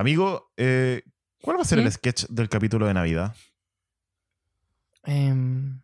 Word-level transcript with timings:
Amigo, 0.00 0.52
eh, 0.58 1.02
¿cuál 1.40 1.56
va 1.56 1.62
a 1.62 1.64
ser 1.64 1.78
el 1.78 1.90
sketch 1.90 2.26
del 2.28 2.50
capítulo 2.50 2.86
de 2.86 2.92
Navidad? 2.92 3.34
Em, 5.04 5.80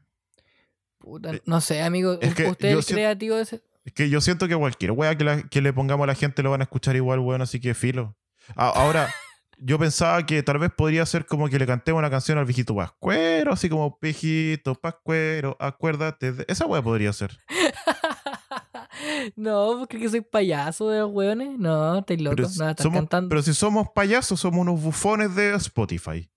puta, 0.99 1.31
Eh, 1.35 1.43
no 1.47 1.63
sé, 1.63 1.81
amigo. 1.83 2.19
es 2.21 2.35
que 2.35 2.47
¿Usted 2.47 2.77
es 2.77 2.87
creativo 2.87 3.37
de 3.37 3.43
ese? 3.43 3.63
Es 3.87 3.93
que 3.95 4.11
yo 4.11 4.21
siento 4.21 4.47
que 4.49 4.55
cualquier 4.57 4.91
wea 4.91 5.17
que, 5.17 5.25
la- 5.25 5.43
que 5.45 5.63
le 5.63 5.73
pongamos 5.73 6.05
a 6.05 6.09
la 6.09 6.15
gente 6.15 6.43
lo 6.43 6.51
van 6.51 6.61
a 6.61 6.65
escuchar 6.65 6.95
igual, 6.95 7.21
weón, 7.21 7.41
así 7.41 7.59
que 7.59 7.73
filo. 7.73 8.15
A- 8.55 8.69
ahora, 8.69 9.09
yo 9.57 9.79
pensaba 9.79 10.27
que 10.27 10.43
tal 10.43 10.59
vez 10.59 10.71
podría 10.77 11.07
ser 11.07 11.25
como 11.25 11.49
que 11.49 11.59
le 11.59 11.67
cantemos 11.67 11.99
una 11.99 12.11
canción 12.11 12.37
al 12.37 12.45
viejito 12.45 12.75
Pascuero, 12.77 13.55
así 13.55 13.71
como 13.71 13.99
viejito 13.99 14.75
Pascuero, 14.75 15.57
acuérdate 15.59 16.33
de... 16.33 16.45
Esa 16.49 16.67
wea 16.67 16.83
podría 16.83 17.15
ser. 17.15 17.39
no, 19.37 19.77
porque 19.79 19.99
que 19.99 20.09
soy 20.09 20.21
payaso 20.21 20.89
de 20.91 21.01
los 21.01 21.11
hueones. 21.11 21.59
No, 21.59 21.99
estoy 21.99 22.17
loco. 22.19 22.37
Pero, 22.37 22.49
no, 22.59 22.71
estás 22.71 22.83
somos- 22.85 22.99
cantando. 22.99 23.29
pero 23.29 23.43
si 23.43 23.55
somos 23.55 23.89
payasos, 23.95 24.41
somos 24.41 24.61
unos 24.61 24.81
bufones 24.83 25.35
de 25.35 25.55
Spotify. 25.57 26.29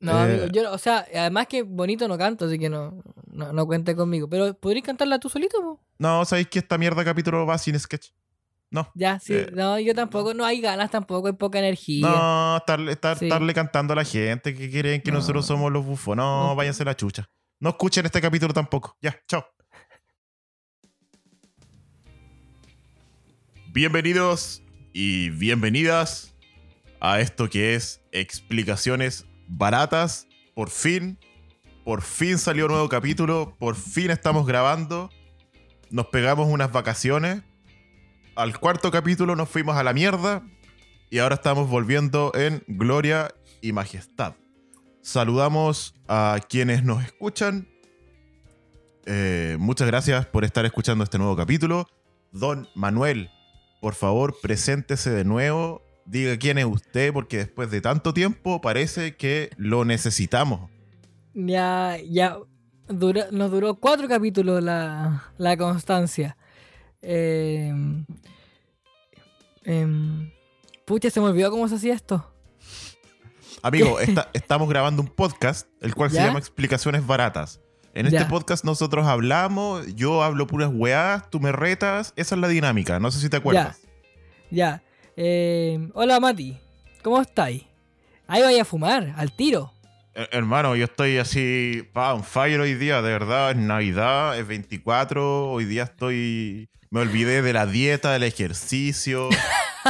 no, 0.00 0.12
eh, 0.12 0.22
amigo, 0.22 0.46
yo, 0.52 0.72
o 0.72 0.78
sea, 0.78 1.06
además 1.14 1.46
que 1.48 1.62
bonito 1.62 2.06
no 2.06 2.16
canto, 2.16 2.44
así 2.46 2.58
que 2.58 2.68
no, 2.70 3.02
no, 3.32 3.52
no 3.52 3.66
cuente 3.66 3.96
conmigo. 3.96 4.28
Pero, 4.28 4.54
¿podrías 4.54 4.84
cantarla 4.86 5.18
tú 5.18 5.28
solito? 5.28 5.60
po? 5.60 5.80
No, 5.98 6.24
¿sabéis 6.24 6.46
que 6.48 6.60
esta 6.60 6.78
mierda 6.78 7.04
capítulo 7.04 7.44
va 7.46 7.58
sin 7.58 7.78
sketch? 7.78 8.10
No. 8.70 8.88
Ya, 8.94 9.18
sí. 9.18 9.32
Eh, 9.34 9.50
no, 9.54 9.78
yo 9.80 9.94
tampoco, 9.94 10.34
no 10.34 10.44
hay 10.44 10.60
ganas 10.60 10.90
tampoco, 10.90 11.26
hay 11.26 11.32
poca 11.32 11.58
energía. 11.58 12.06
No, 12.06 12.56
estarle, 12.58 12.92
estar- 12.92 13.18
Sí. 13.18 13.24
estarle 13.24 13.54
cantando 13.54 13.94
a 13.94 13.96
la 13.96 14.04
gente 14.04 14.54
que 14.54 14.70
creen 14.70 15.00
que 15.02 15.10
No. 15.10 15.18
nosotros 15.18 15.46
somos 15.46 15.72
los 15.72 15.84
bufones. 15.84 16.18
No, 16.22 16.54
váyanse 16.54 16.84
la 16.84 16.94
chucha. 16.94 17.28
No 17.60 17.70
escuchen 17.70 18.04
este 18.06 18.20
capítulo 18.20 18.52
tampoco. 18.54 18.96
Ya, 19.00 19.16
chao. 19.26 19.44
Bienvenidos 23.78 24.64
y 24.92 25.30
bienvenidas 25.30 26.34
a 26.98 27.20
esto 27.20 27.48
que 27.48 27.76
es 27.76 28.02
explicaciones 28.10 29.24
baratas. 29.46 30.26
Por 30.56 30.68
fin, 30.68 31.16
por 31.84 32.02
fin 32.02 32.38
salió 32.38 32.64
un 32.64 32.72
nuevo 32.72 32.88
capítulo, 32.88 33.54
por 33.56 33.76
fin 33.76 34.10
estamos 34.10 34.48
grabando. 34.48 35.10
Nos 35.90 36.06
pegamos 36.06 36.48
unas 36.48 36.72
vacaciones. 36.72 37.44
Al 38.34 38.58
cuarto 38.58 38.90
capítulo 38.90 39.36
nos 39.36 39.48
fuimos 39.48 39.76
a 39.76 39.84
la 39.84 39.92
mierda 39.92 40.42
y 41.08 41.20
ahora 41.20 41.36
estamos 41.36 41.70
volviendo 41.70 42.32
en 42.34 42.64
gloria 42.66 43.32
y 43.60 43.70
majestad. 43.70 44.34
Saludamos 45.02 45.94
a 46.08 46.40
quienes 46.48 46.82
nos 46.82 47.04
escuchan. 47.04 47.68
Eh, 49.06 49.56
muchas 49.60 49.86
gracias 49.86 50.26
por 50.26 50.44
estar 50.44 50.66
escuchando 50.66 51.04
este 51.04 51.18
nuevo 51.18 51.36
capítulo. 51.36 51.86
Don 52.32 52.68
Manuel, 52.74 53.30
por 53.80 53.94
favor, 53.94 54.36
preséntese 54.42 55.10
de 55.10 55.24
nuevo. 55.24 55.82
Diga 56.04 56.36
quién 56.38 56.56
es 56.58 56.64
usted, 56.64 57.12
porque 57.12 57.36
después 57.38 57.70
de 57.70 57.80
tanto 57.80 58.14
tiempo 58.14 58.60
parece 58.60 59.16
que 59.16 59.50
lo 59.58 59.84
necesitamos. 59.84 60.70
Ya, 61.34 61.96
ya. 62.08 62.38
nos 62.88 63.50
duró 63.50 63.74
cuatro 63.74 64.08
capítulos 64.08 64.62
la, 64.62 65.24
la 65.36 65.56
constancia. 65.56 66.36
Eh, 67.02 67.72
em, 69.64 70.30
pucha, 70.84 71.10
se 71.10 71.20
me 71.20 71.26
olvidó 71.26 71.50
cómo 71.50 71.68
se 71.68 71.74
hacía 71.76 71.94
esto. 71.94 72.32
Amigo, 73.62 73.98
esta- 74.00 74.30
estamos 74.32 74.68
grabando 74.68 75.02
un 75.02 75.08
podcast, 75.08 75.68
el 75.80 75.94
cual 75.94 76.10
se 76.10 76.16
llama 76.16 76.38
Explicaciones 76.38 77.06
Baratas. 77.06 77.60
En 77.94 78.08
Ya. 78.08 78.18
este 78.20 78.30
podcast 78.30 78.64
nosotros 78.64 79.06
hablamos, 79.06 79.94
yo 79.94 80.22
hablo 80.22 80.46
puras 80.46 80.70
weás, 80.72 81.28
tú 81.30 81.40
me 81.40 81.52
retas, 81.52 82.12
esa 82.16 82.34
es 82.34 82.40
la 82.40 82.48
dinámica, 82.48 83.00
no 83.00 83.10
sé 83.10 83.20
si 83.20 83.28
te 83.28 83.36
acuerdas. 83.38 83.80
Ya. 84.50 84.82
Eh, 85.16 85.88
hola, 85.94 86.20
Mati. 86.20 86.58
¿Cómo 87.02 87.20
estáis? 87.20 87.64
Ahí 88.26 88.42
vaya 88.42 88.62
a 88.62 88.64
fumar, 88.64 89.14
al 89.16 89.32
tiro. 89.32 89.72
Her- 90.14 90.28
Hermano, 90.32 90.76
yo 90.76 90.84
estoy 90.84 91.18
así, 91.18 91.88
pa, 91.92 92.14
on 92.14 92.22
fire 92.24 92.60
hoy 92.60 92.74
día, 92.74 93.02
de 93.02 93.10
verdad, 93.10 93.50
es 93.52 93.56
Navidad, 93.56 94.38
es 94.38 94.46
24, 94.46 95.50
hoy 95.50 95.64
día 95.64 95.84
estoy, 95.84 96.68
me 96.90 97.00
olvidé 97.00 97.42
de 97.42 97.52
la 97.52 97.66
dieta, 97.66 98.12
del 98.12 98.22
ejercicio, 98.24 99.28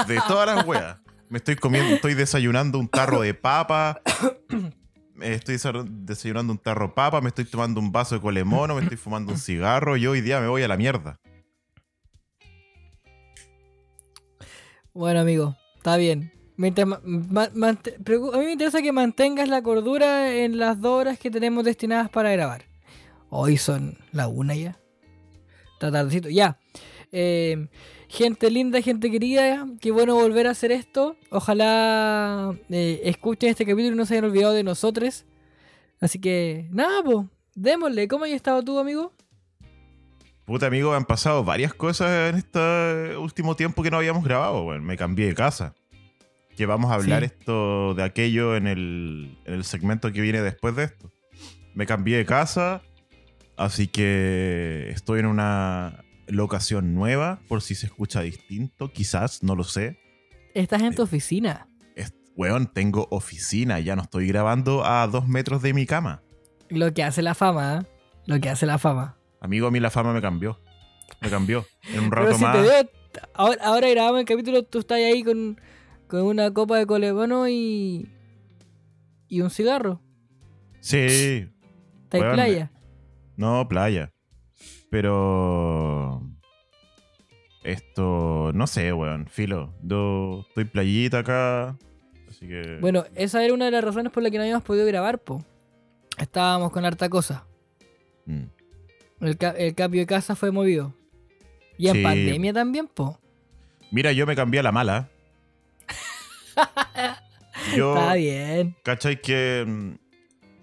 de 0.07 0.21
todas 0.29 0.55
las 0.55 0.65
weas. 0.67 0.97
Me 1.29 1.39
estoy 1.39 1.57
comiendo, 1.57 1.95
estoy 1.95 2.15
desayunando 2.15 2.79
un 2.79 2.89
tarro 2.89 3.21
de 3.21 3.35
papa, 3.35 4.01
estoy 5.21 5.57
desa- 5.57 5.85
desayunando 5.85 6.53
un 6.53 6.59
tarro 6.59 6.95
papa, 6.95 7.21
me 7.21 7.29
estoy 7.29 7.45
tomando 7.45 7.81
un 7.81 7.93
vaso 7.93 8.15
de 8.15 8.21
colemono, 8.21 8.75
me 8.75 8.83
estoy 8.83 8.97
fumando 8.97 9.33
un 9.33 9.39
cigarro 9.39 9.97
y 9.97 10.07
hoy 10.07 10.21
día 10.21 10.41
me 10.41 10.49
voy 10.49 10.63
a 10.63 10.69
la 10.69 10.77
mierda. 10.77 11.19
Bueno, 14.93 15.21
amigo, 15.21 15.57
está 15.77 15.97
bien. 15.97 16.33
Mientras 16.57 16.89
a 16.93 17.01
mí 17.05 18.45
me 18.45 18.53
interesa 18.53 18.83
que 18.83 18.91
mantengas 18.91 19.49
la 19.49 19.63
cordura 19.63 20.35
en 20.35 20.59
las 20.59 20.81
dos 20.81 21.01
horas 21.01 21.19
que 21.19 21.31
tenemos 21.31 21.65
destinadas 21.65 22.11
para 22.11 22.33
grabar. 22.33 22.65
Hoy 23.31 23.57
son 23.59 23.97
la 24.11 24.27
una 24.27 24.57
ya. 24.57 24.77
Está 25.75 25.93
tardecito. 25.93 26.29
Ya. 26.31 26.59
Eh, 27.13 27.69
gente 28.09 28.51
linda, 28.51 28.81
gente 28.83 29.11
querida, 29.11 29.67
qué 29.81 29.91
bueno 29.91 30.15
volver 30.15 30.47
a 30.47 30.51
hacer 30.51 30.73
esto. 30.73 31.17
Ojalá 31.31 32.55
eh, 32.71 33.01
escuchen 33.05 33.51
este 33.51 33.65
capítulo 33.65 33.95
y 33.95 33.97
no 33.99 34.07
se 34.07 34.15
hayan 34.15 34.25
olvidado 34.25 34.53
de 34.55 34.65
nosotros. 34.65 35.25
Así 36.01 36.19
que, 36.21 36.69
nada, 36.71 37.03
pues, 37.03 37.27
démosle. 37.55 38.09
¿Cómo 38.09 38.25
has 38.25 38.31
estado 38.31 38.63
tú, 38.63 38.79
amigo? 38.79 39.13
Puta 40.45 40.67
amigo, 40.67 40.95
han 40.95 41.05
pasado 41.05 41.45
varias 41.45 41.75
cosas 41.75 42.31
en 42.31 42.37
este 42.37 43.17
último 43.19 43.55
tiempo 43.55 43.83
que 43.83 43.91
no 43.91 43.99
habíamos 43.99 44.25
grabado. 44.25 44.63
Bueno, 44.63 44.83
me 44.83 44.97
cambié 44.97 45.27
de 45.27 45.35
casa. 45.35 45.75
Que 46.57 46.65
vamos 46.67 46.91
a 46.91 46.95
hablar 46.95 47.21
Sí. 47.23 47.27
esto 47.27 47.95
de 47.95 48.03
aquello 48.03 48.57
en 48.57 48.67
el, 48.67 49.39
en 49.45 49.55
el 49.55 49.65
segmento 49.65 50.11
que 50.11 50.21
viene 50.21 50.41
después 50.41 50.75
de 50.75 50.85
esto. 50.85 51.11
Me 51.75 51.87
cambié 51.87 52.17
de 52.17 52.25
casa, 52.25 52.83
así 53.57 53.87
que 53.87 54.89
estoy 54.91 55.21
en 55.21 55.27
una 55.27 56.03
locación 56.29 56.95
nueva, 56.95 57.41
por 57.49 57.63
si 57.63 57.75
se 57.75 57.87
escucha 57.87 58.21
distinto, 58.23 58.93
quizás, 58.93 59.43
no 59.43 59.55
lo 59.55 59.65
sé. 59.65 59.99
Estás 60.55 60.83
en 60.83 60.95
tu 60.95 61.03
oficina. 61.03 61.69
Es, 61.97 62.13
weón, 62.37 62.67
tengo 62.73 63.07
oficina, 63.11 63.81
ya 63.81 63.97
no 63.97 64.03
estoy 64.03 64.27
grabando 64.29 64.85
a 64.85 65.07
dos 65.07 65.27
metros 65.29 65.63
de 65.63 65.75
mi 65.75 65.87
cama. 65.87 66.23
Lo 66.69 66.93
que 66.93 67.03
hace 67.03 67.23
la 67.23 67.35
fama, 67.35 67.81
¿eh? 67.83 67.87
Lo 68.27 68.41
que 68.41 68.49
hace 68.51 68.67
la 68.67 68.79
fama. 68.79 69.17
Amigo, 69.41 69.67
a 69.67 69.71
mí 69.71 69.81
la 69.81 69.91
fama 69.91 70.13
me 70.13 70.21
cambió. 70.21 70.61
Me 71.21 71.31
cambió. 71.31 71.65
En 71.93 72.01
un 72.01 72.11
Pero 72.11 72.25
rato 72.27 72.37
si 72.37 72.43
más. 72.45 72.57
te 72.57 72.63
veo, 72.63 72.85
t- 72.85 73.21
ahora, 73.35 73.65
ahora 73.65 73.89
grabamos 73.89 74.21
el 74.21 74.27
capítulo, 74.27 74.63
tú 74.65 74.81
estás 74.81 74.99
ahí 74.99 75.23
con, 75.23 75.59
con 76.09 76.23
una 76.23 76.53
copa 76.53 76.77
de 76.79 76.87
colemono 76.87 77.49
y. 77.49 78.09
y 79.29 79.41
un 79.41 79.49
cigarro. 79.51 80.03
Sí, 80.81 81.49
Está 82.05 82.19
en 82.19 82.33
playa. 82.35 82.71
No, 83.37 83.67
playa. 83.69 84.13
Pero. 84.91 85.98
Esto. 87.69 88.51
No 88.55 88.67
sé, 88.67 88.93
weón. 88.93 89.27
Filo. 89.29 89.73
Yo 89.83 90.45
estoy 90.49 90.65
playita 90.65 91.19
acá. 91.21 91.77
Así 92.29 92.47
que. 92.49 92.79
Bueno, 92.81 93.05
esa 93.15 93.45
era 93.45 93.53
una 93.53 93.67
de 93.67 93.71
las 93.73 93.85
razones 93.85 94.13
por 94.13 94.23
las 94.23 94.33
que 94.33 94.39
no 94.39 94.45
habíamos 94.45 94.63
podido 94.65 94.87
grabar, 94.87 95.19
po. 95.19 95.45
Estábamos 96.19 96.73
con 96.73 96.85
harta 96.85 97.09
cosa. 97.09 97.45
mm. 98.27 98.45
El, 99.21 99.37
ca- 99.37 99.51
el 99.59 99.75
cambio 99.75 100.01
de 100.01 100.07
casa 100.07 100.35
fue 100.37 100.51
movido. 100.51 100.95
Y 101.77 101.89
en 101.89 101.95
Sí. 101.97 102.03
pandemia 102.03 102.53
también, 102.53 102.87
po. 102.89 103.19
Mira, 103.91 104.13
yo 104.13 104.27
me 104.27 104.35
cambié 104.37 104.61
a 104.61 104.63
la 104.63 104.73
mala. 104.73 105.09
Yo. 107.77 107.95
Está 107.95 108.15
bien. 108.15 108.77
¿Cachai? 108.83 109.21
Que. 109.21 109.97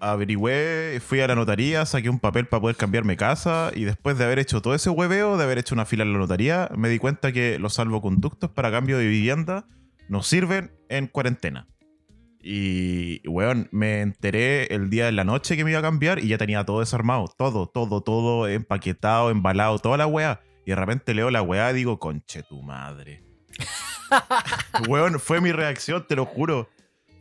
Averigüé, 0.00 1.00
fui 1.00 1.20
a 1.20 1.26
la 1.26 1.34
notaría, 1.34 1.86
saqué 1.86 2.10
un 2.10 2.18
papel 2.18 2.46
para 2.46 2.60
poder 2.60 2.76
cambiarme 2.76 3.16
casa 3.16 3.70
y 3.74 3.84
después 3.84 4.18
de 4.18 4.24
haber 4.24 4.38
hecho 4.38 4.60
todo 4.60 4.74
ese 4.74 4.90
hueveo, 4.90 5.36
de 5.36 5.44
haber 5.44 5.58
hecho 5.58 5.74
una 5.74 5.86
fila 5.86 6.04
en 6.04 6.12
la 6.12 6.18
notaría, 6.18 6.68
me 6.76 6.88
di 6.88 6.98
cuenta 6.98 7.32
que 7.32 7.58
los 7.58 7.74
salvoconductos 7.74 8.50
para 8.50 8.70
cambio 8.70 8.98
de 8.98 9.06
vivienda 9.06 9.66
nos 10.08 10.26
sirven 10.26 10.72
en 10.88 11.06
cuarentena. 11.06 11.66
Y, 12.48 13.26
weón, 13.26 13.68
me 13.72 14.02
enteré 14.02 14.72
el 14.72 14.88
día 14.88 15.06
de 15.06 15.12
la 15.12 15.24
noche 15.24 15.56
que 15.56 15.64
me 15.64 15.70
iba 15.70 15.80
a 15.80 15.82
cambiar 15.82 16.20
y 16.20 16.28
ya 16.28 16.38
tenía 16.38 16.64
todo 16.64 16.78
desarmado. 16.78 17.26
Todo, 17.36 17.66
todo, 17.66 18.02
todo 18.02 18.46
empaquetado, 18.46 19.30
embalado, 19.30 19.80
toda 19.80 19.96
la 19.96 20.06
weá. 20.06 20.40
Y 20.64 20.70
de 20.70 20.76
repente 20.76 21.12
leo 21.12 21.30
la 21.32 21.42
weá 21.42 21.72
y 21.72 21.74
digo, 21.74 21.98
conche 21.98 22.44
tu 22.44 22.62
madre. 22.62 23.24
weón, 24.88 25.18
fue 25.18 25.40
mi 25.40 25.50
reacción, 25.50 26.06
te 26.06 26.14
lo 26.14 26.24
juro. 26.24 26.68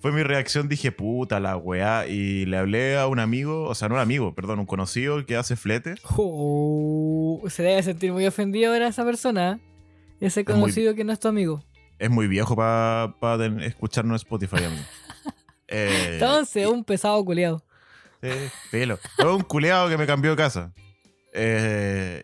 Fue 0.02 0.12
mi 0.12 0.22
reacción, 0.24 0.70
dije, 0.70 0.92
puta 0.92 1.40
la 1.40 1.58
weá. 1.58 2.06
Y 2.08 2.46
le 2.46 2.58
hablé 2.58 2.98
a 2.98 3.08
un 3.08 3.20
amigo, 3.20 3.64
o 3.64 3.74
sea, 3.76 3.90
no 3.90 3.96
un 3.96 4.02
amigo, 4.02 4.36
perdón, 4.36 4.60
un 4.60 4.66
conocido 4.68 5.26
que 5.26 5.36
hace 5.36 5.56
flete. 5.56 5.96
Oh, 6.18 7.42
se 7.50 7.64
debe 7.64 7.82
sentir 7.82 8.12
muy 8.12 8.26
ofendido 8.28 8.72
ahora 8.72 8.88
esa 8.88 9.04
persona. 9.04 9.54
¿eh? 9.54 9.60
Ese 10.22 10.42
muy- 10.44 10.54
conocido 10.54 10.94
que 10.96 11.04
no 11.04 11.12
es 11.14 11.20
tu 11.20 11.28
amigo. 11.28 11.64
Es 11.98 12.10
muy 12.10 12.28
viejo 12.28 12.56
para 12.56 13.14
escucharnos 13.66 14.12
en 14.22 14.26
Spotify, 14.28 14.64
amigo. 14.66 14.84
Eh, 15.68 16.12
Entonces, 16.14 16.68
un 16.68 16.84
pesado 16.84 17.26
culiado. 17.26 17.64
Sí, 18.22 18.30
filo. 18.70 19.00
Fue 19.16 19.34
un 19.34 19.42
culeado 19.42 19.90
que 19.90 19.98
me 19.98 20.06
cambió 20.06 20.30
de 20.30 20.38
casa. 20.38 20.72
Eh, 21.34 22.22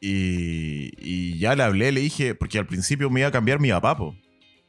y, 0.00 0.90
y 0.98 1.38
ya 1.38 1.56
le 1.56 1.64
hablé, 1.64 1.90
le 1.90 2.00
dije, 2.00 2.36
porque 2.36 2.58
al 2.60 2.66
principio 2.66 3.10
me 3.10 3.20
iba 3.20 3.28
a 3.28 3.32
cambiar 3.32 3.58
mi 3.58 3.70
papá, 3.70 3.96
po. 3.96 4.14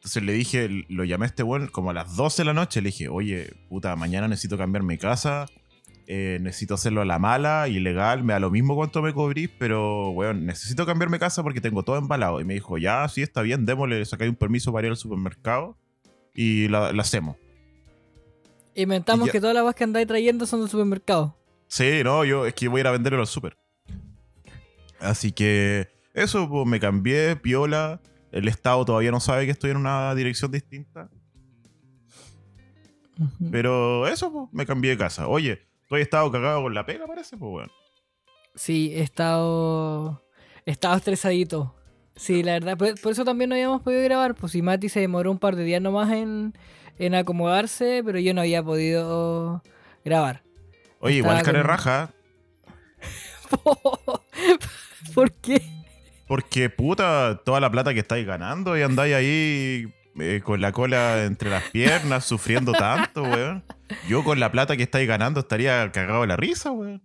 Entonces 0.05 0.21
le 0.21 0.33
dije, 0.33 0.85
lo 0.87 1.03
llamé 1.03 1.25
a 1.25 1.29
este 1.29 1.41
weón 1.41 1.65
como 1.67 1.89
a 1.89 1.93
las 1.93 2.15
12 2.15 2.43
de 2.43 2.45
la 2.45 2.53
noche. 2.53 2.79
Le 2.79 2.89
dije, 2.89 3.09
oye, 3.09 3.53
puta, 3.69 3.95
mañana 3.95 4.27
necesito 4.27 4.55
cambiar 4.55 4.83
mi 4.83 4.99
casa. 4.99 5.47
eh, 6.07 6.37
necesito 6.41 6.75
hacerlo 6.75 7.01
a 7.01 7.05
la 7.05 7.17
mala, 7.17 7.67
ilegal, 7.67 8.23
me 8.23 8.33
da 8.33 8.39
lo 8.39 8.51
mismo 8.51 8.75
cuánto 8.75 9.01
me 9.01 9.11
cobrís, 9.11 9.49
pero, 9.57 10.11
weón, 10.11 10.45
necesito 10.45 10.85
cambiar 10.85 11.09
mi 11.09 11.17
casa 11.17 11.41
porque 11.41 11.59
tengo 11.59 11.81
todo 11.81 11.97
embalado. 11.97 12.39
Y 12.39 12.45
me 12.45 12.53
dijo, 12.53 12.77
ya, 12.77 13.07
sí, 13.09 13.23
está 13.23 13.41
bien, 13.41 13.65
démosle, 13.65 14.05
sacáis 14.05 14.29
un 14.29 14.35
permiso 14.35 14.71
para 14.71 14.85
ir 14.85 14.91
al 14.91 14.97
supermercado 14.97 15.75
y 16.35 16.67
la, 16.67 16.93
la 16.93 17.01
hacemos. 17.01 17.37
Inventamos 18.75 19.27
Y 19.27 19.31
que 19.31 19.39
todas 19.41 19.55
las 19.55 19.63
cosas 19.63 19.75
que 19.75 19.83
andáis 19.85 20.05
trayendo 20.05 20.45
son 20.45 20.59
del 20.59 20.69
supermercado. 20.69 21.35
Sí, 21.67 22.01
no, 22.03 22.23
yo 22.23 22.45
es 22.45 22.53
que 22.53 22.67
voy 22.67 22.79
a 22.79 22.81
ir 22.81 22.87
a 22.87 22.91
venderlo 22.91 23.21
al 23.21 23.25
super. 23.27 23.57
Así 24.99 25.31
que 25.31 25.87
eso, 26.13 26.47
pues 26.47 26.67
me 26.67 26.79
cambié, 26.79 27.35
piola. 27.37 27.99
El 28.35 28.47
Estado 28.49 28.83
todavía 28.85 29.11
no 29.11 29.19
sabe 29.19 29.45
que 29.45 29.51
estoy 29.51 29.71
en 29.71 29.77
una 29.77 30.13
dirección 30.13 30.51
distinta. 30.51 31.09
Pero 33.49 34.07
eso, 34.07 34.31
pues, 34.31 34.49
me 34.51 34.65
cambié 34.65 34.91
de 34.91 34.97
casa. 34.97 35.27
Oye, 35.27 35.65
tú 35.87 35.95
has 35.95 36.01
estado 36.01 36.29
cagado 36.31 36.61
con 36.61 36.73
la 36.73 36.85
pega, 36.85 37.07
parece, 37.07 37.37
pues, 37.37 37.49
weón. 37.53 37.71
Sí, 38.55 38.91
he 38.93 39.01
estado. 39.01 40.21
He 40.65 40.71
estado 40.71 40.97
estresadito. 40.97 41.75
Sí, 42.17 42.43
la 42.43 42.53
verdad. 42.53 42.77
Por, 42.77 42.99
por 42.99 43.11
eso 43.13 43.23
también 43.23 43.49
no 43.49 43.55
habíamos 43.55 43.81
podido 43.81 44.03
grabar. 44.03 44.35
Pues 44.35 44.51
si 44.51 44.61
Mati 44.61 44.89
se 44.89 44.99
demoró 44.99 45.31
un 45.31 45.39
par 45.39 45.55
de 45.55 45.63
días 45.63 45.81
nomás 45.81 46.11
en, 46.11 46.53
en 46.97 47.15
acomodarse, 47.15 48.01
pero 48.05 48.19
yo 48.19 48.33
no 48.33 48.41
había 48.41 48.61
podido 48.63 49.63
grabar. 50.03 50.43
Oye, 50.99 51.19
Estaba 51.19 51.39
igual 51.39 51.53
con- 51.55 51.63
raja, 51.63 52.13
¿Por 55.13 55.31
qué? 55.33 55.61
Porque 56.27 56.69
puta, 56.69 57.41
toda 57.45 57.59
la 57.59 57.69
plata 57.71 57.93
que 57.93 57.99
estáis 57.99 58.25
ganando 58.25 58.77
y 58.77 58.81
andáis 58.81 59.13
ahí 59.15 59.93
eh, 60.19 60.41
con 60.43 60.61
la 60.61 60.71
cola 60.71 61.23
entre 61.25 61.49
las 61.49 61.63
piernas, 61.71 62.25
sufriendo 62.25 62.71
tanto, 62.71 63.23
weón. 63.23 63.63
Yo 64.09 64.23
con 64.23 64.39
la 64.39 64.51
plata 64.51 64.75
que 64.77 64.83
estáis 64.83 65.07
ganando 65.07 65.39
estaría 65.41 65.91
cagado 65.91 66.21
de 66.21 66.27
la 66.27 66.37
risa, 66.37 66.71
weón. 66.71 67.01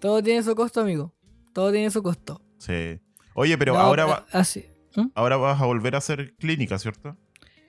Todo 0.00 0.22
tiene 0.22 0.42
su 0.42 0.54
costo, 0.54 0.80
amigo. 0.80 1.12
Todo 1.52 1.72
tiene 1.72 1.90
su 1.90 2.02
costo. 2.02 2.40
Sí. 2.58 3.00
Oye, 3.34 3.56
pero 3.58 3.74
No, 3.74 3.80
ahora, 3.80 4.04
va- 4.06 4.26
así. 4.32 4.64
¿Mm? 4.94 5.06
ahora 5.14 5.36
vas 5.36 5.60
a 5.60 5.66
volver 5.66 5.94
a 5.94 5.98
hacer 5.98 6.34
clínica, 6.38 6.78
¿cierto? 6.78 7.16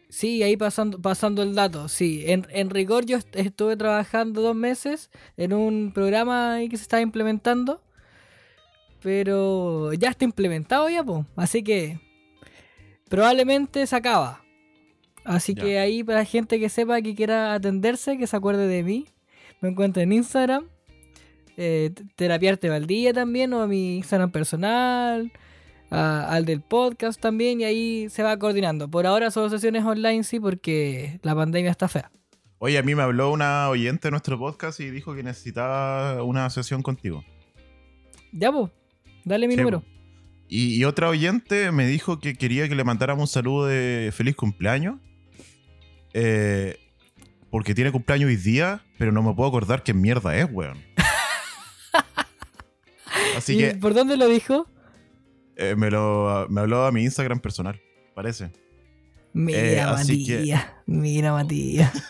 Sí, 0.09 0.41
ahí 0.43 0.55
pasando, 0.55 1.01
pasando 1.01 1.43
el 1.43 1.55
dato. 1.55 1.89
Sí, 1.89 2.23
en, 2.27 2.47
en 2.51 2.69
rigor 2.69 3.05
yo 3.05 3.17
est- 3.17 3.35
estuve 3.35 3.75
trabajando 3.75 4.41
dos 4.41 4.55
meses 4.55 5.09
en 5.35 5.51
un 5.53 5.91
programa 5.93 6.53
ahí 6.55 6.69
que 6.69 6.77
se 6.77 6.83
estaba 6.83 7.01
implementando. 7.01 7.81
Pero 9.01 9.93
ya 9.93 10.09
está 10.09 10.25
implementado 10.25 10.89
ya, 10.89 11.03
pues. 11.03 11.25
Así 11.35 11.63
que 11.63 11.99
probablemente 13.09 13.85
se 13.87 13.95
acaba. 13.95 14.41
Así 15.23 15.53
Ya. 15.53 15.63
que 15.63 15.79
ahí 15.79 16.03
para 16.03 16.25
gente 16.25 16.59
que 16.59 16.69
sepa 16.69 17.01
que 17.01 17.15
quiera 17.15 17.53
atenderse, 17.53 18.17
que 18.17 18.27
se 18.27 18.35
acuerde 18.35 18.67
de 18.67 18.83
mí. 18.83 19.05
Me 19.61 19.69
encuentro 19.69 20.01
en 20.01 20.13
Instagram. 20.13 20.65
Eh, 21.57 21.91
Terapiarte 22.15 22.69
Valdía 22.69 23.13
también, 23.13 23.51
o 23.53 23.61
a 23.61 23.67
mi 23.67 23.97
Instagram 23.97 24.31
personal. 24.31 25.31
a- 25.89 26.33
al 26.33 26.43
del 26.43 26.59
podcast 26.59 27.17
también 27.17 27.61
y 27.61 27.63
ahí 27.63 28.09
se 28.09 28.21
va 28.21 28.37
coordinando. 28.37 28.89
Por 28.89 29.07
ahora 29.07 29.31
solo 29.31 29.49
sesiones 29.49 29.85
online 29.85 30.25
sí 30.25 30.37
porque 30.37 31.17
la 31.23 31.33
pandemia 31.33 31.71
está 31.71 31.87
fea. 31.87 32.11
Oye, 32.59 32.77
a 32.77 32.83
mí 32.83 32.93
me 32.93 33.03
habló 33.03 33.31
una 33.31 33.69
oyente 33.69 34.09
de 34.09 34.11
nuestro 34.11 34.37
podcast 34.37 34.81
y 34.81 34.89
dijo 34.89 35.15
que 35.15 35.23
necesitaba 35.23 36.21
una 36.23 36.49
sesión 36.49 36.83
contigo. 36.83 37.23
Ya, 38.33 38.51
pues, 38.51 38.69
dale 39.27 39.47
mi 39.47 39.53
Sí, 39.55 39.59
número. 39.59 39.83
Y, 40.49 40.75
y 40.75 40.83
otra 40.85 41.09
oyente 41.09 41.71
me 41.71 41.87
dijo 41.87 42.19
que 42.19 42.35
quería 42.35 42.67
que 42.69 42.75
le 42.75 42.83
mandáramos 42.83 43.21
un 43.23 43.27
saludo 43.27 43.65
de 43.67 44.11
feliz 44.13 44.35
cumpleaños. 44.35 44.97
eh, 46.13 46.77
porque 47.49 47.73
tiene 47.73 47.91
cumpleaños 47.93 48.27
hoy 48.27 48.35
día, 48.35 48.83
pero 48.97 49.11
no 49.13 49.23
me 49.23 49.33
puedo 49.33 49.47
acordar 49.49 49.81
qué 49.83 49.93
mierda 49.93 50.35
es, 50.35 50.47
weón. 50.51 50.77
Así 53.37 53.53
¿Y 53.55 53.59
que 53.59 53.75
por 53.75 53.93
dónde 53.93 54.17
lo 54.17 54.27
dijo? 54.27 54.67
eh, 55.55 55.75
me, 55.77 55.89
lo, 55.89 56.45
me 56.49 56.61
habló 56.61 56.85
a 56.85 56.91
mi 56.91 57.03
Instagram 57.03 57.39
personal, 57.39 57.79
parece. 58.13 58.51
Mira, 59.33 59.59
Eh, 59.59 59.79
así 59.81 60.25
que- 60.25 60.37
Matías. 60.39 60.65
Mira, 60.85 61.31
Matías. 61.33 61.91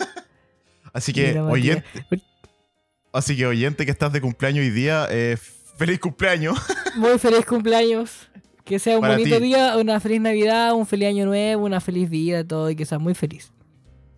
Así 0.94 1.14
que, 1.14 1.28
Mira, 1.28 1.44
Matías. 1.44 1.54
oyente, 1.54 1.86
así 3.14 3.38
que 3.38 3.46
oyente 3.46 3.86
que 3.86 3.92
estás 3.92 4.12
de 4.12 4.20
cumpleaños 4.22 4.64
hoy 4.66 4.72
día, 4.72 5.06
eh, 5.12 5.38
feliz 5.78 6.00
cumpleaños. 6.00 6.58
Muy 6.98 7.18
feliz 7.20 7.46
cumpleaños. 7.46 8.30
Que 8.66 8.80
sea 8.80 8.96
un 8.96 9.02
Para 9.02 9.14
bonito 9.18 9.38
ti. 9.38 9.44
día, 9.44 9.78
una 9.78 10.00
feliz 10.02 10.20
Navidad, 10.20 10.74
un 10.74 10.86
feliz 10.86 11.08
año 11.08 11.26
nuevo, 11.26 11.64
una 11.66 11.80
feliz 11.80 12.10
vida, 12.10 12.46
todo 12.46 12.70
y 12.70 12.76
que 12.76 12.86
seas 12.86 13.00
muy 13.00 13.16
feliz. 13.16 13.54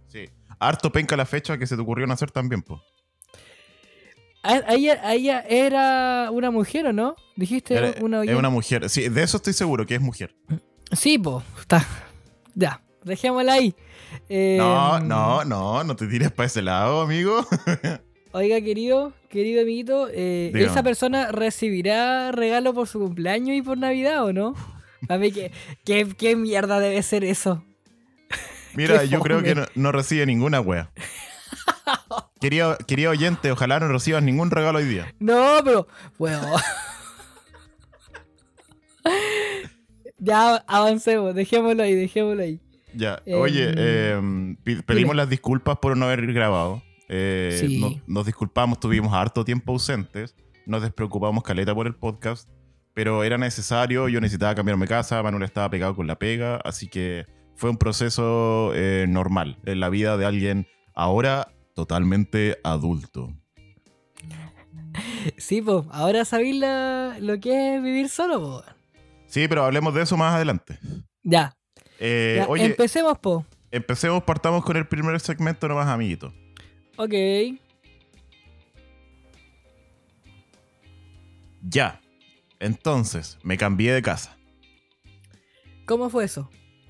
Sí. 0.07 0.25
Harto 0.57 0.91
penca 0.91 1.15
la 1.15 1.25
fecha 1.27 1.57
que 1.59 1.67
se 1.67 1.75
te 1.75 1.81
ocurrió 1.83 2.07
nacer 2.07 2.31
también, 2.31 2.63
po. 2.63 2.81
A, 4.41 4.73
ella, 4.73 4.99
a 5.03 5.13
ella 5.13 5.41
era 5.47 6.29
una 6.31 6.49
mujer, 6.49 6.87
¿o 6.87 6.93
no? 6.93 7.15
Dijiste 7.35 7.75
Era- 7.75 7.93
una 8.01 8.23
es 8.23 8.33
una 8.35 8.49
mujer. 8.49 8.89
Sí, 8.89 9.07
de 9.09 9.21
eso 9.21 9.37
estoy 9.37 9.53
seguro, 9.53 9.85
que 9.85 9.95
es 9.95 10.01
mujer. 10.01 10.33
Sí, 10.93 11.19
pues, 11.19 11.43
está. 11.59 11.85
Ya, 12.55 12.81
dejémosla 13.03 13.53
ahí. 13.53 13.75
Eh, 14.29 14.55
No, 14.57 14.99
no, 14.99 15.45
no, 15.45 15.83
no 15.83 15.95
te 15.95 16.07
tires 16.07 16.31
para 16.31 16.47
ese 16.47 16.61
lado, 16.63 17.01
amigo. 17.01 17.45
Oiga, 18.31 18.61
querido, 18.61 19.13
querido 19.29 19.61
amiguito, 19.61 20.07
eh. 20.11 20.51
¿esa 20.55 20.83
persona 20.83 21.31
recibirá 21.31 22.31
regalo 22.31 22.73
por 22.73 22.87
su 22.87 22.99
cumpleaños 22.99 23.57
y 23.57 23.61
por 23.63 23.77
Navidad 23.77 24.23
o 24.23 24.33
no? 24.33 24.55
A 25.07 25.17
ver, 25.17 25.33
¿qué, 25.33 25.51
qué, 25.83 26.07
qué 26.17 26.35
mierda 26.35 26.79
debe 26.79 27.01
ser 27.01 27.23
eso? 27.23 27.63
Mira, 28.75 29.03
yo 29.05 29.19
creo 29.21 29.41
que 29.41 29.55
no, 29.55 29.65
no 29.73 29.91
recibe 29.91 30.25
ninguna 30.27 30.61
wea. 30.61 30.91
Querido, 32.39 32.77
querido 32.87 33.11
oyente, 33.11 33.51
ojalá 33.51 33.79
no 33.79 33.87
recibas 33.89 34.21
ningún 34.23 34.51
regalo 34.51 34.77
hoy 34.77 34.85
día. 34.85 35.13
No, 35.19 35.57
pero, 35.63 35.87
bueno. 36.17 36.41
ya 40.19 40.55
avancemos, 40.67 41.33
dejémoslo 41.35 41.83
ahí, 41.83 41.95
dejémoslo 41.95 42.43
ahí. 42.43 42.59
Ya, 42.93 43.21
Em, 43.25 43.39
oye, 43.39 43.73
eh, 43.75 44.55
pi- 44.63 44.81
pedimos 44.83 45.15
las 45.15 45.29
disculpas 45.29 45.77
por 45.79 45.97
no 45.97 46.05
haber 46.05 46.31
grabado. 46.33 46.81
Eh, 47.09 47.57
Sí. 47.59 47.79
no- 47.79 48.01
nos 48.07 48.25
disculpamos, 48.25 48.79
tuvimos 48.79 49.13
harto 49.13 49.43
tiempo 49.43 49.73
ausentes. 49.73 50.35
Nos 50.65 50.81
despreocupamos 50.81 51.43
caleta 51.43 51.73
por 51.75 51.87
el 51.87 51.95
podcast. 51.95 52.47
Pero 52.93 53.23
era 53.23 53.37
necesario, 53.37 54.09
yo 54.09 54.19
necesitaba 54.19 54.55
cambiarme 54.55 54.87
casa, 54.87 55.21
Manuel 55.23 55.43
estaba 55.43 55.69
pegado 55.69 55.95
con 55.95 56.05
la 56.07 56.17
pega, 56.19 56.57
así 56.65 56.87
que 56.87 57.25
fue 57.55 57.69
un 57.69 57.77
proceso 57.77 58.71
eh, 58.75 59.05
normal 59.07 59.57
en 59.65 59.79
la 59.79 59.89
vida 59.89 60.17
de 60.17 60.25
alguien 60.25 60.67
ahora 60.95 61.53
totalmente 61.75 62.57
adulto. 62.63 63.33
Sí, 65.37 65.61
pues, 65.61 65.85
ahora 65.91 66.25
sabéis 66.25 66.55
la- 66.57 67.17
lo 67.19 67.39
que 67.39 67.75
es 67.75 67.83
vivir 67.83 68.09
solo, 68.09 68.39
po. 68.39 68.63
Sí, 69.27 69.47
pero 69.47 69.63
hablemos 69.65 69.93
de 69.93 70.01
eso 70.01 70.17
más 70.17 70.33
adelante. 70.35 70.79
Ya, 71.23 71.55
Eh, 71.99 72.37
ya, 72.39 72.47
oye, 72.47 72.65
empecemos, 72.65 73.17
po. 73.19 73.45
empecemos, 73.71 74.23
partamos 74.23 74.63
con 74.63 74.77
el 74.77 74.87
primer 74.87 75.19
segmento 75.19 75.67
nomás, 75.67 75.87
amiguito. 75.87 76.33
Ok. 76.99 77.13
Ya. 81.61 82.01
Entonces, 82.59 83.37
me 83.41 83.57
cambié 83.57 83.93
de 83.93 84.01
casa. 84.01 84.37
¿Cómo 85.85 86.09
fue 86.09 86.25
eso? 86.25 86.49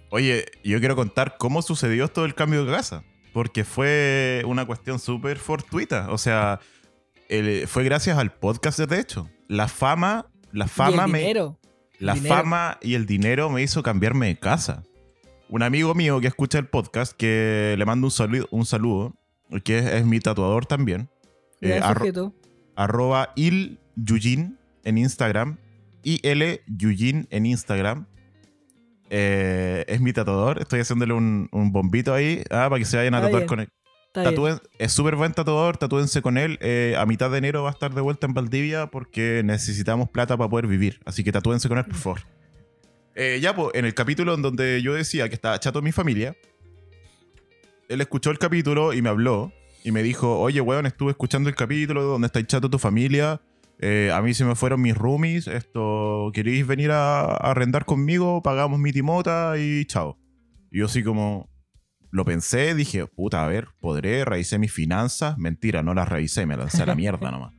Oye, 0.09 0.45
yo 0.63 0.79
quiero 0.79 0.95
contar 0.95 1.35
cómo 1.37 1.61
sucedió 1.61 2.07
todo 2.07 2.25
el 2.25 2.33
cambio 2.33 2.65
de 2.65 2.71
casa. 2.71 3.03
Porque 3.33 3.63
fue 3.63 4.41
una 4.47 4.65
cuestión 4.65 4.97
súper 4.99 5.37
fortuita. 5.37 6.11
O 6.11 6.17
sea, 6.17 6.59
el- 7.27 7.67
fue 7.67 7.83
gracias 7.83 8.17
al 8.17 8.31
podcast, 8.33 8.79
de 8.79 8.99
hecho. 8.99 9.29
La 9.47 9.67
fama, 9.67 10.25
la 10.51 10.67
fama 10.67 11.03
y 11.03 11.05
el 11.05 11.11
me. 11.11 11.19
dinero. 11.19 11.59
La 11.99 12.13
dinero. 12.15 12.35
fama 12.35 12.79
y 12.81 12.95
el 12.95 13.05
dinero 13.05 13.49
me 13.51 13.61
hizo 13.61 13.83
cambiarme 13.83 14.25
de 14.27 14.39
casa. 14.39 14.83
Un 15.49 15.61
amigo 15.61 15.93
mío 15.93 16.19
que 16.19 16.27
escucha 16.27 16.57
el 16.57 16.67
podcast, 16.67 17.13
que 17.15 17.75
le 17.77 17.85
mando 17.85 18.07
un 18.07 18.11
saludo, 18.11 18.47
un 18.51 18.65
saludo 18.65 19.15
que 19.63 19.79
es, 19.79 19.85
es 19.85 20.05
mi 20.05 20.19
tatuador 20.19 20.65
también. 20.65 21.09
Eh, 21.61 21.79
arro- 21.81 22.33
arroba 22.75 23.33
il 23.35 23.79
Yujin 23.95 24.57
en 24.83 24.97
Instagram. 24.97 25.57
IL 26.03 26.61
Yujin 26.67 27.27
en 27.29 27.45
Instagram. 27.45 28.05
Eh, 29.09 29.85
es 29.87 30.01
mi 30.01 30.13
tatuador. 30.13 30.59
Estoy 30.61 30.79
haciéndole 30.81 31.13
un, 31.13 31.49
un 31.51 31.71
bombito 31.71 32.13
ahí 32.13 32.43
ah, 32.51 32.67
para 32.69 32.77
que 32.79 32.85
se 32.85 32.97
vayan 32.97 33.15
a 33.15 33.17
Está 33.17 33.27
tatuar 33.27 33.41
bien. 33.41 33.47
con 33.47 33.59
él. 33.61 33.69
Tatúen- 34.13 34.61
es 34.79 34.91
súper 34.91 35.15
buen 35.15 35.33
tatuador, 35.33 35.77
tatúense 35.77 36.21
con 36.21 36.37
él. 36.37 36.57
Eh, 36.61 36.95
a 36.97 37.05
mitad 37.05 37.29
de 37.29 37.37
enero 37.37 37.63
va 37.63 37.69
a 37.69 37.73
estar 37.73 37.93
de 37.93 38.01
vuelta 38.01 38.25
en 38.27 38.33
Valdivia 38.33 38.87
porque 38.87 39.41
necesitamos 39.43 40.09
plata 40.09 40.35
para 40.37 40.49
poder 40.49 40.67
vivir. 40.67 40.99
Así 41.05 41.23
que 41.23 41.31
tatúense 41.31 41.67
con 41.69 41.77
él, 41.77 41.85
por 41.85 41.95
favor. 41.95 42.19
Eh, 43.15 43.39
ya, 43.41 43.55
pues, 43.55 43.69
en 43.75 43.85
el 43.85 43.93
capítulo 43.93 44.33
en 44.33 44.41
donde 44.41 44.81
yo 44.81 44.93
decía 44.93 45.27
que 45.29 45.35
estaba 45.35 45.59
chato 45.59 45.81
mi 45.81 45.91
familia, 45.91 46.35
él 47.89 48.01
escuchó 48.01 48.29
el 48.31 48.37
capítulo 48.37 48.93
y 48.93 49.01
me 49.01 49.09
habló 49.09 49.51
y 49.83 49.91
me 49.91 50.03
dijo, 50.03 50.39
oye, 50.39 50.61
weón, 50.61 50.85
estuve 50.85 51.11
escuchando 51.11 51.49
el 51.49 51.55
capítulo 51.55 52.03
donde 52.03 52.27
está 52.27 52.45
chato 52.45 52.69
tu 52.69 52.77
familia. 52.77 53.41
Eh, 53.79 54.11
a 54.13 54.21
mí 54.21 54.33
se 54.33 54.45
me 54.45 54.55
fueron 54.55 54.81
mis 54.81 54.95
roomies. 54.95 55.47
Esto, 55.47 56.31
¿queréis 56.33 56.67
venir 56.67 56.91
a, 56.91 57.21
a 57.21 57.51
arrendar 57.51 57.85
conmigo? 57.85 58.43
Pagamos 58.43 58.79
mi 58.79 58.91
timota 58.91 59.55
y 59.57 59.85
chao. 59.85 60.19
Y 60.71 60.79
yo 60.79 60.85
así 60.85 61.03
como, 61.03 61.49
lo 62.11 62.25
pensé, 62.25 62.75
dije, 62.75 63.07
puta, 63.07 63.43
a 63.43 63.47
ver, 63.47 63.69
podré, 63.79 64.23
revisé 64.23 64.59
mis 64.59 64.71
finanzas. 64.71 65.37
Mentira, 65.39 65.81
no 65.81 65.95
las 65.95 66.07
revisé, 66.07 66.45
me 66.45 66.57
lancé 66.57 66.83
a 66.83 66.85
la 66.85 66.95
mierda 66.95 67.31
nomás. 67.31 67.53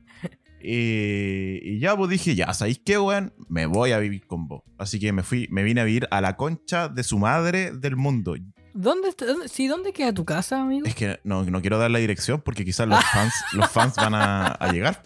Y, 0.63 1.59
y 1.63 1.79
ya, 1.79 1.97
pues 1.97 2.09
dije, 2.09 2.35
ya, 2.35 2.53
¿sabéis 2.53 2.79
qué, 2.85 2.97
weón? 2.99 3.33
Me 3.49 3.65
voy 3.65 3.91
a 3.91 3.99
vivir 3.99 4.25
con 4.27 4.47
vos. 4.47 4.61
Así 4.77 4.99
que 4.99 5.11
me 5.11 5.23
fui, 5.23 5.47
me 5.51 5.63
vine 5.63 5.81
a 5.81 5.83
vivir 5.83 6.07
a 6.11 6.21
la 6.21 6.37
concha 6.37 6.87
de 6.87 7.03
su 7.03 7.19
madre 7.19 7.71
del 7.71 7.97
mundo. 7.97 8.35
¿Dónde, 8.73 9.09
está- 9.09 9.25
dónde- 9.25 9.47
sí, 9.49 9.67
¿dónde 9.67 9.91
queda 9.93 10.13
tu 10.13 10.23
casa, 10.25 10.61
amigo? 10.61 10.85
Es 10.87 10.95
que 10.95 11.19
no, 11.23 11.43
no 11.43 11.61
quiero 11.61 11.77
dar 11.77 11.91
la 11.91 11.99
dirección 11.99 12.41
porque 12.41 12.63
quizás 12.65 12.87
los 12.87 13.03
fans, 13.05 13.33
los 13.53 13.69
fans 13.69 13.95
van 13.97 14.15
a, 14.15 14.47
a 14.47 14.71
llegar. 14.71 15.03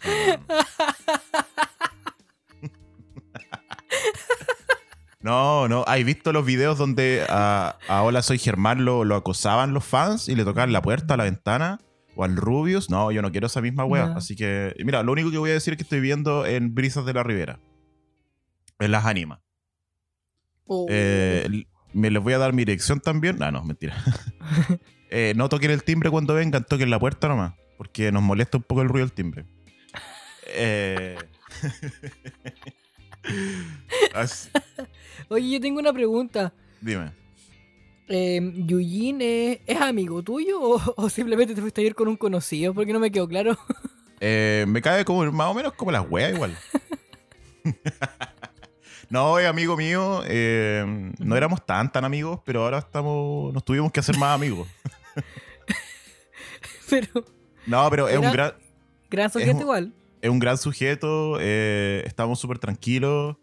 No, 5.22 5.67
no. 5.67 5.84
¿Has 5.88 6.03
visto 6.03 6.31
los 6.31 6.45
videos 6.45 6.77
donde 6.77 7.25
a, 7.29 7.77
a 7.88 8.03
Hola 8.03 8.22
Soy 8.22 8.38
Germán 8.38 8.86
lo, 8.86 9.03
lo 9.03 9.15
acosaban 9.15 9.74
los 9.74 9.84
fans 9.84 10.29
y 10.29 10.36
le 10.36 10.43
tocaban 10.45 10.72
la 10.72 10.81
puerta, 10.84 11.17
la 11.17 11.24
ventana? 11.24 11.79
¿O 12.15 12.24
al 12.24 12.36
Rubius? 12.38 12.89
No, 12.89 13.12
yo 13.12 13.22
no 13.22 13.31
quiero 13.31 13.48
esa 13.48 13.60
misma 13.62 13.86
wea. 13.86 14.05
No. 14.07 14.17
Así 14.17 14.36
que, 14.36 14.75
mira, 14.86 15.01
lo 15.03 15.12
único 15.12 15.31
que 15.31 15.38
voy 15.39 15.50
a 15.50 15.53
decir 15.53 15.74
es 15.74 15.77
que 15.77 15.84
estoy 15.84 16.00
viviendo 16.00 16.45
en 16.45 16.75
Brisas 16.75 17.05
de 17.05 17.13
la 17.13 17.24
Ribera. 17.24 17.60
En 18.79 18.91
las 18.91 19.05
ánimas. 19.05 19.39
Oh. 20.67 20.86
Eh, 20.89 21.65
me 21.95 22.11
les 22.11 22.21
voy 22.21 22.33
a 22.33 22.37
dar 22.37 22.53
mi 22.53 22.63
dirección 22.65 22.99
también. 22.99 23.41
Ah, 23.41 23.51
no, 23.51 23.63
mentira. 23.63 23.95
Eh, 25.11 25.33
no 25.37 25.47
toquen 25.47 25.71
el 25.71 25.83
timbre 25.83 26.09
cuando 26.09 26.33
vengan, 26.33 26.65
toquen 26.65 26.89
la 26.89 26.99
puerta 26.99 27.29
nomás. 27.29 27.53
Porque 27.77 28.11
nos 28.11 28.21
molesta 28.23 28.57
un 28.57 28.63
poco 28.63 28.81
el 28.81 28.89
ruido 28.89 29.05
del 29.05 29.13
timbre. 29.13 29.45
Eh, 30.47 31.15
así- 34.13 34.49
Oye, 35.29 35.51
yo 35.51 35.61
tengo 35.61 35.79
una 35.79 35.93
pregunta. 35.93 36.51
dime. 36.81 37.11
Eh, 38.07 38.39
¿Yuyin 38.65 39.21
es, 39.21 39.59
es 39.65 39.81
amigo 39.81 40.21
tuyo 40.21 40.59
o, 40.61 40.81
o 40.97 41.09
simplemente 41.09 41.55
te 41.55 41.61
fuiste 41.61 41.81
a 41.81 41.85
ir 41.85 41.95
con 41.95 42.07
un 42.07 42.17
conocido? 42.17 42.73
Porque 42.73 42.91
no 42.91 42.99
me 42.99 43.11
quedó 43.11 43.27
claro. 43.27 43.57
Eh, 44.19 44.65
me 44.67 44.81
cae 44.81 45.05
como 45.05 45.31
más 45.31 45.47
o 45.47 45.53
menos 45.53 45.73
como 45.73 45.91
las 45.91 46.05
weas 46.09 46.33
igual. 46.33 46.57
No, 49.09 49.39
es 49.39 49.47
amigo 49.47 49.75
mío. 49.77 50.21
eh, 50.25 51.12
no 51.19 51.35
éramos 51.35 51.65
tan 51.65 51.91
tan 51.91 52.05
amigos, 52.05 52.39
pero 52.45 52.63
ahora 52.63 52.79
estamos. 52.79 53.53
Nos 53.53 53.63
tuvimos 53.63 53.91
que 53.91 54.00
hacer 54.00 54.17
más 54.17 54.35
amigos. 54.35 54.67
Pero, 56.89 57.07
No, 57.65 57.89
pero 57.89 58.07
es 58.07 58.17
un 58.17 58.31
gran. 58.31 58.53
gran 59.09 59.29
sujeto 59.31 59.55
un- 59.55 59.62
igual. 59.62 59.93
es 60.21 60.29
un 60.29 60.39
gran 60.39 60.57
sujeto, 60.57 61.38
eh, 61.39 62.03
estamos 62.05 62.39
súper 62.39 62.59
tranquilos, 62.59 63.38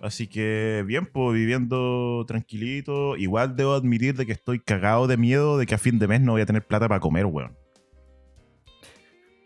así 0.00 0.28
que 0.28 0.84
bien, 0.86 1.06
pues 1.06 1.34
viviendo 1.34 2.24
tranquilito. 2.26 3.16
Igual 3.16 3.56
debo 3.56 3.74
admitir 3.74 4.14
de 4.14 4.26
que 4.26 4.32
estoy 4.32 4.60
cagado 4.60 5.06
de 5.08 5.16
miedo 5.16 5.58
de 5.58 5.66
que 5.66 5.74
a 5.74 5.78
fin 5.78 5.98
de 5.98 6.06
mes 6.06 6.20
no 6.20 6.32
voy 6.32 6.42
a 6.42 6.46
tener 6.46 6.64
plata 6.64 6.86
para 6.88 7.00
comer, 7.00 7.26
weón. 7.26 7.56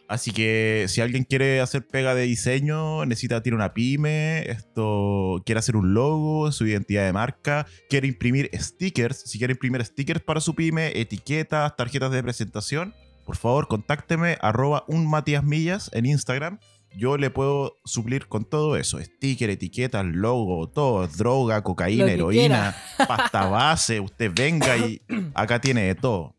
Así 0.08 0.32
que 0.32 0.86
si 0.88 1.02
alguien 1.02 1.24
quiere 1.24 1.60
hacer 1.60 1.86
pega 1.86 2.14
de 2.14 2.22
diseño, 2.22 3.04
necesita 3.04 3.42
tirar 3.42 3.56
una 3.56 3.74
pyme, 3.74 4.50
esto 4.50 5.42
quiere 5.44 5.58
hacer 5.58 5.76
un 5.76 5.92
logo, 5.92 6.50
su 6.50 6.66
identidad 6.66 7.04
de 7.04 7.12
marca, 7.12 7.66
quiere 7.90 8.08
imprimir 8.08 8.50
stickers, 8.54 9.18
si 9.26 9.36
quiere 9.36 9.52
imprimir 9.52 9.84
stickers 9.84 10.22
para 10.22 10.40
su 10.40 10.54
pyme, 10.54 10.98
etiquetas, 10.98 11.76
tarjetas 11.76 12.10
de 12.10 12.22
presentación, 12.22 12.94
por 13.28 13.36
favor, 13.36 13.68
contácteme 13.68 14.38
arroba 14.40 14.84
un 14.88 15.06
Matías 15.06 15.44
Millas 15.44 15.90
en 15.92 16.06
Instagram. 16.06 16.58
Yo 16.96 17.18
le 17.18 17.28
puedo 17.28 17.76
suplir 17.84 18.26
con 18.26 18.46
todo 18.46 18.74
eso. 18.74 18.98
Sticker, 18.98 19.50
etiquetas, 19.50 20.06
logo, 20.06 20.66
todo. 20.70 21.06
Droga, 21.06 21.62
cocaína, 21.62 22.10
heroína, 22.10 22.74
pasta 23.06 23.46
base. 23.46 24.00
Usted 24.00 24.32
venga 24.34 24.78
y 24.78 25.02
acá 25.34 25.60
tiene 25.60 25.82
de 25.82 25.94
todo. 25.94 26.37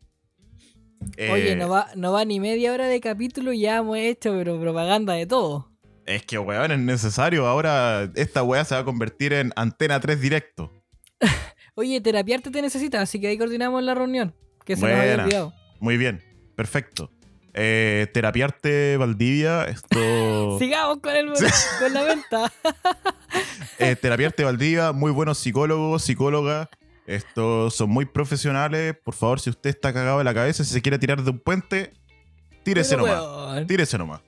Oye, 1.18 1.52
Eh, 1.52 1.56
no 1.56 1.68
va, 1.68 1.88
no 1.96 2.12
va 2.12 2.24
ni 2.24 2.40
media 2.40 2.72
hora 2.72 2.86
de 2.86 3.00
capítulo 3.00 3.52
y 3.52 3.60
ya 3.60 3.78
hemos 3.78 3.98
hecho 3.98 4.32
pero 4.36 4.60
propaganda 4.60 5.14
de 5.14 5.26
todo. 5.26 5.70
Es 6.06 6.24
que, 6.24 6.38
weón, 6.38 6.72
es 6.72 6.78
necesario. 6.78 7.46
Ahora 7.46 8.10
esta 8.14 8.42
weá 8.42 8.64
se 8.64 8.74
va 8.74 8.80
a 8.80 8.84
convertir 8.84 9.32
en 9.32 9.52
Antena 9.56 10.00
3 10.00 10.20
directo. 10.20 10.72
Oye, 11.74 12.00
terapiarte 12.00 12.50
te 12.50 12.62
necesitas, 12.62 13.02
así 13.02 13.20
que 13.20 13.28
ahí 13.28 13.38
coordinamos 13.38 13.82
la 13.82 13.94
reunión. 13.94 14.34
Que 14.64 14.76
se 14.76 14.82
nos 14.86 14.98
había 14.98 15.14
olvidado. 15.22 15.54
Muy 15.78 15.96
bien. 15.96 16.22
Perfecto. 16.56 17.10
Eh, 17.54 18.06
terapiarte 18.12 18.96
Valdivia. 18.96 19.64
Esto... 19.64 20.58
Sigamos 20.58 20.98
con, 20.98 21.16
el, 21.16 21.32
con 21.78 21.94
la 21.94 22.02
venta. 22.02 22.52
Eh, 23.78 23.96
Terapiarte 23.96 24.44
Valdivia, 24.44 24.92
muy 24.92 25.10
buenos 25.10 25.38
psicólogos, 25.38 26.02
psicólogas. 26.02 26.68
Estos 27.10 27.74
son 27.74 27.90
muy 27.90 28.04
profesionales. 28.06 28.94
Por 29.04 29.14
favor, 29.14 29.40
si 29.40 29.50
usted 29.50 29.70
está 29.70 29.92
cagado 29.92 30.18
de 30.18 30.24
la 30.24 30.32
cabeza, 30.32 30.62
si 30.62 30.72
se 30.72 30.80
quiere 30.80 30.96
tirar 30.96 31.20
de 31.24 31.30
un 31.30 31.40
puente, 31.40 31.92
tírese 32.62 32.96
Pero, 32.96 33.08
nomás. 33.08 33.52
weón. 33.54 33.66
Tírese 33.66 33.98
nomás. 33.98 34.20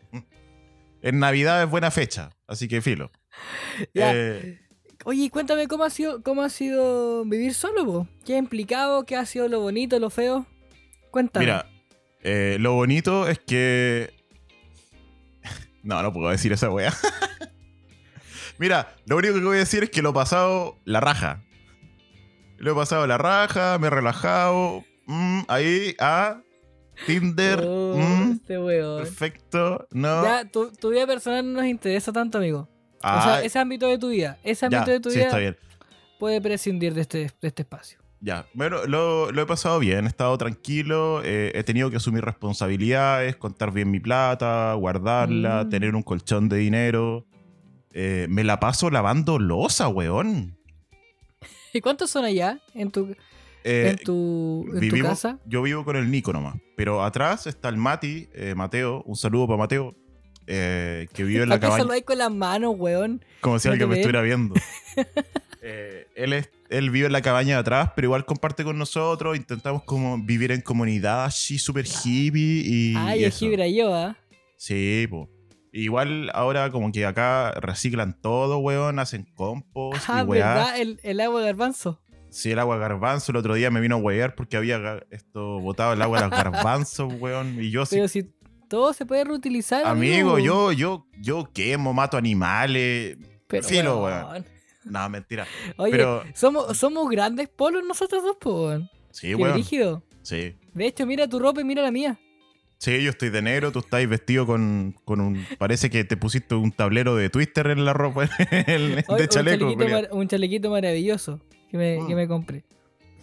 En 1.00 1.20
Navidad 1.20 1.62
es 1.62 1.70
buena 1.70 1.92
fecha, 1.92 2.30
así 2.48 2.66
que 2.66 2.82
filo. 2.82 3.12
Ya. 3.94 4.12
Eh, 4.12 4.60
Oye, 5.04 5.30
cuéntame 5.30 5.68
cómo 5.68 5.84
ha 5.84 5.90
sido, 5.90 6.22
cómo 6.24 6.42
ha 6.42 6.48
sido 6.48 7.24
vivir 7.24 7.54
solo, 7.54 7.84
po? 7.84 8.08
¿Qué 8.24 8.34
ha 8.34 8.38
implicado? 8.38 9.04
¿Qué 9.04 9.14
ha 9.16 9.26
sido 9.26 9.46
lo 9.46 9.60
bonito, 9.60 9.98
lo 10.00 10.10
feo? 10.10 10.46
Cuéntame. 11.12 11.46
mira, 11.46 11.66
eh, 12.22 12.56
lo 12.58 12.74
bonito 12.74 13.28
es 13.28 13.38
que. 13.38 14.12
No, 15.84 16.02
no 16.02 16.12
puedo 16.12 16.30
decir 16.30 16.52
esa 16.52 16.68
wea. 16.70 16.92
mira, 18.58 18.94
lo 19.06 19.16
único 19.16 19.34
que 19.34 19.40
voy 19.40 19.56
a 19.56 19.60
decir 19.60 19.84
es 19.84 19.90
que 19.90 20.02
lo 20.02 20.12
pasado 20.12 20.78
la 20.84 21.00
raja. 21.00 21.42
Lo 22.62 22.73
he 22.73 22.75
pasado 22.76 23.07
la 23.09 23.19
raja, 23.19 23.76
me 23.81 23.88
he 23.88 23.90
relajado. 23.90 24.85
mm, 25.07 25.40
ahí, 25.49 25.97
a 25.99 26.40
Tinder. 27.07 27.61
Oh, 27.66 27.97
mm, 27.97 28.33
este 28.33 28.59
weón. 28.59 29.02
perfecto. 29.02 29.87
No. 29.90 30.23
Ya, 30.23 30.45
tu, 30.49 30.71
tu 30.71 30.90
vida 30.90 31.07
personal 31.07 31.45
no 31.45 31.61
nos 31.61 31.69
interesa 31.69 32.12
tanto, 32.12 32.38
amigo. 32.38 32.61
o 32.61 32.69
Ah, 33.02 33.23
sea, 33.25 33.42
ese 33.42 33.59
ámbito 33.59 33.88
de 33.88 33.99
tu 33.99 34.11
vida, 34.11 34.38
ese 34.45 34.69
ya, 34.71 34.78
ámbito 34.78 34.92
de 34.92 35.00
tu 35.00 35.11
sí, 35.11 35.16
vida 35.16 35.26
está 35.26 35.38
bien. 35.38 35.57
puede 36.21 36.40
prescindir 36.40 36.95
de 36.95 37.00
este, 37.00 37.19
de 37.40 37.49
este 37.49 37.62
espacio. 37.62 37.99
Ya, 38.21 38.47
bueno, 38.54 38.87
lo, 38.87 39.33
lo 39.33 39.42
he 39.42 39.47
pasado 39.47 39.81
bien, 39.81 40.04
he 40.04 40.09
estado 40.09 40.38
tranquilo, 40.38 41.21
eh, 41.25 41.50
he 41.57 41.64
tenido 41.64 41.90
que 41.90 41.97
asumir 41.97 42.25
responsabilidades, 42.25 43.35
contar 43.35 43.73
bien 43.73 43.90
mi 43.90 43.99
plata, 43.99 44.73
guardarla, 44.75 45.64
Mm. 45.64 45.69
tener 45.71 45.95
un 45.97 46.04
colchón 46.04 46.49
de 46.49 46.59
dinero. 46.59 47.26
Eh, 47.92 48.26
me 48.31 48.45
la 48.45 48.61
paso 48.61 48.88
lavando 48.90 49.40
losa, 49.40 49.88
weón. 49.88 50.57
¿Y 51.73 51.81
cuántos 51.81 52.11
son 52.11 52.25
allá 52.25 52.61
en 52.75 52.91
tu, 52.91 53.14
Eh, 53.64 53.88
en 53.91 54.05
tu, 54.05 54.64
en 54.69 54.75
tu 54.75 54.81
vivimos- 54.81 55.09
casa? 55.11 55.38
Yo 55.47 55.62
vivo 55.62 55.85
con 55.85 55.97
el 55.97 56.11
Nico 56.11 56.33
nomás, 56.33 56.57
pero 56.76 57.02
atrás 57.02 57.47
está 57.47 57.69
el 57.69 57.76
Mati, 57.76 58.29
eh, 58.35 58.55
Mateo, 58.57 59.02
un 59.07 59.17
saludo 59.17 59.47
para 59.47 59.59
Mateo, 59.59 59.95
eh, 60.47 61.07
que 61.14 61.25
vive 61.25 61.45
en 61.45 61.49
la 61.49 61.55
¿Para 61.57 61.61
qué 61.61 61.67
cabaña, 61.69 61.85
lo 61.85 61.93
hay 61.93 62.02
con 62.02 62.19
las 62.19 62.31
manos, 62.33 62.75
weón? 62.76 63.25
como 63.41 63.59
si 63.59 63.69
alguien 63.69 63.88
me 63.88 63.95
estuviera 63.97 64.23
viendo. 64.23 64.55
Él, 66.14 66.33
es- 66.33 66.50
él 66.71 66.91
vive 66.91 67.07
en 67.07 67.12
la 67.12 67.23
cabaña 67.23 67.55
de 67.55 67.61
atrás, 67.61 67.91
pero 67.95 68.07
igual 68.07 68.25
comparte 68.25 68.64
con 68.64 68.76
nosotros. 68.79 69.37
Intentamos 69.37 69.83
como 69.85 70.19
vivir 70.19 70.50
en 70.52 70.61
comunidad 70.61 71.25
así 71.25 71.59
súper 71.59 71.87
hippie 71.87 72.62
y. 72.64 72.95
Ay, 72.97 73.25
es. 73.25 73.38
Gibra 73.38 73.69
yo, 73.69 73.95
¿ah? 73.95 74.17
Sí, 74.57 75.07
po. 75.09 75.29
Igual 75.73 76.31
ahora 76.35 76.71
como 76.71 76.93
que 76.93 77.07
acá 77.07 77.52
reciclan 77.52 78.21
todo, 78.21 78.59
weón, 78.59 78.99
hacen 78.99 79.25
compost 79.35 80.05
Ah, 80.09 80.23
y 80.23 80.26
weá. 80.26 80.55
¿verdad? 80.55 80.79
El, 80.81 81.00
el 81.02 81.21
agua 81.21 81.41
de 81.41 81.47
garbanzo. 81.47 82.00
Sí, 82.29 82.50
el 82.50 82.59
agua 82.59 82.76
garbanzo. 82.79 83.33
El 83.33 83.37
otro 83.38 83.55
día 83.55 83.71
me 83.71 83.81
vino 83.81 83.97
a 83.97 83.99
huear 83.99 84.35
porque 84.35 84.57
había 84.59 85.02
esto 85.11 85.61
botado 85.61 85.95
el 85.95 86.02
agua 86.02 86.19
de 86.23 86.29
los 86.29 86.31
garbanzos, 86.38 87.12
weón. 87.21 87.57
Y 87.62 87.71
yo 87.71 87.85
Pero 87.88 88.07
si 88.09 88.25
todo 88.69 88.93
se 88.93 89.07
puede 89.07 89.25
reutilizar. 89.25 89.87
amigo, 89.87 90.38
yo, 90.38 90.73
yo, 90.73 91.07
yo 91.21 91.50
quemo, 91.52 91.93
mato 91.95 92.17
animales. 92.19 93.17
Pero, 93.47 93.62
filo, 93.67 94.02
weón. 94.05 94.45
No, 94.85 95.09
mentira. 95.09 95.47
Oye, 95.76 95.93
Pero- 95.93 96.23
somos, 96.35 96.76
somos 96.76 97.09
grandes 97.11 97.49
polos 97.49 97.83
nosotros 97.87 98.23
dos, 98.23 98.37
po, 98.41 98.67
weón. 98.69 98.91
Sí, 99.11 99.29
Qué 99.29 99.35
weón. 99.37 99.55
rígido. 99.55 100.02
Sí. 100.23 100.55
De 100.75 100.87
hecho, 100.87 101.07
mira 101.07 101.29
tu 101.29 101.38
ropa 101.38 101.61
y 101.61 101.64
mira 101.64 101.83
la 101.83 101.91
mía. 101.91 102.19
Sí, 102.82 103.00
yo 103.00 103.10
estoy 103.10 103.30
de 103.30 103.42
negro, 103.42 103.70
tú 103.70 103.78
estás 103.78 104.08
vestido 104.08 104.44
con, 104.44 104.96
con 105.04 105.20
un... 105.20 105.46
Parece 105.56 105.88
que 105.88 106.02
te 106.02 106.16
pusiste 106.16 106.56
un 106.56 106.72
tablero 106.72 107.14
de 107.14 107.30
Twister 107.30 107.68
en 107.68 107.84
la 107.84 107.92
ropa 107.92 108.24
el- 108.66 109.04
Oye, 109.06 109.18
de 109.18 109.22
un, 109.22 109.28
chaleco. 109.28 109.30
chalequito 109.30 109.74
culiao. 109.76 110.00
mar- 110.02 110.08
un 110.10 110.26
chalequito 110.28 110.70
maravilloso 110.70 111.40
que 111.70 111.76
me, 111.78 112.00
Mm. 112.00 112.06
que 112.08 112.14
me 112.16 112.26
compré. 112.26 112.64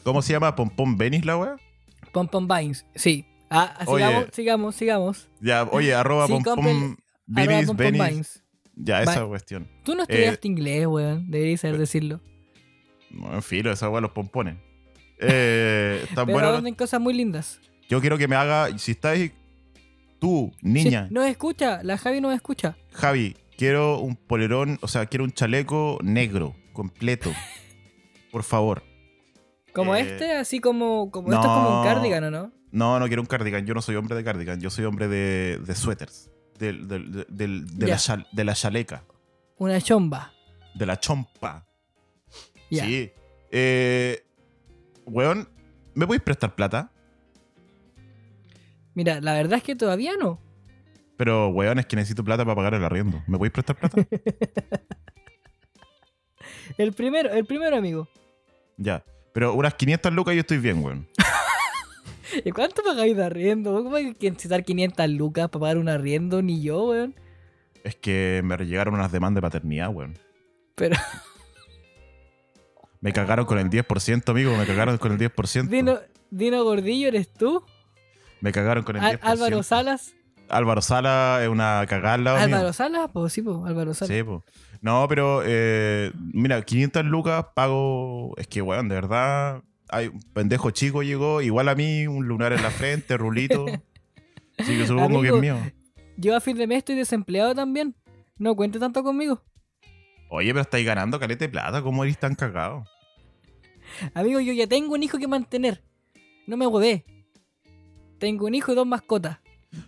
¿Cómo 0.03 0.21
se 0.21 0.31
llama? 0.31 0.55
¿Pompón 0.55 0.97
Benis 0.97 1.25
la 1.25 1.35
weá? 1.35 1.55
Pom 2.13 2.29
Pom 2.29 2.47
Vines. 2.47 2.85
Sí. 2.95 3.25
Ah, 3.49 3.77
Oye. 3.85 4.05
sigamos, 4.05 4.29
sigamos, 4.31 4.75
sigamos. 4.75 5.29
Ya, 5.41 5.63
oye, 5.65 5.93
arroba 5.93 6.27
Sí, 6.27 6.31
Pompón 6.31 6.95
Benis. 7.27 7.69
Vines. 7.99 8.43
Ya, 8.77 9.03
esa 9.03 9.25
cuestión. 9.25 9.67
Tú 9.83 9.93
no 9.93 10.03
Eh, 10.03 10.05
estudiaste 10.07 10.47
inglés, 10.47 10.87
weón. 10.87 11.29
Deberías 11.29 11.59
saber 11.59 11.77
decirlo. 11.77 12.21
No, 13.11 13.33
en 13.33 13.43
filo, 13.43 13.73
esa 13.73 13.89
weá 13.89 13.99
los 13.99 14.11
pompones. 14.11 14.55
Eh, 15.19 16.05
tan 16.15 16.27
Pero 16.27 16.39
bueno. 16.61 16.77
cosas 16.77 17.01
muy 17.01 17.13
lindas. 17.13 17.59
Yo 17.89 17.99
quiero 17.99 18.17
que 18.17 18.27
me 18.29 18.35
haga... 18.37 18.77
Si 18.77 18.91
estáis 18.91 19.31
tú, 20.19 20.51
niña, 20.61 21.07
Sí, 21.07 21.13
nos 21.13 21.25
escucha, 21.25 21.81
la 21.83 21.97
Javi 21.97 22.21
nos 22.21 22.33
escucha. 22.35 22.75
Javi, 22.93 23.35
quiero 23.57 23.99
un 23.99 24.15
polerón, 24.15 24.77
o 24.81 24.87
sea, 24.87 25.05
quiero 25.05 25.23
un 25.23 25.31
chaleco 25.31 25.99
negro, 26.03 26.55
completo. 26.73 27.31
Por 28.31 28.43
favor. 28.43 28.83
Como 29.73 29.95
Eh, 29.95 30.01
este, 30.01 30.33
así 30.33 30.59
como, 30.59 31.09
como 31.11 31.27
esto 31.31 31.41
es 31.41 31.47
como 31.47 31.69
un 31.69 31.75
no. 31.77 31.83
cardigan, 31.83 32.23
¿o 32.25 32.31
no? 32.31 32.51
No, 32.71 32.99
no 32.99 33.07
quiero 33.07 33.21
un 33.21 33.25
cardigan. 33.27 33.65
Yo 33.65 33.73
no 33.73 33.81
soy 33.81 33.95
hombre 33.95 34.15
de 34.15 34.23
cardigan. 34.23 34.59
Yo 34.61 34.69
soy 34.69 34.85
hombre 34.85 35.07
de, 35.07 35.59
de 35.65 35.75
suéteres. 35.75 36.29
Del- 36.59 36.87
de, 36.87 37.67
Ya. 37.79 37.87
la 37.87 37.95
chal- 37.97 38.27
de 38.31 38.43
la 38.43 38.53
chaleca. 38.53 39.03
Una 39.57 39.79
chomba. 39.81 40.33
De 40.75 40.85
la 40.85 40.99
chompa. 40.99 41.65
Ya. 42.69 42.85
Sí. 42.85 43.11
Eh, 43.51 44.23
weón, 45.05 45.49
¿me 45.95 46.05
podéis 46.05 46.21
prestar 46.21 46.53
plata? 46.55 46.91
Mira, 48.99 49.21
la 49.21 49.31
verdad 49.31 49.59
es 49.59 49.63
que 49.63 49.77
todavía 49.77 50.11
no. 50.19 50.41
Pero, 51.15 51.47
weón, 51.47 51.79
es 51.79 51.85
que 51.85 51.95
necesito 51.95 52.21
plata 52.21 52.43
para 52.43 52.57
pagar 52.57 52.73
el 52.73 52.83
arriendo. 52.83 53.23
¿Me 53.27 53.37
podéis 53.37 53.53
prestar 53.53 53.77
plata? 53.77 53.97
El 56.77 56.91
primero, 56.91 57.31
el 57.31 57.45
primero, 57.45 57.77
amigo. 57.77 58.09
ya. 58.75 59.05
Pero 59.33 59.53
unas 59.53 59.75
500 59.75 60.11
lucas 60.11 60.33
y 60.33 60.35
yo 60.35 60.41
estoy 60.41 60.57
bien, 60.57 60.83
weón. 60.83 61.07
¿Y 62.45 62.51
cuánto 62.51 62.83
pagáis 62.83 63.15
de 63.15 63.23
arriendo? 63.23 63.73
¿Cómo 63.83 63.95
hay 63.95 64.13
que 64.15 64.31
necesitar 64.31 64.65
500 64.65 65.09
lucas 65.11 65.47
para 65.49 65.61
pagar 65.61 65.77
un 65.77 65.87
arriendo? 65.87 66.41
Ni 66.41 66.61
yo, 66.61 66.87
weón. 66.87 67.15
Es 67.85 67.95
que 67.95 68.41
me 68.43 68.57
llegaron 68.57 68.95
unas 68.95 69.13
demandas 69.13 69.41
de 69.41 69.47
paternidad, 69.47 69.93
weón. 69.93 70.17
Pero, 70.75 70.97
Me 72.99 73.13
cagaron 73.13 73.45
con 73.45 73.59
el 73.59 73.69
10%, 73.69 74.29
amigo. 74.29 74.57
Me 74.57 74.65
cagaron 74.65 74.97
con 74.97 75.13
el 75.13 75.17
10%. 75.17 75.67
Dino, 75.69 75.99
Dino 76.31 76.65
Gordillo, 76.65 77.07
¿eres 77.07 77.31
tú? 77.31 77.63
Me 78.41 78.51
cagaron 78.51 78.83
con 78.83 78.95
el 78.95 79.03
Al- 79.03 79.19
10%. 79.19 79.23
Álvaro 79.23 79.63
Salas. 79.63 80.13
Álvaro 80.49 80.81
Sala 80.81 81.39
es 81.43 81.49
una 81.49 81.85
cagada. 81.87 82.41
Álvaro 82.41 82.73
Salas, 82.73 83.09
pues 83.13 83.33
sí, 83.33 83.41
pues, 83.41 83.57
Álvaro 83.65 83.93
Salas. 83.93 84.15
Sí, 84.15 84.23
po. 84.23 84.43
No, 84.81 85.07
pero 85.07 85.41
eh, 85.45 86.11
mira, 86.33 86.61
500 86.61 87.05
lucas 87.05 87.45
pago. 87.53 88.33
Es 88.37 88.47
que, 88.47 88.61
weón, 88.61 88.87
de 88.89 88.95
verdad. 88.95 89.61
Hay 89.91 90.07
un 90.07 90.21
pendejo 90.33 90.69
chico 90.69 91.01
llegó, 91.01 91.41
igual 91.41 91.67
a 91.67 91.73
mí, 91.75 92.05
un 92.05 92.27
lunar 92.27 92.53
en 92.53 92.61
la 92.61 92.69
frente, 92.69 93.17
rulito. 93.17 93.65
Así 94.57 94.77
que 94.77 94.85
supongo 94.85 95.21
que 95.21 95.29
es 95.29 95.33
mío. 95.35 95.57
Yo 96.17 96.35
a 96.35 96.41
fin 96.41 96.57
de 96.57 96.67
mes 96.67 96.79
estoy 96.79 96.95
desempleado 96.95 97.55
también. 97.55 97.95
No 98.37 98.55
cuente 98.55 98.77
tanto 98.77 99.03
conmigo. 99.03 99.41
Oye, 100.29 100.49
pero 100.49 100.61
estáis 100.61 100.85
ganando 100.85 101.19
caleta 101.19 101.45
de 101.45 101.49
plata, 101.49 101.81
¿cómo 101.81 102.03
eres 102.03 102.19
tan 102.19 102.35
cagado? 102.35 102.83
Amigo, 104.13 104.39
yo 104.39 104.53
ya 104.53 104.67
tengo 104.67 104.93
un 104.93 105.01
hijo 105.01 105.17
que 105.17 105.27
mantener. 105.27 105.83
No 106.45 106.55
me 106.55 106.67
huevé. 106.67 107.03
Tengo 108.19 108.45
un 108.45 108.55
hijo 108.55 108.71
y 108.71 108.75
dos 108.75 108.85
mascotas. 108.87 109.39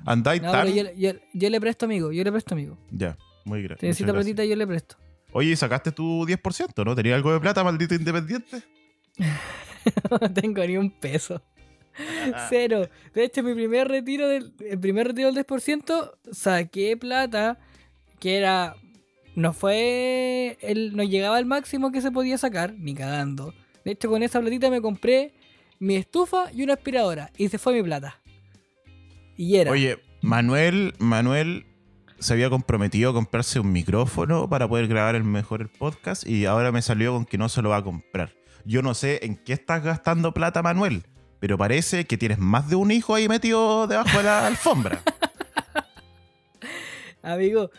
Andáis 0.06 0.42
No, 0.42 0.52
tan. 0.52 0.66
pero 0.68 0.76
yo, 0.76 0.92
yo- 0.96 1.20
yo 1.34 1.50
le 1.50 1.60
presto, 1.60 1.86
amigo. 1.86 2.12
Yo 2.12 2.24
le 2.24 2.32
presto, 2.32 2.54
amigo. 2.56 2.78
Ya, 2.92 3.18
muy 3.46 3.64
gra- 3.64 3.78
Si 3.80 3.86
necesita 3.88 4.12
gracias. 4.12 4.34
platita, 4.36 4.46
yo 4.46 4.56
le 4.56 4.68
presto. 4.68 4.96
Oye, 5.34 5.52
¿y 5.52 5.56
sacaste 5.56 5.92
tu 5.92 6.26
10%, 6.26 6.84
¿no? 6.86 6.94
¿Tenías 6.96 7.16
algo 7.16 7.32
de 7.34 7.40
plata, 7.40 7.64
maldito 7.64 7.96
independiente? 7.96 8.62
no 10.22 10.34
tengo 10.34 10.66
ni 10.66 10.78
un 10.78 10.92
peso. 10.92 11.42
Cero. 12.50 12.88
De 13.14 13.24
hecho, 13.24 13.44
mi 13.44 13.54
primer 13.54 13.88
retiro 13.88 14.28
del, 14.28 14.54
el 14.60 14.80
primer 14.80 15.08
retiro 15.08 15.32
del 15.32 15.46
10% 15.46 16.12
saqué 16.32 16.96
plata 16.98 17.60
que 18.20 18.38
era. 18.38 18.76
No 19.36 19.54
fue. 19.54 20.58
El, 20.62 20.96
no 20.96 21.04
llegaba 21.04 21.38
al 21.38 21.46
máximo 21.46 21.92
que 21.92 22.02
se 22.02 22.12
podía 22.12 22.38
sacar, 22.38 22.74
ni 22.78 22.94
cagando. 22.94 23.54
De 23.86 23.92
hecho, 23.92 24.10
con 24.10 24.22
esa 24.24 24.40
platita 24.42 24.70
me 24.70 24.82
compré 24.82 25.34
mi 25.80 25.96
estufa 25.96 26.52
y 26.54 26.64
una 26.64 26.74
aspiradora. 26.74 27.32
Y 27.38 27.48
se 27.50 27.58
fue 27.58 27.74
mi 27.74 27.82
plata. 27.82 28.20
Y 29.42 29.58
era. 29.58 29.72
Oye, 29.72 29.98
Manuel, 30.22 30.94
Manuel 31.00 31.66
se 32.20 32.34
había 32.34 32.52
comprometido 32.52 33.10
a 33.10 33.14
comprarse 33.14 33.60
un 33.60 33.72
micrófono 33.72 34.48
para 34.48 34.70
poder 34.70 34.88
grabar 34.88 35.16
el 35.16 35.24
mejor 35.24 35.62
el 35.62 35.68
podcast 35.68 36.28
y 36.28 36.46
ahora 36.46 36.72
me 36.72 36.84
salió 36.84 37.14
con 37.14 37.26
que 37.26 37.40
no 37.40 37.50
se 37.50 37.64
lo 37.64 37.70
va 37.70 37.78
a 37.78 37.84
comprar. 37.84 38.36
Yo 38.66 38.84
no 38.84 38.94
sé 38.94 39.26
en 39.26 39.36
qué 39.38 39.54
estás 39.54 39.84
gastando 39.84 40.32
plata, 40.32 40.62
Manuel, 40.62 41.02
pero 41.40 41.58
parece 41.58 42.06
que 42.06 42.20
tienes 42.20 42.38
más 42.38 42.70
de 42.70 42.76
un 42.76 42.92
hijo 42.92 43.16
ahí 43.16 43.28
metido 43.28 43.88
debajo 43.88 44.16
de 44.16 44.24
la 44.26 44.46
alfombra. 44.46 45.02
Amigo, 47.24 47.72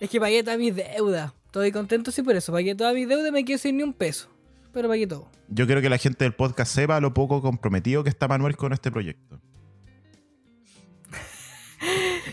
es 0.00 0.10
que 0.10 0.20
pagué 0.20 0.42
todas 0.42 0.58
mis 0.58 0.76
deudas. 0.76 1.32
Estoy 1.46 1.72
contento 1.72 2.10
sí 2.10 2.22
por 2.22 2.36
eso. 2.36 2.52
Pagué 2.52 2.74
todas 2.74 2.94
mis 2.94 3.08
deudas 3.08 3.26
y 3.30 3.32
me 3.32 3.42
quedé 3.46 3.56
sin 3.56 3.78
ni 3.78 3.84
un 3.84 3.94
peso. 3.94 4.28
Pero 4.74 4.86
pagué 4.86 5.06
todo. 5.06 5.30
Yo 5.48 5.64
quiero 5.64 5.80
que 5.80 5.88
la 5.88 5.96
gente 5.96 6.26
del 6.26 6.34
podcast 6.34 6.74
sepa 6.74 7.00
lo 7.00 7.14
poco 7.14 7.40
comprometido 7.40 8.04
que 8.04 8.10
está 8.10 8.28
Manuel 8.28 8.54
con 8.58 8.74
este 8.74 8.90
proyecto. 8.90 9.40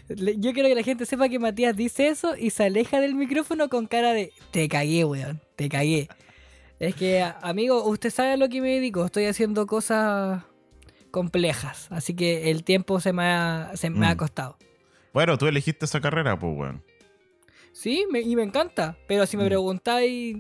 Yo 0.10 0.54
quiero 0.54 0.70
que 0.70 0.76
la 0.76 0.84
gente 0.84 1.06
sepa 1.06 1.30
que 1.30 1.40
Matías 1.40 1.76
dice 1.76 2.08
eso 2.08 2.36
y 2.38 2.50
se 2.50 2.64
aleja 2.66 3.00
del 3.00 3.16
micrófono 3.16 3.70
con 3.70 3.88
cara 3.88 4.14
de 4.14 4.32
te 4.52 4.68
cagué, 4.68 5.06
weón, 5.06 5.42
te 5.56 5.70
cagué. 5.70 6.08
Es 6.80 6.96
que, 6.96 7.22
amigo, 7.42 7.84
usted 7.86 8.10
sabe 8.12 8.32
a 8.34 8.38
lo 8.38 8.50
que 8.50 8.62
me 8.62 8.70
dedico. 8.76 9.06
Estoy 9.06 9.26
haciendo 9.26 9.66
cosas 9.66 10.44
complejas. 11.12 11.88
Así 11.90 12.14
que 12.14 12.52
el 12.52 12.64
tiempo 12.64 13.00
se 13.00 13.14
me 13.14 13.24
ha, 13.24 13.72
se 13.76 13.90
me 13.90 14.06
ha 14.08 14.14
Mm. 14.14 14.18
costado. 14.18 14.58
Bueno, 15.14 15.38
tú 15.38 15.48
elegiste 15.48 15.86
esa 15.86 16.00
carrera, 16.02 16.38
pues, 16.38 16.54
weón. 16.56 16.84
Sí, 17.72 18.06
me- 18.12 18.22
y 18.22 18.36
me 18.36 18.44
encanta. 18.44 18.98
Pero 19.08 19.26
si 19.26 19.38
me 19.38 19.44
Mm. 19.44 19.48
preguntáis 19.48 20.38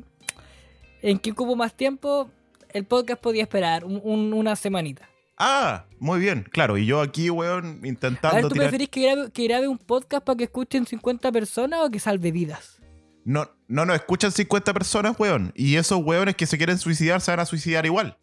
en 1.01 1.17
qué 1.19 1.31
ocupo 1.31 1.55
más 1.55 1.75
tiempo, 1.75 2.29
el 2.73 2.85
podcast 2.85 3.21
podía 3.21 3.41
esperar 3.43 3.85
un- 3.85 4.01
un- 4.03 4.33
una 4.33 4.55
semanita. 4.55 5.09
Ah, 5.37 5.85
muy 5.99 6.19
bien, 6.19 6.43
claro. 6.51 6.77
Y 6.77 6.85
yo 6.85 6.99
aquí, 7.01 7.29
weón, 7.29 7.65
A 7.65 7.71
ver, 7.73 7.85
intentando 7.85 8.47
¿tú 8.47 8.53
tirar... 8.53 8.69
preferís 8.69 8.89
que 8.89 9.01
grabe, 9.01 9.31
que 9.31 9.43
grabe 9.43 9.67
un 9.67 9.77
podcast 9.77 10.25
para 10.25 10.37
que 10.37 10.45
escuchen 10.45 10.85
50 10.85 11.31
personas 11.31 11.81
o 11.83 11.91
que 11.91 11.99
salve 11.99 12.31
vidas? 12.31 12.81
No, 13.23 13.49
no 13.67 13.85
nos 13.85 13.97
escuchan 13.97 14.31
50 14.31 14.73
personas, 14.73 15.19
weón. 15.19 15.51
Y 15.55 15.75
esos 15.75 16.03
weones 16.03 16.35
que 16.35 16.45
se 16.45 16.57
quieren 16.57 16.77
suicidar 16.77 17.21
se 17.21 17.31
van 17.31 17.41
a 17.41 17.45
suicidar 17.45 17.85
igual. 17.85 18.17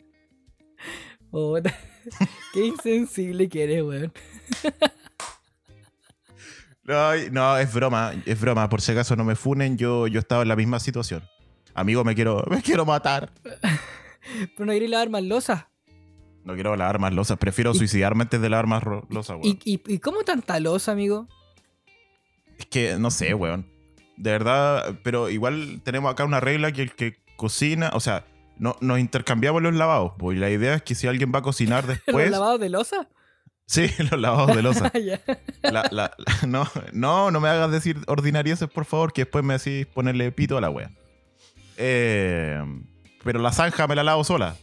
Qué 2.52 2.66
insensible 2.66 3.48
que 3.48 3.64
eres, 3.64 3.82
weón. 3.82 4.12
Ay, 6.86 7.28
no, 7.30 7.56
es 7.58 7.72
broma, 7.72 8.12
es 8.26 8.40
broma. 8.40 8.68
Por 8.68 8.80
si 8.80 8.92
acaso 8.92 9.16
no 9.16 9.24
me 9.24 9.36
funen, 9.36 9.78
yo, 9.78 10.06
yo 10.06 10.20
estaba 10.20 10.42
en 10.42 10.48
la 10.48 10.56
misma 10.56 10.80
situación. 10.80 11.22
Amigo, 11.74 12.04
me 12.04 12.14
quiero, 12.14 12.44
me 12.50 12.62
quiero 12.62 12.84
matar. 12.84 13.32
Pero 14.56 14.66
no 14.66 14.72
queréis 14.72 14.90
lavar 14.90 15.10
más 15.10 15.22
losa. 15.22 15.70
No 16.44 16.54
quiero 16.54 16.76
lavar 16.76 16.98
más 16.98 17.12
losas. 17.14 17.38
Prefiero 17.38 17.72
suicidarme 17.74 18.22
antes 18.22 18.40
de 18.40 18.48
lavar 18.50 18.66
más 18.66 18.82
losas, 19.08 19.36
weón. 19.36 19.42
¿Y, 19.44 19.58
y, 19.64 19.80
y 19.94 19.98
cómo 19.98 20.22
tanta 20.24 20.60
losa, 20.60 20.92
amigo? 20.92 21.26
Es 22.58 22.66
que, 22.66 22.96
no 22.98 23.10
sé, 23.10 23.32
weón. 23.34 23.66
De 24.16 24.30
verdad, 24.30 24.98
pero 25.02 25.28
igual 25.30 25.80
tenemos 25.84 26.12
acá 26.12 26.24
una 26.24 26.40
regla 26.40 26.70
que 26.72 26.82
el 26.82 26.92
que 26.92 27.16
cocina, 27.36 27.90
o 27.94 28.00
sea, 28.00 28.26
no, 28.58 28.76
nos 28.80 28.98
intercambiamos 29.00 29.62
los 29.62 29.74
lavados. 29.74 30.12
Pues 30.18 30.38
la 30.38 30.50
idea 30.50 30.74
es 30.74 30.82
que 30.82 30.94
si 30.94 31.06
alguien 31.06 31.32
va 31.34 31.38
a 31.40 31.42
cocinar 31.42 31.84
¿Los 31.88 31.96
después... 32.04 32.30
lavados 32.30 32.60
de 32.60 32.68
losa? 32.68 33.08
sí, 33.66 33.88
los 34.10 34.20
lavados 34.20 34.54
de 34.54 34.62
losa. 34.62 34.92
Ya. 35.02 35.20
La- 35.62 35.88
la- 35.90 36.12
la- 36.18 36.46
no, 36.46 36.68
no, 36.92 37.30
no 37.30 37.40
me 37.40 37.48
hagas 37.48 37.70
decir 37.72 37.98
ordinarieces, 38.06 38.68
por 38.68 38.84
favor, 38.84 39.12
que 39.14 39.22
después 39.22 39.42
me 39.44 39.54
decís 39.58 39.86
ponerle 39.86 40.30
pito 40.30 40.58
a 40.58 40.60
la 40.60 40.68
wea. 40.70 40.90
Eh, 41.78 42.62
pero 43.24 43.40
la 43.40 43.50
zanja 43.50 43.86
me 43.88 43.96
la 43.96 44.04
lavo 44.04 44.22
sola. 44.24 44.56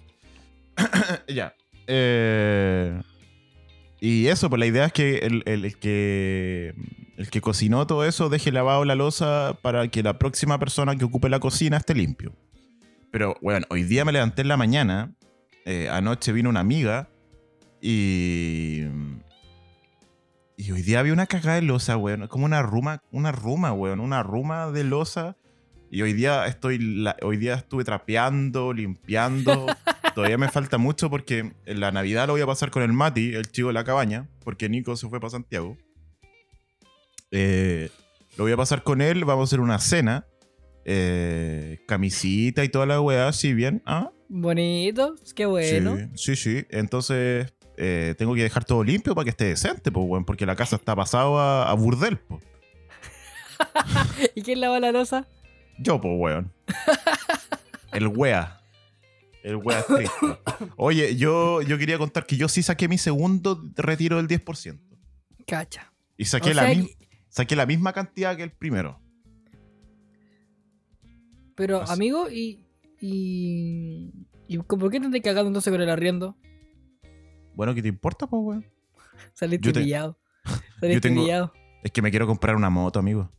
ya. 1.28 1.56
Eh, 1.93 3.01
y 3.99 4.27
eso, 4.27 4.49
pues 4.49 4.60
la 4.62 4.65
idea 4.65 4.86
es 4.86 4.93
que 4.93 5.17
el, 5.17 5.43
el- 5.45 5.77
que 5.77 6.73
el 7.17 7.30
que 7.30 7.41
cocinó 7.41 7.86
todo 7.86 8.06
eso 8.06 8.30
deje 8.30 8.51
lavado 8.51 8.86
la 8.86 8.95
losa 8.95 9.58
para 9.62 9.88
que 9.89 10.01
la 10.01 10.17
próxima 10.17 10.58
persona 10.58 10.95
que 10.95 11.04
ocupe 11.06 11.27
la 11.30 11.39
cocina 11.41 11.75
esté 11.77 11.93
limpio. 11.93 12.34
Pero, 13.12 13.36
bueno, 13.41 13.65
hoy 13.69 13.84
día 13.84 14.06
me 14.06 14.12
levanté 14.13 14.41
en 14.41 14.47
la 14.47 14.58
mañana. 14.58 15.13
eh, 15.65 15.89
anoche 15.91 16.32
vino 16.32 16.49
una 16.49 16.62
amiga 16.62 17.10
y. 17.82 18.86
Y 20.58 20.71
hoy 20.71 20.82
día 20.84 20.99
había 20.99 21.13
una 21.13 21.25
cagada 21.27 21.56
de 21.56 21.63
losa, 21.63 21.97
weón. 21.97 22.27
Como 22.27 22.45
una 22.45 22.62
ruma, 22.62 23.01
una 23.12 23.32
ruma, 23.32 23.73
weón. 23.73 23.99
Una 23.99 24.23
ruma 24.23 24.71
de 24.71 24.84
losa. 24.84 25.36
Y 25.93 26.01
hoy 26.04 26.13
día 26.13 26.45
estoy. 26.47 26.77
la- 26.80 27.17
hoy 27.21 27.36
día 27.38 27.56
estuve 27.56 27.84
trapeando, 27.84 28.71
limpiando. 28.73 29.65
Todavía 30.15 30.38
me 30.38 30.49
falta 30.49 30.77
mucho 30.77 31.10
porque 31.10 31.51
en 31.65 31.80
la 31.82 31.91
Navidad 31.91 32.27
lo 32.27 32.34
voy 32.34 32.41
a 32.41 32.45
pasar 32.47 32.71
con 32.71 32.82
el 32.82 32.93
Mati, 32.93 33.34
el 33.36 33.51
chico 33.51 33.67
de 33.67 33.73
la 33.73 33.84
cabaña, 33.84 34.27
porque 34.43 34.69
Nico 34.69 34.95
se 34.95 35.08
fue 35.10 35.19
para 35.19 35.32
Santiago. 35.32 35.77
Eh, 37.32 37.89
lo 38.38 38.43
voy 38.45 38.54
a 38.54 38.58
pasar 38.58 38.84
con 38.84 39.01
él, 39.01 39.25
vamos 39.25 39.43
a 39.43 39.47
hacer 39.49 39.60
una 39.60 39.80
cena. 39.80 40.25
eh, 40.84 41.77
camisita 41.88 42.63
y 42.63 42.69
toda 42.69 42.86
la 42.88 42.99
weá, 42.99 43.27
así 43.27 43.54
bien. 43.54 43.84
¿Ah? 43.86 44.10
Bonito, 44.30 45.15
qué 45.36 45.45
bueno. 45.45 45.97
Sí, 46.15 46.36
sí, 46.36 46.58
sí. 46.60 46.65
Entonces 46.71 47.54
eh, 47.77 48.15
tengo 48.17 48.34
que 48.34 48.41
dejar 48.43 48.65
todo 48.65 48.84
limpio 48.84 49.13
para 49.13 49.25
que 49.25 49.30
esté 49.32 49.45
decente, 49.45 49.91
pues, 49.91 50.06
weón, 50.10 50.25
porque 50.25 50.45
la 50.47 50.56
casa 50.56 50.77
está 50.77 50.95
pasado 50.95 51.38
a, 51.39 51.69
a 51.69 51.73
burdel, 51.75 52.17
pues. 52.17 52.41
¿Y 54.36 54.41
quién 54.41 54.60
lava 54.62 54.80
la 54.80 54.91
losa? 54.91 55.27
Yo, 55.82 56.00
pues, 56.00 56.13
weón. 56.17 56.52
El 57.91 58.08
wea. 58.08 58.62
El 59.44 59.56
wea 59.58 59.80
estricto. 59.80 60.39
Oye, 60.78 61.15
yo, 61.15 61.62
yo 61.62 61.78
quería 61.78 61.98
contar 61.98 62.26
que 62.26 62.38
yo 62.38 62.48
sí 62.48 62.62
saqué 62.63 62.88
mi 62.88 62.98
segundo 62.98 63.62
retiro 63.76 64.17
del 64.17 64.28
10%. 64.28 64.80
Cacha. 65.48 65.91
Y 66.17 66.26
saqué, 66.26 66.52
O 66.52 66.54
la, 66.54 66.67
que- 66.72 66.96
saqué 67.30 67.56
la 67.56 67.65
misma 67.65 67.91
cantidad 67.94 68.38
que 68.38 68.44
el 68.44 68.52
primero. 68.52 69.02
Pero, 71.56 71.82
Así. 71.82 71.94
amigo, 71.94 72.30
y, 72.30 72.65
y. 73.00 74.12
¿Y 74.48 74.58
por 74.58 74.91
qué 74.91 75.00
te 75.00 75.06
estás 75.08 75.22
cagando 75.22 75.48
entonces 75.48 75.72
con 75.72 75.82
el 75.82 75.89
arriendo? 75.89 76.38
Bueno, 77.56 77.74
¿qué 77.74 77.82
te 77.82 77.88
importa, 77.88 78.28
pues, 78.28 78.41
weón? 78.44 78.65
Saliste 79.34 79.67
Yo 79.67 79.74
te- 79.74 79.82
pillado. 79.82 80.17
Saliste 80.80 81.02
tengo- 81.10 81.24
pillado. 81.24 81.54
Es 81.84 81.91
que 81.91 82.02
me 82.02 82.12
quiero 82.12 82.28
comprar 82.28 82.56
una 82.56 82.70
moto, 82.70 83.00
amigo. 83.00 83.32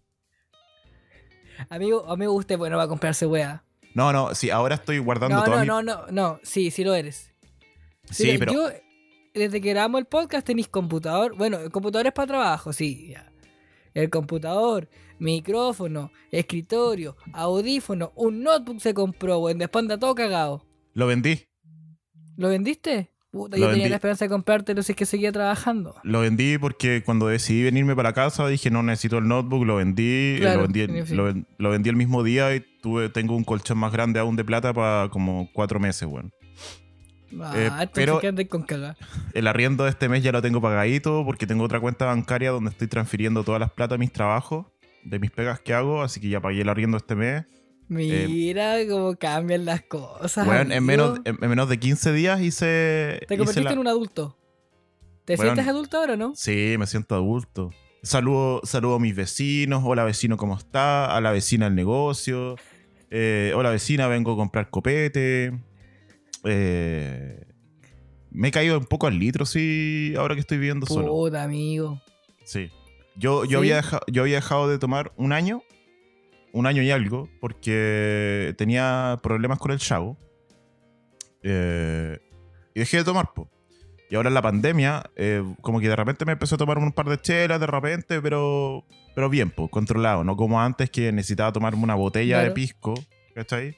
Amigo, 1.70 2.04
amigo, 2.08 2.32
usted 2.32 2.58
bueno 2.58 2.76
va 2.76 2.84
a 2.84 2.88
comprarse 2.88 3.26
wea. 3.26 3.64
No, 3.94 4.12
no, 4.12 4.34
sí, 4.34 4.50
ahora 4.50 4.76
estoy 4.76 4.98
guardando 4.98 5.36
No, 5.36 5.44
toda 5.44 5.64
no, 5.64 5.80
mi... 5.80 5.86
no, 5.86 6.06
no, 6.06 6.06
no. 6.10 6.40
Sí, 6.42 6.70
sí 6.70 6.82
lo 6.84 6.94
eres. 6.94 7.32
Sí, 8.10 8.36
pero... 8.38 8.52
Yo, 8.52 8.68
desde 9.34 9.60
que 9.60 9.70
grabamos 9.70 10.00
el 10.00 10.06
podcast, 10.06 10.46
tenéis 10.46 10.68
computador. 10.68 11.36
Bueno, 11.36 11.58
el 11.58 11.70
computador 11.70 12.06
es 12.06 12.12
para 12.12 12.26
trabajo, 12.26 12.72
sí. 12.72 13.08
ya. 13.10 13.32
El 13.94 14.08
computador, 14.08 14.88
micrófono, 15.18 16.10
escritorio, 16.30 17.16
audífono, 17.34 18.12
un 18.14 18.42
notebook 18.42 18.80
se 18.80 18.94
compró, 18.94 19.38
weón. 19.38 19.58
Después 19.58 19.82
anda 19.82 19.98
todo 19.98 20.14
cagado. 20.14 20.64
Lo 20.94 21.06
vendí. 21.06 21.46
¿Lo 22.36 22.48
vendiste? 22.48 23.10
Puta, 23.32 23.56
Lo 23.56 23.62
yo 23.62 23.66
tenía 23.70 23.84
vendí. 23.84 23.88
la 23.88 23.96
esperanza 23.96 24.24
de 24.26 24.28
comprártelo 24.28 24.82
si 24.82 24.92
es 24.92 24.96
que 24.96 25.06
seguía 25.06 25.32
trabajando. 25.32 25.96
Lo 26.04 26.20
vendí 26.20 26.58
porque 26.58 27.02
cuando 27.02 27.26
decidí 27.28 27.62
venirme 27.62 27.96
para 27.96 28.12
casa 28.12 28.46
dije 28.46 28.70
no 28.70 28.82
necesito 28.82 29.16
el 29.18 29.26
notebook, 29.26 29.64
lo 29.64 29.76
vendí, 29.76 30.36
eh, 30.36 30.40
lo, 30.54 30.60
vendí 30.62 30.86
lo, 31.14 31.24
ven- 31.24 31.46
lo 31.56 31.70
vendí 31.70 31.88
el 31.88 31.96
mismo 31.96 32.22
día 32.22 32.54
y 32.54 32.60
tuve, 32.82 33.08
tengo 33.08 33.34
un 33.34 33.42
colchón 33.44 33.78
más 33.78 33.90
grande 33.90 34.20
aún 34.20 34.36
de 34.36 34.44
plata 34.44 34.74
para 34.74 35.08
como 35.08 35.48
cuatro 35.54 35.80
meses, 35.80 36.06
weón. 36.06 36.30
Ah, 37.40 37.52
Eh, 37.56 37.88
pero- 37.94 38.20
con 38.50 38.62
cagar. 38.64 38.98
El 39.34 39.46
arriendo 39.46 39.84
de 39.84 39.90
este 39.90 40.10
mes 40.10 40.22
ya 40.22 40.30
lo 40.32 40.42
tengo 40.42 40.60
pagadito 40.60 41.24
porque 41.24 41.46
tengo 41.46 41.64
otra 41.64 41.80
cuenta 41.80 42.04
bancaria 42.04 42.50
donde 42.50 42.68
estoy 42.70 42.88
transfiriendo 42.88 43.42
todas 43.44 43.60
las 43.60 43.70
plata 43.72 43.94
de 43.94 43.98
mis 44.00 44.12
trabajos, 44.12 44.66
de 45.04 45.18
mis 45.18 45.30
pegas 45.30 45.58
que 45.58 45.72
hago, 45.72 46.02
así 46.02 46.20
que 46.20 46.28
ya 46.28 46.40
pagué 46.42 46.60
el 46.60 46.68
arriendo 46.68 46.98
este 46.98 47.14
mes. 47.14 47.44
Mira 47.92 48.76
cómo 48.88 49.16
cambian 49.16 49.64
las 49.64 49.82
cosas. 49.82 50.46
Weón, 50.46 50.72
en 50.72 50.84
menos, 50.84 51.20
en, 51.24 51.38
en 51.40 51.48
menos 51.50 51.68
de 51.68 51.78
15 51.78 52.12
días 52.12 52.40
hice... 52.40 53.18
Te 53.28 53.34
hice 53.34 53.36
convertiste 53.38 53.62
la- 53.64 53.72
en 53.72 53.78
un 53.78 53.88
adulto. 53.88 54.36
¿Te 55.24 55.36
sientes 55.36 55.66
adulto 55.68 55.98
ahora, 55.98 56.16
no? 56.16 56.32
Sí, 56.34 56.74
me 56.78 56.86
siento 56.86 57.14
adulto. 57.14 57.70
Saludo, 58.02 58.60
saludo 58.64 58.96
a 58.96 58.98
mis 58.98 59.14
vecinos. 59.14 59.82
Hola 59.86 60.02
vecino, 60.04 60.36
¿cómo 60.36 60.56
está? 60.56 61.16
A 61.16 61.20
la 61.20 61.30
vecina 61.30 61.66
del 61.66 61.74
negocio. 61.76 62.56
Eh, 63.10 63.52
hola 63.54 63.70
vecina, 63.70 64.08
vengo 64.08 64.32
a 64.32 64.36
comprar 64.36 64.70
copete. 64.70 65.52
Eh, 66.44 67.44
me 68.30 68.48
he 68.48 68.50
caído 68.50 68.78
un 68.78 68.86
poco 68.86 69.06
al 69.06 69.18
litro, 69.18 69.44
sí, 69.46 70.14
ahora 70.16 70.34
que 70.34 70.40
estoy 70.40 70.58
viviendo 70.58 70.86
solo. 70.86 71.08
Puta, 71.08 71.42
amigo. 71.42 72.00
Sí. 72.44 72.70
Yo, 73.14 73.42
¿Sí? 73.44 73.50
yo, 73.50 73.58
había 73.58 73.82
yo 74.10 74.22
había 74.22 74.36
dejado 74.36 74.68
de 74.68 74.78
tomar 74.78 75.12
un 75.16 75.32
año, 75.32 75.62
un 76.52 76.66
año 76.66 76.82
y 76.82 76.90
algo, 76.90 77.28
porque 77.40 78.54
tenía 78.56 79.20
problemas 79.22 79.58
con 79.58 79.70
el 79.70 79.78
chavo. 79.78 80.18
Eh, 81.42 82.18
y 82.74 82.80
dejé 82.80 82.98
de 82.98 83.04
tomar, 83.04 83.32
po. 83.34 83.50
Y 84.10 84.14
ahora 84.14 84.28
en 84.28 84.34
la 84.34 84.42
pandemia, 84.42 85.10
eh, 85.16 85.42
como 85.62 85.80
que 85.80 85.88
de 85.88 85.96
repente 85.96 86.26
me 86.26 86.32
empecé 86.32 86.54
a 86.54 86.58
tomar 86.58 86.76
un 86.76 86.92
par 86.92 87.08
de 87.08 87.18
chelas, 87.18 87.58
de 87.58 87.66
repente, 87.66 88.20
pero, 88.20 88.84
pero 89.14 89.30
bien, 89.30 89.50
pues, 89.50 89.70
controlado. 89.70 90.22
No 90.22 90.36
como 90.36 90.60
antes 90.60 90.90
que 90.90 91.10
necesitaba 91.12 91.52
tomarme 91.52 91.82
una 91.82 91.94
botella 91.94 92.40
de 92.40 92.50
pisco, 92.50 92.94
¿cachai? 93.34 93.74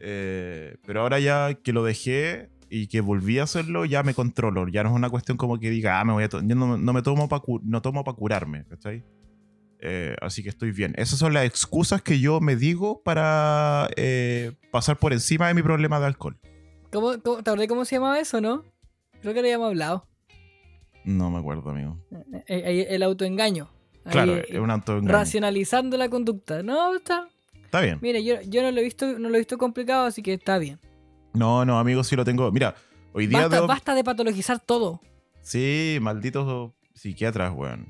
Eh, 0.00 0.76
pero 0.86 1.02
ahora 1.02 1.18
ya 1.20 1.54
que 1.54 1.72
lo 1.74 1.84
dejé 1.84 2.48
y 2.70 2.86
que 2.86 3.02
volví 3.02 3.38
a 3.38 3.42
hacerlo, 3.42 3.84
ya 3.84 4.02
me 4.02 4.14
controlo. 4.14 4.66
Ya 4.68 4.82
no 4.82 4.88
es 4.88 4.94
una 4.94 5.10
cuestión 5.10 5.36
como 5.36 5.60
que 5.60 5.68
diga, 5.68 6.00
ah, 6.00 6.04
me 6.04 6.14
voy 6.14 6.24
a 6.24 6.28
yo 6.28 6.40
no, 6.42 6.78
no 6.78 6.92
me 6.94 7.02
tomo 7.02 7.28
para 7.28 7.42
no 7.62 7.82
tomo 7.82 8.02
para 8.02 8.16
curarme, 8.16 8.64
¿cachai? 8.64 9.04
Eh, 9.86 10.16
así 10.22 10.42
que 10.42 10.48
estoy 10.48 10.72
bien. 10.72 10.94
Esas 10.96 11.18
son 11.18 11.34
las 11.34 11.44
excusas 11.44 12.00
que 12.02 12.18
yo 12.18 12.40
me 12.40 12.56
digo 12.56 13.02
para 13.02 13.88
eh, 13.96 14.52
pasar 14.70 14.98
por 14.98 15.12
encima 15.12 15.46
de 15.48 15.54
mi 15.54 15.62
problema 15.62 16.00
de 16.00 16.06
alcohol. 16.06 16.38
¿Cómo, 16.90 17.20
cómo, 17.22 17.42
¿Te 17.42 17.50
acordás 17.50 17.68
cómo 17.68 17.84
se 17.84 17.96
llamaba 17.96 18.18
eso, 18.18 18.40
no? 18.40 18.64
Creo 19.20 19.34
que 19.34 19.40
lo 19.40 19.46
habíamos 19.46 19.68
hablado. 19.68 20.06
No 21.04 21.30
me 21.30 21.38
acuerdo, 21.38 21.68
amigo. 21.70 21.98
Eh, 22.10 22.44
eh, 22.46 22.86
El 22.90 23.02
autoengaño. 23.02 23.68
Claro, 24.10 24.36
es 24.36 24.58
un 24.58 24.70
autoengaño. 24.70 25.12
Racionalizando 25.12 25.96
la 25.96 26.08
conducta. 26.08 26.62
No, 26.62 26.94
está. 26.94 27.28
Está 27.64 27.80
bien. 27.80 27.98
Mire, 28.00 28.24
yo, 28.24 28.40
yo 28.42 28.62
no 28.62 28.70
lo 28.70 28.80
he 28.80 28.84
visto, 28.84 29.18
no 29.18 29.28
lo 29.28 29.34
he 29.34 29.38
visto 29.38 29.58
complicado, 29.58 30.06
así 30.06 30.22
que 30.22 30.34
está 30.34 30.58
bien. 30.58 30.78
No, 31.34 31.64
no, 31.64 31.78
amigo, 31.78 32.04
sí 32.04 32.14
lo 32.16 32.24
tengo. 32.24 32.50
Mira, 32.52 32.74
hoy 33.12 33.26
día 33.26 33.40
Basta, 33.40 33.56
debo- 33.56 33.66
basta 33.66 33.94
de 33.94 34.04
patologizar 34.04 34.60
todo. 34.60 35.00
Sí, 35.42 35.98
malditos 36.00 36.72
psiquiatras, 36.94 37.52
weón. 37.54 37.86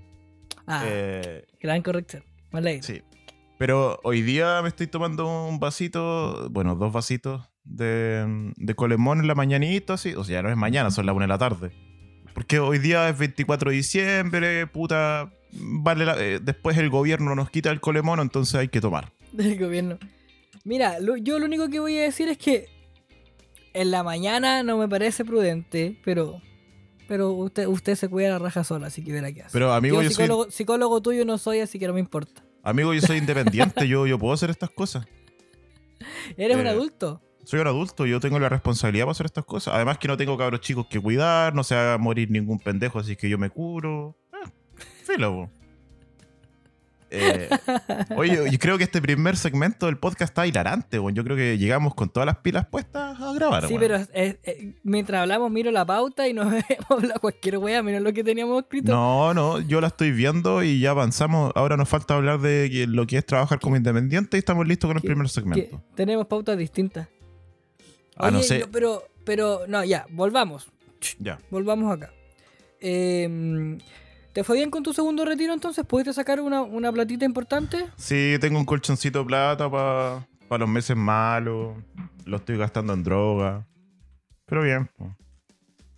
Ah, 0.66 0.84
Eh, 0.86 1.44
gran 1.60 1.82
corrección. 1.82 2.24
Me 2.52 2.58
alegro. 2.60 2.82
sí. 2.82 3.02
Pero 3.58 4.00
hoy 4.02 4.22
día 4.22 4.60
me 4.62 4.68
estoy 4.68 4.88
tomando 4.88 5.46
un 5.48 5.60
vasito, 5.60 6.48
bueno, 6.50 6.74
dos 6.74 6.92
vasitos 6.92 7.48
de, 7.62 8.52
de 8.56 8.74
colemón 8.74 9.20
en 9.20 9.28
la 9.28 9.34
mañanita, 9.36 9.94
así. 9.94 10.12
O 10.14 10.24
sea, 10.24 10.42
no 10.42 10.50
es 10.50 10.56
mañana, 10.56 10.90
son 10.90 11.06
las 11.06 11.14
una 11.14 11.24
de 11.24 11.28
la 11.28 11.38
tarde. 11.38 11.70
Porque 12.34 12.58
hoy 12.58 12.78
día 12.78 13.08
es 13.08 13.16
24 13.16 13.70
de 13.70 13.76
diciembre, 13.76 14.66
puta. 14.66 15.32
Vale 15.52 16.04
la- 16.04 16.20
eh, 16.20 16.40
después 16.42 16.76
el 16.78 16.90
gobierno 16.90 17.34
nos 17.36 17.48
quita 17.48 17.70
el 17.70 17.80
colemón, 17.80 18.18
entonces 18.18 18.56
hay 18.56 18.68
que 18.68 18.80
tomar. 18.80 19.12
del 19.32 19.56
gobierno. 19.58 19.98
Mira, 20.64 20.98
lo- 20.98 21.16
yo 21.16 21.38
lo 21.38 21.46
único 21.46 21.68
que 21.68 21.78
voy 21.78 21.96
a 21.98 22.02
decir 22.02 22.28
es 22.28 22.38
que 22.38 22.66
en 23.72 23.92
la 23.92 24.02
mañana 24.02 24.64
no 24.64 24.78
me 24.78 24.88
parece 24.88 25.24
prudente, 25.24 25.96
pero 26.04 26.40
pero 27.08 27.30
usted 27.32 27.66
usted 27.66 27.94
se 27.94 28.08
cuida 28.08 28.30
la 28.30 28.38
raja 28.38 28.64
sola, 28.64 28.86
así 28.88 29.02
que 29.04 29.12
verá 29.12 29.32
qué 29.32 29.42
hace. 29.42 29.52
Pero 29.52 29.72
amigo, 29.72 29.96
yo 29.96 30.02
yo, 30.02 30.10
soy, 30.10 30.24
psicólogo, 30.24 30.50
psicólogo 30.50 31.02
tuyo 31.02 31.24
no 31.24 31.38
soy, 31.38 31.60
así 31.60 31.78
que 31.78 31.86
no 31.86 31.94
me 31.94 32.00
importa. 32.00 32.42
amigo, 32.62 32.92
yo 32.94 33.00
soy 33.00 33.18
independiente, 33.24 33.86
yo, 33.88 34.06
yo 34.06 34.18
puedo 34.18 34.32
hacer 34.34 34.50
estas 34.50 34.70
cosas. 34.70 35.06
Eres 36.36 36.56
un 36.56 36.66
Eh, 36.66 36.70
adulto. 36.70 37.20
Soy 37.44 37.60
un 37.60 37.66
adulto, 37.66 38.06
yo 38.06 38.20
tengo 38.20 38.38
la 38.38 38.48
responsabilidad 38.48 39.04
para 39.04 39.12
hacer 39.12 39.26
estas 39.26 39.44
cosas. 39.44 39.74
Además 39.74 39.98
que 39.98 40.08
no 40.08 40.16
tengo 40.16 40.36
cabros 40.38 40.60
chicos 40.62 40.86
que 40.88 40.98
cuidar, 41.00 41.54
no 41.54 41.62
se 41.62 41.74
va 41.74 41.94
a 41.94 41.98
morir 41.98 42.30
ningún 42.30 42.58
pendejo, 42.58 42.98
así 42.98 43.16
que 43.16 43.28
yo 43.28 43.36
me 43.36 43.50
curo. 43.50 44.16
Eh, 44.32 44.48
filo. 45.04 45.50
Eh, 47.16 47.48
oye, 48.16 48.50
yo 48.50 48.58
creo 48.58 48.76
que 48.78 48.84
este 48.84 49.00
primer 49.00 49.36
segmento 49.36 49.86
del 49.86 49.96
podcast 49.98 50.30
está 50.30 50.46
hilarante, 50.46 50.98
weón. 50.98 51.14
Yo 51.14 51.22
creo 51.24 51.36
que 51.36 51.56
llegamos 51.58 51.94
con 51.94 52.08
todas 52.08 52.26
las 52.26 52.36
pilas 52.38 52.66
puestas 52.66 53.20
a 53.20 53.32
grabar, 53.32 53.66
Sí, 53.68 53.76
pero 53.78 53.96
eh, 54.12 54.38
eh, 54.42 54.74
mientras 54.82 55.22
hablamos 55.22 55.50
miro 55.50 55.70
la 55.70 55.84
pauta 55.84 56.26
y 56.28 56.32
nos 56.32 56.46
hemos 56.68 56.90
hablado 56.90 57.20
cualquier 57.20 57.58
wea 57.58 57.82
menos 57.82 58.02
lo 58.02 58.12
que 58.12 58.24
teníamos 58.24 58.62
escrito. 58.62 58.92
No, 58.92 59.32
no, 59.34 59.60
yo 59.60 59.80
la 59.80 59.86
estoy 59.88 60.10
viendo 60.12 60.62
y 60.62 60.80
ya 60.80 60.90
avanzamos. 60.90 61.52
Ahora 61.54 61.76
nos 61.76 61.88
falta 61.88 62.14
hablar 62.14 62.40
de 62.40 62.86
lo 62.88 63.06
que 63.06 63.18
es 63.18 63.26
trabajar 63.26 63.60
como 63.60 63.76
independiente 63.76 64.36
y 64.36 64.40
estamos 64.40 64.66
listos 64.66 64.88
con 64.88 64.96
el 64.96 65.02
¿Qué- 65.02 65.08
primer 65.08 65.28
segmento. 65.28 65.82
tenemos 65.94 66.26
pautas 66.26 66.58
distintas. 66.58 67.08
Ah, 68.16 68.30
no 68.30 68.42
sé. 68.42 68.66
pero, 68.70 69.02
pero, 69.24 69.62
no, 69.68 69.84
ya, 69.84 70.06
volvamos. 70.10 70.68
Ya. 71.18 71.38
Volvamos 71.50 71.92
acá. 71.96 72.10
Eh, 72.80 73.78
¿Te 74.34 74.42
fue 74.44 74.56
bien 74.56 74.70
con 74.70 74.82
tu 74.82 74.92
segundo 74.92 75.24
retiro 75.24 75.54
entonces? 75.54 75.86
¿Pudiste 75.86 76.12
sacar 76.12 76.40
una, 76.40 76.60
una 76.62 76.92
platita 76.92 77.24
importante? 77.24 77.86
Sí, 77.96 78.36
tengo 78.40 78.58
un 78.58 78.64
colchoncito 78.64 79.20
de 79.20 79.24
plata 79.24 79.70
para 79.70 80.26
los 80.58 80.68
meses 80.68 80.96
malos. 80.96 81.76
Lo 82.24 82.36
estoy 82.38 82.56
gastando 82.58 82.92
en 82.94 83.04
droga. 83.04 83.66
Pero 84.46 84.62
bien. 84.62 84.90
po. 84.98 85.14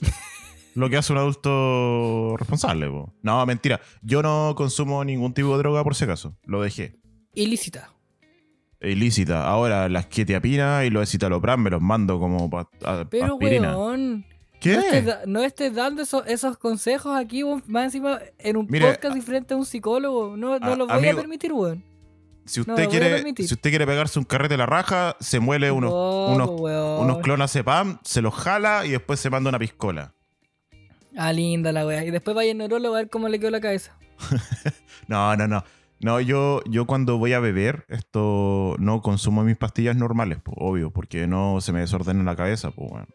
Lo 0.75 0.91
que 0.91 0.99
hace 0.99 1.13
un 1.15 1.19
adulto 1.19 2.37
responsable. 2.37 2.89
po. 2.91 3.11
No, 3.23 3.45
mentira. 3.47 3.81
Yo 4.03 4.23
no 4.23 4.53
consumo 4.55 5.03
ningún 5.05 5.33
tipo 5.33 5.53
de 5.53 5.59
droga 5.59 5.83
por 5.83 5.95
si 5.95 6.05
acaso. 6.05 6.37
Lo 6.45 6.61
dejé. 6.61 6.95
Ilícita. 7.33 7.91
Ilícita. 8.83 9.49
Ahora 9.49 9.89
las 9.89 10.07
quetiapinas 10.07 10.85
y 10.85 10.91
los 10.91 11.03
escitalopram 11.05 11.63
me 11.63 11.71
los 11.71 11.81
mando 11.81 12.19
como 12.21 12.51
pa- 12.51 12.69
a- 12.85 13.07
Pero, 13.09 13.35
aspirina. 13.35 13.77
weón, 13.79 14.27
¿Qué? 14.61 14.75
no 14.77 14.81
estés, 14.83 15.05
da- 15.05 15.21
no 15.27 15.43
estés 15.43 15.75
dando 15.75 16.03
esos, 16.03 16.27
esos 16.27 16.57
consejos 16.59 17.17
aquí, 17.17 17.43
más 17.67 17.85
encima 17.85 18.21
en 18.39 18.57
un 18.57 18.67
Mire, 18.69 18.91
podcast 18.91 19.17
y 19.17 19.21
frente 19.21 19.55
a 19.55 19.57
un 19.57 19.67
psicólogo. 19.67 20.37
No, 20.37 20.59
no 20.59 20.73
a- 20.73 20.77
lo 20.77 20.87
voy 20.87 20.97
amigo, 20.97 21.19
a 21.19 21.21
permitir, 21.21 21.53
weón. 21.53 21.85
Si 22.47 22.61
usted, 22.61 22.85
a 22.85 22.89
quiere, 22.89 23.35
si 23.37 23.55
usted 23.55 23.71
quiere 23.71 23.87
pegarse 23.87 24.19
un 24.21 24.25
carrete 24.25 24.55
de 24.55 24.59
la 24.59 24.67
raja, 24.67 25.17
se 25.19 25.41
muele 25.41 25.71
unos, 25.73 25.91
No, 25.91 26.27
unos, 26.29 26.51
weón. 26.61 27.19
se 28.05 28.23
los 28.23 28.35
jala 28.35 28.87
y 28.87 28.91
después 28.91 29.19
se 29.19 29.31
manda 29.31 29.49
una 29.49 29.59
piscola. 29.59 30.13
Ah, 31.17 31.33
linda 31.33 31.73
la 31.73 31.85
wea. 31.87 32.05
Y 32.05 32.11
después 32.11 32.37
vaya 32.37 32.53
al 32.53 32.59
neurólogo 32.59 32.95
a 32.95 32.99
ver 32.99 33.11
cómo 33.11 33.29
le 33.29 33.39
quedó 33.41 33.51
la 33.51 33.61
cabeza. 33.61 33.97
No, 35.09 35.37
no, 35.37 35.47
no. 35.47 35.63
No, 36.01 36.21
yo, 36.21 36.61
yo 36.69 36.87
cuando 36.87 37.17
voy 37.17 37.33
a 37.33 37.41
beber, 37.41 37.85
esto 37.89 38.75
no 38.79 39.01
consumo 39.03 39.45
mis 39.45 39.57
pastillas 39.57 39.97
normales, 39.97 40.39
obvio, 40.57 40.91
porque 40.91 41.27
no 41.27 41.61
se 41.61 41.73
me 41.73 41.81
desordena 41.81 42.23
la 42.25 42.37
cabeza, 42.37 42.71
pues 42.71 42.91
bueno. 42.91 43.07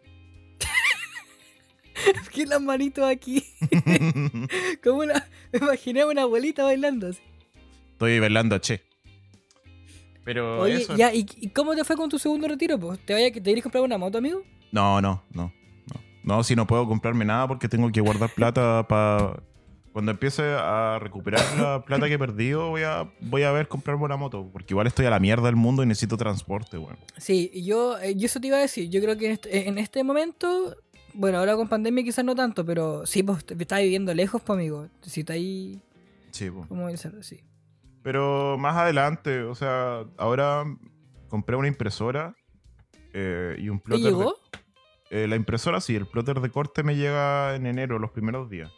¿Qué 2.34 2.46
las 2.46 2.62
manitos 2.62 3.04
aquí? 3.06 3.44
Como 4.84 5.00
una. 5.00 5.28
Me 5.52 5.60
imaginé 5.60 6.02
a 6.02 6.08
una 6.08 6.22
abuelita 6.24 6.64
bailando 6.64 7.08
así. 7.10 7.20
Estoy 7.94 8.20
bailando 8.20 8.58
che. 8.60 8.82
Pero 10.24 10.60
Oye, 10.62 10.76
eso. 10.82 10.96
ya, 10.96 11.14
¿y, 11.14 11.26
y 11.38 11.50
cómo 11.50 11.76
te 11.76 11.84
fue 11.84 11.96
con 11.96 12.10
tu 12.10 12.20
segundo 12.20 12.48
retiro? 12.48 12.80
Pues, 12.80 13.00
¿Te, 13.06 13.14
vaya, 13.14 13.32
¿Te 13.32 13.42
quieres 13.42 13.64
comprar 13.64 13.84
una 13.84 13.98
moto, 13.98 14.20
amigo? 14.20 14.44
No, 14.72 15.02
no, 15.02 15.24
no, 15.32 15.52
no. 15.88 16.02
No, 16.24 16.44
si 16.44 16.56
no 16.56 16.68
puedo 16.68 16.88
comprarme 16.88 17.26
nada 17.26 17.48
porque 17.48 17.68
tengo 17.68 17.92
que 17.92 18.00
guardar 18.02 18.30
plata 18.30 18.86
para 18.88 19.42
Cuando 19.92 20.12
empiece 20.12 20.44
a 20.44 21.00
recuperar 21.00 21.44
la 21.58 21.84
plata 21.84 22.08
que 22.08 22.14
he 22.14 22.20
perdido, 22.20 22.70
voy 22.70 22.84
a, 22.84 23.12
voy 23.22 23.42
a 23.44 23.52
ver 23.52 23.68
comprarme 23.68 24.04
una 24.06 24.16
moto. 24.18 24.48
Porque 24.54 24.74
igual 24.74 24.86
estoy 24.86 25.08
a 25.08 25.10
la 25.10 25.20
mierda 25.20 25.48
del 25.48 25.56
mundo 25.56 25.82
y 25.82 25.88
necesito 25.88 26.18
transporte, 26.18 26.78
weón. 26.78 26.98
Sí, 27.18 27.50
y 27.52 27.64
yo, 27.64 27.98
eh, 28.00 28.16
yo 28.16 28.28
eso 28.28 28.40
te 28.40 28.48
iba 28.48 28.58
a 28.58 28.62
decir. 28.62 28.90
Yo 28.90 29.02
creo 29.02 29.18
que 29.18 29.26
en 29.26 29.32
este, 29.32 29.68
en 29.68 29.78
este 29.80 30.04
momento, 30.04 30.76
bueno, 31.13 31.39
ahora 31.39 31.56
con 31.56 31.67
pandemia 31.67 32.04
quizás 32.04 32.24
no 32.26 32.36
tanto, 32.36 32.65
pero 32.65 33.06
sí, 33.06 33.24
pues 33.24 33.45
te 33.45 33.56
estás 33.60 33.80
viviendo 33.82 34.13
lejos, 34.13 34.41
pues 34.41 34.58
amigo. 34.58 34.88
Si 35.02 35.21
está 35.21 35.34
ahí, 35.34 35.80
Sí, 36.32 36.50
po. 36.50 36.65
¿cómo 36.67 36.88
decirlo? 36.88 37.21
Sí. 37.24 37.39
Pero 38.04 38.58
más 38.58 38.76
adelante, 38.78 39.41
o 39.43 39.54
sea, 39.56 40.06
ahora 40.17 40.63
compré 41.30 41.56
una 41.56 41.67
impresora 41.67 42.36
eh, 43.13 43.56
y 43.60 43.69
un 43.69 43.80
¿Te 43.80 43.84
plotter. 43.86 44.04
de- 44.06 44.10
llegó? 44.12 44.36
eh, 45.10 45.28
la 45.28 45.36
impresora 45.36 45.82
sí, 45.82 45.95
el 45.95 46.06
plotter 46.08 46.39
de 46.39 46.50
corte 46.50 46.84
me 46.84 46.95
llega 46.95 47.56
en 47.56 47.65
enero, 47.65 48.00
los 48.00 48.12
primeros 48.12 48.50
días. 48.50 48.71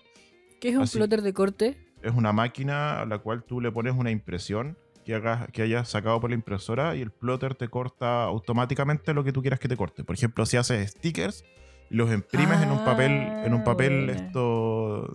¿Qué 0.60 0.70
es 0.70 0.76
un 0.76 0.84
Así. 0.84 0.98
plotter 0.98 1.22
de 1.22 1.34
corte? 1.34 1.78
Es 2.02 2.14
una 2.14 2.34
máquina 2.34 3.02
a 3.02 3.06
la 3.06 3.20
cual 3.20 3.44
tú 3.44 3.62
le 3.62 3.72
pones 3.72 3.94
una 3.96 4.12
impresión 4.12 4.78
que, 5.06 5.14
hagas, 5.16 5.48
que 5.52 5.62
hayas 5.62 5.90
sacado 5.90 6.20
por 6.20 6.30
la 6.32 6.36
impresora 6.36 6.96
y 6.96 7.02
el 7.02 7.12
plotter 7.12 7.56
te 7.56 7.68
corta 7.70 8.24
automáticamente 8.24 9.14
lo 9.14 9.24
que 9.24 9.32
tú 9.32 9.42
quieras 9.42 9.60
que 9.60 9.68
te 9.68 9.78
corte. 9.78 10.04
Por 10.04 10.16
ejemplo, 10.16 10.46
si 10.46 10.58
haces 10.58 10.92
stickers 10.92 11.46
y 11.94 11.96
los 11.96 12.12
imprimes 12.12 12.62
en 12.62 12.72
un 12.72 12.84
papel, 12.84 13.12
en 13.12 13.54
un 13.54 13.64
papel 13.64 13.94
Ah, 13.94 14.06
buena. 14.14 14.26
esto 14.28 15.14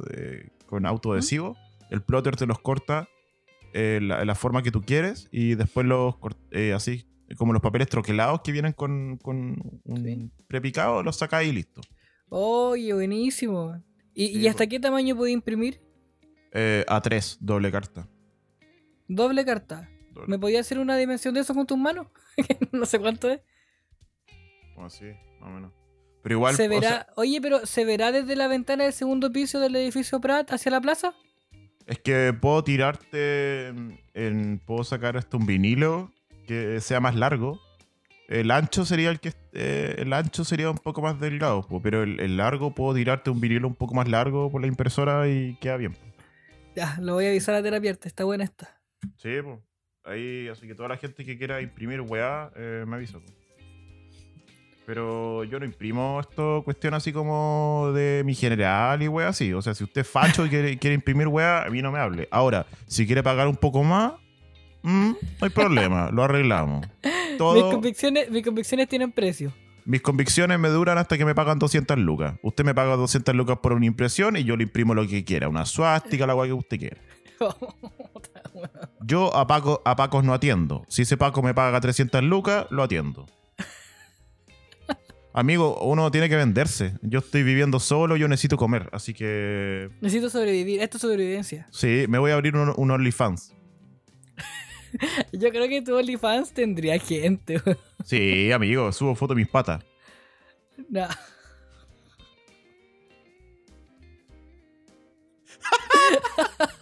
con 0.66 0.86
autoadhesivo, 0.86 1.56
el 1.90 2.02
plotter 2.02 2.36
te 2.36 2.46
los 2.46 2.58
corta 2.60 3.08
eh, 3.74 3.98
la, 4.02 4.24
la 4.24 4.34
forma 4.34 4.62
que 4.62 4.70
tú 4.70 4.80
quieres 4.82 5.28
y 5.32 5.54
después 5.54 5.84
los 5.86 6.14
eh, 6.52 6.72
así 6.72 7.04
como 7.36 7.52
los 7.52 7.60
papeles 7.60 7.88
troquelados 7.88 8.40
que 8.42 8.52
vienen 8.52 8.72
con, 8.72 9.18
con 9.18 9.56
un 9.84 10.02
Sí. 10.04 10.30
prepicado, 10.46 11.02
los 11.02 11.16
sacas 11.16 11.44
y 11.44 11.52
listo. 11.52 11.82
Oye, 12.30 12.94
buenísimo. 12.94 13.76
¿Y, 14.14 14.28
Sí, 14.28 14.38
y 14.40 14.48
hasta 14.48 14.64
po. 14.64 14.70
qué 14.70 14.80
tamaño 14.80 15.14
puede 15.16 15.32
imprimir? 15.32 15.80
Eh, 16.52 16.84
A3, 16.88 17.36
doble 17.40 17.70
carta. 17.70 18.08
Doble 19.08 19.44
carta. 19.44 19.88
Doble. 20.12 20.28
¿Me 20.28 20.38
podía 20.38 20.60
hacer 20.60 20.78
una 20.78 20.96
dimensión 20.96 21.34
de 21.34 21.40
eso 21.40 21.54
con 21.54 21.66
tus 21.66 21.76
manos? 21.78 22.06
no 22.72 22.86
sé 22.86 22.98
cuánto 22.98 23.28
es. 23.30 23.40
Como 24.74 24.86
así, 24.86 25.04
más 25.40 25.50
o 25.50 25.52
menos. 25.52 25.72
Pero 26.28 26.38
igual, 26.40 26.54
se 26.56 26.66
o 26.66 26.68
verá, 26.70 26.88
sea, 26.88 27.06
oye, 27.16 27.40
pero 27.40 27.64
¿se 27.64 27.84
verá 27.86 28.12
desde 28.12 28.36
la 28.36 28.48
ventana 28.48 28.84
del 28.84 28.92
segundo 28.92 29.32
piso 29.32 29.60
del 29.60 29.74
edificio 29.76 30.20
Prat 30.20 30.52
hacia 30.52 30.70
la 30.70 30.80
plaza? 30.80 31.14
es 31.86 31.98
que 32.00 32.34
puedo 32.38 32.62
tirarte 32.64 33.68
en, 33.68 33.98
en- 34.12 34.58
puedo 34.58 34.84
sacar 34.84 35.16
hasta 35.16 35.38
un 35.38 35.46
vinilo 35.46 36.12
que 36.46 36.80
sea 36.82 37.00
más 37.00 37.14
largo. 37.16 37.58
El 38.28 38.50
ancho 38.50 38.84
sería 38.84 39.08
el 39.08 39.20
que 39.20 39.32
eh, 39.54 39.94
el 40.00 40.12
ancho 40.12 40.44
sería 40.44 40.70
un 40.70 40.76
poco 40.76 41.00
más 41.00 41.18
delgado, 41.18 41.66
pero 41.82 42.02
el, 42.02 42.20
el 42.20 42.36
largo 42.36 42.74
puedo 42.74 42.94
tirarte 42.94 43.30
un 43.30 43.40
vinilo 43.40 43.66
un 43.66 43.74
poco 43.74 43.94
más 43.94 44.06
largo 44.06 44.50
por 44.50 44.60
la 44.60 44.66
impresora 44.66 45.26
y 45.28 45.56
queda 45.62 45.78
bien. 45.78 45.96
Ya, 46.76 46.98
lo 47.00 47.14
voy 47.14 47.24
a 47.24 47.30
avisar 47.30 47.54
a 47.54 47.62
terapeuta, 47.62 48.06
está 48.06 48.24
buena 48.24 48.44
esta. 48.44 48.78
Sí, 49.16 49.30
pues. 49.42 49.58
Ahí, 50.04 50.46
así 50.48 50.66
que 50.66 50.74
toda 50.74 50.90
la 50.90 50.98
gente 50.98 51.24
que 51.24 51.38
quiera 51.38 51.62
imprimir 51.62 52.02
weá, 52.02 52.50
eh, 52.54 52.84
me 52.86 52.96
avisa. 52.96 53.18
po. 53.18 53.24
Pero 54.88 55.44
yo 55.44 55.60
no 55.60 55.66
imprimo 55.66 56.18
esto, 56.18 56.62
cuestión 56.64 56.94
así 56.94 57.12
como 57.12 57.92
de 57.94 58.22
mi 58.24 58.34
general 58.34 59.02
y 59.02 59.08
weá 59.08 59.28
así. 59.28 59.52
O 59.52 59.60
sea, 59.60 59.74
si 59.74 59.84
usted 59.84 60.00
es 60.00 60.08
facho 60.08 60.46
y 60.46 60.48
quiere, 60.48 60.78
quiere 60.78 60.94
imprimir 60.94 61.28
weá, 61.28 61.64
a 61.64 61.68
mí 61.68 61.82
no 61.82 61.92
me 61.92 61.98
hable. 61.98 62.26
Ahora, 62.30 62.64
si 62.86 63.06
quiere 63.06 63.22
pagar 63.22 63.48
un 63.48 63.56
poco 63.56 63.84
más, 63.84 64.14
mm, 64.80 65.10
no 65.10 65.16
hay 65.42 65.50
problema, 65.50 66.08
lo 66.10 66.24
arreglamos. 66.24 66.86
Mis, 67.02 67.64
convicciones, 67.64 68.30
mis 68.30 68.42
convicciones 68.42 68.88
tienen 68.88 69.12
precio. 69.12 69.52
mis 69.84 70.00
convicciones 70.00 70.58
me 70.58 70.70
duran 70.70 70.96
hasta 70.96 71.18
que 71.18 71.26
me 71.26 71.34
pagan 71.34 71.58
200 71.58 71.98
lucas. 71.98 72.36
Usted 72.42 72.64
me 72.64 72.74
paga 72.74 72.96
200 72.96 73.34
lucas 73.34 73.58
por 73.58 73.74
una 73.74 73.84
impresión 73.84 74.38
y 74.38 74.44
yo 74.44 74.56
le 74.56 74.62
imprimo 74.62 74.94
lo 74.94 75.06
que 75.06 75.22
quiera. 75.22 75.50
Una 75.50 75.66
suástica, 75.66 76.26
la 76.26 76.34
weá 76.34 76.46
que 76.46 76.54
usted 76.54 76.78
quiera. 76.78 76.96
Yo 79.02 79.36
a, 79.36 79.46
Paco, 79.46 79.82
a 79.84 79.94
Pacos 79.94 80.24
no 80.24 80.34
atiendo. 80.34 80.84
Si 80.88 81.02
ese 81.02 81.16
Paco 81.16 81.42
me 81.42 81.54
paga 81.54 81.80
300 81.80 82.24
lucas, 82.24 82.66
lo 82.70 82.82
atiendo. 82.82 83.26
Amigo, 85.38 85.78
uno 85.82 86.10
tiene 86.10 86.28
que 86.28 86.34
venderse. 86.34 86.94
Yo 87.00 87.20
estoy 87.20 87.44
viviendo 87.44 87.78
solo, 87.78 88.16
yo 88.16 88.26
necesito 88.26 88.56
comer. 88.56 88.88
Así 88.90 89.14
que 89.14 89.88
Necesito 90.00 90.30
sobrevivir, 90.30 90.82
esto 90.82 90.96
es 90.96 91.00
sobrevivencia. 91.00 91.68
sí, 91.70 92.06
me 92.08 92.18
voy 92.18 92.32
a 92.32 92.34
abrir 92.34 92.56
un, 92.56 92.74
un 92.76 92.90
OnlyFans. 92.90 93.54
Yo 95.32 95.50
creo 95.50 95.68
que 95.68 95.80
tu 95.80 95.96
OnlyFans 95.96 96.52
tendría 96.52 96.98
gente. 96.98 97.62
Sí, 98.04 98.50
amigo, 98.50 98.90
subo 98.90 99.14
foto 99.14 99.34
de 99.34 99.40
mis 99.40 99.48
patas. 99.48 99.84
No. 100.88 101.06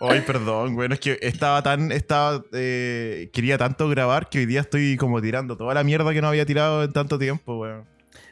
Ay, 0.00 0.20
perdón, 0.26 0.74
bueno, 0.74 0.94
es 0.94 1.00
que 1.00 1.18
estaba 1.22 1.62
tan, 1.62 1.92
estaba, 1.92 2.42
eh, 2.52 3.30
quería 3.32 3.56
tanto 3.58 3.88
grabar 3.88 4.28
que 4.28 4.38
hoy 4.40 4.46
día 4.46 4.60
estoy 4.60 4.96
como 4.96 5.22
tirando 5.22 5.56
toda 5.56 5.72
la 5.74 5.84
mierda 5.84 6.12
que 6.12 6.20
no 6.20 6.28
había 6.28 6.44
tirado 6.44 6.82
en 6.84 6.92
tanto 6.92 7.18
tiempo, 7.18 7.58
weón. 7.58 7.86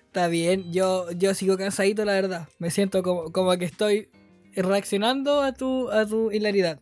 Está 0.07 0.27
bien, 0.29 0.73
yo, 0.73 1.11
yo 1.13 1.33
sigo 1.35 1.57
cansadito, 1.57 2.05
la 2.05 2.13
verdad. 2.13 2.49
Me 2.59 2.71
siento 2.71 3.03
como, 3.03 3.33
como 3.33 3.57
que 3.57 3.65
estoy 3.65 4.09
reaccionando 4.55 5.41
a 5.41 5.53
tu, 5.55 5.91
a 5.91 6.05
tu 6.05 6.31
hilaridad. 6.31 6.81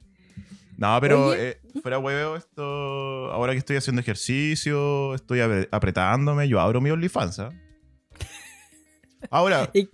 No, 0.77 0.99
pero 1.01 1.35
eh, 1.35 1.61
fuera 1.83 1.99
huevo 1.99 2.37
esto, 2.37 2.62
ahora 3.31 3.53
que 3.53 3.59
estoy 3.59 3.77
haciendo 3.77 4.01
ejercicio, 4.01 5.14
estoy 5.14 5.40
apre- 5.40 5.69
apretándome, 5.71 6.49
yo 6.49 6.59
abro 6.59 6.81
mi 6.81 6.90
OnlyFans, 6.90 7.38
¿ah? 7.38 7.51
Ahora, 9.31 9.71
Y- 9.75 9.88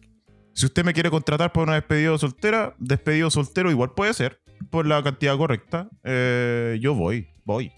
si 0.52 0.64
usted 0.64 0.84
me 0.84 0.94
quiere 0.94 1.10
contratar 1.10 1.52
por 1.52 1.64
una 1.64 1.74
despedida 1.74 2.16
soltera, 2.16 2.74
despedido 2.78 3.30
soltero 3.30 3.70
igual 3.70 3.92
puede 3.94 4.14
ser, 4.14 4.40
por 4.70 4.86
la 4.86 5.02
cantidad 5.02 5.36
correcta. 5.36 5.88
Eh, 6.04 6.78
yo 6.80 6.94
voy, 6.94 7.28
voy. 7.44 7.72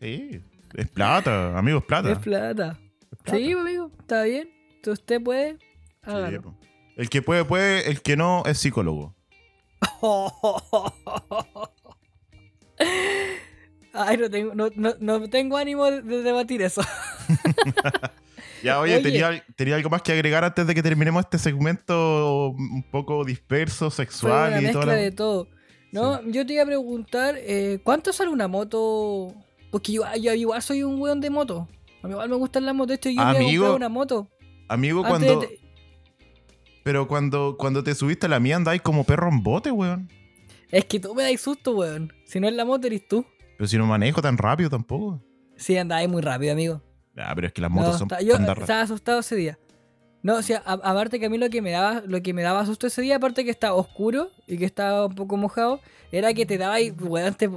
Sí, 0.00 0.42
es 0.74 0.88
plata, 0.88 1.56
amigo, 1.56 1.78
es 1.78 1.84
plata. 1.84 2.10
Es 2.10 2.18
plata. 2.18 2.76
es 3.12 3.18
plata. 3.18 3.38
Sí, 3.38 3.52
amigo, 3.52 3.92
está 4.00 4.24
bien. 4.24 4.50
Si 4.82 4.90
usted 4.90 5.22
puede, 5.22 5.58
hágalo. 6.02 6.42
po. 6.42 6.58
El 6.96 7.08
que 7.08 7.22
puede, 7.22 7.44
puede, 7.44 7.88
el 7.88 8.02
que 8.02 8.16
no 8.16 8.42
es 8.44 8.58
psicólogo. 8.58 9.14
Ay, 13.94 14.16
no 14.16 14.28
tengo, 14.28 14.54
no, 14.56 14.70
no, 14.74 14.94
no 14.98 15.30
tengo 15.30 15.56
ánimo 15.56 15.88
de 15.88 16.22
debatir 16.22 16.62
eso. 16.62 16.82
Ya, 18.62 18.80
oye, 18.80 18.94
Oye. 18.94 19.02
Tenía, 19.02 19.44
tenía 19.56 19.74
algo 19.76 19.90
más 19.90 20.02
que 20.02 20.12
agregar 20.12 20.44
antes 20.44 20.66
de 20.66 20.74
que 20.74 20.82
terminemos 20.82 21.24
este 21.24 21.38
segmento 21.38 22.50
un 22.50 22.84
poco 22.90 23.24
disperso, 23.24 23.90
Fue 23.90 24.04
sexual 24.04 24.50
una 24.52 24.60
y 24.60 24.64
mezcla 24.64 24.82
todo. 24.82 24.90
de 24.94 25.10
todo. 25.10 25.48
No, 25.90 26.22
yo 26.30 26.46
te 26.46 26.54
iba 26.54 26.62
a 26.62 26.66
preguntar, 26.66 27.34
eh, 27.38 27.78
¿cuánto 27.84 28.12
sale 28.12 28.30
una 28.30 28.48
moto? 28.48 29.34
Porque 29.70 29.92
yo, 29.92 30.04
yo 30.20 30.32
igual 30.34 30.62
soy 30.62 30.82
un 30.82 31.00
weón 31.00 31.20
de 31.20 31.30
moto. 31.30 31.68
A 32.02 32.06
mí 32.06 32.12
igual 32.12 32.28
me 32.28 32.36
gustan 32.36 32.64
las 32.64 32.74
motos. 32.74 32.88
De 32.88 32.94
hecho, 32.94 33.10
yo 33.10 33.16
me 33.24 33.32
voy 33.32 33.36
a 33.36 33.38
Amigo, 33.38 33.64
comprar 33.64 33.76
una 33.76 33.88
moto. 33.88 34.28
Amigo, 34.68 35.04
Antes 35.04 35.32
cuando. 35.32 35.48
Pero 36.82 37.06
cuando, 37.06 37.56
cuando 37.58 37.84
te 37.84 37.94
subiste 37.94 38.26
a 38.26 38.28
la 38.28 38.40
mía 38.40 38.56
andáis 38.56 38.82
como 38.82 39.04
perro 39.04 39.28
en 39.28 39.42
bote, 39.42 39.70
weón. 39.70 40.08
Es 40.70 40.84
que 40.86 40.98
tú 40.98 41.14
me 41.14 41.22
das 41.30 41.40
susto, 41.40 41.72
weón. 41.76 42.12
Si 42.24 42.40
no 42.40 42.48
es 42.48 42.54
la 42.54 42.64
moto, 42.64 42.86
eres 42.86 43.06
tú. 43.06 43.24
Pero 43.56 43.68
si 43.68 43.76
no 43.76 43.86
manejo 43.86 44.20
tan 44.22 44.36
rápido 44.38 44.70
tampoco. 44.70 45.22
Sí, 45.56 45.76
andáis 45.76 46.08
muy 46.08 46.22
rápido, 46.22 46.52
amigo. 46.52 46.82
Ya, 47.16 47.30
pero 47.34 47.46
es 47.46 47.52
que 47.52 47.60
las 47.60 47.70
motos 47.70 47.92
No, 47.92 47.98
son 47.98 48.06
está- 48.06 48.20
yo 48.22 48.34
estaba 48.36 48.80
asustado 48.82 49.20
ese 49.20 49.36
día. 49.36 49.58
No, 50.22 50.36
o 50.36 50.42
sea, 50.42 50.58
aparte 50.64 51.18
que 51.18 51.26
a 51.26 51.30
mí 51.30 51.36
lo 51.36 51.50
que 51.50 51.60
me 51.60 51.72
daba, 51.72 52.02
lo 52.06 52.22
que 52.22 52.32
me 52.32 52.42
daba 52.42 52.64
susto 52.64 52.86
ese 52.86 53.02
día, 53.02 53.16
aparte 53.16 53.44
que 53.44 53.50
estaba 53.50 53.74
oscuro 53.74 54.30
y 54.46 54.56
que 54.56 54.64
estaba 54.64 55.06
un 55.06 55.14
poco 55.16 55.36
mojado, 55.36 55.80
era 56.12 56.32
que 56.32 56.46
te 56.46 56.58
daba 56.58 56.74
ahí, 56.74 56.90
weón, 56.92 57.34
te- 57.34 57.50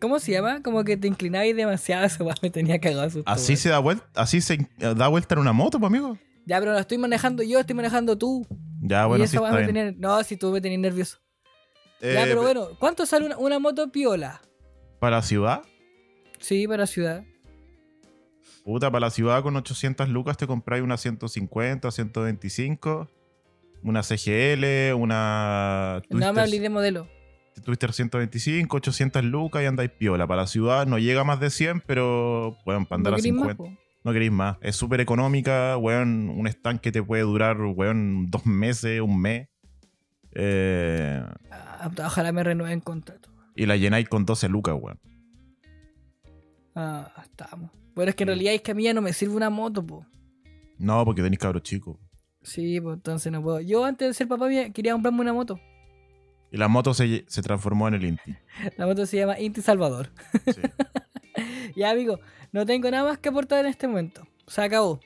¿cómo 0.00 0.18
se 0.18 0.32
llama? 0.32 0.62
Como 0.62 0.82
que 0.82 0.96
te 0.96 1.08
inclinabas 1.08 1.54
demasiado, 1.54 2.04
eso 2.06 2.26
me 2.42 2.50
tenía 2.50 2.80
cagado 2.80 3.10
susto. 3.10 3.30
Así 3.30 3.52
weón. 3.52 3.56
se 3.58 3.68
da 3.68 3.78
vuelta, 3.80 4.06
así 4.14 4.40
se 4.40 4.54
eh, 4.54 4.94
da 4.96 5.08
vuelta 5.08 5.34
en 5.34 5.40
una 5.40 5.52
moto, 5.52 5.78
pues, 5.78 5.88
amigo. 5.90 6.18
Ya, 6.46 6.58
pero 6.58 6.72
la 6.72 6.80
estoy 6.80 6.96
manejando 6.96 7.42
yo, 7.42 7.58
estoy 7.60 7.74
manejando 7.76 8.16
tú. 8.16 8.46
Ya, 8.80 8.96
y 8.96 9.00
Ah, 9.02 9.06
bueno, 9.06 9.24
esa 9.24 9.30
sí 9.32 9.38
weá 9.38 9.48
está 9.50 9.58
bien. 9.70 9.74
tenía, 9.74 9.94
no, 9.98 10.22
si 10.24 10.36
tú 10.38 10.50
me 10.52 10.60
tenías 10.62 10.80
nervioso. 10.80 11.18
Eh, 12.00 12.12
ya, 12.14 12.22
pero 12.24 12.36
pe- 12.40 12.44
bueno, 12.46 12.68
¿cuánto 12.78 13.04
sale 13.04 13.26
una, 13.26 13.36
una 13.36 13.58
moto 13.58 13.90
piola? 13.92 14.40
Para 15.00 15.20
ciudad, 15.22 15.62
Sí, 16.38 16.66
para 16.68 16.86
ciudad. 16.86 17.24
Puta, 18.66 18.90
para 18.90 19.06
la 19.06 19.10
ciudad 19.10 19.42
con 19.42 19.54
800 19.56 20.08
lucas 20.08 20.36
te 20.36 20.46
compráis 20.46 20.82
una 20.82 20.96
150, 20.96 21.88
125, 21.90 23.08
una 23.84 24.02
CGL, 24.02 24.92
una 24.94 26.02
No 26.10 26.16
me 26.18 26.24
Twister, 26.24 26.38
hablé 26.40 26.60
de 26.60 26.68
modelo. 26.68 27.08
Twister 27.64 27.92
125, 27.92 28.76
800 28.76 29.24
lucas 29.24 29.62
y 29.62 29.66
andáis 29.66 29.90
piola. 29.90 30.26
Para 30.26 30.42
la 30.42 30.46
ciudad 30.48 30.86
no 30.86 30.98
llega 30.98 31.22
más 31.24 31.38
de 31.40 31.48
100, 31.50 31.80
pero, 31.86 32.56
bueno, 32.66 32.84
para 32.86 32.96
andar 32.96 33.12
¿No 33.12 33.16
a 33.16 33.20
querís 33.20 33.32
más, 33.32 33.48
50. 33.52 33.56
po? 33.56 33.80
No 34.04 34.12
queréis 34.12 34.32
más. 34.32 34.56
Es 34.60 34.76
súper 34.76 35.00
económica, 35.00 35.76
weón. 35.78 36.28
Un 36.28 36.46
estanque 36.48 36.90
te 36.92 37.02
puede 37.02 37.22
durar, 37.22 37.58
weón, 37.60 38.30
dos 38.30 38.44
meses, 38.46 39.00
un 39.00 39.20
mes. 39.20 39.48
Eh, 40.34 41.24
Ah, 41.50 41.90
ojalá 42.04 42.32
me 42.32 42.42
renueven 42.42 42.80
contrato. 42.80 43.30
y 43.54 43.64
la 43.66 43.76
llenáis 43.76 44.08
con 44.08 44.24
12 44.26 44.48
lucas, 44.48 44.74
weón. 44.78 44.98
Ah, 46.76 47.10
estamos. 47.22 47.70
Bueno, 47.94 48.10
es 48.10 48.14
que 48.14 48.24
en 48.24 48.28
realidad 48.28 48.52
es 48.52 48.60
que 48.60 48.72
a 48.72 48.74
mí 48.74 48.84
ya 48.84 48.92
no 48.92 49.00
me 49.00 49.12
sirve 49.14 49.34
una 49.34 49.48
moto, 49.48 49.84
po. 49.84 50.06
No, 50.78 51.04
porque 51.06 51.22
tenéis 51.22 51.40
cabros 51.40 51.62
chicos. 51.62 51.96
Sí, 52.42 52.80
pues 52.80 52.96
entonces 52.96 53.32
no 53.32 53.42
puedo. 53.42 53.60
Yo 53.60 53.84
antes 53.84 54.06
de 54.08 54.14
ser 54.14 54.28
papá 54.28 54.46
quería 54.72 54.92
comprarme 54.92 55.22
una 55.22 55.32
moto. 55.32 55.58
Y 56.52 56.58
la 56.58 56.68
moto 56.68 56.94
se, 56.94 57.24
se 57.26 57.42
transformó 57.42 57.88
en 57.88 57.94
el 57.94 58.04
Inti. 58.04 58.36
La 58.76 58.86
moto 58.86 59.04
se 59.06 59.16
llama 59.16 59.40
Inti 59.40 59.62
Salvador. 59.62 60.10
Sí. 60.44 60.60
Ya, 61.76 61.90
amigo, 61.90 62.18
no 62.52 62.64
tengo 62.64 62.90
nada 62.90 63.04
más 63.04 63.18
que 63.18 63.28
aportar 63.28 63.58
en 63.62 63.66
este 63.66 63.86
momento. 63.86 64.26
Se 64.46 64.62
acabó. 64.62 65.00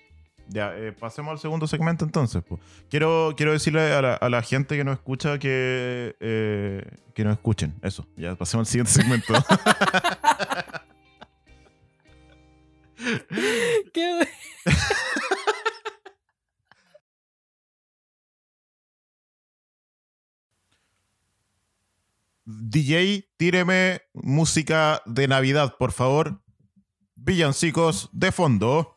Ya, 0.46 0.76
eh, 0.76 0.92
pasemos 0.92 1.32
al 1.32 1.38
segundo 1.40 1.66
segmento 1.66 2.04
entonces. 2.04 2.44
po. 2.44 2.60
Quiero, 2.88 3.34
quiero 3.36 3.52
decirle 3.52 3.92
a 3.92 4.00
la, 4.00 4.14
a 4.14 4.28
la 4.28 4.40
gente 4.42 4.76
que 4.76 4.84
nos 4.84 4.94
escucha 4.94 5.40
que, 5.40 6.14
eh, 6.20 6.84
que 7.14 7.24
nos 7.24 7.32
escuchen. 7.32 7.74
Eso, 7.82 8.06
ya 8.16 8.36
pasemos 8.36 8.68
al 8.68 8.70
siguiente 8.70 8.92
segmento. 8.92 9.34
¿Qué, 13.92 14.28
DJ, 22.44 23.28
tíreme 23.36 24.02
música 24.12 25.02
de 25.06 25.28
Navidad, 25.28 25.76
por 25.78 25.92
favor. 25.92 26.40
Villancicos 27.14 28.08
de 28.12 28.32
fondo. 28.32 28.96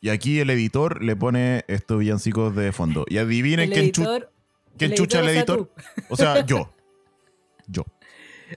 Y 0.00 0.08
aquí 0.08 0.40
el 0.40 0.50
editor 0.50 1.02
le 1.02 1.14
pone 1.14 1.64
estos 1.68 1.98
villancicos 1.98 2.56
de 2.56 2.72
fondo. 2.72 3.04
Y 3.08 3.18
adivinen 3.18 3.70
quién, 3.70 3.92
chu- 3.92 4.02
editor, 4.02 4.32
quién 4.76 4.90
el 4.92 4.96
chucha 4.96 5.20
el 5.20 5.24
o 5.24 5.28
sea, 5.28 5.38
editor. 5.38 5.72
O 6.08 6.16
sea, 6.16 6.46
yo. 6.46 6.72
Yo. 7.68 7.84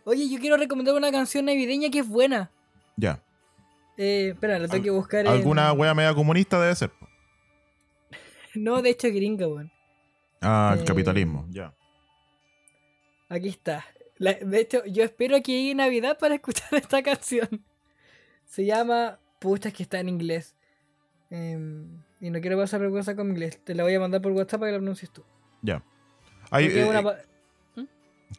Oye, 0.03 0.27
yo 0.29 0.39
quiero 0.39 0.57
recomendar 0.57 0.95
una 0.95 1.11
canción 1.11 1.45
navideña 1.45 1.89
que 1.91 1.99
es 1.99 2.07
buena. 2.07 2.51
Ya. 2.97 3.23
Eh, 3.97 4.29
espera, 4.33 4.59
la 4.59 4.65
tengo 4.67 4.75
Al- 4.77 4.83
que 4.83 4.89
buscar 4.91 5.21
en- 5.21 5.31
Alguna 5.31 5.71
wea 5.73 5.93
media 5.93 6.13
comunista 6.13 6.59
debe 6.59 6.75
ser. 6.75 6.91
No, 8.55 8.81
de 8.81 8.89
hecho, 8.91 9.09
gringa, 9.09 9.47
weón. 9.47 9.71
Ah, 10.41 10.73
el 10.75 10.81
Eh, 10.83 10.85
capitalismo. 10.85 11.45
Ya. 11.49 11.73
Aquí 13.27 13.49
está. 13.49 13.85
La- 14.17 14.33
de 14.33 14.59
hecho, 14.61 14.85
yo 14.85 15.03
espero 15.03 15.35
que 15.41 15.51
llegue 15.51 15.75
Navidad 15.75 16.17
para 16.19 16.35
escuchar 16.41 16.69
esta 16.73 17.03
canción. 17.03 17.65
Se 18.45 18.65
llama. 18.65 19.19
Pucha, 19.39 19.69
es 19.69 19.75
que 19.75 19.83
está 19.83 19.99
en 19.99 20.07
inglés. 20.09 20.55
Em, 21.29 22.01
y 22.21 22.29
no 22.29 22.39
quiero 22.39 22.57
pasar 22.57 22.79
vergüenza 22.79 23.15
con 23.15 23.29
inglés. 23.29 23.59
Te 23.63 23.75
la 23.75 23.83
voy 23.83 23.93
a 23.93 23.99
mandar 23.99 24.21
por 24.21 24.31
WhatsApp 24.31 24.59
para 24.61 24.69
que 24.69 24.73
la 24.73 24.79
pronuncies 24.79 25.11
tú. 25.11 25.23
Ya. 25.61 25.83
Hay, 26.51 26.67
eh, 26.67 26.85
una 26.85 27.03
pa- 27.03 27.17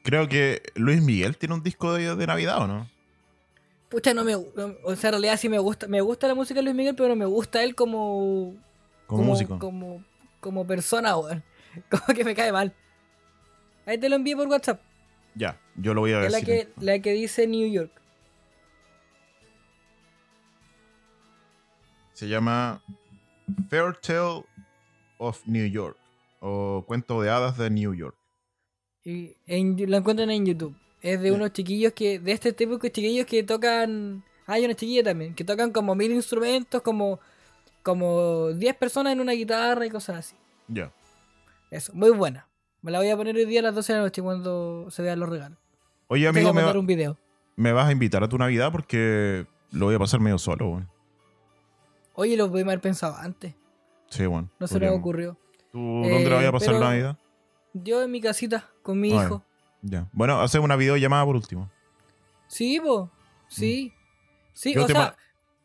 creo 0.03 0.29
que 0.29 0.63
Luis 0.77 1.03
Miguel 1.03 1.37
tiene 1.37 1.55
un 1.55 1.63
disco 1.63 1.93
de, 1.93 2.17
de 2.17 2.27
Navidad, 2.27 2.63
¿o 2.63 2.67
no? 2.67 2.89
Pucha, 3.89 4.13
no 4.15 4.25
me. 4.25 4.35
O 4.35 4.97
sea, 4.97 5.09
en 5.11 5.13
realidad 5.15 5.37
sí 5.37 5.49
me 5.49 5.59
gusta. 5.59 5.87
Me 5.87 6.01
gusta 6.01 6.27
la 6.29 6.35
música 6.35 6.59
de 6.59 6.65
Luis 6.65 6.75
Miguel, 6.77 6.95
pero 6.97 7.09
no 7.11 7.17
me 7.17 7.25
gusta 7.27 7.63
él 7.63 7.75
como. 7.75 8.57
Como, 9.07 9.23
músico. 9.23 9.59
Como, 9.59 10.05
como 10.41 10.67
persona, 10.67 11.17
weón. 11.17 11.43
Como 11.91 12.17
que 12.17 12.25
me 12.25 12.35
cae 12.35 12.51
mal. 12.53 12.73
Ahí 13.85 13.99
te 13.99 14.09
lo 14.09 14.17
envié 14.17 14.35
por 14.35 14.49
WhatsApp. 14.49 14.81
Ya, 15.35 15.61
yo 15.77 15.93
lo 15.93 16.01
voy 16.01 16.13
a 16.13 16.25
Es 16.25 16.33
la 16.33 16.41
que, 16.41 16.69
la 16.81 16.99
que 17.01 17.13
dice 17.13 17.47
New 17.47 17.71
York. 17.71 17.93
Se 22.15 22.29
llama 22.29 22.83
Fair 23.69 23.95
Tale 24.01 24.45
of 25.19 25.47
New 25.47 25.67
York. 25.67 25.97
O 26.41 26.83
Cuento 26.87 27.21
de 27.21 27.29
Hadas 27.31 27.59
de 27.59 27.69
New 27.71 27.95
York. 27.95 28.17
Y 29.05 29.37
en- 29.47 29.77
lo 29.91 29.97
encuentran 29.99 30.31
en 30.31 30.47
YouTube. 30.47 30.77
Es 31.09 31.21
de 31.21 31.31
unos 31.33 31.53
chiquillos 31.53 31.93
que. 31.93 32.19
De 32.19 32.33
este 32.33 32.53
tipo 32.53 32.79
de 32.79 32.91
chiquillos 32.91 33.27
que 33.27 33.43
tocan. 33.45 34.25
Hay 34.47 34.65
una 34.65 34.75
chiquilla 34.75 35.05
también. 35.05 35.35
Que 35.35 35.45
tocan 35.45 35.71
como 35.71 35.95
mil 35.95 36.11
instrumentos, 36.13 36.83
como. 36.83 37.21
Como 37.83 38.49
10 38.53 38.75
personas 38.77 39.13
en 39.13 39.21
una 39.21 39.31
guitarra 39.33 39.87
y 39.87 39.91
cosas 39.91 40.17
así. 40.17 40.37
Ya. 40.67 40.91
Eso, 41.71 41.93
muy 41.95 42.11
buena. 42.11 42.49
Me 42.83 42.91
la 42.91 42.99
voy 42.99 43.09
a 43.11 43.17
poner 43.17 43.37
hoy 43.37 43.45
día 43.45 43.61
a 43.61 43.63
las 43.63 43.75
12 43.77 43.93
de 43.93 43.99
la 44.01 44.05
noche 44.05 44.23
cuando 44.23 44.91
se 44.91 45.03
vean 45.03 45.21
los 45.21 45.29
regalos. 45.29 45.57
Oye, 46.09 46.23
voy 46.29 46.39
amigo, 46.41 46.53
me, 46.53 46.63
va- 46.65 46.73
un 46.77 46.87
video. 46.87 47.17
me 47.55 47.71
vas 47.73 47.87
a 47.89 47.93
invitar 47.93 48.25
a 48.25 48.29
tu 48.29 48.37
Navidad 48.39 48.73
porque 48.73 49.47
lo 49.71 49.87
voy 49.87 49.95
a 49.95 49.99
pasar 50.01 50.19
medio 50.19 50.39
solo, 50.39 50.69
weón. 50.69 50.89
Oye, 52.15 52.37
lo 52.37 52.51
podemos 52.51 52.73
haber 52.73 52.81
pensado 52.81 53.15
antes. 53.17 53.55
Sí, 54.11 54.27
bueno. 54.27 54.51
No 54.59 54.67
se 54.67 54.81
me 54.81 54.89
ocurrió. 54.89 55.39
¿Tú 55.71 55.79
dónde 55.79 56.29
la 56.31 56.37
Eh, 56.43 56.45
vas 56.45 56.49
a 56.49 56.53
pasar 56.53 56.75
la 56.75 56.81
Navidad? 56.81 57.19
Yo 57.73 58.03
en 58.03 58.11
mi 58.11 58.21
casita, 58.21 58.69
con 58.83 59.01
mi 59.01 59.11
hijo. 59.11 59.45
Ya. 59.83 60.07
Bueno, 60.13 60.41
hacemos 60.41 60.65
una 60.65 60.77
videollamada 60.77 61.25
por 61.25 61.37
último. 61.37 61.71
Sí, 62.49 62.81
po. 62.81 63.11
Sí. 63.49 63.93
Sí, 64.53 64.75
Yo 64.75 64.85
o 64.85 64.89
sea, 64.89 65.17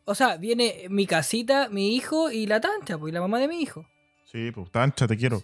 o 0.04 0.14
sea, 0.14 0.36
viene 0.36 0.86
mi 0.90 1.06
casita, 1.06 1.68
mi 1.70 1.94
hijo 1.96 2.30
y 2.30 2.46
la 2.46 2.60
tancha, 2.60 2.98
pues, 2.98 3.10
y 3.10 3.14
la 3.14 3.20
mamá 3.20 3.38
de 3.38 3.48
mi 3.48 3.60
hijo. 3.60 3.86
Sí, 4.24 4.50
pues, 4.52 4.70
Tancha, 4.70 5.06
te 5.06 5.16
quiero. 5.16 5.42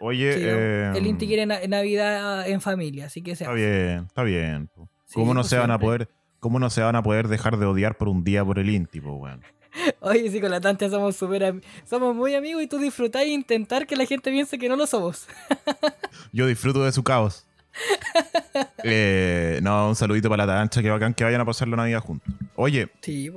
Oye, 0.00 0.32
Sí, 0.34 0.40
eh, 0.42 0.92
el 0.94 1.06
Inti 1.06 1.26
quiere 1.26 1.44
na- 1.46 1.60
Navidad 1.66 2.48
en 2.48 2.60
familia, 2.60 3.06
así 3.06 3.20
que 3.22 3.34
se 3.34 3.44
Está 3.44 3.52
hace. 3.54 3.60
bien, 3.66 4.04
está 4.06 4.22
bien. 4.22 4.68
po. 4.68 4.88
Sí, 5.06 5.14
¿Cómo 5.14 5.34
no 5.34 5.40
pues, 5.40 5.50
se 5.50 5.58
van 5.58 5.70
a 5.72 5.78
poder, 5.78 6.08
cómo 6.38 6.58
no 6.60 6.70
se 6.70 6.82
van 6.82 6.94
a 6.94 7.02
poder 7.02 7.26
dejar 7.28 7.56
de 7.58 7.66
odiar 7.66 7.96
por 7.96 8.08
un 8.08 8.22
día 8.22 8.44
por 8.44 8.58
el 8.60 8.70
Inti, 8.70 9.00
po, 9.00 9.14
weón? 9.14 9.42
Oye, 10.00 10.30
sí, 10.30 10.40
con 10.40 10.50
la 10.50 10.60
tancha 10.60 10.88
somos 10.88 11.16
súper 11.16 11.44
am- 11.44 11.60
somos 11.84 12.14
muy 12.14 12.34
amigos 12.34 12.62
y 12.62 12.66
tú 12.68 12.78
disfrutás 12.78 13.22
e 13.22 13.28
intentar 13.28 13.86
que 13.86 13.96
la 13.96 14.06
gente 14.06 14.30
piense 14.30 14.56
que 14.58 14.68
no 14.68 14.76
lo 14.76 14.86
somos. 14.86 15.26
Yo 16.32 16.46
disfruto 16.46 16.84
de 16.84 16.92
su 16.92 17.02
caos. 17.02 17.47
Eh, 18.84 19.58
no, 19.62 19.88
un 19.88 19.96
saludito 19.96 20.28
para 20.28 20.46
la 20.46 20.54
tancha, 20.54 20.82
que 20.82 20.90
bacán 20.90 21.14
que 21.14 21.24
vayan 21.24 21.40
a 21.40 21.44
pasar 21.44 21.68
la 21.68 21.76
Navidad 21.76 22.00
juntos. 22.00 22.32
Oye, 22.54 22.88
Sí, 23.02 23.30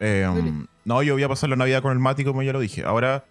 eh, 0.00 0.24
Dale. 0.26 0.52
no, 0.84 1.02
yo 1.02 1.14
voy 1.14 1.22
a 1.22 1.28
pasar 1.28 1.48
la 1.50 1.56
Navidad 1.56 1.82
con 1.82 1.92
el 1.92 1.98
Mati, 1.98 2.24
como 2.24 2.42
ya 2.42 2.52
lo 2.52 2.60
dije. 2.60 2.82
Ahora 2.84 3.24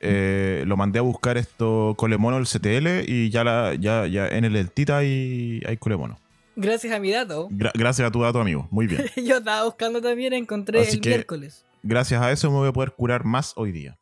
eh, 0.00 0.62
lo 0.66 0.76
mandé 0.76 0.98
a 0.98 1.02
buscar 1.02 1.36
esto 1.38 1.94
Colemono 1.98 2.38
el 2.38 2.46
CTL 2.46 3.04
y 3.10 3.30
ya, 3.30 3.44
la, 3.44 3.74
ya, 3.74 4.06
ya 4.06 4.28
en 4.28 4.44
el 4.44 4.56
Eltita 4.56 4.98
hay, 4.98 5.60
hay 5.66 5.76
Colemono. 5.76 6.18
Gracias 6.56 6.92
a 6.92 6.98
mi 7.00 7.10
dato. 7.12 7.48
Gra- 7.50 7.72
gracias 7.74 8.08
a 8.08 8.10
tu 8.10 8.22
dato, 8.22 8.40
amigo. 8.40 8.66
Muy 8.70 8.86
bien. 8.86 9.04
Yo 9.16 9.38
estaba 9.38 9.64
buscando 9.64 10.00
también, 10.00 10.32
encontré 10.32 10.80
Así 10.80 10.96
el 10.96 11.00
que- 11.00 11.08
miércoles. 11.10 11.64
Gracias 11.82 12.20
a 12.20 12.32
eso 12.32 12.50
me 12.50 12.56
voy 12.58 12.68
a 12.68 12.72
poder 12.72 12.92
curar 12.92 13.24
más 13.24 13.52
hoy 13.56 13.70
día. 13.70 13.96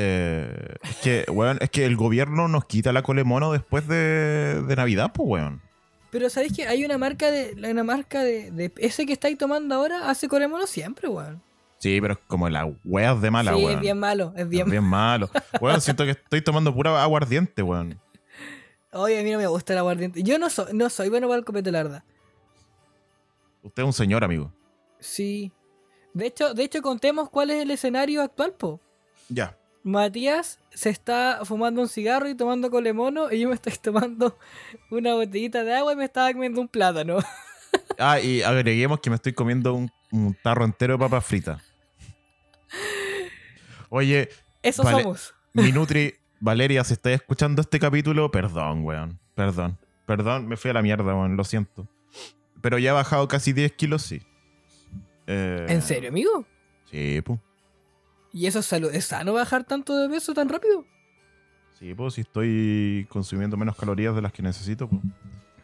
Eh, 0.00 0.76
es 0.84 0.96
que, 0.98 1.24
weón, 1.28 1.58
es 1.60 1.70
que 1.70 1.84
el 1.84 1.96
gobierno 1.96 2.46
nos 2.46 2.66
quita 2.66 2.92
la 2.92 3.02
Colemono 3.02 3.50
después 3.50 3.88
de, 3.88 4.62
de 4.62 4.76
Navidad, 4.76 5.10
pues, 5.12 5.28
weón. 5.28 5.60
Pero 6.12 6.30
¿sabéis 6.30 6.52
que 6.54 6.68
hay 6.68 6.84
una 6.84 6.98
marca 6.98 7.32
de 7.32 7.56
una 7.68 7.82
marca 7.82 8.22
de, 8.22 8.52
de 8.52 8.72
ese 8.76 9.06
que 9.06 9.12
estáis 9.12 9.36
tomando 9.36 9.74
ahora 9.74 10.08
hace 10.08 10.28
coremono 10.28 10.68
siempre, 10.68 11.08
weón? 11.08 11.42
Sí, 11.78 12.00
pero 12.00 12.14
es 12.14 12.20
como 12.28 12.48
las 12.48 12.66
weas 12.84 13.20
de 13.20 13.30
mala, 13.32 13.52
sí, 13.54 13.58
weón. 13.58 13.74
es 13.74 13.80
bien 13.80 13.98
malo, 13.98 14.32
es 14.36 14.42
Es 14.42 14.48
bien, 14.48 14.70
bien 14.70 14.84
malo. 14.84 15.28
Weón, 15.60 15.80
siento 15.80 16.04
que 16.04 16.12
estoy 16.12 16.42
tomando 16.42 16.72
pura 16.72 17.02
aguardiente, 17.02 17.60
weón. 17.62 18.00
Oye, 18.92 19.18
a 19.18 19.22
mí 19.24 19.32
no 19.32 19.38
me 19.38 19.48
gusta 19.48 19.72
el 19.72 19.80
aguardiente. 19.80 20.22
Yo 20.22 20.38
no 20.38 20.48
soy, 20.48 20.72
no 20.74 20.88
soy 20.90 21.08
bueno 21.08 21.26
para 21.26 21.40
el 21.40 21.44
copete, 21.44 21.72
la 21.72 21.82
verdad. 21.82 22.04
Usted 23.64 23.82
es 23.82 23.86
un 23.86 23.92
señor, 23.92 24.22
amigo. 24.22 24.52
Sí. 25.00 25.50
De 26.14 26.26
hecho, 26.26 26.54
de 26.54 26.62
hecho, 26.62 26.82
contemos 26.82 27.30
cuál 27.30 27.50
es 27.50 27.60
el 27.60 27.72
escenario 27.72 28.22
actual, 28.22 28.52
po. 28.54 28.80
Ya. 29.28 29.57
Matías 29.88 30.58
se 30.70 30.90
está 30.90 31.40
fumando 31.44 31.80
un 31.80 31.88
cigarro 31.88 32.28
y 32.28 32.34
tomando 32.34 32.70
colemono 32.70 33.32
y 33.32 33.40
yo 33.40 33.48
me 33.48 33.54
estoy 33.54 33.72
tomando 33.82 34.38
una 34.90 35.14
botellita 35.14 35.64
de 35.64 35.74
agua 35.74 35.94
y 35.94 35.96
me 35.96 36.04
estaba 36.04 36.32
comiendo 36.32 36.60
un 36.60 36.68
plátano. 36.68 37.18
Ah, 37.98 38.18
y 38.18 38.40
agreguemos 38.42 39.00
que 39.00 39.10
me 39.10 39.16
estoy 39.16 39.34
comiendo 39.34 39.74
un, 39.74 39.90
un 40.10 40.34
tarro 40.42 40.64
entero 40.64 40.94
de 40.94 40.98
papas 41.00 41.26
fritas. 41.26 41.60
Oye, 43.90 44.28
Eso 44.62 44.82
Vale. 44.84 45.02
somos. 45.02 45.34
mi 45.52 45.72
Nutri, 45.72 46.14
Valeria, 46.40 46.82
si 46.84 46.94
estás 46.94 47.12
escuchando 47.12 47.60
este 47.60 47.78
capítulo, 47.78 48.30
perdón, 48.30 48.84
weón. 48.84 49.18
Perdón. 49.34 49.78
Perdón, 50.06 50.46
me 50.46 50.56
fui 50.56 50.70
a 50.70 50.74
la 50.74 50.82
mierda, 50.82 51.04
weón, 51.04 51.36
lo 51.36 51.44
siento. 51.44 51.86
Pero 52.62 52.78
ya 52.78 52.90
he 52.90 52.92
bajado 52.94 53.28
casi 53.28 53.52
10 53.52 53.72
kilos, 53.72 54.02
sí. 54.02 54.22
Eh, 55.26 55.66
¿En 55.68 55.82
serio, 55.82 56.08
amigo? 56.08 56.46
Sí, 56.90 57.20
pues. 57.22 57.38
¿Y 58.32 58.46
eso 58.46 58.58
es 58.60 58.66
salud? 58.66 58.90
¿Es 58.92 59.06
sano 59.06 59.32
bajar 59.32 59.64
tanto 59.64 59.96
de 59.96 60.08
peso 60.08 60.34
tan 60.34 60.48
rápido? 60.48 60.84
Sí, 61.78 61.94
pues 61.94 62.14
si 62.14 62.22
estoy 62.22 63.06
consumiendo 63.08 63.56
menos 63.56 63.76
calorías 63.76 64.14
de 64.14 64.22
las 64.22 64.32
que 64.32 64.42
necesito, 64.42 64.88
pues. 64.88 65.02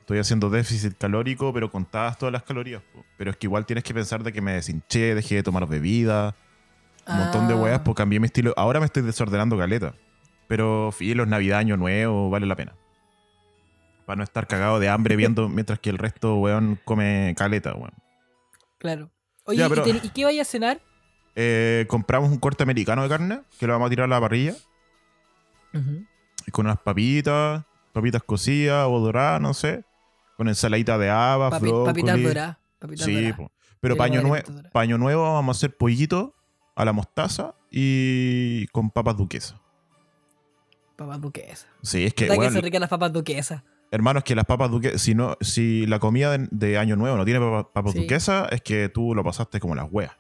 Estoy 0.01 0.19
haciendo 0.19 0.51
déficit 0.51 0.99
calórico, 0.99 1.51
pero 1.55 1.71
contadas 1.71 2.19
todas 2.19 2.31
las 2.33 2.43
calorías. 2.43 2.83
po. 2.93 3.03
Pero 3.17 3.31
es 3.31 3.37
que 3.39 3.47
igual 3.47 3.65
tienes 3.65 3.85
que 3.85 3.95
pensar 3.95 4.23
de 4.23 4.33
que 4.35 4.43
me 4.43 4.53
deshinché, 4.53 5.15
dejé 5.15 5.37
de 5.37 5.43
tomar 5.43 5.67
bebida, 5.67 6.37
un 7.07 7.17
montón 7.19 7.49
de 7.49 7.55
Ah. 7.55 7.57
weas, 7.57 7.81
pues 7.81 7.97
cambié 7.97 8.21
mi 8.21 8.27
estilo. 8.27 8.53
Ahora 8.59 8.81
me 8.81 8.87
estoy 8.87 9.03
desordenando 9.03 9.57
caleta. 9.57 9.95
Pero 10.47 10.93
filos, 10.93 11.27
Navidad, 11.27 11.59
Año 11.61 11.79
Nuevo, 11.79 12.29
vale 12.29 12.45
la 12.47 12.55
pena. 12.55 12.75
Para 14.05 14.17
no 14.19 14.25
estar 14.25 14.47
cagado 14.47 14.79
de 14.79 14.91
hambre 14.91 15.17
viendo 15.17 15.49
mientras 15.49 15.79
que 15.79 15.89
el 15.89 15.97
resto, 15.97 16.37
weón, 16.37 16.79
come 16.85 17.35
caleta, 17.39 17.75
weón. 17.75 17.95
Claro. 18.79 19.11
Oye, 19.45 19.59
Ya, 19.59 19.67
¿y 19.67 19.69
pero- 19.71 19.83
te- 19.85 20.07
¿y, 20.07 20.11
qué 20.11 20.25
vaya 20.25 20.43
a 20.43 20.45
cenar? 20.45 20.83
Eh, 21.37 21.85
compramos 21.89 22.31
un 22.31 22.39
corte 22.39 22.63
americano 22.63 23.03
de 23.03 23.09
carne 23.09 23.41
que 23.59 23.67
lo 23.67 23.73
vamos 23.73 23.87
a 23.87 23.91
tirar 23.91 24.05
a 24.05 24.09
la 24.09 24.21
parrilla. 24.21 24.55
con 26.53 26.67
unas 26.67 26.79
papitas, 26.79 27.65
papitas 27.93 28.23
cocidas 28.23 28.87
o 28.89 29.01
doradas, 29.01 29.41
no 29.41 29.55
sé. 29.55 29.85
Con 30.37 30.49
ensaladita 30.49 30.99
de 30.99 31.11
habas, 31.11 31.53
Papi- 31.53 31.85
papitas 31.85 32.23
doradas. 32.23 32.57
Papitas 32.79 33.05
Sí, 33.07 33.33
pero 33.81 33.97
paño, 33.97 34.21
nue- 34.23 34.71
paño 34.73 34.99
nuevo 34.99 35.23
vamos 35.35 35.57
a 35.57 35.59
hacer 35.59 35.77
pollito 35.77 36.35
a 36.77 36.85
la 36.85 36.93
mostaza 36.93 37.55
y 37.71 38.67
con 38.69 38.91
papas 38.91 39.17
duquesas. 39.17 39.57
Papas 40.97 41.21
duquesas. 41.21 41.67
Sí, 41.83 42.05
es 42.05 42.15
que, 42.15 42.29
¿Verdad 42.29 42.45
que 42.47 42.51
son 42.53 42.63
ricas 42.63 42.81
las 42.81 42.91
papas 42.91 43.13
duquesas? 43.13 43.63
hermano, 43.91 44.19
es 44.19 44.25
que 44.25 44.35
las 44.35 44.45
papas 44.45 44.71
duquesas, 44.71 45.01
si, 45.01 45.15
no, 45.15 45.37
si 45.41 45.87
la 45.87 45.99
comida 46.01 46.37
de, 46.37 46.49
de 46.51 46.79
Año 46.79 46.97
Nuevo 46.97 47.17
no 47.17 47.25
tiene 47.25 47.39
papa- 47.41 47.73
papas 47.73 47.93
Sí. 47.93 48.01
duquesas, 48.01 48.49
es 48.53 48.61
que 48.63 48.89
tú 48.89 49.15
lo 49.15 49.23
pasaste 49.25 49.61
como 49.61 49.75
las 49.75 49.87
weas. 49.91 50.13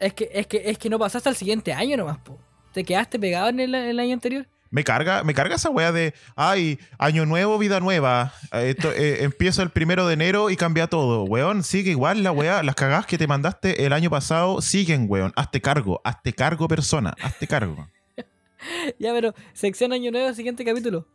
Es 0.00 0.14
que, 0.14 0.28
es 0.32 0.46
que, 0.46 0.62
es 0.70 0.78
que 0.78 0.88
no 0.88 0.98
pasaste 0.98 1.28
al 1.28 1.36
siguiente 1.36 1.72
año 1.72 1.96
nomás, 1.96 2.18
po. 2.18 2.38
Te 2.72 2.84
quedaste 2.84 3.18
pegado 3.18 3.48
en 3.48 3.60
el, 3.60 3.74
el 3.74 3.98
año 3.98 4.14
anterior. 4.14 4.46
Me 4.70 4.84
carga, 4.84 5.24
me 5.24 5.32
carga 5.32 5.56
esa 5.56 5.70
wea 5.70 5.92
de, 5.92 6.12
ay, 6.36 6.78
año 6.98 7.24
nuevo, 7.24 7.56
vida 7.58 7.80
nueva. 7.80 8.34
Eh, 8.52 8.74
Esto, 8.76 8.92
eh, 8.92 9.18
empiezo 9.24 9.62
el 9.62 9.70
primero 9.70 10.06
de 10.06 10.14
enero 10.14 10.50
y 10.50 10.56
cambia 10.56 10.86
todo. 10.88 11.24
Weón, 11.24 11.62
sigue 11.62 11.90
igual 11.90 12.22
la 12.22 12.32
wea. 12.32 12.62
Las 12.62 12.74
cagadas 12.74 13.06
que 13.06 13.16
te 13.16 13.26
mandaste 13.26 13.86
el 13.86 13.92
año 13.92 14.10
pasado 14.10 14.60
siguen, 14.60 15.06
weón. 15.08 15.32
Hazte 15.36 15.60
cargo, 15.60 16.00
hazte 16.04 16.34
cargo, 16.34 16.68
persona. 16.68 17.14
Hazte 17.22 17.46
cargo. 17.46 17.88
ya, 18.98 19.12
pero 19.14 19.34
sección 19.54 19.92
año 19.92 20.10
nuevo, 20.10 20.32
siguiente 20.34 20.64
capítulo. 20.64 21.06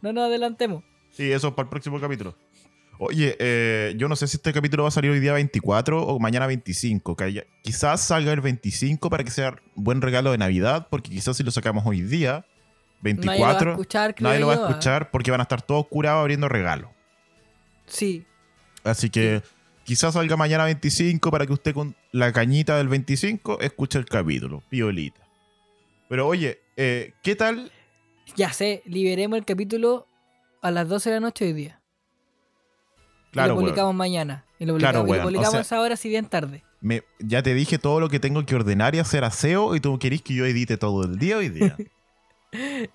No 0.00 0.12
nos 0.12 0.24
adelantemos. 0.24 0.82
Sí, 1.10 1.30
eso 1.30 1.48
es 1.48 1.54
para 1.54 1.66
el 1.66 1.70
próximo 1.70 2.00
capítulo. 2.00 2.34
Oye, 3.02 3.34
eh, 3.38 3.94
yo 3.96 4.08
no 4.08 4.14
sé 4.16 4.28
si 4.28 4.36
este 4.36 4.52
capítulo 4.52 4.82
va 4.82 4.90
a 4.90 4.92
salir 4.92 5.10
hoy 5.10 5.20
día 5.20 5.32
24 5.32 6.02
o 6.06 6.18
mañana 6.18 6.46
25. 6.46 7.16
que 7.16 7.24
haya- 7.24 7.44
quizás 7.62 8.02
salga 8.02 8.30
el 8.30 8.42
25 8.42 9.08
para 9.08 9.24
que 9.24 9.30
sea 9.30 9.56
buen 9.74 10.02
regalo 10.02 10.32
de 10.32 10.36
Navidad, 10.38 10.86
porque 10.90 11.10
quizás 11.10 11.34
si 11.38 11.42
lo 11.42 11.50
sacamos 11.50 11.84
hoy 11.86 12.02
día, 12.02 12.44
Nadie 13.02 13.14
lo 13.14 13.26
va 13.26 13.32
a 13.32 13.36
24, 13.54 13.70
escuchar, 13.70 14.14
creo 14.14 14.28
nadie 14.28 14.40
lo 14.40 14.46
va 14.48 14.52
a 14.52 14.56
¿ah? 14.56 14.68
escuchar 14.68 15.10
porque 15.10 15.30
van 15.30 15.40
a 15.40 15.44
estar 15.44 15.62
todos 15.62 15.86
curados 15.86 16.20
abriendo 16.20 16.46
regalos. 16.50 16.90
Sí. 17.86 18.26
Así 18.84 19.08
que 19.08 19.40
quizás 19.84 20.12
salga 20.12 20.36
mañana 20.36 20.64
25 20.64 21.30
para 21.30 21.46
que 21.46 21.54
usted 21.54 21.72
con 21.72 21.96
la 22.12 22.34
cañita 22.34 22.76
del 22.76 22.88
25 22.88 23.60
escuche 23.62 23.98
el 23.98 24.04
capítulo. 24.04 24.62
Piolita. 24.68 25.22
Pero 26.10 26.28
oye, 26.28 26.60
eh, 26.76 27.14
¿qué 27.22 27.34
tal? 27.34 27.72
Ya 28.36 28.52
sé, 28.52 28.82
liberemos 28.84 29.38
el 29.38 29.46
capítulo 29.46 30.06
a 30.60 30.70
las 30.70 30.86
12 30.86 31.08
de 31.08 31.16
la 31.16 31.20
noche 31.20 31.46
hoy 31.46 31.54
día. 31.54 31.79
Y 33.32 33.36
lo 33.36 33.42
weón. 33.54 33.58
publicamos 33.58 33.94
mañana. 33.94 34.44
Y 34.58 34.66
lo 34.66 34.76
Claro, 34.76 35.00
publicamos, 35.00 35.08
y 35.08 35.08
lo 35.08 35.12
weón, 35.12 35.20
o 35.20 35.26
publicamos 35.28 35.50
sea- 35.50 35.58
a 35.58 35.62
esa 35.62 35.80
hora 35.80 35.96
si 35.96 36.08
bien 36.08 36.26
tarde. 36.26 36.62
Me, 36.82 37.02
ya 37.18 37.42
te 37.42 37.52
dije 37.54 37.78
todo 37.78 38.00
lo 38.00 38.08
que 38.08 38.20
tengo 38.20 38.44
que 38.46 38.54
ordenar 38.54 38.94
y 38.94 38.98
hacer 39.00 39.22
aseo 39.24 39.74
y 39.76 39.80
tú 39.80 39.98
querís 39.98 40.22
que 40.22 40.34
yo 40.34 40.46
edite 40.46 40.76
todo 40.78 41.04
el 41.04 41.18
día 41.18 41.36
hoy 41.38 41.48
día. 41.48 41.76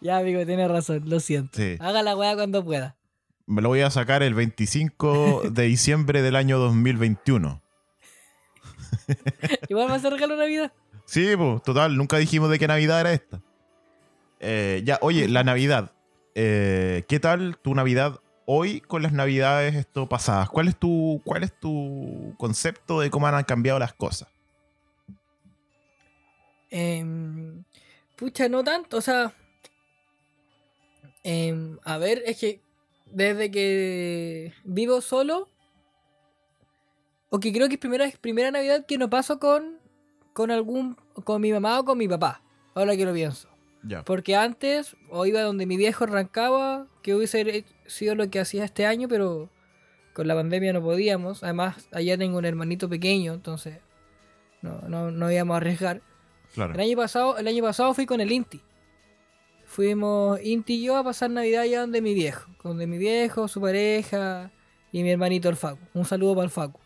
Ya, 0.01 0.17
amigo, 0.17 0.45
tienes 0.45 0.69
razón, 0.69 1.03
lo 1.05 1.21
siento. 1.21 1.51
Sí. 1.57 1.77
Haga 1.79 2.03
la 2.03 2.13
weá 2.17 2.35
cuando 2.35 2.61
pueda. 2.65 2.97
Me 3.45 3.61
lo 3.61 3.69
voy 3.69 3.79
a 3.81 3.89
sacar 3.89 4.21
el 4.21 4.33
25 4.33 5.43
de 5.49 5.63
diciembre 5.63 6.21
del 6.21 6.35
año 6.35 6.57
2021. 6.59 7.61
Igual 9.69 9.89
va 9.89 9.95
a 9.95 9.99
ser 9.99 10.11
regalo 10.11 10.35
Navidad. 10.35 10.73
Sí, 11.05 11.35
pues, 11.37 11.63
total, 11.63 11.95
nunca 11.95 12.17
dijimos 12.17 12.49
de 12.49 12.59
qué 12.59 12.67
Navidad 12.67 12.99
era 12.99 13.13
esta. 13.13 13.39
Eh, 14.39 14.81
ya, 14.83 14.97
oye, 15.01 15.27
la 15.29 15.43
Navidad. 15.45 15.91
Eh, 16.33 17.03
¿Qué 17.07 17.19
tal 17.21 17.57
tu 17.61 17.75
Navidad 17.75 18.19
hoy 18.45 18.81
con 18.81 19.01
las 19.01 19.11
Navidades 19.11 19.75
esto 19.75 20.07
pasadas? 20.07 20.49
¿Cuál 20.49 20.67
es 20.67 20.77
tu, 20.77 21.21
cuál 21.25 21.43
es 21.43 21.57
tu 21.59 22.33
concepto 22.37 22.99
de 22.99 23.09
cómo 23.09 23.27
han 23.27 23.43
cambiado 23.43 23.79
las 23.79 23.93
cosas? 23.93 24.29
Em, 26.69 27.63
pucha, 28.15 28.49
no 28.49 28.63
tanto, 28.63 28.97
o 28.97 29.01
sea. 29.01 29.33
em, 31.23 31.77
a 31.83 31.97
ver, 31.97 32.21
es 32.25 32.39
que 32.39 32.61
desde 33.05 33.49
que 33.51 34.53
vivo 34.63 35.01
solo, 35.01 35.49
o 37.29 37.39
que 37.39 37.53
creo 37.53 37.67
que 37.67 37.75
es 37.75 37.79
primera, 37.79 38.09
primera 38.21 38.51
Navidad 38.51 38.85
que 38.85 38.97
no 38.97 39.09
paso 39.09 39.39
con, 39.39 39.79
con 40.33 40.51
algún, 40.51 40.95
con 41.23 41.41
mi 41.41 41.51
mamá 41.51 41.79
o 41.79 41.85
con 41.85 41.97
mi 41.97 42.07
papá, 42.07 42.41
ahora 42.73 42.95
que 42.95 43.05
lo 43.05 43.13
pienso. 43.13 43.54
Porque 44.05 44.35
antes, 44.35 44.95
o 45.09 45.25
iba 45.25 45.41
donde 45.41 45.65
mi 45.65 45.77
viejo 45.77 46.05
arrancaba, 46.05 46.87
que 47.01 47.13
hubiese 47.13 47.65
sido 47.85 48.15
lo 48.15 48.29
que 48.29 48.39
hacía 48.39 48.63
este 48.63 48.85
año, 48.85 49.07
pero 49.07 49.49
con 50.13 50.27
la 50.27 50.35
pandemia 50.35 50.73
no 50.73 50.81
podíamos. 50.81 51.43
Además, 51.43 51.87
allá 51.91 52.17
tengo 52.17 52.37
un 52.37 52.45
hermanito 52.45 52.89
pequeño, 52.89 53.33
entonces 53.33 53.79
no, 54.61 54.81
no, 54.87 55.11
no 55.11 55.31
íbamos 55.31 55.53
a 55.53 55.57
arriesgar. 55.57 56.01
Claro. 56.53 56.73
El 56.73 56.79
año 56.79 56.97
pasado, 56.97 57.37
el 57.37 57.47
año 57.47 57.63
pasado 57.63 57.93
fui 57.93 58.05
con 58.05 58.21
el 58.21 58.31
Inti. 58.31 58.61
Fuimos 59.65 60.39
Inti 60.41 60.75
y 60.75 60.83
yo 60.83 60.97
a 60.97 61.03
pasar 61.03 61.29
Navidad 61.29 61.63
allá 61.63 61.81
donde 61.81 62.01
mi 62.01 62.13
viejo. 62.13 62.49
Donde 62.63 62.87
mi 62.87 62.97
viejo, 62.97 63.47
su 63.47 63.61
pareja 63.61 64.51
y 64.91 65.03
mi 65.03 65.11
hermanito 65.11 65.49
el 65.49 65.57
Facu. 65.57 65.85
Un 65.93 66.05
saludo 66.05 66.35
para 66.35 66.45
el 66.45 66.51
Facu. 66.51 66.79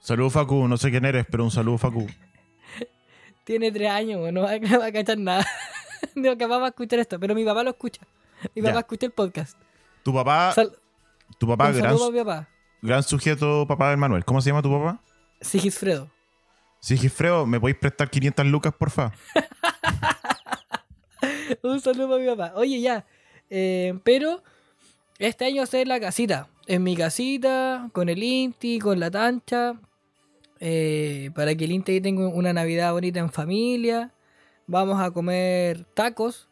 Saludos, 0.00 0.32
Facu. 0.32 0.68
No 0.68 0.76
sé 0.76 0.90
quién 0.90 1.04
eres, 1.04 1.24
pero 1.30 1.44
un 1.44 1.50
saludo, 1.50 1.78
Facu. 1.78 2.06
Tiene 3.44 3.70
tres 3.70 3.90
años, 3.90 4.32
no 4.32 4.42
va, 4.42 4.58
no 4.58 4.78
va 4.80 4.86
a 4.86 4.92
cachar 4.92 5.18
nada. 5.18 5.46
No, 6.14 6.36
capaz 6.38 6.58
va 6.58 6.64
a 6.66 6.68
escuchar 6.68 6.98
esto, 6.98 7.18
pero 7.20 7.34
mi 7.34 7.44
papá 7.44 7.62
lo 7.62 7.70
escucha. 7.70 8.00
Mi 8.54 8.62
Ya. 8.62 8.68
papá 8.68 8.80
escucha 8.80 9.06
el 9.06 9.12
podcast. 9.12 9.58
Tu 10.02 10.12
papá, 10.12 10.52
Sal- 10.52 10.72
tu 11.38 11.46
papá, 11.46 11.68
un 11.70 11.76
gran, 11.76 11.94
a 11.96 12.10
mi 12.10 12.18
papá. 12.18 12.48
gran 12.82 13.02
sujeto, 13.02 13.66
papá 13.66 13.90
del 13.90 13.98
Manuel. 13.98 14.24
¿Cómo 14.24 14.40
se 14.40 14.50
llama 14.50 14.62
tu 14.62 14.70
papá? 14.70 15.00
Sigisfredo. 15.40 16.10
Sigifredo, 16.80 17.46
¿me 17.46 17.58
podéis 17.58 17.78
prestar 17.78 18.10
500 18.10 18.44
lucas, 18.46 18.74
porfa? 18.78 19.12
Un 21.62 21.80
saludo 21.80 22.08
para 22.10 22.20
mi 22.20 22.26
papá. 22.28 22.52
Oye, 22.56 22.80
ya. 22.80 23.06
eh, 23.50 23.98
pero 24.04 24.42
este 25.18 25.44
año 25.46 25.62
hacer 25.62 25.86
la 25.88 26.00
casita. 26.00 26.48
En 26.66 26.82
mi 26.82 26.96
casita, 26.96 27.88
con 27.92 28.08
el 28.08 28.22
Inti, 28.22 28.78
con 28.78 29.00
la 29.00 29.10
tancha. 29.10 29.74
eh, 30.60 31.30
para 31.34 31.54
que 31.54 31.64
el 31.64 31.72
Inti 31.72 32.00
tenga 32.00 32.28
una 32.28 32.52
Navidad 32.52 32.92
bonita 32.92 33.20
en 33.20 33.30
familia. 33.30 34.12
Vamos 34.66 35.00
a 35.00 35.10
comer 35.10 35.84
tacos. 35.94 36.48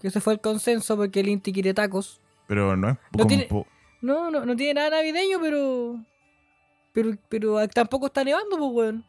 Que 0.00 0.08
ese 0.08 0.20
fue 0.20 0.32
el 0.34 0.40
consenso 0.40 0.96
porque 0.96 1.20
el 1.20 1.28
Inti 1.28 1.52
quiere 1.52 1.74
tacos. 1.74 2.20
Pero 2.46 2.76
no 2.76 2.90
es 2.90 2.96
No 3.16 3.26
tiene- 3.26 3.48
No, 4.00 4.30
no, 4.30 4.44
no 4.46 4.56
tiene 4.56 4.74
nada 4.74 4.90
navideño, 4.90 5.38
pero. 5.40 5.96
Pero, 6.92 7.10
pero 7.28 7.68
tampoco 7.68 8.06
está 8.06 8.24
nevando, 8.24 8.56
pues, 8.58 8.70
weón. 8.72 9.04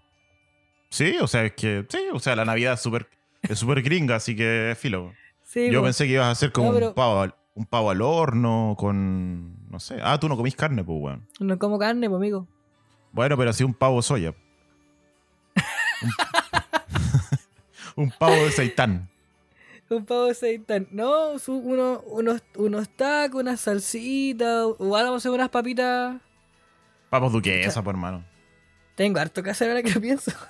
Sí, 0.90 1.18
o 1.22 1.28
sea, 1.28 1.46
es 1.46 1.54
que. 1.54 1.86
Sí, 1.90 2.00
o 2.14 2.20
sea, 2.20 2.36
la 2.36 2.44
Navidad 2.46 2.74
es 2.74 2.82
súper 2.82 3.08
es 3.42 3.58
súper 3.58 3.82
gringa, 3.82 4.18
así 4.18 4.36
que 4.36 4.76
filo. 4.78 5.14
Sí, 5.44 5.72
Yo 5.72 5.80
po. 5.80 5.86
pensé 5.86 6.06
que 6.06 6.14
ibas 6.14 6.28
a 6.28 6.32
hacer 6.32 6.52
como 6.52 6.68
No, 6.68 6.74
pero- 6.74 6.88
un, 6.90 6.94
pavo 6.94 7.20
al, 7.22 7.36
un 7.56 7.66
pavo 7.66 7.90
al 7.90 8.02
horno 8.02 8.76
con. 8.78 9.70
No 9.72 9.80
sé. 9.80 9.98
Ah, 10.04 10.20
tú 10.20 10.28
no 10.28 10.36
comís 10.36 10.56
carne, 10.56 10.84
pues, 10.84 10.98
weón. 11.02 11.28
No 11.40 11.58
como 11.58 11.80
carne, 11.80 12.10
pues, 12.10 12.18
amigo. 12.20 12.48
Bueno, 13.14 13.38
pero 13.38 13.50
así 13.50 13.64
un 13.64 13.74
pavo 13.74 14.02
soya. 14.02 14.34
Un, 16.02 16.10
un 17.96 18.12
pavo 18.12 18.34
de 18.36 18.52
seitán. 18.52 19.10
Un 19.90 20.06
pavo 20.06 20.28
de 20.28 20.34
seitán. 20.34 20.88
No, 20.92 21.38
su- 21.38 21.58
uno- 21.58 22.02
unos, 22.08 22.42
unos 22.56 22.88
tacos, 22.96 23.42
unas 23.42 23.60
salsitas. 23.60 24.68
Igual 24.80 25.04
vamos 25.04 25.16
a 25.16 25.18
hacer 25.18 25.32
unas 25.32 25.50
papitas. 25.50 26.16
Pavos 27.10 27.34
duquesa, 27.34 27.84
pues, 27.84 27.94
hermano. 27.94 28.24
Tengo 28.96 29.20
harto 29.20 29.44
que 29.44 29.50
hacer 29.50 29.68
ahora 29.70 29.84
que 29.84 29.92
lo 29.92 30.00
pienso. 30.02 30.32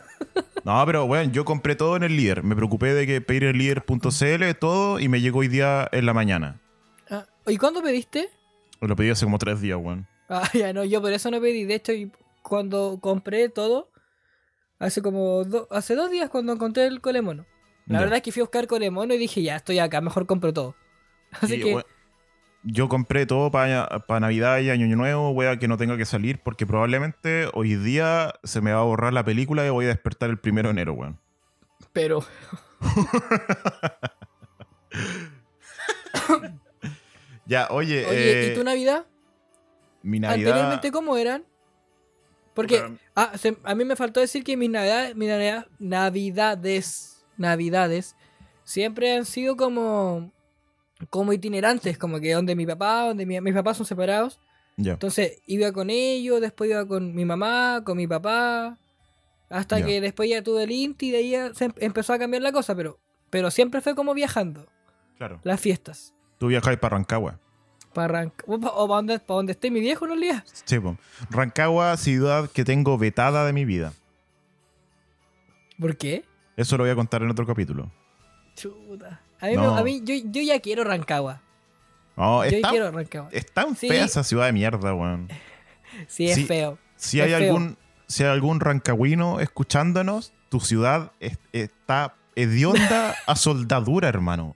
No, 0.63 0.85
pero 0.85 1.07
bueno, 1.07 1.31
yo 1.31 1.43
compré 1.43 1.75
todo 1.75 1.95
en 1.95 2.03
el 2.03 2.15
líder. 2.15 2.43
Me 2.43 2.55
preocupé 2.55 2.93
de 2.93 3.07
que 3.07 3.19
pedir 3.21 3.45
el 3.45 3.57
líder.cl 3.57 4.43
todo 4.59 4.99
y 4.99 5.07
me 5.09 5.19
llegó 5.19 5.39
hoy 5.39 5.47
día 5.47 5.89
en 5.91 6.05
la 6.05 6.13
mañana. 6.13 6.61
Ah, 7.09 7.25
¿Y 7.47 7.57
cuándo 7.57 7.81
pediste? 7.81 8.29
Lo 8.79 8.95
pedí 8.95 9.09
hace 9.09 9.25
como 9.25 9.39
tres 9.39 9.59
días, 9.61 9.79
weón. 9.81 10.05
Ah, 10.29 10.47
ya 10.53 10.71
no, 10.73 10.83
yo 10.83 11.01
por 11.01 11.11
eso 11.11 11.31
no 11.31 11.41
pedí. 11.41 11.63
De 11.65 11.73
hecho, 11.73 11.93
y 11.93 12.11
cuando 12.43 12.99
compré 13.01 13.49
todo, 13.49 13.89
hace 14.81 15.01
como 15.01 15.43
do- 15.45 15.67
hace 15.71 15.95
dos 15.95 16.11
días 16.11 16.29
cuando 16.29 16.53
encontré 16.53 16.85
el 16.87 16.99
colemono. 17.01 17.45
La 17.87 17.99
verdad 17.99 18.17
es 18.17 18.21
que 18.23 18.31
fui 18.31 18.41
a 18.41 18.43
buscar 18.43 18.67
colemono 18.67 19.13
y 19.13 19.17
dije, 19.17 19.41
ya, 19.41 19.55
estoy 19.57 19.79
acá, 19.79 19.99
mejor 20.01 20.25
compro 20.25 20.53
todo. 20.53 20.75
Así 21.31 21.55
Sí, 21.55 21.61
que, 21.61 21.83
yo 22.63 22.87
compré 22.89 23.25
todo 23.25 23.49
para 23.51 24.19
Navidad 24.19 24.59
y 24.59 24.69
Año 24.69 24.85
Nuevo, 24.95 25.31
wea, 25.31 25.57
que 25.57 25.67
no 25.67 25.77
tenga 25.77 25.97
que 25.97 26.05
salir, 26.05 26.39
porque 26.43 26.65
probablemente 26.67 27.47
hoy 27.53 27.75
día 27.75 28.33
se 28.43 28.61
me 28.61 28.71
va 28.71 28.81
a 28.81 28.83
borrar 28.83 29.13
la 29.13 29.25
película 29.25 29.65
y 29.65 29.69
voy 29.69 29.85
a 29.85 29.89
despertar 29.89 30.29
el 30.29 30.37
primero 30.39 30.69
de 30.69 30.73
enero, 30.73 30.93
weón. 30.93 31.19
pero, 31.91 32.23
Ya, 37.45 37.67
oye, 37.71 38.05
oye, 38.05 38.31
eh, 38.31 38.51
¿y 38.51 38.53
tu 38.53 38.63
Navidad? 38.63 39.05
mi 40.03 40.19
Navidad. 40.19 40.49
¿Anteriormente 40.51 40.91
cómo 40.91 41.17
eran? 41.17 41.43
Porque 42.53 42.79
Puta. 42.81 43.01
ah, 43.15 43.37
se- 43.37 43.57
a 43.63 43.75
mí 43.75 43.85
me 43.85 43.95
faltó 43.95 44.19
decir 44.19 44.43
que 44.43 44.57
mis 44.57 44.69
navidades, 44.69 45.15
mis 45.15 45.29
navidad- 45.29 45.67
navidades, 45.79 47.23
navidades, 47.37 48.15
siempre 48.63 49.15
han 49.15 49.25
sido 49.25 49.55
como, 49.55 50.31
como 51.09 51.33
itinerantes, 51.33 51.97
como 51.97 52.19
que 52.19 52.33
donde 52.33 52.55
mi 52.55 52.65
papá, 52.65 53.07
donde 53.07 53.25
mi- 53.25 53.39
mis 53.41 53.53
papás 53.53 53.77
son 53.77 53.85
separados. 53.85 54.39
Entonces 54.77 55.41
iba 55.45 55.71
con 55.71 55.89
ellos, 55.89 56.41
después 56.41 56.69
iba 56.69 56.85
con 56.87 57.13
mi 57.13 57.23
mamá, 57.25 57.81
con 57.85 57.97
mi 57.97 58.07
papá, 58.07 58.77
hasta 59.49 59.83
que 59.85 60.01
después 60.01 60.29
ya 60.29 60.41
tuve 60.41 60.63
el 60.63 60.71
Inti 60.71 61.07
y 61.09 61.11
de 61.11 61.17
ahí 61.17 61.29
ya 61.31 61.53
se 61.53 61.65
em- 61.65 61.73
empezó 61.77 62.13
a 62.13 62.19
cambiar 62.19 62.41
la 62.41 62.51
cosa, 62.51 62.73
pero, 62.75 62.97
pero 63.29 63.51
siempre 63.51 63.81
fue 63.81 63.95
como 63.95 64.13
viajando, 64.13 64.65
Claro. 65.17 65.39
las 65.43 65.59
fiestas. 65.59 66.13
Tú 66.39 66.47
viajáis 66.47 66.79
para 66.79 66.95
Rancagua. 66.97 67.39
Para 67.93 68.31
o 68.47 68.59
para 68.59 68.87
donde, 68.87 69.19
pa' 69.19 69.33
donde 69.33 69.51
esté 69.51 69.69
mi 69.69 69.79
viejo 69.81 70.05
en 70.05 70.11
realidad. 70.11 70.43
Sí, 70.65 70.79
po. 70.79 70.97
Rancagua, 71.29 71.97
ciudad 71.97 72.49
que 72.49 72.63
tengo 72.63 72.97
vetada 72.97 73.45
de 73.45 73.53
mi 73.53 73.65
vida. 73.65 73.93
¿Por 75.79 75.97
qué? 75.97 76.23
Eso 76.57 76.77
lo 76.77 76.83
voy 76.83 76.91
a 76.91 76.95
contar 76.95 77.21
en 77.23 77.29
otro 77.31 77.45
capítulo. 77.45 77.91
Chuta. 78.55 79.21
A 79.39 79.47
mí, 79.47 79.53
No. 79.55 79.73
me- 79.73 79.79
a 79.81 79.83
mí 79.83 80.01
yo, 80.03 80.13
yo 80.25 80.41
ya 80.41 80.59
quiero 80.59 80.83
Rancagua. 80.83 81.41
No, 82.15 82.45
Yo 82.45 82.57
está, 82.57 82.69
quiero 82.69 82.91
Rancagua. 82.91 83.29
es 83.31 83.45
tan 83.51 83.75
Sí. 83.75 83.87
fea 83.87 84.05
esa 84.05 84.23
ciudad 84.23 84.45
de 84.45 84.53
mierda, 84.53 84.93
weón. 84.93 85.27
Sí, 86.07 86.29
es 86.29 86.45
feo. 86.47 86.77
Si 86.95 87.19
Es 87.19 87.25
hay 87.25 87.31
feo. 87.41 87.47
algún, 87.55 87.77
si 88.07 88.23
hay 88.23 88.29
algún 88.29 88.59
rancagüino 88.59 89.39
escuchándonos, 89.39 90.33
tu 90.49 90.59
ciudad 90.59 91.11
es- 91.19 91.39
está 91.51 92.15
hedionda 92.35 93.15
a 93.25 93.35
soldadura, 93.35 94.07
hermano. 94.07 94.55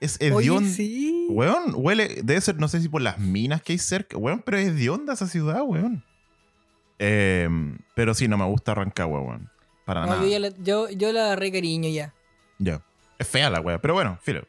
Es 0.00 0.18
hedionda. 0.20 0.68
sí. 0.68 1.26
Weón, 1.30 1.74
huele, 1.76 2.20
debe 2.24 2.40
ser, 2.40 2.56
no 2.58 2.66
sé 2.68 2.80
si 2.80 2.88
por 2.88 3.02
las 3.02 3.18
minas 3.18 3.62
que 3.62 3.72
hay 3.72 3.78
cerca, 3.78 4.16
weón, 4.16 4.42
pero 4.44 4.56
es 4.58 4.68
hedionda 4.68 5.12
esa 5.12 5.26
ciudad, 5.26 5.62
weón. 5.62 6.02
Eh, 6.98 7.48
pero 7.94 8.14
sí, 8.14 8.26
no 8.28 8.36
me 8.38 8.44
gusta 8.46 8.74
Rancagua, 8.74 9.20
weón. 9.20 9.50
Para 9.84 10.02
No, 10.06 10.16
nada. 10.16 10.26
yo, 10.28 10.38
le- 10.38 10.54
yo, 10.58 10.88
yo 10.90 11.12
le 11.12 11.20
agarré 11.20 11.50
cariño 11.52 11.88
ya. 11.90 12.14
Ya. 12.58 12.82
Es 13.18 13.28
fea 13.28 13.50
la 13.50 13.60
wea, 13.60 13.80
pero 13.80 13.94
bueno, 13.94 14.18
filo. 14.22 14.42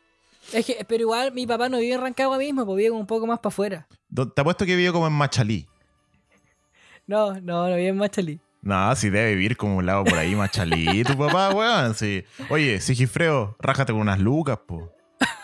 Es 0.54 0.66
que, 0.66 0.86
pero 0.88 1.02
igual 1.02 1.32
mi 1.34 1.46
papá 1.46 1.70
no 1.70 1.78
vive 1.80 1.94
en 1.96 2.02
Rancagua 2.02 2.38
mismo, 2.38 2.66
pues 2.66 2.78
vive 2.78 2.92
un 2.92 3.06
poco 3.06 3.28
más 3.28 3.40
para 3.40 3.54
afuera. 3.54 3.88
Te 4.14 4.42
apuesto 4.42 4.66
que 4.66 4.76
vive 4.76 4.92
como 4.92 5.08
en 5.08 5.14
Machalí. 5.14 5.68
No, 7.08 7.34
no, 7.42 7.68
no 7.70 7.76
vive 7.76 7.90
en 7.90 7.98
Machalí. 7.98 8.40
No, 8.62 8.96
si 8.96 9.10
debe 9.10 9.32
vivir 9.36 9.58
como 9.58 9.78
un 9.78 9.86
lado 9.86 10.04
por 10.04 10.18
ahí, 10.18 10.36
Machalí, 10.36 11.04
tu 11.04 11.18
papá, 11.18 11.50
weón. 11.56 11.96
Sí. 11.96 12.24
Oye, 12.50 12.80
Sigifreo, 12.80 13.56
rájate 13.60 13.92
con 13.92 14.02
unas 14.02 14.20
lucas, 14.20 14.60
po. 14.68 14.92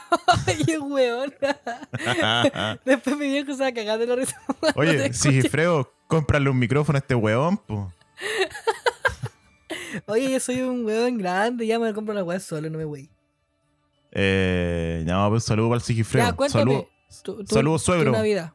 Ay, 0.48 0.64
el 0.68 0.80
weón. 0.82 1.34
Después 2.86 3.18
mi 3.18 3.28
viejo 3.28 3.54
se 3.54 3.62
va 3.62 3.68
a 3.68 3.74
cagar 3.74 4.00
de 4.00 4.08
la 4.08 4.16
risa. 4.16 4.40
Oye. 4.76 5.14
Sigifreo, 5.14 5.92
cómprale 6.08 6.50
un 6.50 6.58
micrófono 6.60 6.98
a 6.98 7.00
este 7.00 7.16
weón, 7.16 7.58
po. 7.58 7.92
Oye, 10.06 10.32
yo 10.32 10.40
soy 10.40 10.62
un 10.62 10.86
weón 10.86 11.18
grande, 11.18 11.66
ya 11.68 11.80
me 11.80 11.94
compro 11.94 12.14
la 12.14 12.24
weá 12.24 12.40
solo, 12.40 12.70
no 12.70 12.78
me 12.78 12.86
wey. 12.86 13.10
Eh, 14.12 15.04
no, 15.06 15.30
pues 15.30 15.44
saludo 15.44 15.70
para 15.70 15.78
el 15.78 15.84
Sigifreo. 15.84 16.26
Ya, 16.26 16.34
cuéntame. 16.34 16.64
Saludo. 16.64 16.90
Tu- 17.24 17.44
tu- 17.46 17.54
Saludos, 17.54 17.84
tu 17.84 17.92
suegro. 17.92 18.12
Navidad. 18.12 18.54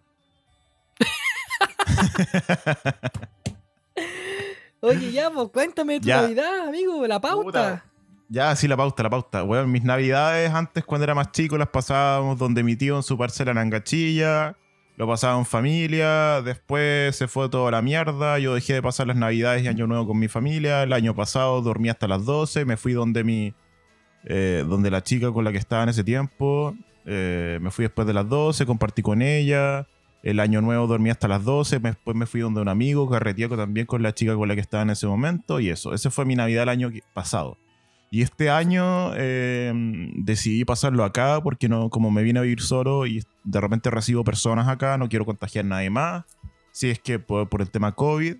Oye, 4.81 5.13
ya, 5.13 5.31
pues 5.31 5.49
cuéntame 5.53 6.01
tu 6.01 6.07
Ya. 6.09 6.23
Navidad, 6.23 6.69
amigo, 6.69 7.07
la 7.07 7.21
pauta. 7.21 7.45
Puta. 7.45 7.85
Ya, 8.33 8.57
sí, 8.57 8.67
la 8.67 8.77
pauta, 8.79 9.03
la 9.03 9.11
pauta. 9.11 9.45
Weón, 9.45 9.71
mis 9.71 9.85
navidades 9.85 10.51
antes, 10.53 10.85
cuando 10.85 11.05
era 11.05 11.15
más 11.15 11.33
chico, 11.33 11.59
las 11.59 11.69
pasábamos 11.69 12.39
donde 12.39 12.63
mi 12.63 12.77
tío 12.77 12.97
en 12.97 13.03
su 13.03 13.19
parcela 13.19 13.51
en 13.51 13.59
Angachilla. 13.59 14.57
Lo 14.97 15.07
pasaba 15.07 15.39
en 15.39 15.45
familia. 15.45 16.41
Después 16.41 17.15
se 17.15 17.29
fue 17.29 17.51
toda 17.51 17.71
la 17.71 17.83
mierda. 17.83 18.39
Yo 18.39 18.55
dejé 18.55 18.75
de 18.75 18.83
pasar 18.83 19.07
las 19.07 19.17
navidades 19.17 19.63
y 19.65 19.69
año 19.69 19.87
nuevo 19.87 20.07
con 20.07 20.19
mi 20.19 20.29
familia. 20.29 20.83
El 20.83 20.95
año 20.95 21.15
pasado 21.15 21.61
dormí 21.61 21.91
hasta 21.91 22.09
las 22.09 22.25
12. 22.25 22.65
Me 22.65 22.77
fui 22.79 22.93
donde 22.95 23.23
mi. 23.23 23.53
eh, 24.25 24.65
donde 24.67 24.91
la 24.91 25.03
chica 25.03 25.31
con 25.33 25.45
la 25.45 25.53
que 25.53 25.59
estaba 25.59 25.83
en 25.83 25.91
ese 25.91 26.05
tiempo. 26.05 26.75
Eh, 27.05 27.59
me 27.61 27.71
fui 27.71 27.83
después 27.85 28.07
de 28.07 28.15
las 28.15 28.27
12, 28.29 28.65
compartí 28.65 29.03
con 29.03 29.21
ella. 29.21 29.87
El 30.23 30.39
año 30.41 30.63
nuevo 30.63 30.87
dormí 30.87 31.11
hasta 31.11 31.27
las 31.29 31.45
12. 31.45 31.81
me- 31.81 31.91
Después 31.91 32.17
me 32.17 32.25
fui 32.27 32.41
donde 32.41 32.61
un 32.63 32.69
amigo, 32.69 33.11
carreteé 33.11 33.49
también 33.49 33.85
con 33.87 34.03
la 34.03 34.15
chica 34.15 34.35
con 34.37 34.49
la 34.49 34.55
que 34.55 34.61
estaba 34.63 34.85
en 34.85 34.91
ese 34.91 35.07
momento. 35.07 35.61
Y 35.61 35.69
eso, 35.69 35.93
ese 35.93 36.09
fue 36.11 36.25
mi 36.25 36.35
Navidad 36.37 36.63
el 36.63 36.69
año 36.71 36.91
pasado. 37.13 37.59
Y 38.15 38.21
este 38.21 38.51
año 38.51 39.13
eh, 39.17 39.73
decidí 40.17 40.67
pasarlo 40.67 41.03
acá 41.03 41.41
porque 41.43 41.71
no, 41.71 41.89
como 41.89 42.11
me 42.11 42.23
vine 42.23 42.41
a 42.41 42.43
vivir 42.43 42.61
solo 42.61 43.07
y 43.07 43.25
de 43.43 43.59
repente 43.59 43.89
recibo 43.91 44.23
personas 44.23 44.69
acá, 44.69 44.99
no 44.99 45.09
quiero 45.09 45.25
contagiar 45.25 45.65
a 45.65 45.69
nadie 45.69 45.89
más. 45.89 46.25
Si 46.73 46.91
es 46.91 46.99
que 46.99 47.19
por, 47.19 47.49
por 47.49 47.63
el 47.63 47.71
tema 47.71 47.93
COVID. 47.93 48.37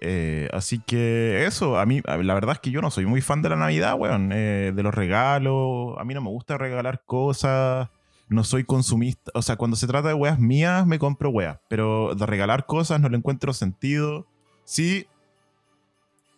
Eh, 0.00 0.48
así 0.54 0.78
que 0.78 1.44
eso, 1.44 1.78
a 1.78 1.84
mí, 1.84 2.00
la 2.06 2.32
verdad 2.32 2.52
es 2.52 2.60
que 2.60 2.70
yo 2.70 2.80
no 2.80 2.90
soy 2.90 3.04
muy 3.04 3.20
fan 3.20 3.42
de 3.42 3.50
la 3.50 3.56
Navidad, 3.56 3.96
weón. 3.98 4.30
eh, 4.32 4.72
de 4.74 4.82
los 4.82 4.94
regalos. 4.94 5.94
A 5.98 6.04
mí 6.04 6.14
no 6.14 6.22
me 6.22 6.30
gusta 6.30 6.56
regalar 6.56 7.02
cosas. 7.04 7.90
No 8.30 8.44
soy 8.44 8.64
consumista. 8.64 9.30
O 9.34 9.42
sea, 9.42 9.56
cuando 9.56 9.76
se 9.76 9.86
trata 9.86 10.08
de 10.08 10.14
weas 10.14 10.38
mías, 10.38 10.86
me 10.86 10.98
compro 10.98 11.28
weas. 11.28 11.58
Pero 11.68 12.14
de 12.14 12.24
regalar 12.24 12.64
cosas 12.64 12.98
no 12.98 13.10
le 13.10 13.18
encuentro 13.18 13.52
sentido. 13.52 14.26
Sí, 14.64 15.06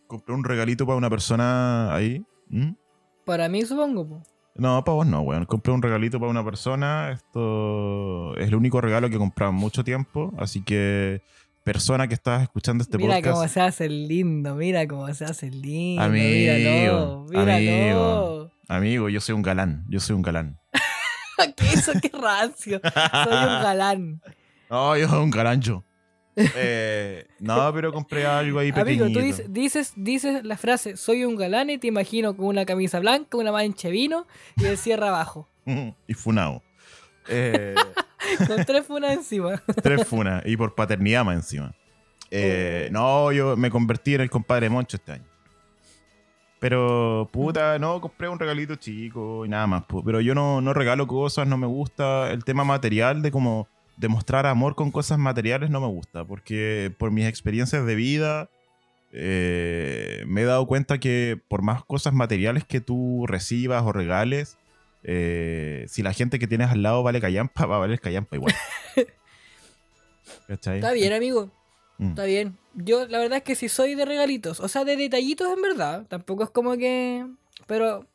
compré 0.09 0.35
un 0.35 0.43
regalito 0.43 0.87
para 0.87 0.99
una 0.99 1.09
persona 1.09 1.95
ahí. 1.95 2.25
¿Mm? 2.49 2.73
Para 3.25 3.49
mí, 3.49 3.63
supongo. 3.63 4.07
po. 4.09 4.23
No, 4.57 4.85
para 4.85 4.95
vos 4.95 5.07
no, 5.07 5.21
weón. 5.23 5.45
Compré 5.47 5.73
un 5.73 5.83
regalito 5.83 6.19
para 6.21 6.31
una 6.31 6.45
persona. 6.45 7.11
Esto 7.13 8.37
es 8.37 8.49
el 8.49 8.55
único 8.55 8.81
regalo 8.81 9.09
que 9.11 9.17
he 9.17 9.19
comprado 9.19 9.51
en 9.51 9.59
mucho 9.59 9.83
tiempo. 9.83 10.33
Así 10.39 10.63
que, 10.63 11.23
persona 11.65 12.07
que 12.07 12.15
estás 12.15 12.43
escuchando 12.43 12.83
este 12.83 12.99
mira 12.99 13.17
podcast. 13.17 13.35
cómo 13.35 13.49
se 13.49 13.61
hace 13.61 13.89
lindo, 13.89 14.55
mira 14.55 14.87
cómo 14.87 15.13
se 15.13 15.25
hace 15.25 15.51
lindo. 15.51 16.03
Amigo, 16.03 16.25
míralo, 16.25 17.27
míralo. 17.31 17.53
amigo. 17.53 18.51
Amigo, 18.69 19.09
yo 19.09 19.21
soy 19.21 19.35
un 19.35 19.43
galán. 19.43 19.85
Yo 19.89 19.99
soy 20.01 20.15
un 20.15 20.23
galán. 20.23 20.61
¿Qué 21.57 21.67
eso? 21.73 21.93
Qué 22.01 22.11
rancio. 22.17 22.81
Soy 22.83 23.33
un 23.33 23.63
galán. 23.63 24.21
No, 24.71 24.97
yo 24.97 25.09
soy 25.09 25.23
un 25.23 25.31
garancho. 25.31 25.85
Eh, 26.37 27.27
no, 27.39 27.73
pero 27.73 27.93
compré 27.93 28.27
algo 28.27 28.59
ahí 28.59 28.71
Amigo, 28.71 29.05
pequeñito. 29.05 29.21
tú 29.21 29.25
dices, 29.25 29.53
dices, 29.53 29.93
dices 29.97 30.45
la 30.45 30.57
frase, 30.57 30.97
soy 30.97 31.25
un 31.25 31.37
galán 31.37 31.71
y 31.71 31.79
te 31.79 31.87
imagino 31.87 32.37
con 32.37 32.47
una 32.47 32.65
camisa 32.65 32.99
blanca, 33.01 33.37
una 33.37 33.53
mancha 33.53 33.89
vino 33.89 34.27
y 34.57 34.65
el 34.65 34.77
cierre 34.77 35.07
abajo. 35.07 35.49
y 36.07 36.15
funao. 36.15 36.63
Eh, 37.29 37.75
Con 38.47 38.65
tres 38.65 38.87
funas 38.87 39.13
encima. 39.13 39.63
tres 39.83 40.07
funas. 40.07 40.43
Y 40.47 40.57
por 40.57 40.75
paternidad 40.75 41.25
más 41.25 41.37
encima. 41.37 41.75
Eh, 42.31 42.89
no, 42.91 43.31
yo 43.33 43.57
me 43.57 43.71
convertí 43.71 44.15
en 44.15 44.23
el 44.23 44.31
compadre 44.31 44.69
Moncho 44.69 44.97
este 44.97 45.13
año. 45.13 45.25
Pero, 46.59 47.29
puta, 47.31 47.79
no, 47.79 48.01
compré 48.01 48.29
un 48.29 48.39
regalito 48.39 48.77
chico 48.77 49.45
y 49.45 49.49
nada 49.49 49.67
más. 49.67 49.85
Pero 50.05 50.21
yo 50.21 50.35
no, 50.35 50.61
no 50.63 50.73
regalo 50.73 51.07
cosas, 51.07 51.47
no 51.47 51.59
me 51.59 51.67
gusta. 51.67 52.31
El 52.31 52.43
tema 52.45 52.65
material 52.65 53.21
de 53.21 53.31
como 53.31 53.69
demostrar 53.97 54.47
amor 54.47 54.75
con 54.75 54.91
cosas 54.91 55.19
materiales 55.19 55.71
no 55.71 55.81
me 55.81 55.89
gusta. 55.89 56.25
Porque 56.25 56.93
por 56.99 57.11
mis 57.11 57.27
experiencias 57.27 57.87
de 57.87 57.95
vida 57.95 58.49
eh, 59.13 60.25
me 60.27 60.43
he 60.43 60.45
dado 60.45 60.67
cuenta 60.67 60.99
que 60.99 61.41
por 61.49 61.63
más 61.63 61.85
cosas 61.85 62.13
materiales 62.13 62.65
que 62.65 62.81
tú 62.81 63.27
recibas 63.27 63.83
o 63.85 63.93
regales, 63.93 64.59
eh, 65.05 65.85
si 65.89 66.03
la 66.03 66.13
gente 66.13 66.39
que 66.39 66.47
tienes 66.47 66.71
al 66.71 66.83
lado 66.83 67.03
vale 67.03 67.21
callampa, 67.21 67.67
va 67.67 67.77
a 67.77 67.81
valer 67.81 68.01
callampa 68.01 68.37
igual. 68.37 68.55
¿Cachai? 70.49 70.77
Está 70.79 70.93
bien, 70.93 71.13
amigo. 71.13 71.51
Mm. 71.99 72.09
Está 72.09 72.25
bien. 72.25 72.59
Yo, 72.75 73.07
la 73.07 73.19
verdad 73.19 73.39
es 73.39 73.45
que 73.45 73.55
si 73.55 73.69
soy 73.69 73.95
de 73.95 74.05
regalitos, 74.05 74.61
o 74.61 74.69
sea, 74.69 74.85
de 74.85 74.97
detallitos 74.97 75.49
en 75.55 75.63
verdad. 75.63 76.07
Tampoco 76.09 76.43
es 76.43 76.51
como 76.51 76.77
que. 76.77 77.25
Pero, 77.67 78.07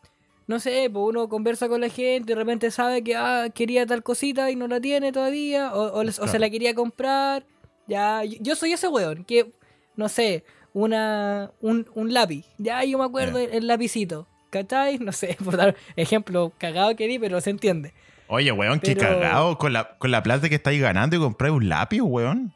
no 0.50 0.60
sé, 0.60 0.90
pues 0.92 1.06
uno 1.08 1.30
conversa 1.30 1.70
con 1.70 1.80
la 1.80 1.90
gente 1.90 2.32
y 2.32 2.34
de 2.34 2.34
repente 2.34 2.72
sabe 2.72 3.04
que 3.04 3.16
ah, 3.16 3.50
quería 3.54 3.86
tal 3.86 4.02
cosita 4.02 4.50
y 4.50 4.56
no 4.56 4.68
la 4.68 4.82
tiene 4.82 5.12
todavía, 5.12 5.72
o, 5.76 6.00
o, 6.02 6.12
se 6.28 6.40
la 6.40 6.50
quería 6.50 6.74
comprar. 6.74 7.46
Ya, 7.86 8.24
yo, 8.24 8.36
yo 8.42 8.56
soy 8.56 8.74
ese 8.74 8.88
weón 8.88 9.26
que, 9.26 9.52
no 9.96 10.10
sé, 10.10 10.44
una, 10.74 11.52
un, 11.62 11.88
un 11.94 12.12
lápiz. 12.16 12.48
Ya, 12.58 12.84
yo 12.84 12.98
me 12.98 13.06
acuerdo 13.06 13.38
el, 13.38 13.52
el 13.52 13.68
lapicito. 13.68 14.26
¿Cachai? 14.50 14.98
No 14.98 15.12
sé, 15.12 15.38
por 15.46 15.56
dar 15.56 15.76
ejemplo 15.96 16.52
cagado 16.58 16.96
que 16.96 17.06
di, 17.08 17.20
pero 17.20 17.40
se 17.42 17.52
entiende. 17.52 17.94
Oye, 18.28 18.52
weón, 18.52 18.80
qué 18.80 18.96
Pero- 18.96 19.08
cagado. 19.20 19.56
Con 19.60 19.72
la, 19.72 20.00
con 20.00 20.10
la 20.10 20.24
plata 20.24 20.50
que 20.50 20.56
estáis 20.56 20.82
ganando 20.82 21.16
y 21.16 21.20
comprar 21.20 21.52
un 21.52 21.70
lápiz, 21.70 22.02
weón. 22.02 22.56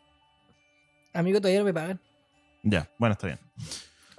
Amigo, 1.14 1.40
todavía 1.40 1.60
no 1.60 1.66
me 1.66 1.74
pagan. 1.76 2.00
Ya, 2.64 2.90
bueno, 2.98 3.14
está 3.14 3.28
bien. 3.28 3.40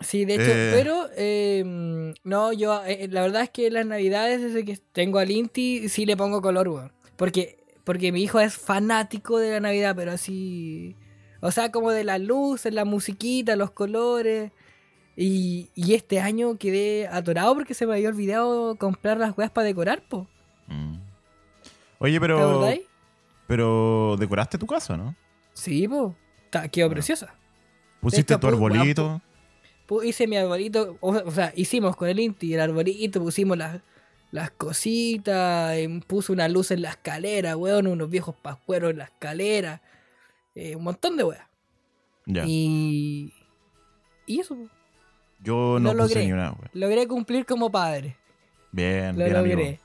Sí, 0.01 0.25
de 0.25 0.35
hecho, 0.35 0.45
Eh. 0.51 0.71
pero 0.75 1.07
eh, 1.17 2.13
no, 2.25 2.53
yo 2.53 2.85
eh, 2.85 3.09
la 3.11 3.23
verdad 3.23 3.43
es 3.43 3.51
que 3.51 3.71
las 3.71 3.87
navidades 3.87 4.43
desde 4.43 4.65
que 4.65 4.77
tengo 4.93 5.19
al 5.19 5.31
Inti 5.31 5.89
sí 5.89 6.05
le 6.07 6.17
pongo 6.17 6.43
color, 6.43 6.69
weón. 6.69 6.93
Porque, 7.17 7.59
porque 7.85 8.11
mi 8.13 8.23
hijo 8.23 8.41
es 8.41 8.57
fanático 8.57 9.39
de 9.39 9.53
la 9.53 9.61
Navidad, 9.61 9.95
pero 9.97 10.13
así... 10.13 10.97
O 11.41 11.51
sea, 11.51 11.71
como 11.71 11.91
de 11.91 12.05
las 12.05 12.21
luces, 12.21 12.73
la 12.73 12.85
musiquita, 12.85 13.55
los 13.55 13.71
colores. 13.71 14.51
Y, 15.17 15.69
y 15.75 15.95
este 15.95 16.19
año 16.19 16.57
quedé 16.59 17.07
atorado 17.07 17.55
porque 17.55 17.75
se 17.75 17.87
me 17.87 17.95
había 17.95 18.09
olvidado 18.09 18.77
comprar 18.77 19.19
las 19.19 19.37
weas 19.37 19.51
para 19.51 19.67
decorar, 19.67 20.03
po. 20.09 20.27
Mm. 20.67 20.97
Oye, 21.99 22.15
¿Te 22.15 22.21
pero. 22.21 22.39
acordáis? 22.51 22.81
Pero 23.47 24.17
decoraste 24.19 24.57
tu 24.59 24.67
casa, 24.67 24.97
¿no? 24.97 25.15
Sí, 25.53 25.87
po. 25.87 26.17
Quedó 26.73 26.89
preciosa. 26.91 27.35
Pusiste 28.01 28.33
hecho, 28.35 28.41
tu 28.41 28.47
arbolito. 28.49 29.21
Hice 30.05 30.27
mi 30.27 30.37
arbolito, 30.37 30.97
o, 31.01 31.11
o 31.11 31.31
sea, 31.31 31.53
hicimos 31.57 31.97
con 31.97 32.09
el 32.09 32.19
Inti 32.21 32.55
el 32.55 32.61
arbolito, 32.61 33.21
pusimos 33.21 33.57
las, 33.59 33.81
las 34.31 34.51
cositas, 34.51 35.75
em, 35.77 36.01
puse 36.01 36.33
una 36.33 36.49
luz 36.49 36.71
en 36.71 36.83
la 36.83 36.91
escalera, 36.91 37.57
weón, 37.57 37.87
unos 37.87 38.09
viejos 38.11 38.35
pascueros 38.41 38.91
en 38.93 38.99
la 38.99 39.05
escalera, 39.05 39.83
eh, 40.55 40.75
un 40.77 40.85
montón 40.85 41.17
de 41.17 41.25
weas. 41.25 41.47
Ya. 42.27 42.45
Y, 42.47 43.33
y 44.27 44.41
eso. 44.41 44.57
Yo 45.41 45.79
no 45.81 45.93
lo 45.93 46.05
puse 46.05 46.15
logré. 46.15 46.27
ni 46.27 46.33
una, 46.33 46.53
weón. 46.53 46.71
logré 46.73 47.07
cumplir 47.07 47.45
como 47.45 47.71
padre. 47.71 48.17
Bien, 48.73 49.17
Lo 49.19 49.25
bien, 49.25 49.33
logré. 49.33 49.53
amigo. 49.53 49.79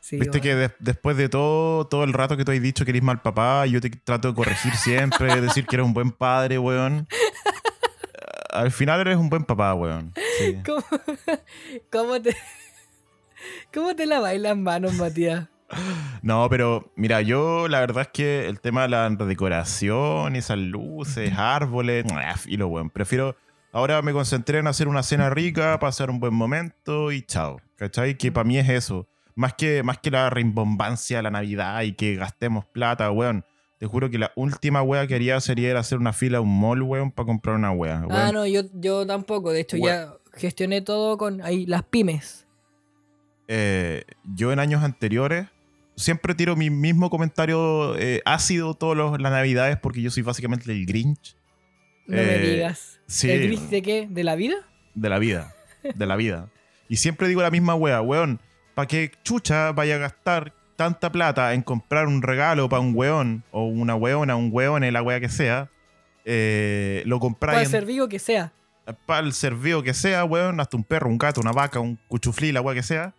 Sí, 0.00 0.16
Viste 0.16 0.40
que 0.40 0.54
de- 0.54 0.70
después 0.78 1.16
de 1.16 1.28
todo, 1.28 1.86
todo 1.86 2.04
el 2.04 2.12
rato 2.12 2.36
que 2.36 2.44
tú 2.44 2.50
has 2.52 2.62
dicho 2.62 2.84
que 2.84 2.92
eres 2.92 3.02
mal 3.02 3.20
papá, 3.20 3.66
yo 3.66 3.80
te 3.80 3.90
trato 3.90 4.28
de 4.28 4.34
corregir 4.34 4.72
siempre, 4.74 5.28
decir 5.40 5.66
que 5.66 5.76
eres 5.76 5.86
un 5.86 5.92
buen 5.94 6.10
padre, 6.12 6.58
weón. 6.58 7.06
Al 8.50 8.70
final 8.70 9.00
eres 9.00 9.16
un 9.16 9.28
buen 9.28 9.44
papá, 9.44 9.74
weón. 9.74 10.12
Sí. 10.38 10.58
¿Cómo, 10.66 10.84
cómo 11.90 12.22
te, 12.22 12.36
¿Cómo 13.72 13.94
te 13.94 14.06
laváis 14.06 14.40
las 14.40 14.56
manos, 14.56 14.94
Matías? 14.94 15.48
No, 16.22 16.48
pero 16.48 16.90
mira, 16.96 17.20
yo 17.20 17.68
la 17.68 17.80
verdad 17.80 18.02
es 18.02 18.08
que 18.08 18.46
el 18.46 18.60
tema 18.60 18.82
de 18.82 18.88
la 18.88 19.08
decoración, 19.10 20.34
esas 20.36 20.58
luces, 20.58 21.32
árboles, 21.36 22.04
y 22.46 22.56
lo 22.56 22.68
bueno, 22.68 22.90
prefiero. 22.90 23.36
Ahora 23.70 24.00
me 24.00 24.12
concentré 24.12 24.58
en 24.58 24.66
hacer 24.66 24.88
una 24.88 25.02
cena 25.02 25.28
rica, 25.28 25.78
pasar 25.78 26.10
un 26.10 26.20
buen 26.20 26.32
momento 26.34 27.12
y 27.12 27.22
chao. 27.22 27.60
¿Cachai? 27.76 28.16
Que 28.16 28.32
para 28.32 28.44
mí 28.44 28.58
es 28.58 28.68
eso. 28.68 29.06
Más 29.34 29.54
que, 29.54 29.82
más 29.82 29.98
que 29.98 30.10
la 30.10 30.30
rimbombancia 30.30 31.18
de 31.18 31.22
la 31.22 31.30
Navidad 31.30 31.82
y 31.82 31.92
que 31.92 32.16
gastemos 32.16 32.64
plata, 32.66 33.10
weón. 33.10 33.44
Te 33.78 33.86
juro 33.86 34.10
que 34.10 34.18
la 34.18 34.32
última 34.34 34.82
wea 34.82 35.06
que 35.06 35.14
haría 35.14 35.40
sería 35.40 35.70
ir 35.70 35.76
a 35.76 35.80
hacer 35.80 35.98
una 35.98 36.12
fila 36.12 36.38
a 36.38 36.40
un 36.40 36.60
mall, 36.60 36.82
weón, 36.82 37.12
para 37.12 37.26
comprar 37.26 37.54
una 37.56 37.70
wea. 37.70 38.02
Ah, 38.10 38.30
no, 38.32 38.44
yo, 38.46 38.62
yo 38.74 39.06
tampoco. 39.06 39.52
De 39.52 39.60
hecho, 39.60 39.76
ya 39.76 40.14
gestioné 40.34 40.80
todo 40.82 41.16
con 41.16 41.40
ahí 41.42 41.64
las 41.66 41.84
pymes. 41.84 42.46
Eh, 43.46 44.02
yo 44.34 44.52
en 44.52 44.58
años 44.58 44.82
anteriores 44.82 45.46
siempre 45.96 46.34
tiro 46.34 46.54
mi 46.56 46.70
mismo 46.70 47.08
comentario 47.08 47.96
eh, 47.96 48.20
ácido 48.24 48.74
todas 48.74 48.98
las 49.20 49.32
navidades 49.32 49.78
porque 49.78 50.02
yo 50.02 50.10
soy 50.10 50.22
básicamente 50.22 50.70
el 50.70 50.84
Grinch. 50.84 51.36
No 52.06 52.16
me 52.16 52.34
Eh, 52.34 52.50
digas. 52.56 53.00
sí. 53.06 53.30
¿El 53.30 53.46
gris 53.46 53.70
de 53.70 53.82
qué? 53.82 54.06
¿De 54.10 54.24
la 54.24 54.34
vida? 54.34 54.56
De 54.94 55.08
la 55.08 55.18
vida. 55.18 55.54
De 55.94 56.06
la 56.06 56.16
vida. 56.16 56.50
Y 56.88 56.96
siempre 56.96 57.28
digo 57.28 57.42
la 57.42 57.50
misma 57.50 57.74
wea, 57.74 58.00
weón. 58.02 58.40
¿Para 58.74 58.86
qué 58.88 59.12
chucha 59.24 59.72
vaya 59.72 59.96
a 59.96 59.98
gastar 59.98 60.54
tanta 60.78 61.10
plata 61.10 61.54
en 61.54 61.62
comprar 61.62 62.06
un 62.06 62.22
regalo 62.22 62.68
para 62.68 62.78
un 62.80 62.92
weón 62.94 63.42
o 63.50 63.64
una 63.64 63.96
weona, 63.96 64.36
un 64.36 64.50
weón, 64.52 64.90
la 64.92 65.02
wea 65.02 65.18
que 65.18 65.28
sea? 65.28 65.68
Eh, 66.24 67.02
lo 67.04 67.16
Para 67.16 67.20
compráis 67.20 67.58
el 67.58 67.64
en- 67.64 67.70
servicio 67.70 68.08
que 68.08 68.18
sea. 68.20 68.52
para 69.04 69.26
el 69.26 69.32
servicio 69.32 69.82
que 69.82 69.92
sea, 69.92 70.24
weón, 70.24 70.60
hasta 70.60 70.76
un 70.76 70.84
perro, 70.84 71.08
un 71.08 71.18
gato, 71.18 71.40
una 71.40 71.50
vaca, 71.52 71.80
un 71.80 71.98
cuchuflí, 72.06 72.52
la 72.52 72.60
weá 72.60 72.76
que 72.76 72.84
sea, 72.84 73.12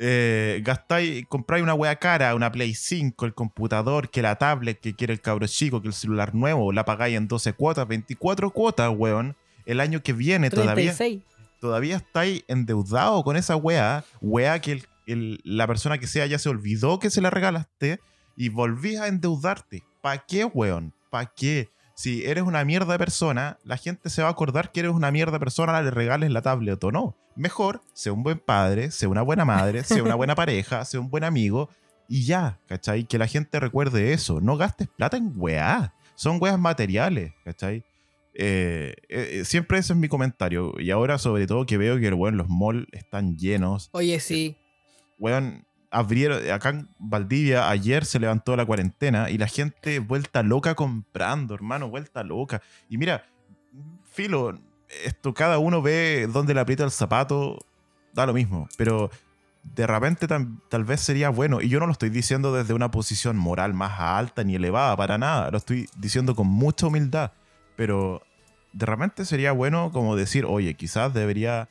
eh, 0.00 0.60
gastáis, 0.64 1.24
compráis 1.28 1.62
una 1.62 1.74
weá 1.74 1.94
cara, 1.96 2.34
una 2.34 2.50
Play 2.50 2.74
5, 2.74 3.26
el 3.26 3.32
computador, 3.32 4.10
que 4.10 4.20
la 4.20 4.34
tablet 4.36 4.80
que 4.80 4.94
quiere 4.96 5.12
el 5.12 5.20
cabro 5.20 5.46
chico, 5.46 5.80
que 5.80 5.86
el 5.88 5.94
celular 5.94 6.34
nuevo, 6.34 6.72
la 6.72 6.84
pagáis 6.84 7.16
en 7.16 7.28
12 7.28 7.52
cuotas, 7.52 7.86
24 7.86 8.50
cuotas, 8.50 8.90
weón. 8.92 9.36
El 9.66 9.78
año 9.80 10.02
que 10.02 10.12
viene 10.12 10.50
todavía, 10.50 10.92
36. 10.94 11.22
todavía 11.60 11.96
estáis 11.96 12.44
endeudados 12.48 13.22
con 13.22 13.36
esa 13.36 13.54
weá, 13.56 14.04
weá 14.20 14.58
que 14.60 14.72
el- 14.72 14.86
el- 15.06 15.40
la 15.44 15.66
persona 15.66 15.98
que 15.98 16.06
sea 16.06 16.26
ya 16.26 16.38
se 16.38 16.48
olvidó 16.48 16.98
que 16.98 17.10
se 17.10 17.20
la 17.20 17.30
regalaste 17.30 18.00
y 18.36 18.48
volvís 18.48 18.98
a 19.00 19.08
endeudarte. 19.08 19.82
¿Para 20.02 20.24
qué, 20.26 20.44
weón? 20.44 20.92
¿Para 21.10 21.32
qué? 21.34 21.68
Si 21.96 22.24
eres 22.24 22.42
una 22.42 22.64
mierda 22.64 22.92
de 22.92 22.98
persona, 22.98 23.58
la 23.62 23.76
gente 23.76 24.10
se 24.10 24.20
va 24.22 24.28
a 24.28 24.32
acordar 24.32 24.72
que 24.72 24.80
eres 24.80 24.92
una 24.92 25.12
mierda 25.12 25.32
de 25.34 25.38
persona, 25.38 25.80
le 25.80 25.90
regales 25.92 26.30
la 26.32 26.42
tablet 26.42 26.82
o 26.82 26.90
no. 26.90 27.16
Mejor, 27.36 27.82
sea 27.92 28.12
un 28.12 28.22
buen 28.24 28.38
padre, 28.40 28.90
sea 28.90 29.08
una 29.08 29.22
buena 29.22 29.44
madre, 29.44 29.84
sea 29.84 30.02
una 30.02 30.14
buena 30.16 30.34
pareja, 30.36 30.84
sea 30.84 30.98
un 31.00 31.08
buen 31.10 31.22
amigo 31.24 31.68
y 32.08 32.24
ya, 32.26 32.58
¿cachai? 32.66 33.04
Que 33.04 33.16
la 33.18 33.26
gente 33.28 33.60
recuerde 33.60 34.12
eso. 34.12 34.40
No 34.40 34.56
gastes 34.56 34.88
plata 34.88 35.16
en 35.16 35.32
weá. 35.36 35.94
Son 36.16 36.38
weas 36.40 36.58
materiales, 36.58 37.32
¿cachai? 37.44 37.84
Eh, 38.34 38.94
eh, 39.08 39.42
siempre 39.44 39.78
ese 39.78 39.92
es 39.92 39.98
mi 39.98 40.08
comentario. 40.08 40.74
Y 40.78 40.90
ahora, 40.90 41.18
sobre 41.18 41.46
todo, 41.46 41.66
que 41.66 41.78
veo 41.78 41.98
que 42.00 42.10
bueno, 42.12 42.38
los 42.38 42.48
malls 42.48 42.86
están 42.92 43.36
llenos. 43.36 43.88
Oye, 43.92 44.18
sí. 44.20 44.56
Weón, 45.18 45.66
abrieron. 45.90 46.50
Acá 46.50 46.70
en 46.70 46.88
Valdivia, 46.98 47.68
ayer 47.68 48.04
se 48.04 48.18
levantó 48.18 48.56
la 48.56 48.66
cuarentena 48.66 49.30
y 49.30 49.38
la 49.38 49.46
gente 49.46 49.98
vuelta 49.98 50.42
loca 50.42 50.74
comprando, 50.74 51.54
hermano, 51.54 51.88
vuelta 51.88 52.22
loca. 52.22 52.62
Y 52.88 52.98
mira, 52.98 53.24
filo, 54.04 54.58
esto 55.04 55.34
cada 55.34 55.58
uno 55.58 55.82
ve 55.82 56.28
dónde 56.32 56.54
le 56.54 56.60
aprieta 56.60 56.84
el 56.84 56.90
zapato, 56.90 57.58
da 58.12 58.26
lo 58.26 58.32
mismo. 58.32 58.68
Pero 58.76 59.10
de 59.62 59.86
repente 59.86 60.28
tal 60.28 60.84
vez 60.84 61.00
sería 61.00 61.30
bueno, 61.30 61.60
y 61.60 61.68
yo 61.68 61.80
no 61.80 61.86
lo 61.86 61.92
estoy 61.92 62.10
diciendo 62.10 62.52
desde 62.52 62.74
una 62.74 62.90
posición 62.90 63.36
moral 63.36 63.74
más 63.74 63.98
alta 63.98 64.44
ni 64.44 64.54
elevada, 64.54 64.96
para 64.96 65.16
nada, 65.18 65.50
lo 65.50 65.56
estoy 65.56 65.88
diciendo 65.96 66.34
con 66.34 66.46
mucha 66.46 66.86
humildad, 66.86 67.32
pero 67.76 68.22
de 68.72 68.86
repente 68.86 69.24
sería 69.24 69.52
bueno 69.52 69.90
como 69.90 70.16
decir, 70.16 70.44
oye, 70.44 70.74
quizás 70.74 71.14
debería 71.14 71.68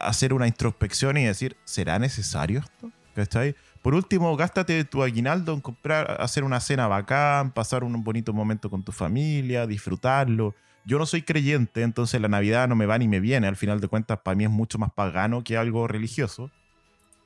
hacer 0.00 0.32
una 0.32 0.46
introspección 0.46 1.16
y 1.16 1.24
decir, 1.24 1.56
¿será 1.64 1.98
necesario 1.98 2.60
esto? 2.60 2.90
¿Cachai? 3.14 3.54
Por 3.82 3.94
último, 3.94 4.36
gástate 4.36 4.84
tu 4.84 5.02
aguinaldo 5.02 5.54
en 5.54 5.60
comprar, 5.60 6.20
hacer 6.20 6.44
una 6.44 6.60
cena 6.60 6.86
bacán, 6.86 7.50
pasar 7.50 7.82
un 7.82 8.04
bonito 8.04 8.32
momento 8.32 8.68
con 8.68 8.82
tu 8.82 8.92
familia, 8.92 9.66
disfrutarlo. 9.66 10.54
Yo 10.84 10.98
no 10.98 11.06
soy 11.06 11.22
creyente, 11.22 11.82
entonces 11.82 12.20
la 12.20 12.28
Navidad 12.28 12.68
no 12.68 12.76
me 12.76 12.86
va 12.86 12.98
ni 12.98 13.08
me 13.08 13.20
viene. 13.20 13.46
Al 13.46 13.56
final 13.56 13.80
de 13.80 13.88
cuentas, 13.88 14.18
para 14.22 14.34
mí 14.34 14.44
es 14.44 14.50
mucho 14.50 14.78
más 14.78 14.92
pagano 14.92 15.42
que 15.42 15.56
algo 15.56 15.86
religioso. 15.86 16.50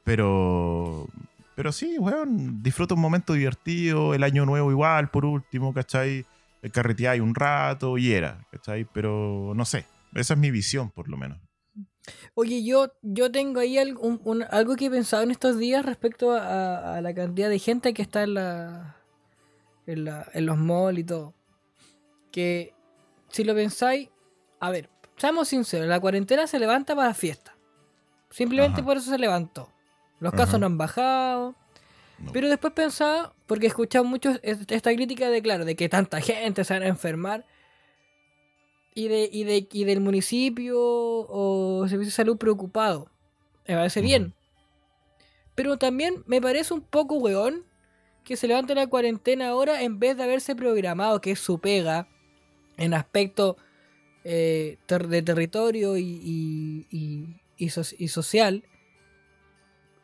Pero, 0.05 1.09
pero 1.57 1.72
sí, 1.72 1.97
weón, 1.99 2.62
disfruta 2.62 2.95
un 2.95 3.01
momento 3.01 3.33
divertido, 3.33 4.14
el 4.14 4.22
año 4.22 4.45
nuevo 4.45 4.70
igual, 4.70 5.09
por 5.11 5.25
último, 5.25 5.72
¿cachai? 5.72 6.25
Carreteáis 6.72 7.20
un 7.20 7.35
rato 7.35 7.99
y 7.99 8.12
era, 8.12 8.39
¿cachai? 8.51 8.87
Pero 8.93 9.53
no 9.57 9.64
sé, 9.64 9.87
esa 10.14 10.35
es 10.35 10.41
mi 10.41 10.51
visión, 10.51 10.91
por 10.91 11.09
lo 11.09 11.16
menos. 11.16 11.39
Oye, 12.34 12.62
yo, 12.64 12.92
yo 13.02 13.30
tengo 13.32 13.61
ahí 13.61 13.78
algo, 13.78 14.02
un- 14.02 14.20
un- 14.24 14.44
algo 14.50 14.76
que 14.76 14.86
he 14.86 14.90
pensado 14.90 15.22
en 15.22 15.30
estos 15.30 15.59
días 15.59 15.84
respecto 15.86 16.32
a, 16.32 16.96
a 16.96 17.00
la 17.00 17.14
cantidad 17.14 17.48
de 17.48 17.59
gente 17.59 17.94
que 17.94 18.02
está 18.02 18.22
en, 18.24 18.34
la, 18.34 18.96
en, 19.86 20.05
la- 20.05 20.26
en 20.34 20.46
los 20.46 20.59
malls 20.59 20.98
y 20.98 21.05
todo. 21.05 21.34
Que 22.30 22.74
si 23.30 23.44
lo 23.44 23.55
pensáis, 23.55 24.11
a 24.61 24.70
ver, 24.70 24.90
seamos 25.16 25.48
sinceros, 25.48 25.88
la 25.88 26.00
cuarentena 26.00 26.46
se 26.46 26.59
levanta 26.59 26.94
para 26.96 27.14
fiesta. 27.14 27.57
Simplemente 28.30 28.80
Ajá. 28.80 28.86
por 28.86 28.96
eso 28.96 29.11
se 29.11 29.18
levantó. 29.18 29.70
Los 30.20 30.32
casos 30.32 30.59
no 30.61 30.66
han 30.66 30.78
bajado. 30.78 31.55
No. 32.18 32.32
Pero 32.32 32.48
después 32.48 32.72
pensaba, 32.72 33.34
porque 33.46 33.66
he 33.66 33.68
escuchado 33.68 34.05
mucho 34.05 34.30
es- 34.42 34.61
esta 34.68 34.94
crítica 34.94 35.28
de, 35.30 35.42
claro, 35.42 35.64
de 35.64 35.76
que 35.76 35.88
tanta 35.88 36.20
gente 36.20 36.64
se 36.64 36.74
van 36.74 36.82
a 36.82 36.86
enfermar. 36.88 37.44
Y, 38.95 39.09
de, 39.09 39.28
y, 39.32 39.45
de, 39.45 39.66
y 39.72 39.84
del 39.84 40.01
municipio 40.01 40.78
o 40.80 41.84
servicio 41.88 42.11
de 42.11 42.14
salud 42.14 42.36
preocupado. 42.38 43.11
Me 43.66 43.74
parece 43.74 44.01
bien. 44.01 44.34
Pero 45.55 45.78
también 45.78 46.22
me 46.26 46.40
parece 46.40 46.74
un 46.74 46.80
poco 46.82 47.16
weón 47.16 47.64
que 48.24 48.36
se 48.36 48.47
levante 48.49 48.74
la 48.74 48.86
cuarentena 48.86 49.49
ahora 49.49 49.82
en 49.82 49.99
vez 49.99 50.16
de 50.16 50.22
haberse 50.22 50.55
programado, 50.57 51.20
que 51.20 51.32
es 51.32 51.40
su 51.40 51.59
pega, 51.59 52.09
en 52.76 52.95
aspecto 52.95 53.57
eh, 54.24 54.78
ter- 54.86 55.09
de 55.09 55.22
territorio 55.22 55.97
y, 55.97 56.03
y, 56.03 56.86
y- 56.90 57.40
y 57.57 57.68
so- 57.70 57.95
y 57.99 58.09
social. 58.09 58.64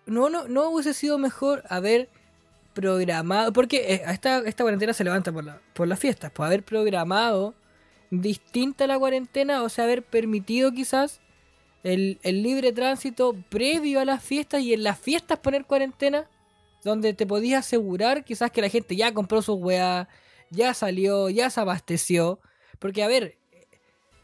No, 0.07 0.29
no, 0.29 0.49
no 0.49 0.69
hubiese 0.71 0.95
sido 0.95 1.19
mejor 1.19 1.63
haber 1.69 2.09
programado, 2.75 3.53
porque 3.53 3.95
eh, 3.95 4.03
esta, 4.09 4.39
esta 4.41 4.65
cuarentena 4.65 4.93
se 4.93 5.05
levanta 5.05 5.33
por, 5.33 5.45
la, 5.45 5.61
por 5.75 5.89
las 5.89 5.99
fiestas, 5.99 6.31
pues 6.33 6.47
haber 6.47 6.65
programado 6.65 7.55
distinta 8.11 8.87
la 8.87 8.99
cuarentena, 8.99 9.63
o 9.63 9.69
sea, 9.69 9.85
haber 9.85 10.03
permitido 10.03 10.73
quizás 10.73 11.21
el, 11.83 12.19
el 12.23 12.43
libre 12.43 12.73
tránsito 12.73 13.35
previo 13.49 14.01
a 14.01 14.05
las 14.05 14.23
fiestas 14.23 14.63
y 14.63 14.75
en 14.75 14.83
las 14.83 14.99
fiestas 14.99 15.39
poner 15.39 15.65
cuarentena, 15.65 16.29
donde 16.85 17.13
te 17.15 17.27
podías 17.27 17.67
asegurar 17.67 18.25
quizás 18.25 18.51
que 18.51 18.61
la 18.63 18.69
gente 18.69 18.97
ya 18.97 19.13
compró 19.15 19.43
sus 19.43 19.57
weas, 19.61 20.09
ya 20.51 20.75
salió, 20.75 21.31
ya 21.31 21.49
se 21.51 21.61
abasteció, 21.61 22.41
porque 22.79 23.03
a 23.03 23.09
ver, 23.09 23.37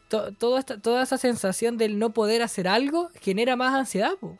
to- 0.08 0.32
toda, 0.34 0.60
esta- 0.60 0.80
toda 0.80 1.02
esa 1.02 1.18
sensación 1.18 1.76
del 1.78 1.98
no 1.98 2.12
poder 2.12 2.42
hacer 2.42 2.66
algo 2.68 3.10
genera 3.20 3.56
más 3.56 3.74
ansiedad, 3.74 4.12
po. 4.20 4.38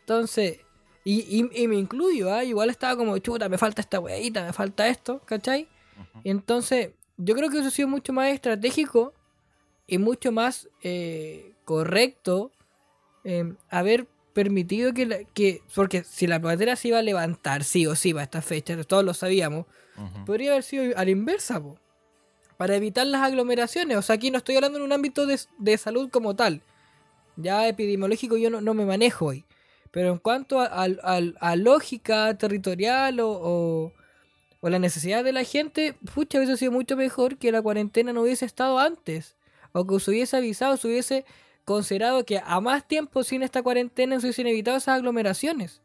Entonces, 0.00 0.60
y, 1.04 1.20
y- 1.42 1.62
y 1.62 1.68
me 1.68 1.76
incluyo, 1.76 2.32
¿ah? 2.32 2.44
igual 2.44 2.70
estaba 2.70 2.96
como, 2.96 3.16
chuta, 3.18 3.48
me 3.48 3.58
falta 3.58 3.80
esta 3.80 4.00
weadita, 4.00 4.44
me 4.44 4.52
falta 4.52 4.86
esto, 4.88 5.20
¿cachai? 5.24 5.68
Y 6.24 6.30
entonces, 6.30 6.90
yo 7.16 7.34
creo 7.34 7.50
que 7.50 7.58
eso 7.58 7.68
ha 7.68 7.70
sido 7.70 7.88
mucho 7.88 8.12
más 8.12 8.32
estratégico 8.32 9.14
y 9.86 9.98
mucho 9.98 10.32
más 10.32 10.68
eh, 10.82 11.52
correcto 11.64 12.50
eh, 13.24 13.54
haber 13.70 14.06
permitido 14.32 14.92
que, 14.92 15.06
la- 15.06 15.24
que. 15.24 15.62
Porque 15.74 16.02
si 16.04 16.26
la 16.26 16.38
bandera 16.38 16.76
se 16.76 16.88
iba 16.88 16.98
a 16.98 17.02
levantar, 17.02 17.64
sí 17.64 17.86
o 17.86 17.94
sí, 17.94 18.12
para 18.12 18.24
esta 18.24 18.42
fecha, 18.42 18.82
todos 18.84 19.04
lo 19.04 19.14
sabíamos, 19.14 19.66
podría 20.26 20.50
haber 20.52 20.64
sido 20.64 20.96
a 20.98 21.04
la 21.04 21.10
inversa, 21.10 21.62
po, 21.62 21.78
para 22.56 22.74
evitar 22.76 23.06
las 23.06 23.22
aglomeraciones. 23.22 23.96
O 23.96 24.02
sea, 24.02 24.16
aquí 24.16 24.30
no 24.30 24.38
estoy 24.38 24.56
hablando 24.56 24.78
en 24.78 24.84
un 24.84 24.92
ámbito 24.92 25.26
de, 25.26 25.38
de 25.58 25.78
salud 25.78 26.10
como 26.10 26.34
tal. 26.34 26.62
Ya 27.36 27.66
epidemiológico 27.68 28.36
yo 28.36 28.50
no, 28.50 28.60
no 28.60 28.74
me 28.74 28.84
manejo 28.86 29.26
hoy. 29.26 29.44
Pero 29.90 30.10
en 30.10 30.18
cuanto 30.18 30.60
a, 30.60 30.66
a- 30.66 30.86
a- 31.02 31.22
a 31.40 31.56
lógica 31.56 32.36
territorial 32.36 33.20
o, 33.20 33.30
o, 33.30 33.92
o 34.64 34.70
la 34.70 34.78
necesidad 34.78 35.22
de 35.22 35.32
la 35.34 35.44
gente, 35.44 35.94
pucha, 36.14 36.38
hubiese 36.38 36.56
sido 36.56 36.72
mucho 36.72 36.96
mejor 36.96 37.36
que 37.36 37.52
la 37.52 37.60
cuarentena 37.60 38.14
no 38.14 38.22
hubiese 38.22 38.46
estado 38.46 38.78
antes. 38.78 39.34
O 39.72 39.86
que 39.86 40.00
se 40.00 40.10
hubiese 40.10 40.36
avisado, 40.38 40.78
se 40.78 40.88
hubiese 40.88 41.26
considerado 41.66 42.24
que 42.24 42.40
a 42.42 42.60
más 42.62 42.88
tiempo 42.88 43.24
sin 43.24 43.42
esta 43.42 43.62
cuarentena 43.62 44.18
se 44.20 44.26
hubiesen 44.26 44.46
evitado 44.46 44.78
esas 44.78 44.96
aglomeraciones. 44.96 45.82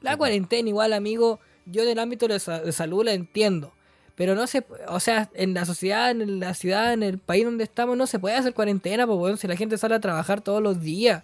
La 0.00 0.16
cuarentena 0.16 0.66
igual, 0.70 0.94
amigo, 0.94 1.40
yo 1.66 1.82
en 1.82 1.90
el 1.90 1.98
ámbito 1.98 2.26
de, 2.26 2.38
sa- 2.40 2.60
de 2.62 2.72
salud 2.72 3.04
la 3.04 3.12
entiendo. 3.12 3.74
Pero 4.14 4.34
no 4.34 4.46
se, 4.46 4.64
o 4.88 4.98
sea, 5.00 5.28
en 5.34 5.52
la 5.52 5.64
sociedad, 5.66 6.10
en 6.10 6.40
la 6.40 6.54
ciudad, 6.54 6.92
en 6.94 7.02
el 7.02 7.18
país 7.18 7.44
donde 7.44 7.64
estamos, 7.64 7.96
no 7.98 8.06
se 8.06 8.18
puede 8.18 8.36
hacer 8.36 8.54
cuarentena, 8.54 9.06
pues 9.06 9.18
bueno, 9.18 9.36
si 9.36 9.46
la 9.46 9.56
gente 9.56 9.76
sale 9.76 9.94
a 9.94 10.00
trabajar 10.00 10.40
todos 10.40 10.62
los 10.62 10.80
días. 10.80 11.22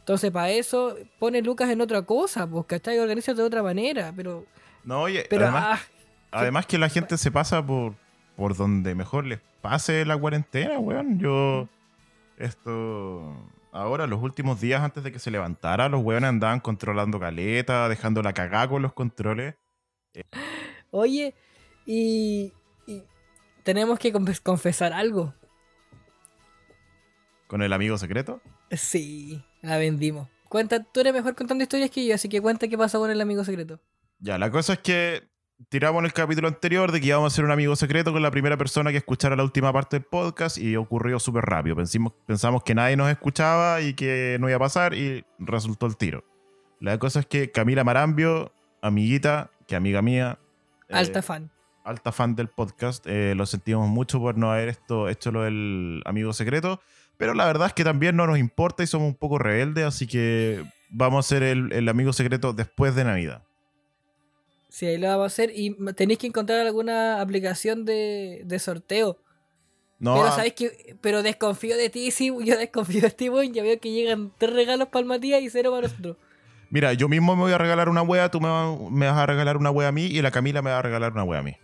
Entonces, 0.00 0.30
para 0.32 0.50
eso, 0.50 0.96
pone 1.20 1.42
Lucas 1.42 1.70
en 1.70 1.80
otra 1.80 2.02
cosa, 2.02 2.46
pues, 2.46 2.66
¿cachai? 2.66 2.98
Organiza 2.98 3.34
de 3.34 3.42
otra 3.42 3.62
manera, 3.62 4.12
pero... 4.16 4.46
No, 4.82 5.02
oye, 5.02 5.26
pero 5.28 5.44
además, 5.44 5.80
ah, 5.80 5.99
además 6.32 6.66
que 6.66 6.78
la 6.78 6.88
gente 6.88 7.16
se 7.18 7.30
pasa 7.30 7.64
por, 7.64 7.94
por 8.36 8.56
donde 8.56 8.94
mejor 8.94 9.24
les 9.26 9.40
pase 9.60 10.04
la 10.04 10.16
cuarentena, 10.16 10.78
weón. 10.78 11.18
Yo, 11.18 11.68
esto, 12.38 13.34
ahora, 13.72 14.06
los 14.06 14.22
últimos 14.22 14.60
días 14.60 14.82
antes 14.82 15.04
de 15.04 15.12
que 15.12 15.18
se 15.18 15.30
levantara, 15.30 15.88
los 15.88 16.02
weones 16.02 16.28
andaban 16.28 16.60
controlando 16.60 17.20
caleta, 17.20 17.88
dejando 17.88 18.22
la 18.22 18.32
cagada 18.32 18.68
con 18.68 18.82
los 18.82 18.92
controles. 18.92 19.54
Oye, 20.90 21.34
y, 21.86 22.52
y 22.86 23.02
tenemos 23.62 23.98
que 23.98 24.12
confes- 24.12 24.42
confesar 24.42 24.92
algo. 24.92 25.34
Con 27.46 27.62
el 27.62 27.72
amigo 27.72 27.98
secreto. 27.98 28.40
Sí, 28.70 29.44
la 29.60 29.76
vendimos. 29.76 30.28
Cuenta, 30.48 30.82
tú 30.82 31.00
eres 31.00 31.12
mejor 31.12 31.34
contando 31.34 31.62
historias 31.62 31.90
que 31.90 32.06
yo, 32.06 32.14
así 32.14 32.28
que 32.28 32.40
cuenta 32.40 32.68
qué 32.68 32.78
pasó 32.78 32.98
con 33.00 33.10
el 33.10 33.20
amigo 33.20 33.44
secreto. 33.44 33.80
Ya, 34.18 34.38
la 34.38 34.50
cosa 34.50 34.74
es 34.74 34.78
que 34.80 35.28
tiramos 35.68 36.00
en 36.00 36.06
el 36.06 36.12
capítulo 36.12 36.48
anterior 36.48 36.90
de 36.90 37.00
que 37.00 37.08
íbamos 37.08 37.32
a 37.32 37.34
hacer 37.34 37.44
un 37.44 37.50
amigo 37.50 37.76
secreto 37.76 38.12
con 38.12 38.22
la 38.22 38.30
primera 38.30 38.56
persona 38.56 38.90
que 38.90 38.96
escuchara 38.96 39.36
la 39.36 39.42
última 39.44 39.72
parte 39.72 39.96
del 39.96 40.04
podcast 40.04 40.58
y 40.58 40.76
ocurrió 40.76 41.18
súper 41.18 41.44
rápido. 41.44 41.76
Pensamos 42.26 42.62
que 42.64 42.74
nadie 42.74 42.96
nos 42.96 43.10
escuchaba 43.10 43.80
y 43.80 43.94
que 43.94 44.38
no 44.40 44.48
iba 44.48 44.56
a 44.56 44.60
pasar 44.60 44.94
y 44.94 45.24
resultó 45.38 45.86
el 45.86 45.96
tiro. 45.96 46.24
La 46.80 46.98
cosa 46.98 47.20
es 47.20 47.26
que 47.26 47.50
Camila 47.50 47.84
Marambio, 47.84 48.52
amiguita, 48.80 49.50
que 49.66 49.76
amiga 49.76 50.00
mía, 50.00 50.38
eh, 50.88 50.94
Alta 50.94 51.22
fan. 51.22 51.50
alta 51.84 52.10
fan 52.10 52.34
del 52.34 52.48
podcast, 52.48 53.06
eh, 53.06 53.34
lo 53.36 53.44
sentimos 53.46 53.88
mucho 53.88 54.18
por 54.18 54.38
no 54.38 54.50
haber 54.50 54.70
esto, 54.70 55.08
hecho 55.08 55.30
lo 55.30 55.42
del 55.42 56.02
amigo 56.06 56.32
secreto, 56.32 56.80
pero 57.18 57.34
la 57.34 57.44
verdad 57.44 57.66
es 57.66 57.74
que 57.74 57.84
también 57.84 58.16
no 58.16 58.26
nos 58.26 58.38
importa 58.38 58.82
y 58.82 58.86
somos 58.86 59.08
un 59.08 59.14
poco 59.14 59.38
rebeldes, 59.38 59.84
así 59.84 60.06
que 60.06 60.64
vamos 60.88 61.18
a 61.18 61.20
hacer 61.26 61.42
el, 61.42 61.70
el 61.72 61.88
amigo 61.90 62.14
secreto 62.14 62.54
después 62.54 62.94
de 62.94 63.04
Navidad. 63.04 63.42
Sí, 64.70 64.86
ahí 64.86 64.98
lo 64.98 65.08
vamos 65.08 65.24
a 65.24 65.26
hacer. 65.26 65.52
Y 65.54 65.76
tenéis 65.94 66.18
que 66.18 66.28
encontrar 66.28 66.66
alguna 66.66 67.20
aplicación 67.20 67.84
de, 67.84 68.42
de 68.44 68.58
sorteo. 68.58 69.18
No, 69.98 70.14
pero 70.14 70.28
ah, 70.28 70.32
sabéis 70.32 70.54
que. 70.54 70.96
Pero 71.00 71.22
desconfío 71.22 71.76
de 71.76 71.90
ti, 71.90 72.10
sí. 72.10 72.32
Yo 72.44 72.56
desconfío 72.56 73.02
de 73.02 73.10
ti, 73.10 73.28
weón. 73.28 73.52
Ya 73.52 73.62
veo 73.62 73.78
que 73.78 73.90
llegan 73.90 74.32
tres 74.38 74.54
regalos 74.54 74.88
para 74.88 75.00
el 75.00 75.06
Matías 75.06 75.42
y 75.42 75.50
cero 75.50 75.72
para 75.72 75.88
nosotros. 75.88 76.16
Mira, 76.70 76.92
yo 76.92 77.08
mismo 77.08 77.34
me 77.34 77.42
voy 77.42 77.52
a 77.52 77.58
regalar 77.58 77.88
una 77.88 78.02
wea, 78.02 78.30
tú 78.30 78.40
me 78.40 79.06
vas 79.06 79.18
a 79.18 79.26
regalar 79.26 79.56
una 79.56 79.72
wea 79.72 79.88
a 79.88 79.92
mí 79.92 80.04
y 80.04 80.22
la 80.22 80.30
Camila 80.30 80.62
me 80.62 80.70
va 80.70 80.78
a 80.78 80.82
regalar 80.82 81.12
una 81.12 81.24
wea 81.24 81.40
a 81.40 81.42
mí. 81.42 81.56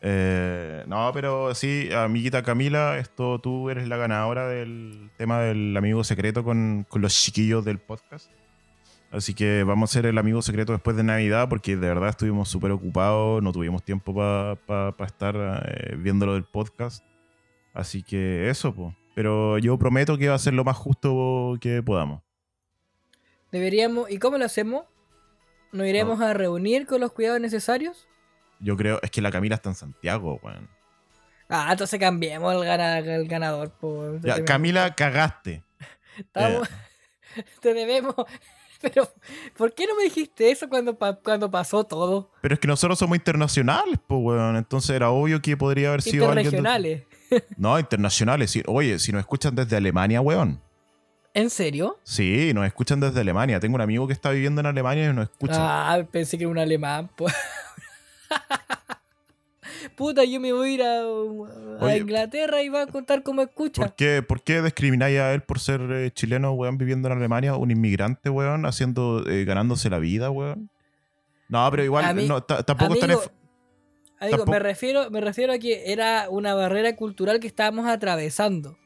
Eh, 0.00 0.84
no, 0.86 1.10
pero 1.12 1.54
sí, 1.54 1.90
amiguita 1.94 2.42
Camila, 2.42 2.98
esto 2.98 3.38
tú 3.40 3.68
eres 3.68 3.86
la 3.88 3.98
ganadora 3.98 4.48
del 4.48 5.10
tema 5.18 5.40
del 5.40 5.76
amigo 5.76 6.02
secreto 6.02 6.44
con, 6.44 6.86
con 6.88 7.02
los 7.02 7.14
chiquillos 7.14 7.62
del 7.64 7.78
podcast. 7.78 8.30
Así 9.14 9.32
que 9.32 9.62
vamos 9.62 9.88
a 9.88 9.92
hacer 9.92 10.06
el 10.06 10.18
amigo 10.18 10.42
secreto 10.42 10.72
después 10.72 10.96
de 10.96 11.04
Navidad 11.04 11.48
porque 11.48 11.76
de 11.76 11.86
verdad 11.86 12.08
estuvimos 12.08 12.48
súper 12.48 12.72
ocupados, 12.72 13.40
no 13.42 13.52
tuvimos 13.52 13.84
tiempo 13.84 14.12
para 14.12 14.94
estar 15.06 15.36
eh, 15.36 15.94
viendo 15.96 16.26
lo 16.26 16.34
del 16.34 16.42
podcast. 16.44 17.04
Así 17.72 18.02
que 18.02 18.50
eso, 18.50 18.74
pues. 18.74 18.92
Pero 19.14 19.58
yo 19.58 19.78
prometo 19.78 20.18
que 20.18 20.28
va 20.28 20.34
a 20.34 20.38
ser 20.38 20.54
lo 20.54 20.64
más 20.64 20.76
justo 20.76 21.54
que 21.60 21.80
podamos. 21.82 22.22
Deberíamos. 23.52 24.10
¿Y 24.10 24.18
cómo 24.18 24.36
lo 24.38 24.44
hacemos? 24.44 24.84
¿Nos 25.72 25.86
iremos 25.86 26.20
a 26.20 26.34
reunir 26.34 26.86
con 26.86 27.00
los 27.00 27.12
cuidados 27.12 27.40
necesarios? 27.40 28.08
Yo 28.60 28.76
creo, 28.76 28.98
es 29.02 29.10
que 29.10 29.20
la 29.20 29.30
Camila 29.30 29.56
está 29.56 29.68
en 29.70 29.74
Santiago, 29.76 30.40
weón. 30.42 30.68
Ah, 31.48 31.68
entonces 31.70 32.00
cambiemos 32.00 32.52
el, 32.54 32.64
gana- 32.64 32.98
el 32.98 33.28
ganador. 33.28 33.72
Ya, 34.22 34.44
Camila, 34.44 34.94
cagaste. 34.94 35.62
Estamos- 36.18 36.68
te 37.60 37.74
debemos. 37.74 38.14
Pero, 38.92 39.08
¿por 39.56 39.72
qué 39.74 39.86
no 39.86 39.96
me 39.96 40.02
dijiste 40.04 40.50
eso 40.50 40.68
cuando, 40.68 40.96
pa- 40.98 41.14
cuando 41.16 41.50
pasó 41.50 41.84
todo? 41.84 42.30
Pero 42.42 42.54
es 42.54 42.60
que 42.60 42.68
nosotros 42.68 42.98
somos 42.98 43.16
internacionales, 43.16 43.98
pues, 44.06 44.20
weón. 44.22 44.56
Entonces 44.56 44.90
era 44.94 45.10
obvio 45.10 45.40
que 45.40 45.56
podría 45.56 45.88
haber 45.88 46.02
sido 46.02 46.26
alguien. 46.30 46.50
de- 46.50 46.56
Interregionales. 46.58 47.02
No, 47.56 47.78
internacionales. 47.78 48.56
Oye, 48.66 48.98
si 48.98 49.10
nos 49.10 49.20
escuchan 49.20 49.54
desde 49.54 49.76
Alemania, 49.76 50.20
weón. 50.20 50.60
¿En 51.32 51.50
serio? 51.50 51.98
Sí, 52.04 52.52
nos 52.54 52.64
escuchan 52.66 53.00
desde 53.00 53.20
Alemania. 53.20 53.58
Tengo 53.58 53.74
un 53.74 53.80
amigo 53.80 54.06
que 54.06 54.12
está 54.12 54.30
viviendo 54.30 54.60
en 54.60 54.66
Alemania 54.66 55.10
y 55.10 55.12
nos 55.12 55.24
escucha. 55.30 55.54
Ah, 55.92 56.04
pensé 56.10 56.36
que 56.38 56.44
era 56.44 56.50
un 56.50 56.58
alemán. 56.58 57.10
po. 57.16 57.26
Puta, 59.96 60.24
yo 60.24 60.40
me 60.40 60.52
voy 60.52 60.70
a 60.70 60.72
ir 60.74 60.82
a, 60.82 61.00
a 61.00 61.04
Oye. 61.04 61.98
Inglaterra 61.98 62.62
y 62.62 62.68
va 62.68 62.82
a 62.82 62.86
contar 62.86 63.22
cómo 63.22 63.42
escucha. 63.42 63.82
¿Por 63.82 63.94
qué, 63.94 64.22
¿Por 64.22 64.42
qué 64.42 64.62
discrimináis 64.62 65.18
a 65.18 65.32
él 65.34 65.42
por 65.42 65.60
ser 65.60 65.80
eh, 65.90 66.10
chileno, 66.12 66.52
weón, 66.52 66.78
viviendo 66.78 67.08
en 67.08 67.16
Alemania? 67.16 67.54
Un 67.56 67.70
inmigrante, 67.70 68.30
weón, 68.30 68.66
haciendo, 68.66 69.24
eh, 69.28 69.44
ganándose 69.44 69.90
la 69.90 69.98
vida, 69.98 70.30
weón. 70.30 70.70
No, 71.48 71.68
pero 71.70 71.84
igual, 71.84 72.26
no, 72.26 72.42
tampoco 72.42 72.92
Amigo, 72.94 73.04
en- 73.04 73.10
amigo, 73.12 73.30
tampoco- 74.18 74.50
me, 74.50 74.58
refiero, 74.58 75.10
me 75.10 75.20
refiero 75.20 75.52
a 75.52 75.58
que 75.58 75.92
era 75.92 76.28
una 76.30 76.54
barrera 76.54 76.96
cultural 76.96 77.38
que 77.40 77.46
estábamos 77.46 77.86
atravesando. 77.86 78.78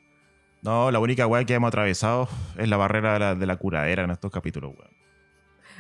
No, 0.63 0.91
la 0.91 0.99
única 0.99 1.27
weá 1.29 1.45
que 1.45 1.55
hemos 1.55 1.69
atravesado 1.69 2.29
es 2.59 2.69
la 2.69 2.77
barrera 2.77 3.13
de 3.15 3.19
la, 3.21 3.35
de 3.37 3.47
la 3.47 3.57
curadera 3.57 4.03
en 4.05 4.11
estos 4.11 4.31
capítulos, 4.33 4.75
weón. 4.77 4.91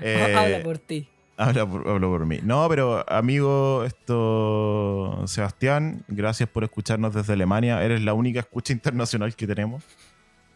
Eh, 0.01 0.33
Habla 0.37 0.62
por 0.62 0.79
ti. 0.79 1.09
Hablo 1.39 2.09
por 2.11 2.26
mí. 2.26 2.41
No, 2.43 2.66
pero 2.68 3.05
amigo, 3.11 3.84
esto. 3.84 5.22
Sebastián, 5.26 6.05
gracias 6.09 6.49
por 6.49 6.64
escucharnos 6.64 7.14
desde 7.14 7.32
Alemania. 7.32 7.82
Eres 7.82 8.03
la 8.03 8.12
única 8.14 8.41
escucha 8.41 8.72
internacional 8.72 9.34
que 9.36 9.47
tenemos. 9.47 9.84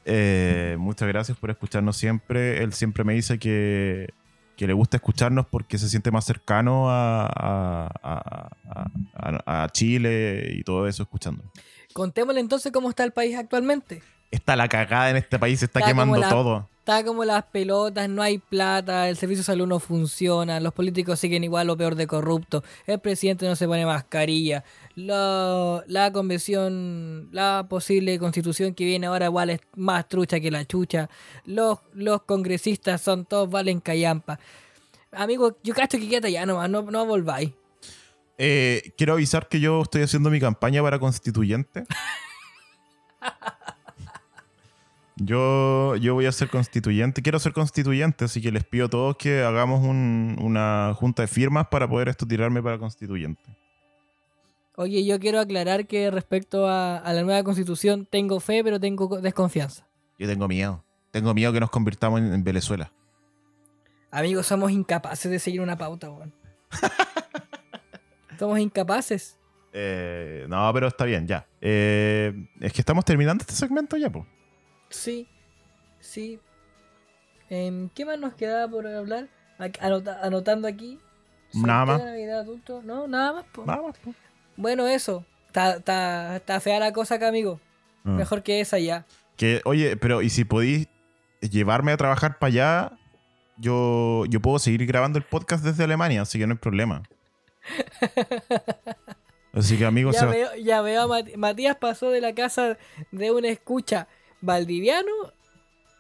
Eh, 0.05 0.77
muchas 0.79 1.07
gracias 1.09 1.39
por 1.39 1.51
escucharnos 1.51 1.97
siempre. 1.97 2.63
Él 2.63 2.73
siempre 2.73 3.05
me 3.05 3.15
dice 3.15 3.39
que, 3.39 4.09
que 4.57 4.67
le 4.67 4.73
gusta 4.73 4.97
escucharnos 4.97 5.47
porque 5.47 5.79
se 5.79 5.89
siente 5.89 6.11
más 6.11 6.25
cercano 6.25 6.91
a, 6.91 7.27
a- 7.27 7.91
a- 8.03 8.91
a- 9.15 9.65
a 9.65 9.69
Chile 9.71 10.51
y 10.55 10.65
todo 10.65 10.89
eso 10.89 11.05
escuchando. 11.05 11.45
Contémosle 11.93 12.41
entonces 12.41 12.73
cómo 12.73 12.89
está 12.91 13.05
el 13.05 13.13
país 13.13 13.37
actualmente. 13.37 14.03
Está 14.33 14.57
la 14.57 14.67
cagada 14.69 15.11
en 15.11 15.17
este 15.17 15.39
país, 15.39 15.61
se 15.61 15.67
está 15.67 15.83
quemando 15.83 16.17
la- 16.17 16.29
todo. 16.29 16.69
Está 16.81 17.05
como 17.05 17.25
las 17.25 17.45
pelotas, 17.45 18.09
no 18.09 18.23
hay 18.23 18.39
plata, 18.39 19.09
el 19.09 19.17
servicio 19.17 19.43
de 19.43 19.45
salud 19.45 19.69
no 19.69 19.79
funciona, 19.79 20.59
los 20.59 20.73
políticos 20.75 21.21
siguen 21.21 21.45
igual 21.45 21.71
o 21.71 21.77
peor 21.77 21.95
de 21.95 22.09
corrupto, 22.09 22.65
el 22.89 22.99
presidente 22.99 23.47
no 23.47 23.55
se 23.55 23.69
pone 23.69 23.87
mascarilla, 23.87 24.65
la, 24.97 25.85
la 25.87 26.11
convención, 26.13 27.29
la 27.31 27.67
posible 27.69 28.19
constitución 28.19 28.75
que 28.75 28.85
viene 28.85 29.07
ahora 29.07 29.27
igual 29.27 29.51
es 29.51 29.61
más 29.77 30.09
trucha 30.09 30.41
que 30.41 30.51
la 30.51 30.65
chucha, 30.65 31.09
los, 31.45 31.79
los 31.95 32.23
congresistas 32.23 33.01
son 33.01 33.27
todos 33.27 33.49
valen 33.49 33.79
callampa. 33.79 34.41
Amigo, 35.13 35.57
yo 35.63 35.75
cacho 35.75 35.99
que 35.99 36.09
quédate 36.09 36.33
ya 36.33 36.45
nomás, 36.47 36.69
no, 36.69 36.83
no 36.83 37.07
volváis. 37.07 37.53
Eh, 38.39 38.93
quiero 38.99 39.13
avisar 39.13 39.47
que 39.49 39.61
yo 39.61 39.83
estoy 39.83 40.03
haciendo 40.03 40.31
mi 40.31 40.41
campaña 40.41 40.83
para 40.83 40.99
constituyente. 40.99 41.85
Yo, 45.25 45.95
yo 45.97 46.15
voy 46.15 46.27
a 46.27 46.33
ser 46.33 46.49
constituyente, 46.49 47.23
quiero 47.23 47.39
ser 47.39 47.53
constituyente, 47.53 48.25
así 48.25 48.41
que 48.43 48.51
les 48.51 48.65
pido 48.65 48.87
a 48.87 48.89
todos 48.89 49.17
que 49.17 49.43
hagamos 49.43 49.85
un- 49.85 50.37
una 50.41 50.95
junta 50.97 51.23
de 51.23 51.29
firmas 51.29 51.69
para 51.69 51.89
poder 51.89 52.09
esto 52.09 52.27
tirarme 52.27 52.63
para 52.63 52.79
constituyente. 52.79 53.43
Oye, 54.77 55.05
yo 55.05 55.21
quiero 55.21 55.39
aclarar 55.39 55.87
que 55.87 56.11
respecto 56.11 56.67
a, 56.67 56.97
a 56.97 57.13
la 57.13 57.23
nueva 57.23 57.43
constitución 57.45 58.07
tengo 58.11 58.41
fe, 58.41 58.65
pero 58.65 58.81
tengo 58.81 59.09
co- 59.09 59.21
desconfianza. 59.21 59.87
Yo 60.19 60.27
tengo 60.27 60.49
miedo, 60.49 60.83
tengo 61.11 61.35
miedo 61.35 61.53
que 61.53 61.61
nos 61.61 61.71
convirtamos 61.71 62.21
en, 62.21 62.33
en 62.33 62.43
Venezuela. 62.43 62.91
Amigos, 64.11 64.47
somos 64.47 64.71
incapaces 64.73 65.31
de 65.31 65.39
seguir 65.39 65.61
una 65.61 65.77
pauta, 65.79 66.11
weón. 66.11 66.35
somos 68.39 68.59
incapaces. 68.59 69.39
Eh, 69.73 70.47
no, 70.49 70.71
pero 70.75 70.89
está 70.89 71.05
bien, 71.05 71.27
ya. 71.27 71.47
Eh, 71.61 72.33
es 72.61 72.73
que 72.73 72.81
estamos 72.83 73.05
terminando 73.05 73.43
este 73.43 73.55
segmento 73.55 73.97
ya, 73.97 74.11
pues. 74.11 74.27
Sí, 74.93 75.29
sí. 76.01 76.39
Em, 77.51 77.89
¿Qué 77.91 78.05
más 78.05 78.19
nos 78.19 78.35
quedaba 78.35 78.71
por 78.71 78.87
hablar? 78.87 79.29
Anota- 79.81 80.21
anotando 80.23 80.69
aquí. 80.69 80.99
Nada 81.55 81.85
más. 81.85 82.05
Navidad 82.05 82.41
adulto. 82.41 82.81
No, 82.83 83.07
nada 83.09 83.33
más. 83.35 83.45
po. 83.53 83.65
Nada 83.67 83.83
más, 83.83 83.99
po. 83.99 84.15
Bueno, 84.57 84.87
eso. 84.87 85.25
Está, 85.49 86.61
fea 86.61 86.79
la 86.81 86.93
cosa 86.93 87.17
acá, 87.17 87.29
amigo. 87.29 87.61
Ah. 88.05 88.11
Mejor 88.11 88.43
que 88.43 88.61
esa 88.61 88.79
ya. 88.79 89.05
Que, 89.37 89.61
oye, 89.65 89.97
pero 89.97 90.23
¿y 90.23 90.31
si 90.31 90.45
podéis 90.45 90.89
llevarme 91.41 91.93
a 91.93 91.97
trabajar 91.97 92.39
para 92.39 92.49
allá? 92.49 92.93
Yo, 93.59 94.25
yo 94.31 94.41
puedo 94.41 94.59
seguir 94.59 94.87
grabando 94.87 95.19
el 95.19 95.25
podcast 95.25 95.63
desde 95.65 95.85
Alemania, 95.85 96.23
así 96.23 96.39
que 96.39 96.47
no 96.47 96.55
hay 96.55 96.59
problema. 96.59 97.03
Así 99.53 99.77
que, 99.77 99.85
amigos, 99.85 100.17
Ya 100.19 100.25
veo, 100.27 100.49
ya 100.57 100.81
veo 100.81 101.03
a 101.03 101.07
Mat- 101.07 101.37
Matías 101.37 101.77
pasó 101.77 102.11
de 102.11 102.23
la 102.23 102.35
casa 102.35 102.79
de 103.11 103.31
una 103.31 103.49
escucha 103.49 104.09
valdiviano. 104.43 105.11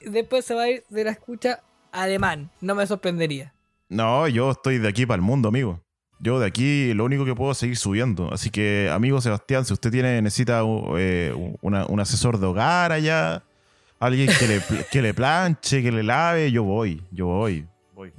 Después 0.00 0.44
se 0.44 0.54
va 0.54 0.62
a 0.64 0.68
ir 0.70 0.84
de 0.90 1.04
la 1.04 1.10
escucha 1.12 1.60
alemán. 1.92 2.50
No 2.60 2.74
me 2.74 2.86
sorprendería. 2.86 3.54
no, 3.88 4.26
yo 4.28 4.50
estoy 4.50 4.78
de 4.78 4.88
aquí 4.88 5.06
para 5.06 5.16
el 5.16 5.22
mundo, 5.22 5.48
amigo. 5.48 5.80
Yo 6.18 6.38
de 6.38 6.46
aquí 6.46 6.94
lo 6.94 7.04
único 7.04 7.24
que 7.24 7.34
puedo 7.34 7.50
es 7.52 7.58
seguir 7.58 7.76
subiendo. 7.76 8.32
Así 8.32 8.50
que, 8.50 8.88
amigo 8.92 9.20
Sebastián, 9.20 9.64
si 9.64 9.72
usted 9.72 9.90
tiene, 9.90 10.22
necesita 10.22 10.62
eh, 10.96 11.34
una- 11.62 11.86
un 11.86 11.98
asesor 12.00 12.38
de 12.38 12.46
hogar 12.46 12.92
allá, 12.92 13.42
alguien 13.98 14.28
que 14.38 14.46
le, 14.46 14.60
que 14.90 15.02
le 15.02 15.14
planche, 15.14 15.82
que 15.82 15.90
le 15.90 16.02
lave, 16.04 16.50
yo 16.52 16.62
voy, 16.62 17.02
yo 17.10 17.26
voy, 17.26 17.66
voy. 17.94 18.12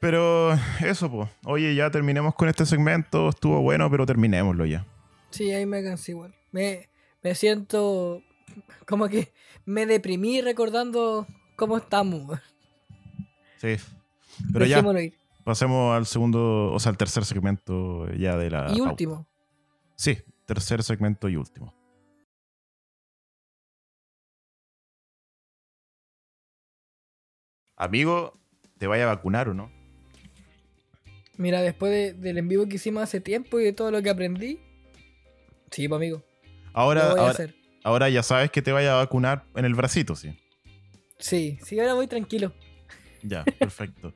Pero 0.00 0.52
eso, 0.84 1.10
pues. 1.10 1.28
Oye, 1.44 1.74
ya 1.74 1.90
terminemos 1.90 2.34
con 2.34 2.48
este 2.48 2.64
segmento. 2.66 3.28
Estuvo 3.30 3.60
bueno, 3.60 3.90
pero 3.90 4.06
terminémoslo 4.06 4.64
ya. 4.66 4.86
Sí, 5.30 5.50
ahí 5.52 5.66
me 5.66 5.82
cansé 5.82 6.12
igual. 6.12 6.34
Me, 6.52 6.88
me 7.22 7.34
siento 7.34 8.22
como 8.86 9.08
que 9.08 9.32
me 9.64 9.86
deprimí 9.86 10.40
recordando 10.40 11.26
cómo 11.56 11.76
estamos. 11.78 12.38
Sí. 13.58 13.76
Pero 14.52 14.64
ya, 14.64 14.78
ir. 15.02 15.14
pasemos 15.44 15.94
al 15.96 16.06
segundo, 16.06 16.72
o 16.72 16.80
sea, 16.80 16.90
al 16.90 16.96
tercer 16.96 17.24
segmento 17.24 18.10
ya 18.12 18.36
de 18.36 18.50
la. 18.50 18.66
Y 18.72 18.78
pauta. 18.78 18.90
último. 18.90 19.26
Sí, 19.96 20.18
tercer 20.46 20.82
segmento 20.82 21.28
y 21.28 21.36
último. 21.36 21.74
Amigo, 27.76 28.38
¿te 28.78 28.86
vaya 28.86 29.04
a 29.04 29.14
vacunar 29.14 29.48
o 29.48 29.54
no? 29.54 29.70
Mira, 31.36 31.62
después 31.62 31.90
de- 31.92 32.12
del 32.12 32.38
en 32.38 32.48
vivo 32.48 32.66
que 32.68 32.76
hicimos 32.76 33.02
hace 33.02 33.20
tiempo 33.20 33.58
y 33.60 33.64
de 33.64 33.72
todo 33.72 33.90
lo 33.90 34.02
que 34.02 34.10
aprendí. 34.10 34.60
Sí, 35.70 35.88
pues 35.88 35.98
amigo. 35.98 36.22
Ahora, 36.72 37.08
lo 37.08 37.16
voy 37.16 37.20
a 37.26 37.30
hacer. 37.30 37.54
Ahora 37.84 38.08
ya 38.08 38.22
sabes 38.22 38.50
que 38.50 38.62
te 38.62 38.72
vaya 38.72 38.92
a 38.92 38.96
vacunar 38.96 39.44
en 39.54 39.64
el 39.64 39.74
bracito, 39.74 40.16
sí. 40.16 40.36
Sí, 41.18 41.58
sí, 41.64 41.78
ahora 41.80 41.94
muy 41.94 42.06
tranquilo. 42.06 42.52
Ya, 43.22 43.44
perfecto. 43.58 44.12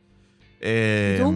Eh, 0.60 1.16
¿Y 1.18 1.22
tú? 1.22 1.34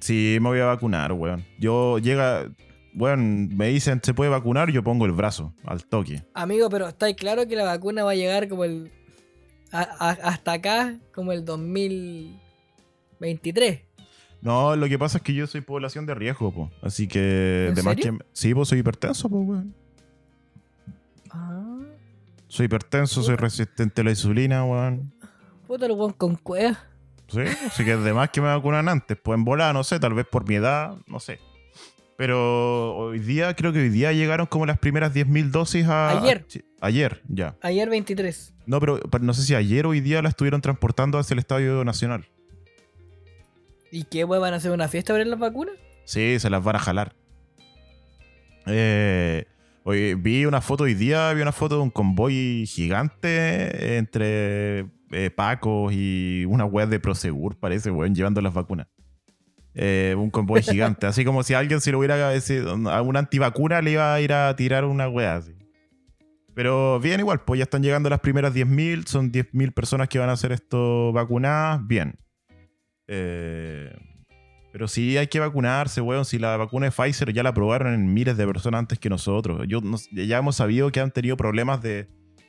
Sí, 0.00 0.38
me 0.40 0.48
voy 0.48 0.60
a 0.60 0.66
vacunar, 0.66 1.12
weón. 1.12 1.44
Yo 1.58 1.98
llega, 1.98 2.48
weón, 2.94 3.48
me 3.56 3.68
dicen 3.68 4.00
se 4.02 4.14
puede 4.14 4.30
vacunar, 4.30 4.70
yo 4.70 4.82
pongo 4.82 5.04
el 5.06 5.12
brazo 5.12 5.54
al 5.64 5.84
toque. 5.84 6.22
Amigo, 6.34 6.68
pero 6.70 6.88
está 6.88 7.12
claro 7.14 7.46
que 7.46 7.56
la 7.56 7.64
vacuna 7.64 8.04
va 8.04 8.12
a 8.12 8.16
llegar 8.16 8.48
como 8.48 8.64
el. 8.64 8.90
a- 9.72 9.82
a- 9.98 10.10
hasta 10.28 10.52
acá, 10.52 10.98
como 11.14 11.32
el 11.32 11.44
2023. 11.44 13.80
No, 14.40 14.76
lo 14.76 14.88
que 14.88 14.98
pasa 14.98 15.18
es 15.18 15.24
que 15.24 15.32
yo 15.34 15.46
soy 15.46 15.60
población 15.62 16.04
de 16.06 16.14
riesgo, 16.14 16.52
po. 16.52 16.70
Así 16.82 17.06
que, 17.08 17.66
¿En 17.68 17.74
de 17.74 17.82
más 17.82 17.96
que. 17.96 18.12
Sí, 18.32 18.54
pues 18.54 18.68
soy 18.68 18.78
hipertenso, 18.80 19.28
pues, 19.30 19.42
weón. 19.46 19.74
Soy 22.54 22.66
hipertenso, 22.66 23.20
soy 23.24 23.34
resistente 23.34 24.02
a 24.02 24.04
la 24.04 24.10
insulina, 24.10 24.64
weón. 24.64 25.12
puta, 25.66 25.86
el 25.86 25.92
weón 25.92 26.12
con 26.12 26.36
cueva. 26.36 26.78
Sí, 27.26 27.40
así 27.40 27.84
que 27.84 27.96
de 27.96 28.12
más 28.12 28.30
que 28.30 28.40
me 28.40 28.46
vacunan 28.46 28.88
antes. 28.88 29.18
Pues 29.20 29.36
en 29.36 29.44
volada, 29.44 29.72
no 29.72 29.82
sé, 29.82 29.98
tal 29.98 30.14
vez 30.14 30.24
por 30.24 30.48
mi 30.48 30.54
edad, 30.54 30.94
no 31.08 31.18
sé. 31.18 31.40
Pero 32.16 32.94
hoy 32.94 33.18
día, 33.18 33.56
creo 33.56 33.72
que 33.72 33.80
hoy 33.80 33.88
día 33.88 34.12
llegaron 34.12 34.46
como 34.46 34.66
las 34.66 34.78
primeras 34.78 35.12
10.000 35.12 35.50
dosis 35.50 35.88
a... 35.88 36.10
Ayer. 36.10 36.46
a 36.80 36.86
ayer, 36.86 37.22
ya. 37.26 37.56
Ayer 37.60 37.90
23. 37.90 38.54
No, 38.66 38.78
pero, 38.78 39.00
pero 39.00 39.24
no 39.24 39.34
sé 39.34 39.42
si 39.42 39.56
ayer 39.56 39.84
o 39.86 39.88
hoy 39.88 40.00
día 40.00 40.22
la 40.22 40.28
estuvieron 40.28 40.60
transportando 40.60 41.18
hacia 41.18 41.34
el 41.34 41.40
Estadio 41.40 41.84
Nacional. 41.84 42.28
¿Y 43.90 44.04
qué 44.04 44.22
weón 44.22 44.42
van 44.42 44.54
a 44.54 44.58
hacer 44.58 44.70
una 44.70 44.86
fiesta 44.86 45.12
para 45.12 45.24
las 45.24 45.40
vacunas? 45.40 45.74
Sí, 46.04 46.38
se 46.38 46.48
las 46.50 46.62
van 46.62 46.76
a 46.76 46.78
jalar. 46.78 47.16
Eh, 48.66 49.44
oye, 49.84 50.14
vi 50.16 50.46
una 50.46 50.60
foto 50.60 50.84
hoy 50.84 50.94
día, 50.94 51.32
vi 51.32 51.42
una 51.42 51.52
foto 51.52 51.76
de 51.76 51.82
un 51.82 51.90
convoy 51.90 52.66
gigante 52.66 53.96
entre 53.96 54.86
eh, 55.12 55.30
Pacos 55.30 55.92
y 55.94 56.44
una 56.48 56.64
web 56.64 56.88
de 56.88 56.98
Prosegur, 56.98 57.56
parece, 57.58 57.90
weón, 57.90 58.14
llevando 58.14 58.40
las 58.40 58.52
vacunas. 58.52 58.88
Eh, 59.74 60.14
un 60.18 60.30
convoy 60.30 60.62
gigante, 60.62 61.06
así 61.06 61.24
como 61.24 61.42
si 61.42 61.54
alguien 61.54 61.80
se 61.80 61.92
lo 61.92 61.98
hubiera 61.98 62.30
a 62.30 63.02
una 63.02 63.18
antivacuna 63.18 63.82
le 63.82 63.92
iba 63.92 64.14
a 64.14 64.20
ir 64.20 64.32
a 64.32 64.54
tirar 64.56 64.84
una 64.84 65.08
wea 65.08 65.36
así. 65.36 65.54
Pero 66.54 67.00
bien 67.00 67.20
igual, 67.20 67.40
pues 67.44 67.58
ya 67.58 67.64
están 67.64 67.82
llegando 67.82 68.08
las 68.08 68.20
primeras 68.20 68.54
10.000, 68.54 69.06
son 69.06 69.32
10.000 69.32 69.74
personas 69.74 70.08
que 70.08 70.20
van 70.20 70.28
a 70.28 70.32
hacer 70.32 70.52
esto 70.52 71.12
vacunadas, 71.12 71.84
bien. 71.86 72.16
Eh, 73.08 73.92
pero 74.74 74.88
sí 74.88 75.16
hay 75.16 75.28
que 75.28 75.38
vacunarse, 75.38 76.00
weón. 76.00 76.24
Si 76.24 76.36
la 76.36 76.56
vacuna 76.56 76.86
de 76.86 76.90
Pfizer 76.90 77.32
ya 77.32 77.44
la 77.44 77.50
aprobaron 77.50 77.94
en 77.94 78.12
miles 78.12 78.36
de 78.36 78.44
personas 78.44 78.80
antes 78.80 78.98
que 78.98 79.08
nosotros. 79.08 79.64
Yo, 79.68 79.80
no- 79.80 79.96
ya 80.10 80.38
hemos 80.38 80.56
sabido 80.56 80.90
que 80.90 80.98
han 80.98 81.12
tenido 81.12 81.36
problemas 81.36 81.80
de 81.80 82.08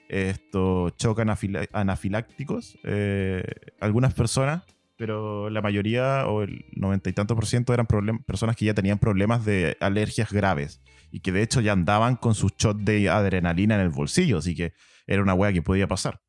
shock 0.10 1.20
anafila- 1.20 1.70
anafilácticos 1.72 2.80
eh, 2.84 3.44
algunas 3.80 4.16
personas, 4.16 4.64
pero 4.98 5.52
la 5.52 5.62
mayoría 5.62 6.26
o 6.28 6.42
el 6.42 6.66
noventa 6.76 7.12
y 7.12 7.14
tanto 7.14 7.36
por 7.36 7.46
ciento 7.46 7.76
eran 7.76 7.86
personas 8.26 8.56
que 8.56 8.66
ya 8.66 8.74
tenían 8.74 8.98
problemas 8.98 9.46
de 9.46 9.78
alergias 9.80 10.32
graves 10.32 10.82
y 11.12 11.20
que 11.20 11.32
de 11.32 11.44
hecho 11.44 11.62
ya 11.62 11.74
andaban 11.74 12.16
con 12.16 12.34
sus 12.34 12.54
shot 12.58 12.78
de 12.78 13.08
adrenalina 13.08 13.76
en 13.76 13.82
el 13.82 13.90
bolsillo, 13.90 14.40
así 14.40 14.56
que 14.56 14.74
era 15.06 15.22
una 15.22 15.36
wea 15.36 15.54
que 15.54 15.62
podía 15.62 15.88
pasar. 15.88 16.22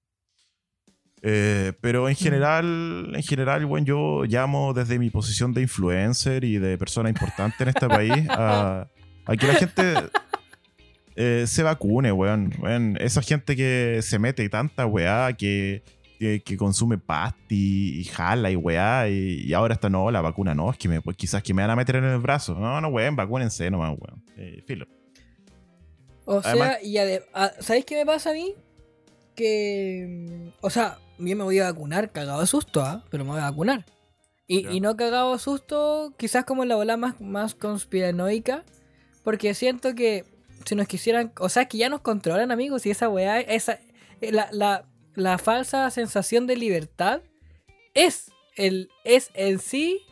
Eh, 1.28 1.72
pero 1.80 2.08
en 2.08 2.14
general, 2.14 3.10
en 3.14 3.22
general, 3.24 3.66
bueno, 3.66 3.84
yo 3.84 4.24
llamo 4.26 4.72
desde 4.72 4.96
mi 4.98 5.10
posición 5.10 5.52
de 5.52 5.62
influencer 5.62 6.44
y 6.44 6.58
de 6.58 6.78
persona 6.78 7.08
importante 7.08 7.64
en 7.64 7.68
este 7.70 7.88
país 7.88 8.28
a, 8.30 8.86
a 9.24 9.36
que 9.36 9.46
la 9.48 9.54
gente 9.54 9.94
eh, 11.16 11.44
se 11.48 11.62
vacune, 11.64 12.12
weón. 12.12 12.52
Weón, 12.60 12.96
Esa 13.00 13.22
gente 13.22 13.56
que 13.56 14.00
se 14.02 14.20
mete 14.20 14.48
tanta 14.48 14.86
weá, 14.86 15.32
que, 15.32 15.82
que, 16.20 16.42
que 16.44 16.56
consume 16.56 16.96
pasti 16.98 17.98
y 18.00 18.04
jala 18.04 18.50
y 18.52 18.56
weá, 18.56 19.08
y, 19.08 19.42
y 19.46 19.52
ahora 19.52 19.74
está, 19.74 19.90
no, 19.90 20.10
la 20.12 20.20
vacuna 20.20 20.54
no, 20.54 20.70
es 20.70 20.76
que 20.78 20.88
me, 20.88 21.00
pues 21.00 21.16
quizás 21.16 21.42
que 21.42 21.52
me 21.54 21.62
van 21.62 21.70
a 21.72 21.76
meter 21.76 21.96
en 21.96 22.04
el 22.04 22.18
brazo. 22.18 22.54
No, 22.54 22.80
no, 22.80 22.86
weón, 22.88 23.16
vacúnense 23.16 23.68
nomás, 23.68 23.96
weón. 23.98 24.22
Eh, 24.36 24.62
filo. 24.64 24.86
O 26.24 26.40
sea, 26.42 26.80
y 26.82 26.96
ade- 26.98 27.24
a- 27.34 27.52
¿sabéis 27.60 27.84
qué 27.84 27.96
me 27.96 28.06
pasa 28.06 28.30
a 28.30 28.32
mí? 28.32 28.52
Que. 29.34 30.06
mm, 30.08 30.48
O 30.60 30.70
sea, 30.70 30.98
yo 31.18 31.36
me 31.36 31.44
voy 31.44 31.58
a 31.58 31.70
vacunar 31.70 32.12
cagado 32.12 32.40
de 32.40 32.46
susto, 32.46 32.82
¿ah? 32.82 33.04
Pero 33.10 33.24
me 33.24 33.30
voy 33.32 33.40
a 33.40 33.50
vacunar. 33.50 33.84
Y, 34.46 34.68
y 34.68 34.80
no 34.80 34.96
cagado 34.96 35.32
de 35.32 35.38
susto, 35.38 36.14
quizás 36.16 36.44
como 36.44 36.62
en 36.62 36.68
la 36.68 36.76
ola 36.76 36.96
más, 36.96 37.20
más 37.20 37.54
conspiranoica. 37.54 38.64
Porque 39.24 39.54
siento 39.54 39.94
que 39.94 40.24
si 40.64 40.74
nos 40.74 40.86
quisieran. 40.86 41.32
O 41.40 41.48
sea, 41.48 41.66
que 41.66 41.78
ya 41.78 41.88
nos 41.88 42.00
controlan, 42.00 42.50
amigos. 42.50 42.86
Y 42.86 42.90
esa 42.90 43.08
weá, 43.08 43.40
esa. 43.40 43.80
eh, 44.20 44.32
La, 44.32 44.48
la, 44.52 44.86
la 45.14 45.38
falsa 45.38 45.90
sensación 45.90 46.46
de 46.46 46.56
libertad 46.56 47.22
es, 47.94 48.30
el, 48.56 48.90
es 49.04 49.30
en 49.34 49.58
sí 49.58 50.02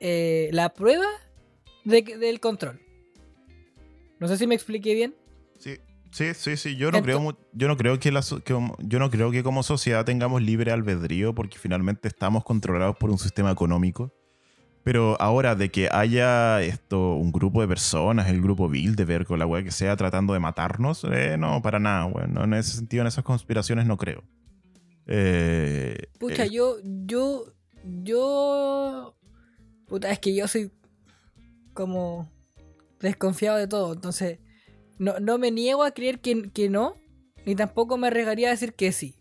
eh, 0.00 0.50
la 0.52 0.74
prueba 0.74 1.06
de 1.84 2.02
del 2.02 2.38
control. 2.38 2.80
No 4.20 4.28
sé 4.28 4.36
si 4.36 4.46
me 4.46 4.54
expliqué 4.54 4.94
bien. 4.94 5.14
Sí, 5.58 5.78
sí, 6.14 6.34
sí, 6.34 6.56
sí. 6.56 6.76
Yo 6.76 6.90
no 6.90 7.02
creo, 7.02 7.36
yo 7.52 7.68
no 7.68 7.76
creo 7.76 7.98
que 7.98 8.12
la 8.12 8.22
que 8.44 8.54
yo 8.78 8.98
no 8.98 9.10
creo 9.10 9.30
que 9.30 9.42
como 9.42 9.62
sociedad 9.62 10.04
tengamos 10.04 10.40
libre 10.42 10.72
albedrío 10.72 11.34
porque 11.34 11.58
finalmente 11.58 12.08
estamos 12.08 12.44
controlados 12.44 12.96
por 12.96 13.10
un 13.10 13.18
sistema 13.18 13.50
económico. 13.50 14.12
Pero 14.84 15.16
ahora 15.18 15.54
de 15.54 15.70
que 15.70 15.88
haya 15.90 16.60
esto, 16.62 17.14
un 17.14 17.32
grupo 17.32 17.62
de 17.62 17.68
personas, 17.68 18.28
el 18.28 18.42
grupo 18.42 18.68
Bilderberg 18.68 19.32
o 19.32 19.36
la 19.38 19.46
weá 19.46 19.64
que 19.64 19.70
sea, 19.70 19.96
tratando 19.96 20.34
de 20.34 20.40
matarnos, 20.40 21.04
eh, 21.10 21.36
no, 21.38 21.62
para 21.62 21.78
nada, 21.78 22.04
weón. 22.04 22.34
No, 22.34 22.44
en 22.44 22.52
ese 22.52 22.76
sentido, 22.76 23.00
en 23.00 23.06
esas 23.06 23.24
conspiraciones 23.24 23.86
no 23.86 23.96
creo. 23.96 24.22
Eh, 25.06 25.96
Pucha, 26.18 26.44
eh, 26.44 26.50
yo, 26.50 26.76
yo, 26.82 27.46
yo. 28.02 29.16
Puta, 29.86 30.10
es 30.10 30.18
que 30.18 30.34
yo 30.34 30.46
soy 30.48 30.70
como 31.72 32.30
desconfiado 33.00 33.56
de 33.56 33.66
todo. 33.66 33.94
Entonces, 33.94 34.38
no, 34.98 35.18
no 35.20 35.38
me 35.38 35.50
niego 35.50 35.82
a 35.84 35.90
creer 35.92 36.20
que, 36.20 36.50
que 36.50 36.68
no, 36.68 36.96
ni 37.46 37.54
tampoco 37.54 37.96
me 37.98 38.06
arriesgaría 38.08 38.48
a 38.48 38.50
decir 38.52 38.74
que 38.74 38.92
sí. 38.92 39.16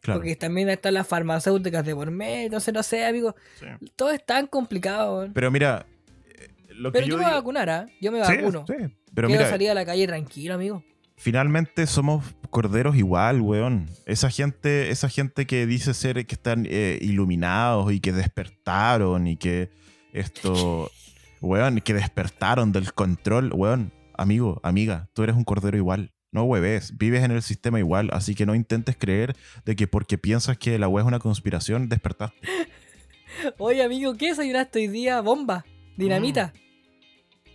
claro, 0.00 0.20
Porque 0.20 0.36
también 0.36 0.68
están 0.68 0.94
las 0.94 1.06
farmacéuticas 1.06 1.84
de 1.84 1.94
por 1.94 2.10
medio. 2.10 2.46
Entonces, 2.46 2.72
no 2.72 2.82
sé, 2.82 3.04
amigo. 3.04 3.34
sí. 3.58 3.66
Todo 3.96 4.10
es 4.12 4.24
tan 4.24 4.46
complicado. 4.46 5.18
weón. 5.18 5.32
Pero 5.32 5.50
mira, 5.50 5.86
eh, 6.26 6.48
lo 6.74 6.90
que 6.92 6.98
Pero 6.98 7.06
yo, 7.06 7.10
yo 7.12 7.18
me 7.18 7.24
voy 7.24 7.32
a 7.32 7.36
vacunar, 7.36 7.70
¿ah? 7.70 7.86
Yo 8.00 8.12
me 8.12 8.24
Sí, 8.24 8.36
vacuno. 8.36 8.64
sí. 8.66 8.74
Pero 9.14 9.28
Quiero 9.28 9.40
mira, 9.42 9.50
salir 9.50 9.70
a 9.70 9.74
la 9.74 9.84
calle 9.86 10.06
tranquilo, 10.06 10.54
amigo. 10.54 10.84
finalmente 11.16 11.86
somos 11.86 12.24
corderos 12.50 12.96
igual, 12.96 13.40
weón. 13.40 13.88
Esa 14.06 14.30
gente, 14.30 14.90
esa 14.90 15.08
gente 15.08 15.46
que 15.46 15.66
dice 15.66 15.94
ser 15.94 16.26
que 16.26 16.34
están 16.34 16.66
eh, 16.68 16.98
iluminados 17.00 17.92
y 17.92 18.00
que 18.00 18.12
despertaron 18.12 19.26
y 19.26 19.36
que 19.38 19.70
esto, 20.12 20.90
weón, 21.40 21.80
que 21.80 21.94
despertaron 21.94 22.72
del 22.72 22.92
control, 22.92 23.52
weón. 23.54 23.92
Amigo, 24.18 24.60
amiga, 24.62 25.08
tú 25.12 25.22
eres 25.22 25.36
un 25.36 25.44
cordero 25.44 25.76
igual. 25.76 26.12
No 26.32 26.44
hueves, 26.44 26.98
vives 26.98 27.22
en 27.22 27.30
el 27.30 27.42
sistema 27.42 27.78
igual, 27.78 28.10
así 28.12 28.34
que 28.34 28.46
no 28.46 28.54
intentes 28.54 28.96
creer 28.96 29.36
de 29.64 29.76
que 29.76 29.86
porque 29.86 30.18
piensas 30.18 30.58
que 30.58 30.78
la 30.78 30.88
web 30.88 31.04
es 31.04 31.08
una 31.08 31.18
conspiración, 31.18 31.88
despertaste. 31.88 32.36
Oye, 33.58 33.82
amigo, 33.82 34.16
¿qué 34.16 34.28
desayunaste 34.28 34.80
hoy 34.80 34.88
día? 34.88 35.20
Bomba, 35.20 35.64
dinamita. 35.96 36.52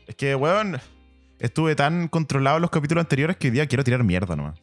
Es 0.07 0.15
que, 0.15 0.35
weón, 0.35 0.79
estuve 1.39 1.75
tan 1.75 2.07
controlado 2.07 2.57
en 2.57 2.61
los 2.61 2.71
capítulos 2.71 3.03
anteriores 3.03 3.37
que 3.37 3.47
hoy 3.47 3.51
día 3.51 3.67
quiero 3.67 3.83
tirar 3.83 4.03
mierda 4.03 4.35
nomás. 4.35 4.59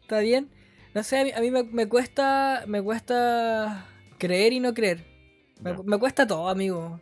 ¿Está 0.00 0.20
bien? 0.20 0.50
No 0.94 1.02
sé, 1.02 1.20
a 1.20 1.24
mí, 1.24 1.30
a 1.32 1.40
mí 1.40 1.50
me, 1.50 1.62
me 1.64 1.86
cuesta 1.86 2.64
me 2.66 2.82
cuesta 2.82 3.86
creer 4.18 4.52
y 4.52 4.60
no 4.60 4.74
creer. 4.74 5.04
Me, 5.60 5.74
me 5.84 5.98
cuesta 5.98 6.26
todo, 6.26 6.48
amigo. 6.48 7.00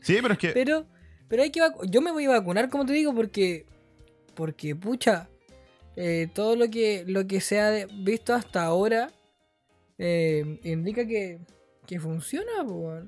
Sí, 0.00 0.18
pero 0.22 0.32
es 0.32 0.38
que. 0.38 0.48
Pero, 0.48 0.86
pero 1.30 1.44
hay 1.44 1.50
que 1.50 1.60
yo 1.88 2.00
me 2.02 2.10
voy 2.10 2.24
a 2.24 2.30
vacunar, 2.30 2.68
como 2.68 2.84
te 2.84 2.92
digo, 2.92 3.14
porque, 3.14 3.64
porque 4.34 4.74
pucha, 4.74 5.28
eh, 5.94 6.28
todo 6.34 6.56
lo 6.56 6.68
que, 6.68 7.04
lo 7.06 7.24
que 7.28 7.40
se 7.40 7.60
ha 7.60 7.86
visto 7.86 8.34
hasta 8.34 8.64
ahora 8.64 9.12
eh, 9.96 10.58
indica 10.64 11.06
que, 11.06 11.38
que 11.86 12.00
funciona, 12.00 12.64
po. 12.66 13.02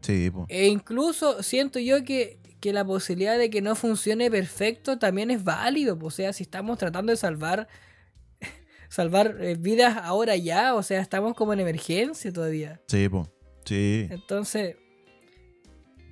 Sí, 0.00 0.28
po. 0.28 0.46
E 0.48 0.66
incluso 0.66 1.40
siento 1.44 1.78
yo 1.78 2.02
que, 2.02 2.40
que 2.58 2.72
la 2.72 2.84
posibilidad 2.84 3.38
de 3.38 3.48
que 3.48 3.62
no 3.62 3.76
funcione 3.76 4.28
perfecto 4.28 4.98
también 4.98 5.30
es 5.30 5.44
válido. 5.44 5.96
po. 5.96 6.06
O 6.06 6.10
sea, 6.10 6.32
si 6.32 6.42
estamos 6.42 6.78
tratando 6.78 7.12
de 7.12 7.16
salvar 7.16 7.68
salvar 8.88 9.36
eh, 9.38 9.54
vidas 9.56 9.96
ahora 10.02 10.34
ya, 10.34 10.74
o 10.74 10.82
sea, 10.82 11.00
estamos 11.00 11.34
como 11.34 11.52
en 11.52 11.60
emergencia 11.60 12.32
todavía. 12.32 12.80
Sí, 12.88 13.08
po. 13.08 13.30
Sí. 13.64 14.08
Entonces, 14.10 14.78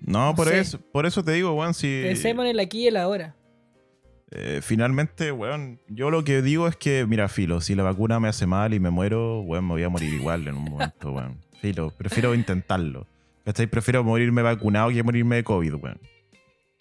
No, 0.06 0.34
por 0.34 0.52
eso, 0.52 0.78
por 0.92 1.06
eso 1.06 1.24
te 1.24 1.32
digo, 1.32 1.52
weón, 1.54 1.74
si. 1.74 2.02
pensemos 2.04 2.44
en 2.44 2.50
el 2.52 2.60
aquí 2.60 2.82
y 2.84 2.86
el 2.88 2.96
ahora. 2.96 3.34
eh, 4.30 4.60
finalmente, 4.62 5.32
weón, 5.32 5.80
yo 5.88 6.10
lo 6.10 6.24
que 6.24 6.42
digo 6.42 6.66
es 6.68 6.76
que, 6.76 7.06
mira, 7.06 7.28
filo, 7.28 7.60
si 7.60 7.74
la 7.74 7.82
vacuna 7.84 8.20
me 8.20 8.28
hace 8.28 8.46
mal 8.46 8.74
y 8.74 8.80
me 8.80 8.90
muero, 8.90 9.40
weón, 9.40 9.64
me 9.66 9.72
voy 9.74 9.82
a 9.84 9.88
morir 9.88 10.12
igual 10.12 10.46
en 10.48 10.56
un 10.56 10.64
momento, 10.64 11.12
weón. 11.12 11.38
Filo, 11.60 11.90
prefiero 11.96 12.34
intentarlo. 12.34 13.06
¿Cachai? 13.44 13.66
Prefiero 13.66 14.02
morirme 14.04 14.42
vacunado 14.42 14.90
que 14.90 15.02
morirme 15.02 15.36
de 15.36 15.44
COVID, 15.44 15.74
weón. 15.74 16.00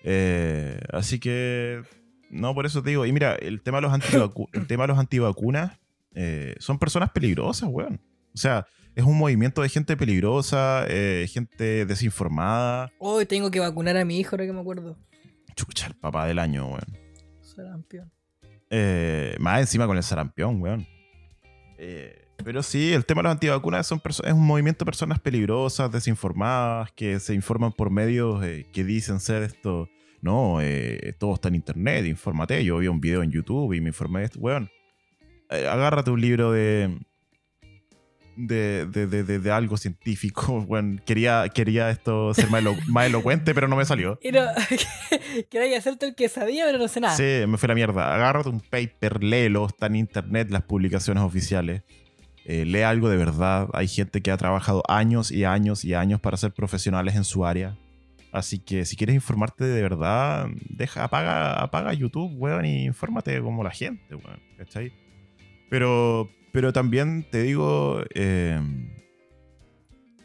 Eh, 0.03 0.79
así 0.91 1.19
que, 1.19 1.81
no, 2.29 2.53
por 2.53 2.65
eso 2.65 2.81
te 2.83 2.89
digo. 2.89 3.05
Y 3.05 3.11
mira, 3.13 3.35
el 3.35 3.61
tema 3.61 3.77
de 3.77 3.83
los, 3.83 3.91
antivacu- 3.93 4.49
el 4.53 4.67
tema 4.67 4.83
de 4.83 4.87
los 4.89 4.97
antivacunas 4.99 5.79
eh, 6.15 6.55
son 6.59 6.79
personas 6.79 7.11
peligrosas, 7.11 7.69
weón. 7.71 8.01
O 8.33 8.37
sea, 8.37 8.65
es 8.95 9.03
un 9.03 9.17
movimiento 9.17 9.61
de 9.61 9.69
gente 9.69 9.97
peligrosa, 9.97 10.85
eh, 10.87 11.27
gente 11.29 11.85
desinformada. 11.85 12.91
Hoy 12.99 13.25
tengo 13.25 13.49
que 13.51 13.59
vacunar 13.59 13.97
a 13.97 14.05
mi 14.05 14.19
hijo, 14.19 14.35
ahora 14.35 14.45
que 14.45 14.53
me 14.53 14.61
acuerdo. 14.61 14.97
Chucha, 15.55 15.87
el 15.87 15.95
papá 15.95 16.27
del 16.27 16.39
año, 16.39 16.67
weón. 16.67 16.97
Sarampión. 17.41 18.11
Eh, 18.69 19.35
más 19.39 19.61
encima 19.61 19.87
con 19.87 19.97
el 19.97 20.03
sarampión, 20.03 20.61
weón. 20.61 20.87
Eh, 21.77 22.23
pero 22.43 22.63
sí, 22.63 22.93
el 22.93 23.05
tema 23.05 23.21
de 23.21 23.23
los 23.23 23.31
antivacunas 23.33 23.87
son 23.87 24.01
es 24.05 24.33
un 24.33 24.45
movimiento 24.45 24.83
de 24.83 24.85
personas 24.85 25.19
peligrosas, 25.19 25.91
desinformadas, 25.91 26.91
que 26.91 27.19
se 27.19 27.33
informan 27.33 27.71
por 27.71 27.89
medios 27.89 28.43
eh, 28.43 28.67
que 28.71 28.83
dicen 28.83 29.19
ser 29.19 29.43
esto. 29.43 29.89
No, 30.21 30.59
eh, 30.61 31.15
todo 31.19 31.35
está 31.35 31.49
en 31.49 31.55
internet, 31.55 32.05
infórmate. 32.05 32.63
Yo 32.63 32.77
vi 32.77 32.87
un 32.87 33.01
video 33.01 33.23
en 33.23 33.31
YouTube 33.31 33.73
y 33.73 33.81
me 33.81 33.89
informé 33.89 34.21
de 34.21 34.25
esto, 34.25 34.39
weón. 34.39 34.69
Eh, 35.49 35.67
agárrate 35.67 36.11
un 36.11 36.21
libro 36.21 36.51
de. 36.51 36.97
De, 38.35 38.87
de, 38.87 39.05
de, 39.05 39.39
de- 39.39 39.51
algo 39.51 39.77
científico. 39.77 40.65
Quería, 41.05 41.45
quería 41.53 41.89
esto 41.91 42.33
ser 42.33 42.49
más, 42.49 42.61
elo- 42.63 42.75
más 42.87 43.05
elocuente, 43.05 43.53
pero 43.53 43.67
no 43.67 43.75
me 43.75 43.85
salió. 43.85 44.17
Y 44.23 44.31
no, 44.31 44.41
quería 45.49 45.77
hacerte 45.77 46.07
el 46.07 46.15
que 46.15 46.29
sabía, 46.29 46.65
pero 46.65 46.77
no 46.79 46.87
sé 46.87 46.99
nada. 46.99 47.15
Sí, 47.15 47.45
me 47.47 47.57
fue 47.57 47.67
la 47.69 47.75
mierda. 47.75 48.13
Agárrate 48.13 48.49
un 48.49 48.59
paper, 48.59 49.23
léelo, 49.23 49.67
está 49.67 49.85
en 49.87 49.97
internet 49.97 50.49
las 50.49 50.63
publicaciones 50.63 51.23
oficiales. 51.23 51.83
Eh, 52.45 52.65
lee 52.65 52.81
algo 52.81 53.07
de 53.09 53.17
verdad. 53.17 53.69
Hay 53.73 53.87
gente 53.87 54.21
que 54.21 54.31
ha 54.31 54.37
trabajado 54.37 54.83
años 54.87 55.31
y 55.31 55.45
años 55.45 55.85
y 55.85 55.93
años 55.93 56.19
para 56.19 56.35
ser 56.37 56.51
profesionales 56.53 57.15
en 57.15 57.23
su 57.23 57.45
área. 57.45 57.77
Así 58.31 58.57
que 58.57 58.83
si 58.85 58.95
quieres 58.95 59.13
informarte 59.15 59.63
de 59.63 59.81
verdad, 59.81 60.47
deja, 60.69 61.03
apaga, 61.03 61.61
apaga 61.61 61.93
YouTube, 61.93 62.33
weón, 62.35 62.65
y 62.65 62.85
infórmate 62.85 63.39
como 63.41 63.63
la 63.63 63.69
gente, 63.69 64.15
weón. 64.15 64.39
¿Cachai? 64.57 64.91
Pero, 65.69 66.29
pero 66.53 66.71
también 66.71 67.25
te 67.31 67.41
digo, 67.41 68.03
eh, 68.13 68.61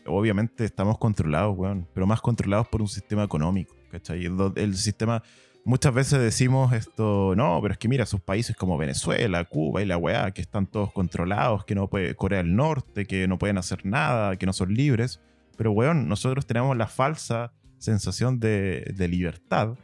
obviamente 0.05 0.66
estamos 0.66 0.99
controlados, 0.99 1.57
weón, 1.57 1.89
pero 1.95 2.07
más 2.07 2.20
controlados 2.20 2.68
por 2.68 2.83
un 2.83 2.89
sistema 2.89 3.24
económico, 3.24 3.74
¿cachai? 3.91 4.26
El, 4.26 4.37
el 4.57 4.76
sistema, 4.76 5.22
muchas 5.64 5.95
veces 5.95 6.20
decimos 6.20 6.74
esto, 6.74 7.33
no, 7.35 7.59
pero 7.62 7.72
es 7.72 7.79
que 7.79 7.89
mira, 7.89 8.05
sus 8.05 8.20
países 8.20 8.55
como 8.55 8.76
Venezuela, 8.76 9.43
Cuba 9.47 9.81
y 9.81 9.87
la 9.87 9.97
weá, 9.97 10.31
que 10.33 10.43
están 10.43 10.66
todos 10.66 10.93
controlados, 10.93 11.64
que 11.64 11.74
no 11.74 11.89
puede, 11.89 12.14
Corea 12.14 12.43
del 12.43 12.55
Norte, 12.55 13.07
que 13.07 13.26
no 13.26 13.39
pueden 13.39 13.57
hacer 13.57 13.87
nada, 13.87 14.37
que 14.37 14.45
no 14.45 14.53
son 14.53 14.74
libres. 14.74 15.22
Pero, 15.57 15.72
weón, 15.72 16.09
nosotros 16.09 16.47
tenemos 16.47 16.76
la 16.76 16.89
falsa 16.89 17.55
sensación 17.79 18.39
de, 18.39 18.93
de 18.95 19.09
libertad 19.09 19.79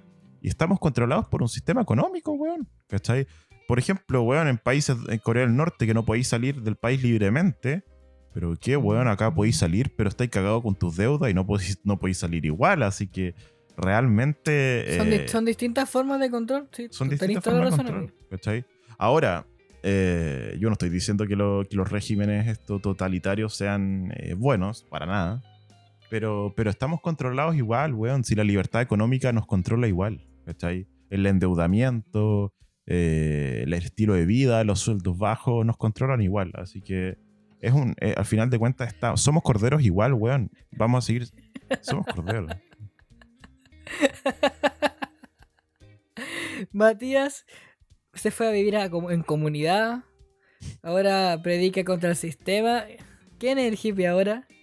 y 0.44 0.48
estamos 0.48 0.78
controlados 0.78 1.26
por 1.26 1.40
un 1.40 1.48
sistema 1.48 1.80
económico, 1.80 2.32
weón, 2.32 2.68
¿cachai? 2.86 3.26
Por 3.66 3.78
ejemplo, 3.78 4.22
weón, 4.22 4.48
en 4.48 4.58
países, 4.58 4.96
en 5.08 5.18
Corea 5.18 5.44
del 5.46 5.56
Norte, 5.56 5.86
que 5.86 5.94
no 5.94 6.04
podéis 6.04 6.28
salir 6.28 6.60
del 6.62 6.76
país 6.76 7.02
libremente, 7.02 7.82
pero 8.32 8.54
qué, 8.60 8.76
weón, 8.76 9.08
acá 9.08 9.34
podéis 9.34 9.56
salir, 9.58 9.92
pero 9.96 10.08
estáis 10.08 10.30
cagados 10.30 10.62
con 10.62 10.74
tus 10.74 10.96
deudas 10.96 11.30
y 11.30 11.34
no 11.34 11.46
podéis, 11.46 11.78
no 11.84 11.98
podéis 11.98 12.18
salir 12.18 12.44
igual, 12.44 12.82
así 12.82 13.06
que 13.06 13.34
realmente... 13.76 14.96
Son, 14.96 15.10
di- 15.10 15.16
eh, 15.16 15.28
son 15.28 15.44
distintas 15.44 15.88
formas 15.88 16.20
de 16.20 16.30
control. 16.30 16.68
Sí, 16.72 16.88
son 16.90 17.08
distintas 17.08 17.44
formas 17.44 17.70
de 17.70 17.76
control, 17.76 18.14
¿cachai? 18.30 18.64
Ahora, 18.98 19.46
eh, 19.82 20.56
yo 20.60 20.68
no 20.68 20.72
estoy 20.74 20.88
diciendo 20.90 21.26
que, 21.26 21.36
lo- 21.36 21.64
que 21.68 21.76
los 21.76 21.90
regímenes 21.90 22.46
esto, 22.48 22.78
totalitarios 22.80 23.54
sean 23.54 24.12
eh, 24.16 24.34
buenos, 24.34 24.84
para 24.84 25.06
nada. 25.06 25.42
Pero, 26.10 26.52
pero 26.56 26.70
estamos 26.70 27.00
controlados 27.00 27.56
igual, 27.56 27.94
weón. 27.94 28.24
Si 28.24 28.34
la 28.34 28.44
libertad 28.44 28.82
económica 28.82 29.32
nos 29.32 29.46
controla 29.46 29.88
igual, 29.88 30.20
¿cachai? 30.44 30.86
El 31.10 31.26
endeudamiento, 31.26 32.52
eh, 32.86 33.62
el 33.64 33.72
estilo 33.72 34.14
de 34.14 34.26
vida, 34.26 34.62
los 34.64 34.80
sueldos 34.80 35.16
bajos 35.18 35.64
nos 35.64 35.76
controlan 35.76 36.20
igual. 36.20 36.52
Así 36.54 36.82
que 36.82 37.18
es 37.60 37.72
un, 37.72 37.94
eh, 38.00 38.14
al 38.16 38.24
final 38.24 38.50
de 38.50 38.58
cuentas 38.58 38.88
está, 38.88 39.16
somos 39.16 39.42
corderos 39.42 39.82
igual, 39.82 40.14
weón. 40.14 40.50
Vamos 40.72 41.04
a 41.04 41.06
seguir, 41.06 41.28
somos 41.80 42.06
corderos. 42.06 42.50
Matías 46.72 47.46
se 48.12 48.30
fue 48.30 48.48
a 48.48 48.50
vivir 48.50 48.76
a 48.76 48.84
en 48.84 49.22
comunidad. 49.22 50.04
Ahora 50.82 51.40
predica 51.42 51.84
contra 51.84 52.10
el 52.10 52.16
sistema. 52.16 52.84
¿Quién 53.38 53.58
es 53.58 53.66
el 53.66 53.78
hippie 53.82 54.06
ahora? 54.06 54.46
¿Quién 54.48 54.58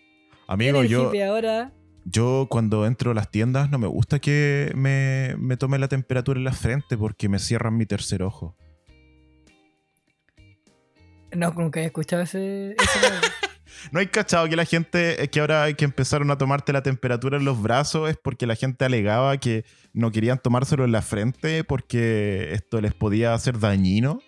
Amigo, 0.48 0.80
es 0.80 0.86
el 0.86 0.92
yo, 0.92 1.08
hippie 1.08 1.24
ahora? 1.24 1.72
Yo 2.06 2.48
cuando 2.50 2.86
entro 2.86 3.12
a 3.12 3.14
las 3.14 3.30
tiendas 3.30 3.70
no 3.70 3.78
me 3.78 3.88
gusta 3.88 4.20
que 4.20 4.72
me, 4.76 5.36
me 5.38 5.58
tome 5.58 5.78
la 5.78 5.88
temperatura 5.88 6.40
en 6.40 6.44
la 6.44 6.54
frente 6.54 6.98
porque 6.98 7.30
me 7.30 7.40
cierran 7.40 7.78
mi 7.78 7.86
tercer 7.86 8.24
ojo. 8.24 8.56
No, 11.34 11.52
nunca 11.52 11.80
he 11.80 11.86
escuchado 11.86 12.24
ese. 12.24 12.76
¿No 13.92 14.00
hay 14.00 14.08
cachado 14.08 14.48
que 14.50 14.56
la 14.56 14.66
gente, 14.66 15.24
eh, 15.24 15.30
que 15.30 15.40
ahora 15.40 15.64
hay 15.64 15.76
que 15.76 15.86
empezaron 15.86 16.30
a 16.30 16.38
tomarte 16.38 16.74
la 16.74 16.84
temperatura 16.84 17.38
en 17.38 17.46
los 17.46 17.62
brazos 17.62 18.10
es 18.10 18.18
porque 18.18 18.46
la 18.46 18.56
gente 18.56 18.86
alegaba 18.86 19.38
que 19.38 19.66
no 19.94 20.12
querían 20.12 20.40
tomárselo 20.40 20.86
en 20.86 20.92
la 20.92 21.02
frente 21.02 21.64
porque 21.64 22.54
esto 22.54 22.82
les 22.82 22.94
podía 22.94 23.34
hacer 23.34 23.60
dañino? 23.60 24.20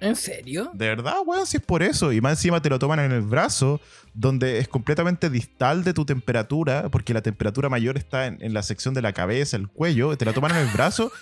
¿En 0.00 0.16
serio? 0.16 0.70
De 0.74 0.88
verdad, 0.88 1.16
weón, 1.24 1.46
si 1.46 1.58
es 1.58 1.62
por 1.62 1.82
eso. 1.82 2.12
Y 2.12 2.20
más 2.20 2.32
encima 2.38 2.62
te 2.62 2.70
lo 2.70 2.78
toman 2.78 3.00
en 3.00 3.12
el 3.12 3.20
brazo, 3.20 3.80
donde 4.14 4.58
es 4.58 4.66
completamente 4.68 5.28
distal 5.28 5.84
de 5.84 5.92
tu 5.92 6.04
temperatura, 6.06 6.88
porque 6.90 7.12
la 7.12 7.22
temperatura 7.22 7.68
mayor 7.68 7.98
está 7.98 8.26
en, 8.26 8.38
en 8.42 8.54
la 8.54 8.62
sección 8.62 8.94
de 8.94 9.02
la 9.02 9.12
cabeza, 9.12 9.56
el 9.56 9.68
cuello, 9.68 10.16
te 10.16 10.24
la 10.24 10.32
toman 10.32 10.52
en 10.52 10.58
el 10.58 10.68
brazo. 10.68 11.12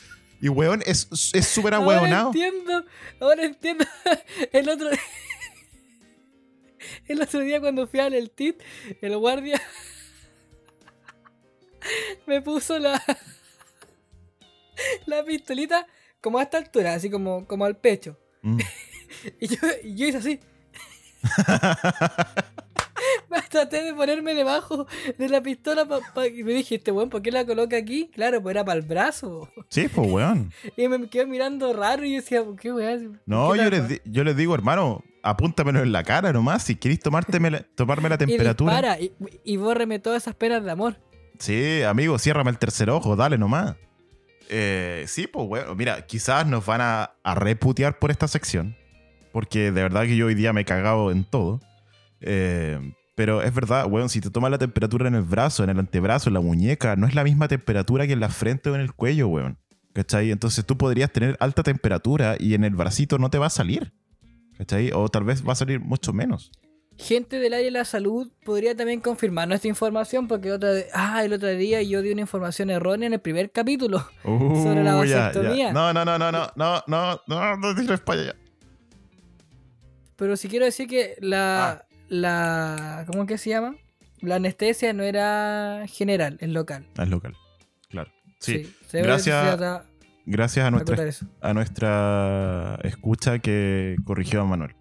Y, 0.41 0.49
weón, 0.49 0.83
es 0.87 1.09
es 1.33 1.49
súper 1.49 1.75
Ahora 1.75 1.97
ahueonado. 1.99 2.29
entiendo. 2.29 2.85
Ahora 3.21 3.45
entiendo. 3.45 3.85
El 4.53 4.69
otro. 4.69 4.89
El 7.09 7.21
otro 7.21 7.41
día 7.41 7.61
cuando 7.61 7.89
fui 7.89 7.99
al 7.99 8.15
El 8.15 8.31
TIT, 8.31 8.63
el 9.03 9.17
guardia 9.17 9.61
me 12.27 12.41
puso 12.41 12.79
la 12.79 13.03
la 15.07 15.25
pistolita 15.25 15.87
como 16.21 16.39
a 16.39 16.43
esta 16.45 16.59
altura, 16.59 16.95
así 16.95 17.11
como, 17.11 17.47
como 17.47 17.65
al 17.65 17.77
pecho. 17.77 18.17
Mm. 18.43 18.59
Y 19.41 19.49
yo, 19.49 19.57
y 19.83 19.95
yo 19.97 20.07
hice 20.07 20.19
así. 20.19 20.41
Traté 23.51 23.83
de 23.83 23.95
ponerme 23.95 24.35
debajo 24.35 24.87
de 25.17 25.29
la 25.31 25.41
pistola 25.41 25.87
y 26.37 26.43
me 26.43 26.53
dije, 26.53 26.75
este 26.77 26.93
weón, 26.93 27.09
¿por 27.09 27.23
qué 27.23 27.33
la 27.33 27.47
coloca 27.47 27.77
aquí? 27.79 28.11
Claro, 28.15 28.43
pues 28.43 28.55
era 28.55 28.65
para 28.65 28.79
el 28.79 28.85
brazo. 28.87 29.49
Sí, 29.71 29.89
pues, 29.89 30.11
weón. 30.11 30.53
Y 30.77 30.87
me 30.89 31.09
quedé 31.09 31.25
mirando 31.27 31.73
raro 31.73 32.05
y 32.05 32.11
yo 32.13 32.17
decía, 32.21 32.45
¿por 32.45 32.57
qué 32.57 32.71
weón? 32.73 33.21
No, 33.25 33.47
¿Por 33.47 33.57
qué 33.57 33.65
yo 33.65 33.71
les, 33.71 33.89
di- 33.89 34.01
yo 34.05 34.23
les 34.25 34.37
digo, 34.37 34.55
hermano, 34.55 35.03
apúntamelo 35.23 35.83
en 35.83 35.93
la 35.93 36.05
cara 36.05 36.33
nomás. 36.33 36.63
Si 36.65 36.77
queréis 36.77 37.01
tomárteme 37.01 37.51
la- 37.51 37.63
tomarme 37.75 38.11
la 38.11 38.17
Y 38.17 38.19
temperatura. 38.19 38.73
dispara 38.75 39.01
y, 39.01 39.13
y 39.45 39.57
bórreme 39.57 39.99
todas 39.99 40.23
esas 40.25 40.35
penas 40.35 40.63
de 40.63 40.71
amor. 40.71 40.99
Sí, 41.39 41.83
amigo, 41.83 42.19
ciérrame 42.19 42.51
el 42.51 42.59
tercer 42.59 42.91
ojo, 42.91 43.17
dale 43.17 43.39
nomás. 43.39 43.77
Eh, 44.49 45.05
sí, 45.07 45.27
pues, 45.27 45.47
bueno, 45.47 45.75
mira, 45.75 46.07
quizás 46.07 46.47
nos 46.47 46.65
van 46.65 46.81
a, 46.81 47.13
a 47.23 47.35
reputear 47.35 47.99
por 47.99 48.11
esta 48.11 48.29
sección, 48.29 48.77
porque 49.33 49.73
de 49.73 49.83
verdad 49.83 50.05
que 50.05 50.17
yo 50.17 50.27
hoy 50.27 50.35
día 50.35 50.53
me 50.53 50.63
he 50.63 50.65
cagado 50.65 51.11
en 51.11 51.25
todo. 51.25 51.61
Eh, 52.21 52.95
pero 53.15 53.43
es 53.43 53.53
verdad, 53.53 53.87
weón, 53.87 54.09
si 54.09 54.21
te 54.21 54.31
tomas 54.31 54.51
la 54.51 54.59
temperatura 54.59 55.09
en 55.09 55.15
el 55.15 55.23
brazo, 55.23 55.65
en 55.65 55.71
el 55.71 55.79
antebrazo, 55.79 56.31
en 56.31 56.35
la 56.35 56.41
muñeca, 56.41 56.95
no 56.95 57.07
es 57.07 57.15
la 57.15 57.25
misma 57.25 57.49
temperatura 57.49 58.07
que 58.07 58.13
en 58.13 58.21
la 58.21 58.29
frente 58.29 58.71
o 58.71 58.75
en 58.75 58.81
el 58.81 58.93
cuello, 58.93 59.29
weón. 59.29 59.59
¿Cachai? 59.93 60.31
Entonces 60.31 60.65
tú 60.65 60.79
podrías 60.79 61.11
tener 61.11 61.37
alta 61.41 61.65
temperatura 61.65 62.37
y 62.39 62.55
en 62.55 62.63
el 62.63 62.77
bracito 62.77 63.19
no 63.19 63.31
te 63.31 63.39
va 63.39 63.47
a 63.47 63.51
salir. 63.51 63.93
¿Cachai? 64.57 64.93
O 64.93 65.09
tal 65.09 65.25
vez 65.25 65.45
va 65.45 65.53
a 65.53 65.57
salir 65.57 65.81
mucho 65.81 66.13
menos. 66.13 66.53
Gente 66.99 67.39
del 67.39 67.55
área 67.55 67.65
de 67.67 67.71
la 67.71 67.85
salud 67.85 68.29
podría 68.45 68.75
también 68.77 69.01
confirmar 69.01 69.47
nuestra 69.49 69.69
información 69.69 70.27
porque 70.29 70.51
otra 70.53 70.71
ah, 70.93 71.25
el 71.25 71.33
otro 71.33 71.49
día 71.49 71.81
yo 71.83 72.03
di 72.03 72.11
una 72.11 72.23
información 72.23 72.71
errónea 72.71 73.07
en 73.07 73.13
el 73.13 73.21
primer 73.21 73.51
capítulo 73.53 74.01
sobre 74.25 74.83
la 74.83 74.99
Uh, 74.99 75.05
ya, 75.05 75.11
ya. 75.11 75.19
vasectomía. 75.29 75.73
No, 75.73 75.93
no, 75.93 76.05
no, 76.05 76.19
no, 76.19 76.33
no, 76.33 76.53
no, 76.57 76.83
no, 76.87 77.21
no, 77.27 77.57
no 77.57 77.75
tires 77.75 78.01
para 78.01 78.21
allá. 78.23 78.35
Pero 80.17 80.37
si 80.37 80.49
quiero 80.49 80.65
decir 80.65 80.89
que 80.89 81.15
la, 81.21 81.71
Ah. 81.71 81.85
la 82.09 83.05
¿cómo 83.07 83.27
que 83.27 83.39
se 83.39 83.51
llama? 83.51 83.77
La 84.21 84.35
anestesia 84.37 84.93
no 84.93 85.05
era 85.05 85.85
general, 85.87 86.39
es 86.41 86.49
local. 86.49 86.85
Ah, 86.99 87.05
Es 87.05 87.09
local. 87.09 87.37
Claro. 87.89 88.11
Sí. 88.41 88.75
ve 88.93 89.03
gracias 89.03 89.57
trata- 89.57 89.85
Gracias 90.31 90.67
a 90.67 90.71
nuestra, 90.71 90.97
a 91.41 91.55
nuestra 91.55 92.79
escucha 92.83 93.39
que 93.39 93.97
corrigió 94.05 94.43
a 94.43 94.45
Manuel. 94.45 94.75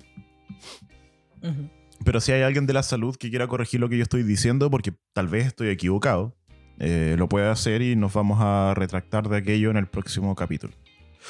Ujú. 1.42 1.70
Pero 2.06 2.22
si 2.22 2.32
hay 2.32 2.42
alguien 2.42 2.66
de 2.68 2.74
la 2.74 2.84
salud 2.84 3.16
que 3.16 3.30
quiera 3.30 3.48
corregir 3.48 3.80
lo 3.80 3.90
que 3.90 3.98
yo 3.98 4.04
estoy 4.04 4.24
diciendo, 4.24 4.70
porque 4.70 4.94
tal 5.14 5.28
vez 5.28 5.48
estoy 5.48 5.70
equivocado, 5.70 6.36
eh, 6.80 7.16
lo 7.18 7.28
puede 7.28 7.50
hacer 7.50 7.82
y 7.82 7.96
nos 7.96 8.14
vamos 8.14 8.38
a 8.42 8.74
retractar 8.76 9.28
de 9.30 9.38
aquello 9.38 9.72
en 9.72 9.78
el 9.78 9.88
próximo 9.88 10.36
capítulo. 10.36 10.74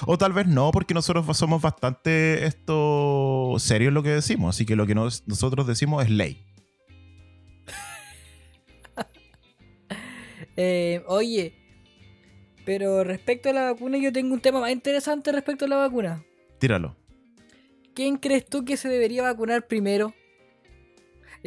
O 0.06 0.18
tal 0.18 0.34
vez 0.34 0.46
no, 0.46 0.72
porque 0.72 0.94
nosotros 0.94 1.26
somos 1.38 1.62
bastante 1.62 2.46
esto 2.46 3.56
serios 3.58 3.88
en 3.90 3.94
lo 3.96 4.04
que 4.04 4.10
decimos, 4.10 4.56
así 4.56 4.66
que 4.66 4.76
lo 4.76 4.86
que 4.86 4.94
nos- 4.94 5.28
nosotros 5.28 5.66
decimos 5.66 6.04
es 6.04 6.10
ley. 6.12 6.44
Eh, 10.60 11.04
oye, 11.08 11.54
pero 12.66 13.04
respecto 13.04 13.50
a 13.50 13.54
la 13.54 13.72
vacuna, 13.72 13.98
yo 14.00 14.12
tengo 14.12 14.34
un 14.34 14.40
tema 14.42 14.60
más 14.60 14.72
interesante 14.72 15.32
respecto 15.32 15.66
a 15.66 15.68
la 15.68 15.76
vacuna. 15.78 16.24
Tíralo. 16.60 16.96
¿Quién 17.94 18.18
crees 18.18 18.46
tú 18.46 18.66
que 18.66 18.76
se 18.76 18.90
debería 18.90 19.22
vacunar 19.22 19.68
primero? 19.68 20.14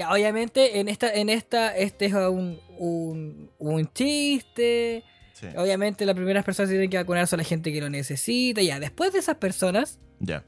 Ya, 0.01 0.11
obviamente, 0.11 0.81
en 0.81 0.89
esta, 0.89 1.13
en 1.13 1.29
esta, 1.29 1.77
este 1.77 2.07
es 2.07 2.15
un, 2.15 2.59
un, 2.79 3.51
un 3.59 3.93
chiste. 3.93 5.05
Sí. 5.35 5.47
Obviamente, 5.59 6.07
las 6.07 6.15
primeras 6.15 6.43
personas 6.43 6.71
que 6.71 6.75
tienen 6.77 6.89
que 6.89 6.97
vacunar 6.97 7.27
son 7.27 7.37
la 7.37 7.45
gente 7.45 7.71
que 7.71 7.83
lo 7.83 7.91
necesita. 7.91 8.63
Ya, 8.63 8.81
después 8.81 9.13
de 9.13 9.19
esas 9.19 9.37
personas, 9.37 9.99
Ya. 10.19 10.43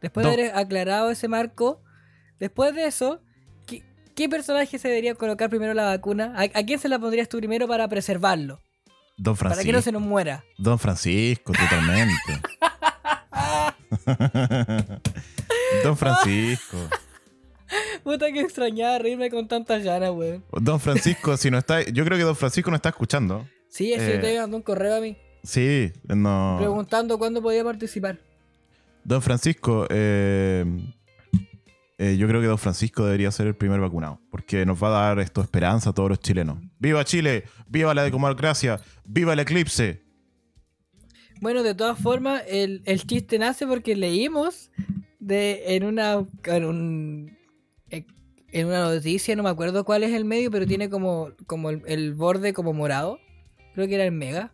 después 0.00 0.24
No. 0.24 0.32
de 0.32 0.44
haber 0.46 0.56
aclarado 0.56 1.10
ese 1.10 1.28
marco, 1.28 1.82
después 2.40 2.74
de 2.74 2.86
eso, 2.86 3.20
¿qué, 3.66 3.82
qué 4.14 4.30
personaje 4.30 4.78
se 4.78 4.88
debería 4.88 5.14
colocar 5.14 5.50
primero 5.50 5.74
la 5.74 5.84
vacuna? 5.84 6.32
¿A, 6.34 6.44
a 6.58 6.64
quién 6.64 6.78
se 6.78 6.88
la 6.88 6.98
pondrías 6.98 7.28
tú 7.28 7.36
primero 7.36 7.68
para 7.68 7.86
preservarlo? 7.88 8.62
Don 9.18 9.36
Para 9.36 9.50
que 9.50 9.54
Francisco. 9.56 9.72
no 9.76 9.82
se 9.82 9.92
nos 9.92 10.00
muera. 10.02 10.42
Don 10.56 10.78
Francisco, 10.78 11.52
totalmente. 11.52 12.40
Don 15.84 15.96
Francisco. 15.98 16.76
Puta 18.04 18.30
que 18.32 18.40
extrañaba 18.40 18.98
reírme 18.98 19.30
con 19.30 19.48
tantas 19.48 19.82
ganas, 19.82 20.10
weón. 20.10 20.44
Don 20.60 20.78
Francisco, 20.80 21.36
si 21.36 21.50
no 21.50 21.58
está. 21.58 21.82
Yo 21.82 22.04
creo 22.04 22.16
que 22.18 22.24
Don 22.24 22.36
Francisco 22.36 22.70
no 22.70 22.76
está 22.76 22.90
escuchando. 22.90 23.46
Sí, 23.68 23.92
es 23.92 24.00
que 24.02 24.14
Eh. 24.16 24.18
te 24.18 24.38
mandó 24.40 24.56
un 24.56 24.62
correo 24.62 24.96
a 24.96 25.00
mí 25.00 25.16
Sí, 25.42 25.92
no. 26.08 26.56
preguntando 26.58 27.18
cuándo 27.18 27.42
podía 27.42 27.62
participar. 27.64 28.18
Don 29.04 29.20
Francisco, 29.22 29.86
eh, 29.90 30.64
eh, 31.98 32.16
yo 32.18 32.26
creo 32.28 32.40
que 32.40 32.46
Don 32.46 32.58
Francisco 32.58 33.04
debería 33.04 33.30
ser 33.30 33.46
el 33.46 33.54
primer 33.54 33.80
vacunado, 33.80 34.20
porque 34.30 34.66
nos 34.66 34.82
va 34.82 34.88
a 34.88 35.06
dar 35.08 35.18
esto 35.20 35.40
esperanza 35.42 35.90
a 35.90 35.92
todos 35.92 36.08
los 36.08 36.20
chilenos. 36.20 36.58
¡Viva 36.78 37.04
Chile! 37.04 37.44
¡Viva 37.68 37.94
la 37.94 38.02
democracia! 38.04 38.80
¡Viva 39.04 39.32
el 39.34 39.38
eclipse! 39.40 40.02
Bueno, 41.40 41.62
de 41.62 41.74
todas 41.74 41.98
formas, 41.98 42.42
el, 42.48 42.82
el 42.86 43.06
chiste 43.06 43.38
nace 43.38 43.66
porque 43.66 43.94
leímos 43.94 44.70
de 45.20 45.76
en 45.76 45.84
una 45.84 46.24
en, 46.44 46.64
un- 46.64 47.35
en 48.60 48.66
una 48.68 48.80
noticia, 48.92 49.34
no 49.36 49.42
me 49.42 49.50
acuerdo 49.50 49.84
cuál 49.84 50.02
es 50.04 50.12
el 50.12 50.24
medio, 50.24 50.50
pero 50.50 50.66
tiene 50.66 50.88
como, 50.90 51.30
como 51.46 51.70
el, 51.70 51.82
el 51.86 52.14
borde 52.14 52.52
como 52.52 52.72
morado. 52.72 53.18
Creo 53.74 53.86
que 53.86 53.94
era 53.96 54.04
el 54.04 54.12
Mega. 54.12 54.52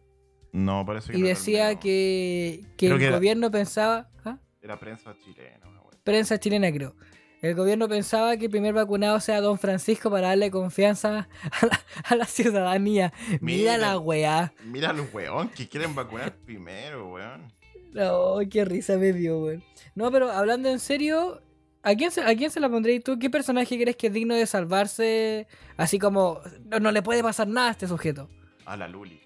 No, 0.52 0.84
parece 0.84 1.12
que 1.12 1.18
Y 1.18 1.22
no 1.22 1.28
decía 1.28 1.78
que, 1.78 2.64
que 2.76 2.86
el 2.88 3.00
era- 3.00 3.16
gobierno 3.16 3.50
pensaba... 3.50 4.10
¿ah? 4.24 4.38
Era 4.60 4.78
prensa 4.78 5.14
chilena, 5.24 5.66
una. 5.68 5.80
Prensa 6.04 6.38
chilena, 6.38 6.70
creo. 6.72 6.94
El 7.40 7.54
gobierno 7.56 7.88
pensaba 7.88 8.36
que 8.36 8.44
el 8.44 8.50
primer 8.50 8.72
vacunado 8.74 9.18
sea 9.18 9.40
Don 9.40 9.58
Francisco 9.58 10.10
para 10.10 10.28
darle 10.28 10.50
confianza 10.50 11.28
a 11.60 11.66
la, 11.66 11.80
a 12.04 12.16
la 12.16 12.24
ciudadanía. 12.26 13.12
Mira, 13.40 13.72
Mira. 13.72 13.78
la 13.78 13.98
weá. 13.98 14.52
Mira 14.64 14.92
los 14.92 15.12
weón 15.12 15.48
que 15.48 15.68
quieren 15.68 15.94
vacunar 15.94 16.36
primero, 16.44 17.10
weón. 17.12 17.52
No, 17.92 18.36
qué 18.50 18.64
risa 18.64 18.96
me 18.96 19.12
dio, 19.12 19.40
weón. 19.40 19.64
No, 19.94 20.10
pero 20.12 20.30
hablando 20.30 20.68
en 20.70 20.78
serio, 20.78 21.42
¿a 21.82 21.94
quién, 21.94 22.10
se, 22.10 22.22
¿a 22.22 22.34
quién 22.36 22.50
se 22.50 22.60
la 22.60 22.68
pondréis 22.68 23.02
tú? 23.04 23.18
¿Qué 23.18 23.28
personaje 23.30 23.80
crees 23.80 23.96
que 23.96 24.06
es 24.08 24.12
digno 24.12 24.34
de 24.34 24.46
salvarse? 24.46 25.46
Así 25.76 25.98
como, 25.98 26.40
no, 26.66 26.78
no 26.80 26.92
le 26.92 27.02
puede 27.02 27.22
pasar 27.22 27.48
nada 27.48 27.68
a 27.68 27.72
este 27.72 27.86
sujeto. 27.88 28.28
A 28.66 28.76
la 28.76 28.88
Luli. 28.88 29.20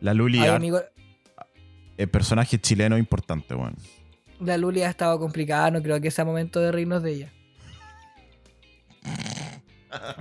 La 0.00 0.14
Luli, 0.14 0.38
Ay, 0.40 0.48
amigo, 0.48 0.80
el 1.96 2.08
personaje 2.08 2.58
chileno 2.60 2.96
importante, 2.96 3.54
weón. 3.54 3.74
la 4.40 4.56
Luli 4.56 4.82
ha 4.82 4.88
estado 4.90 5.18
complicada, 5.18 5.70
no 5.72 5.82
creo 5.82 6.00
que 6.00 6.10
sea 6.10 6.24
momento 6.24 6.60
de 6.60 6.70
reírnos 6.70 7.02
de 7.02 7.10
ella. 7.12 7.32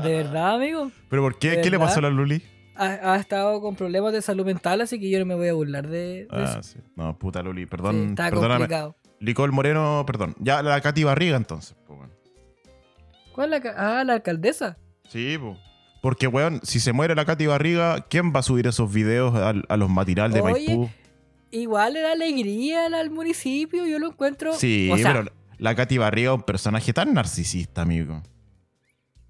¿De 0.03 0.11
verdad, 0.23 0.55
amigo? 0.55 0.91
¿Pero 1.09 1.21
por 1.21 1.37
qué? 1.37 1.51
¿De 1.51 1.61
¿Qué 1.61 1.69
le 1.69 1.77
pasó 1.77 1.99
a 1.99 2.03
la? 2.03 2.09
Luli? 2.09 2.41
Ha, 2.75 3.13
ha 3.13 3.15
estado 3.17 3.59
con 3.59 3.75
problemas 3.75 4.13
de 4.13 4.21
salud 4.21 4.45
mental, 4.45 4.81
así 4.81 4.99
que 4.99 5.09
yo 5.09 5.19
no 5.19 5.25
me 5.25 5.35
voy 5.35 5.47
a 5.47 5.53
burlar 5.53 5.87
de, 5.87 6.25
de 6.25 6.27
Ah, 6.29 6.57
eso. 6.59 6.63
sí. 6.63 6.79
No, 6.95 7.17
puta 7.17 7.41
Luli, 7.41 7.63
Sí, 7.63 7.65
perdón. 7.67 8.09
está 8.09 8.29
perdóname. 8.29 8.59
complicado. 8.59 8.95
Licol 9.19 9.51
Moreno, 9.51 10.03
perdón. 10.05 10.35
Ya, 10.39 10.61
la 10.61 10.79
Katy 10.81 11.03
Barriga 11.03 11.37
entonces, 11.37 11.75
pues, 11.85 11.99
weón. 11.99 12.11
¿Cuál 13.33 13.53
es 13.53 13.63
la, 13.63 13.99
ah, 13.99 14.03
la 14.03 14.13
alcaldesa? 14.13 14.77
Sí, 15.09 15.37
po. 15.37 15.57
Porque, 16.01 16.27
weón, 16.27 16.59
si 16.63 16.79
se 16.79 16.93
muere 16.93 17.15
la 17.15 17.25
Katy 17.25 17.47
Barriga, 17.47 18.01
¿quién 18.09 18.33
va 18.33 18.39
a 18.39 18.43
subir 18.43 18.67
esos 18.67 18.91
videos 18.93 19.35
al- 19.35 19.65
a, 19.69 19.77
los 19.77 19.89
matinales 19.89 20.33
de 20.35 20.41
Oye, 20.41 20.67
Maipú? 20.67 20.89
Igual 21.51 21.93
le 21.93 22.01
da 22.01 22.11
alegría 22.11 22.85
al, 22.85 22.93
al 22.93 23.09
municipio, 23.09 23.85
yo 23.85 23.99
lo 23.99 24.07
encuentro. 24.07 24.53
Sí, 24.53 24.89
o 24.91 24.97
sea, 24.97 25.13
pero 25.13 25.31
la 25.57 25.75
Katy 25.75 25.97
Barriga 25.97 26.31
es 26.31 26.35
un 26.37 26.43
personaje 26.43 26.93
tan 26.93 27.13
narcisista, 27.13 27.81
amigo. 27.81 28.21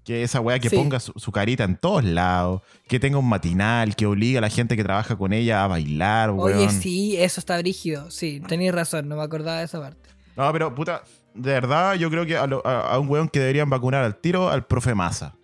Que 0.08 0.22
esa 0.22 0.40
weá 0.40 0.58
que 0.58 0.70
Sí. 0.70 0.76
ponga 0.76 0.98
su, 1.00 1.12
su 1.16 1.30
carita 1.32 1.64
en 1.64 1.76
todos 1.76 2.02
lados, 2.02 2.62
que 2.88 2.98
tenga 2.98 3.18
un 3.18 3.28
matinal, 3.28 3.94
que 3.94 4.06
obliga 4.06 4.38
a 4.38 4.40
la 4.40 4.48
gente 4.48 4.74
que 4.74 4.82
trabaja 4.82 5.16
con 5.16 5.34
ella 5.34 5.64
a 5.64 5.66
bailar, 5.66 6.30
weón. 6.30 6.56
Oye, 6.60 6.70
sí, 6.70 7.14
eso 7.18 7.40
está 7.40 7.58
brígido. 7.58 8.10
Sí, 8.10 8.40
tenéis 8.48 8.72
razón, 8.72 9.06
no 9.06 9.16
me 9.16 9.22
acordaba 9.22 9.58
de 9.58 9.66
esa 9.66 9.78
parte. 9.82 10.08
No, 10.34 10.50
pero 10.50 10.74
puta, 10.74 11.02
de 11.34 11.52
verdad 11.52 11.92
yo 11.96 12.08
creo 12.08 12.24
que 12.24 12.38
a, 12.38 12.46
lo- 12.46 12.66
a- 12.66 12.94
a 12.94 12.98
un 12.98 13.06
weón 13.10 13.28
que 13.28 13.38
deberían 13.38 13.68
vacunar 13.68 14.02
al 14.02 14.16
tiro, 14.16 14.48
al 14.48 14.64
profe 14.66 14.94
Massa. 14.94 15.34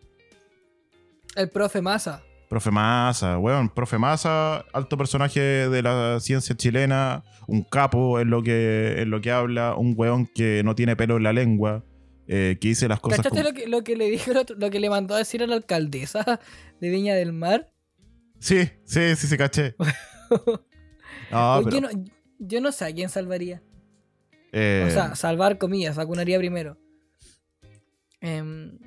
El 1.37 1.51
profe 1.51 1.83
Massa. 1.83 2.23
Profe 2.49 2.71
Massa, 2.71 3.39
weón, 3.39 3.69
profe 3.69 3.99
Massa, 3.99 4.65
alto 4.73 4.97
personaje 4.97 5.41
de 5.41 5.83
la 5.83 6.21
ciencia 6.21 6.57
chilena, 6.57 7.23
un 7.47 7.63
capo 7.65 8.19
en 8.19 8.31
lo 8.31 8.43
que, 8.43 9.03
en 9.03 9.11
lo 9.11 9.21
que 9.21 9.31
habla, 9.31 9.75
un 9.77 9.93
weón 9.95 10.27
que 10.27 10.63
no 10.65 10.75
tiene 10.75 10.97
pelo 10.97 11.19
en 11.19 11.25
la 11.25 11.35
lengua, 11.35 11.83
eh, 12.27 12.57
que 12.61 12.69
dice 12.69 12.89
las 12.89 13.01
cosas 13.01 13.19
¿Cachaste 13.19 13.39
como- 13.41 13.51
lo 13.51 13.55
que, 13.55 13.67
lo 13.67 13.85
que 13.85 13.97
le 13.97 14.11
dijo, 14.11 14.33
lo 14.57 14.71
que 14.71 14.81
le 14.81 14.89
mandó 14.91 15.15
a 15.15 15.19
decir 15.19 15.43
a 15.43 15.47
la 15.47 15.57
alcaldesa 15.57 16.41
de 16.81 16.89
Viña 16.89 17.15
del 17.15 17.33
Mar? 17.33 17.71
Sí, 18.39 18.69
sí, 18.85 19.17
sí, 19.17 19.27
se 19.27 19.37
caché. 19.39 19.75
No, 21.31 21.61
pero, 21.65 21.71
yo, 21.71 21.81
no, 21.81 21.89
yo 22.39 22.61
no 22.61 22.71
sé 22.73 22.85
a 22.85 22.93
quién 22.93 23.09
salvaría. 23.09 23.63
eh, 24.53 24.85
O 24.87 24.91
sea, 24.91 25.15
salvar 25.17 25.59
comillas, 25.59 25.97
vacunaría 25.97 26.39
primero. 26.39 26.77
Em, 28.21 28.79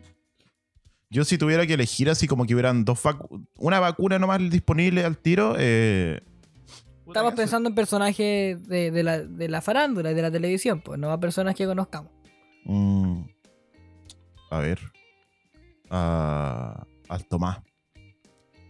yo 1.10 1.24
si 1.26 1.38
tuviera 1.38 1.66
que 1.66 1.74
elegir 1.74 2.10
así 2.10 2.28
como 2.28 2.46
que 2.46 2.54
hubieran 2.54 2.86
dos 2.86 3.02
vacu- 3.04 3.46
una 3.58 3.80
vacuna 3.80 4.20
nomás 4.20 4.40
disponible 4.50 5.04
al 5.04 5.18
tiro, 5.18 5.56
eh, 5.58 6.22
estamos 7.08 7.34
pensando 7.34 7.70
en 7.70 7.76
personajes 7.76 8.68
de, 8.68 8.92
de 8.92 9.04
la, 9.04 9.20
de 9.20 9.48
la 9.50 9.62
farándula, 9.62 10.14
de 10.14 10.22
la 10.22 10.32
televisión, 10.32 10.82
pues 10.82 11.00
no 11.00 11.12
a 11.12 11.20
personas 11.20 11.56
que 11.56 11.66
conozcamos. 11.66 12.12
Mm, 12.66 13.22
a 14.50 14.60
ver. 14.60 14.80
A- 15.90 16.86
al 17.10 17.26
Tomás. 17.28 17.60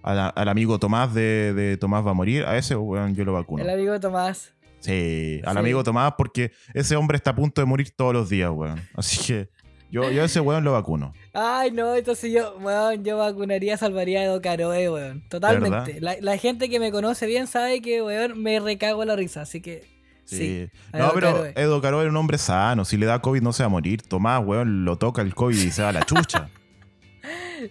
Al, 0.04 0.32
al 0.36 0.48
amigo 0.50 0.80
Tomás 0.80 1.14
de, 1.14 1.54
de 1.54 1.78
Tomás 1.78 2.06
va 2.06 2.12
a 2.12 2.14
morir. 2.14 2.46
A 2.46 2.58
ese 2.58 2.76
weón 2.76 3.16
yo 3.16 3.26
lo 3.26 3.34
vacuno. 3.34 3.64
El 3.64 3.70
amigo 3.70 4.00
Tomás. 4.00 4.54
Sí, 4.80 5.42
al 5.44 5.54
Sí. 5.54 5.60
amigo 5.60 5.84
Tomás 5.84 6.14
porque 6.18 6.52
ese 6.74 6.96
hombre 6.96 7.18
está 7.18 7.32
a 7.32 7.36
punto 7.36 7.62
de 7.62 7.66
morir 7.66 7.92
todos 7.96 8.14
los 8.14 8.30
días, 8.30 8.52
weón. 8.54 8.80
Así 8.96 9.18
que 9.26 9.50
yo, 9.90 10.10
yo 10.12 10.22
a 10.22 10.26
ese 10.26 10.40
weón 10.40 10.64
lo 10.64 10.74
vacuno. 10.74 11.14
Ay, 11.34 11.72
no, 11.72 11.96
entonces 11.96 12.32
yo, 12.32 12.56
weón, 12.60 13.04
yo 13.04 13.18
vacunaría, 13.18 13.76
salvaría 13.76 14.20
a 14.20 14.24
Edo 14.26 14.42
Caroe, 14.42 14.90
weón. 14.90 15.28
Totalmente. 15.30 16.00
La, 16.00 16.16
la 16.22 16.38
gente 16.38 16.70
que 16.70 16.80
me 16.80 16.92
conoce 16.92 17.26
bien 17.26 17.48
sabe 17.48 17.82
que, 17.82 18.02
weón, 18.04 18.42
me 18.42 18.60
recago 18.60 19.04
la 19.04 19.16
risa, 19.16 19.42
así 19.42 19.62
que. 19.62 19.97
Sí. 20.28 20.70
No, 20.94 21.12
pero. 21.14 21.46
Edo 21.56 21.82
Caro 21.82 22.02
era 22.02 22.10
un 22.10 22.18
hombre 22.18 22.38
sano. 22.38 22.84
Si 22.86 22.98
le 22.98 23.06
da 23.06 23.22
COVID 23.22 23.42
no 23.42 23.54
se 23.54 23.64
va 23.64 23.68
a 23.68 23.70
morir. 23.70 24.02
Tomás, 24.02 24.44
weón, 24.46 24.86
lo 24.86 24.98
toca 24.98 25.22
el 25.22 25.34
COVID 25.34 25.58
y 25.58 25.72
se 25.72 25.82
va 25.82 25.90
a 25.90 25.94
la 25.94 26.04
chucha. 26.04 26.50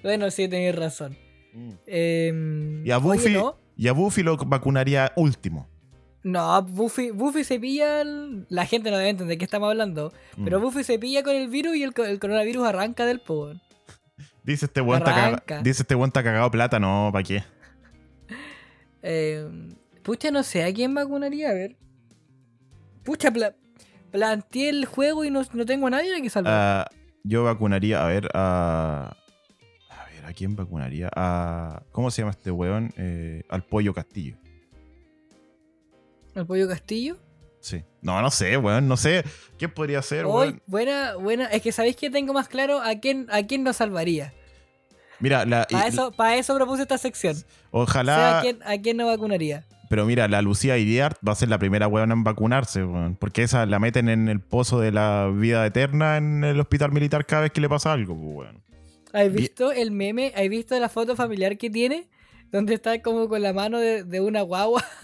Bueno, 0.02 0.30
sí, 0.30 0.48
tenéis 0.48 0.74
razón. 0.74 1.16
Mm. 1.54 1.70
Em, 1.86 2.86
Y 2.86 2.90
a 2.90 2.98
oye, 2.98 3.06
Buffy, 3.06 3.32
no, 3.34 3.56
y 3.76 3.88
a 3.88 3.92
Buffy 3.92 4.22
lo 4.22 4.36
vacunaría 4.36 5.12
último. 5.16 5.68
No, 6.24 6.60
Buffy, 6.62 7.10
Buffy 7.12 7.44
se 7.44 7.58
pilla. 7.60 8.00
el- 8.02 8.46
La 8.50 8.66
gente 8.66 8.90
no 8.90 8.96
debe 8.98 9.10
entender 9.10 9.34
de 9.34 9.38
qué 9.38 9.44
estamos 9.44 9.70
hablando. 9.70 10.12
Pero 10.44 10.58
Mm. 10.58 10.62
Buffy 10.62 10.82
se 10.84 10.98
pilla 10.98 11.22
con 11.22 11.36
el 11.36 11.48
virus 11.48 11.76
y 11.76 11.84
el, 11.84 11.94
co- 11.94 12.04
el 12.04 12.18
coronavirus 12.18 12.66
arranca 12.66 13.06
del 13.06 13.20
po. 13.20 13.44
weón. 13.44 13.62
Dice 14.44 14.66
este 14.66 14.80
weón 14.80 15.02
caga-. 15.02 15.62
Dice 15.62 15.82
este 15.82 15.94
está 15.94 16.22
cagado 16.24 16.50
plata, 16.50 16.80
no, 16.80 17.10
¿para 17.12 17.22
qué? 17.22 17.44
Eh, 19.02 19.46
pucha, 20.02 20.30
no 20.32 20.42
sé 20.42 20.64
a 20.64 20.72
quién 20.74 20.92
vacunaría, 20.94 21.50
a 21.50 21.54
ver. 21.54 21.76
Pucha, 23.06 23.30
pla- 23.30 23.54
planteé 24.10 24.68
el 24.68 24.84
juego 24.84 25.24
y 25.24 25.30
no, 25.30 25.42
no 25.54 25.64
tengo 25.64 25.86
a 25.86 25.90
nadie 25.90 26.20
que 26.20 26.28
salvar. 26.28 26.52
Ah, 26.54 26.90
yo 27.24 27.44
vacunaría, 27.44 28.04
a 28.04 28.08
ver, 28.08 28.28
a. 28.34 29.16
A 29.88 30.04
ver, 30.12 30.24
¿a 30.26 30.32
quién 30.34 30.54
vacunaría? 30.56 31.08
A. 31.16 31.82
¿Cómo 31.92 32.10
se 32.10 32.20
llama 32.20 32.32
este 32.32 32.50
weón? 32.50 32.92
Eh, 32.98 33.42
al 33.48 33.62
Pollo 33.64 33.94
Castillo. 33.94 34.36
¿El 36.34 36.46
pollo 36.46 36.68
Castillo? 36.68 37.16
Sí. 37.60 37.82
No, 38.02 38.20
no 38.20 38.30
sé, 38.30 38.56
weón, 38.58 38.86
no 38.88 38.96
sé. 38.96 39.24
¿Quién 39.58 39.72
podría 39.72 40.02
ser, 40.02 40.26
Hoy, 40.26 40.32
weón? 40.48 40.62
buena, 40.66 41.14
buena. 41.16 41.46
Es 41.46 41.62
que 41.62 41.72
sabéis 41.72 41.96
que 41.96 42.10
tengo 42.10 42.32
más 42.32 42.48
claro 42.48 42.80
a 42.80 42.94
quién, 42.96 43.26
a 43.30 43.42
quién 43.46 43.64
nos 43.64 43.76
salvaría. 43.76 44.32
Mira, 45.18 45.46
la, 45.46 45.66
Para 45.66 45.86
eso, 45.86 46.12
para 46.12 46.36
eso 46.36 46.54
propuse 46.54 46.82
esta 46.82 46.98
sección. 46.98 47.36
ojalá. 47.70 48.14
Sé 48.16 48.22
a 48.36 48.40
quién, 48.42 48.62
a 48.64 48.82
quién 48.82 48.96
no 48.98 49.06
vacunaría. 49.06 49.64
Pero 49.88 50.04
mira, 50.06 50.26
la 50.28 50.42
Lucía 50.42 50.78
Iriart 50.78 51.16
va 51.26 51.32
a 51.32 51.36
ser 51.36 51.48
la 51.48 51.58
primera 51.58 51.86
weón 51.88 52.10
en 52.12 52.24
vacunarse, 52.24 52.84
weón. 52.84 53.16
Porque 53.16 53.42
esa 53.42 53.66
la 53.66 53.78
meten 53.78 54.08
en 54.08 54.28
el 54.28 54.40
pozo 54.40 54.80
de 54.80 54.92
la 54.92 55.30
vida 55.34 55.64
eterna 55.66 56.16
en 56.16 56.42
el 56.44 56.58
hospital 56.60 56.92
militar 56.92 57.24
cada 57.26 57.42
vez 57.42 57.52
que 57.52 57.60
le 57.60 57.68
pasa 57.68 57.92
algo, 57.92 58.14
pues, 58.16 58.36
weón. 58.36 58.62
¿Has 59.12 59.22
Bien. 59.24 59.34
visto 59.36 59.72
el 59.72 59.92
meme? 59.92 60.32
¿Has 60.36 60.48
visto 60.48 60.78
la 60.78 60.88
foto 60.88 61.14
familiar 61.16 61.56
que 61.56 61.70
tiene? 61.70 62.08
Donde 62.52 62.74
está 62.74 63.00
como 63.02 63.28
con 63.28 63.42
la 63.42 63.52
mano 63.52 63.78
de, 63.80 64.04
de 64.04 64.20
una 64.20 64.42
guagua. 64.42 64.84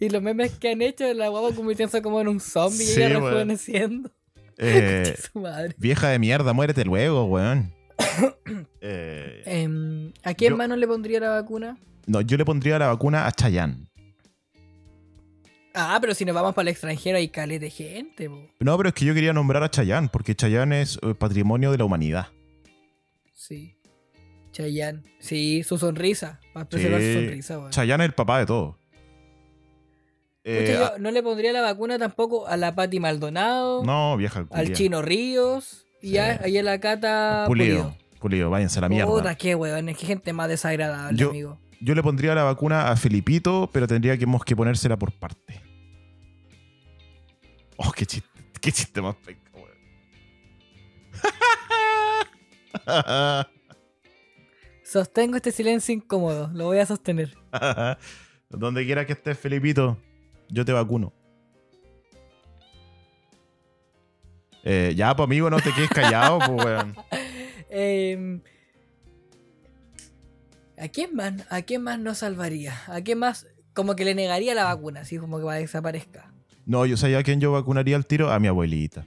Y 0.00 0.08
los 0.10 0.20
memes 0.20 0.58
que 0.58 0.72
han 0.72 0.82
hecho 0.82 1.04
de 1.04 1.14
la 1.14 1.28
guagua 1.28 1.54
convirtiéndose 1.54 2.02
como 2.02 2.20
en 2.20 2.26
un 2.26 2.40
zombie 2.40 2.84
Sí, 2.84 2.98
y 3.00 3.04
ella 3.04 3.18
weón. 3.18 3.24
rejuveneciendo. 3.26 4.10
Eh, 4.58 5.14
Su 5.32 5.38
madre. 5.38 5.74
vieja 5.78 6.08
de 6.08 6.18
mierda, 6.18 6.52
muérete 6.52 6.84
luego, 6.84 7.24
weón. 7.26 7.72
Eh, 8.80 9.42
Em, 9.46 10.12
¿A 10.24 10.34
quién 10.34 10.50
Yo- 10.52 10.56
más 10.56 10.68
no 10.68 10.76
le 10.76 10.86
pondría 10.86 11.20
la 11.20 11.30
vacuna? 11.30 11.78
no, 12.06 12.20
yo 12.22 12.36
le 12.36 12.44
pondría 12.44 12.78
la 12.78 12.88
vacuna 12.88 13.26
a 13.26 13.32
Chayanne. 13.32 13.86
Ah, 15.74 15.98
pero 16.00 16.14
si 16.14 16.24
nos 16.24 16.34
vamos 16.34 16.54
para 16.54 16.62
el 16.62 16.68
extranjero 16.72 17.16
hay 17.18 17.28
caleta 17.28 17.64
de 17.64 17.70
gente. 17.70 18.28
po. 18.28 18.40
No, 18.58 18.76
pero 18.76 18.88
es 18.88 18.94
que 18.94 19.04
yo 19.04 19.14
quería 19.14 19.32
nombrar 19.32 19.62
a 19.62 19.70
Chayanne, 19.70 20.08
porque 20.12 20.34
Chayanne 20.34 20.82
es 20.82 20.98
eh, 21.02 21.14
patrimonio 21.14 21.70
de 21.70 21.78
la 21.78 21.84
humanidad. 21.84 22.26
Sí. 23.34 23.76
Chayanne. 24.52 25.02
Sí, 25.20 25.62
su 25.62 25.78
sonrisa. 25.78 26.40
Para 26.52 26.68
preservar 26.68 27.00
Sí. 27.00 27.12
su 27.14 27.20
sonrisa, 27.20 27.58
weón. 27.58 27.70
Chayanne 27.70 28.04
es 28.04 28.08
el 28.08 28.14
papá 28.14 28.38
de 28.40 28.46
todo. 28.46 28.76
Eh, 30.42 30.72
Pucha, 30.74 30.86
ah, 30.86 30.98
no 30.98 31.10
le 31.10 31.22
pondría 31.22 31.52
la 31.52 31.60
vacuna 31.60 31.98
tampoco 31.98 32.46
a 32.48 32.56
la 32.56 32.74
Pati 32.74 32.98
Maldonado, 32.98 33.84
no, 33.84 34.16
vieja 34.16 34.46
al. 34.50 34.72
Chino 34.72 35.02
Ríos 35.02 35.86
y 36.00 36.12
Sí. 36.12 36.18
a, 36.18 36.48
y 36.48 36.56
a 36.56 36.62
la 36.62 36.80
Cata 36.80 37.44
Pulido. 37.46 37.94
Pulido. 38.18 38.48
Váyanse 38.50 38.78
a 38.78 38.82
la 38.82 38.88
mierda. 38.88 39.10
Puta, 39.10 39.34
qué 39.34 39.54
weón, 39.54 39.88
es 39.90 39.98
que 39.98 40.06
gente 40.06 40.32
más 40.32 40.48
desagradable, 40.48 41.16
Yo- 41.18 41.28
amigo. 41.30 41.58
Yo 41.82 41.94
le 41.94 42.02
pondría 42.02 42.34
la 42.34 42.42
vacuna 42.44 42.90
a 42.90 42.96
Felipito, 42.96 43.70
pero 43.72 43.86
tendríamos 43.86 44.44
que 44.44 44.54
ponérsela 44.54 44.98
por 44.98 45.12
parte. 45.12 45.49
Oh, 47.82 47.92
qué 47.92 48.04
chiste, 48.04 48.28
qué 48.60 48.70
chiste 48.70 49.00
más 49.00 49.16
penca, 49.16 49.50
weón. 49.54 49.70
Sostengo 54.84 55.36
este 55.36 55.50
silencio 55.50 55.94
incómodo, 55.94 56.50
lo 56.52 56.66
voy 56.66 56.78
a 56.78 56.84
sostener. 56.84 57.34
Donde 58.50 58.84
quiera 58.84 59.06
que 59.06 59.14
estés, 59.14 59.38
Felipito, 59.38 59.96
yo 60.50 60.66
te 60.66 60.72
vacuno. 60.72 61.14
Eh, 64.62 64.92
ya, 64.94 65.16
pues 65.16 65.24
amigo, 65.24 65.48
no 65.48 65.58
te 65.58 65.72
quedes 65.72 65.88
callado, 65.88 66.38
pues, 66.38 66.64
weón. 66.64 66.94
Em, 67.72 68.42
¿A 70.76 70.88
quién 70.88 71.14
más? 71.14 71.34
¿A 71.48 71.62
quién 71.62 71.82
más 71.82 71.98
no 72.00 72.14
salvaría? 72.14 72.74
¿A 72.88 73.00
quién 73.00 73.20
más 73.20 73.46
como 73.74 73.94
que 73.96 74.04
le 74.04 74.14
negaría 74.14 74.54
la 74.54 74.64
vacuna, 74.64 75.00
así 75.00 75.16
como 75.18 75.38
que 75.38 75.44
va 75.44 75.54
a 75.54 75.58
desaparezca? 75.58 76.34
No, 76.66 76.86
yo 76.86 76.96
sabía 76.96 77.18
a 77.18 77.22
quién 77.22 77.40
yo 77.40 77.52
vacunaría 77.52 77.96
al 77.96 78.06
tiro, 78.06 78.30
a 78.30 78.38
mi 78.38 78.48
abuelita. 78.48 79.06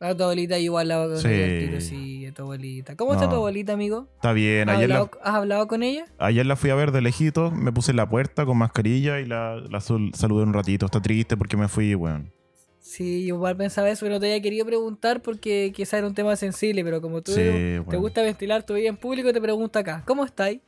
A 0.00 0.14
tu 0.14 0.22
abuelita 0.24 0.58
igual 0.58 0.88
la 0.88 0.98
vacunaría 0.98 1.46
Sí. 1.46 1.52
al 1.52 1.58
tiro, 1.70 1.80
sí, 1.80 2.26
a 2.26 2.32
tu 2.34 2.42
abuelita. 2.42 2.96
¿Cómo 2.96 3.14
está 3.14 3.28
tu 3.28 3.36
abuelita, 3.36 3.72
amigo? 3.72 4.08
Está 4.16 4.32
bien, 4.32 4.68
¿Has 4.68 4.76
ayer 4.76 4.88
la, 4.88 4.96
hablado, 4.96 5.20
has 5.22 5.34
hablado 5.34 5.66
con 5.66 5.82
ella? 5.82 6.04
ayer 6.18 6.44
la 6.44 6.56
fui 6.56 6.70
a 6.70 6.74
ver 6.74 6.90
de 6.92 7.00
lejito, 7.00 7.50
me 7.50 7.72
puse 7.72 7.92
en 7.92 7.96
la 7.96 8.08
puerta 8.08 8.44
con 8.44 8.58
mascarilla 8.58 9.20
y 9.20 9.26
la, 9.26 9.56
la 9.56 9.80
saludé 9.80 10.42
un 10.42 10.52
ratito. 10.52 10.86
Está 10.86 11.00
triste 11.00 11.36
porque 11.36 11.56
me 11.56 11.68
fui, 11.68 11.94
weón. 11.94 12.32
Sí, 12.80 13.22
yo 13.26 13.36
igual 13.36 13.56
pensaba 13.56 13.88
eso, 13.88 14.00
pero 14.04 14.16
no 14.16 14.20
te 14.20 14.26
había 14.26 14.42
querido 14.42 14.66
preguntar 14.66 15.22
porque 15.22 15.72
quizá 15.74 15.96
era 15.98 16.06
un 16.06 16.14
tema 16.14 16.36
sensible, 16.36 16.84
pero 16.84 17.00
como 17.00 17.22
tú 17.22 17.32
Sí, 17.32 17.40
te 17.88 17.96
gusta 17.96 18.20
ventilar 18.22 18.62
tu 18.64 18.74
vida 18.74 18.88
en 18.90 18.96
público, 18.98 19.32
te 19.32 19.40
pregunto 19.40 19.78
acá, 19.78 20.02
¿cómo 20.06 20.24
estáis? 20.24 20.60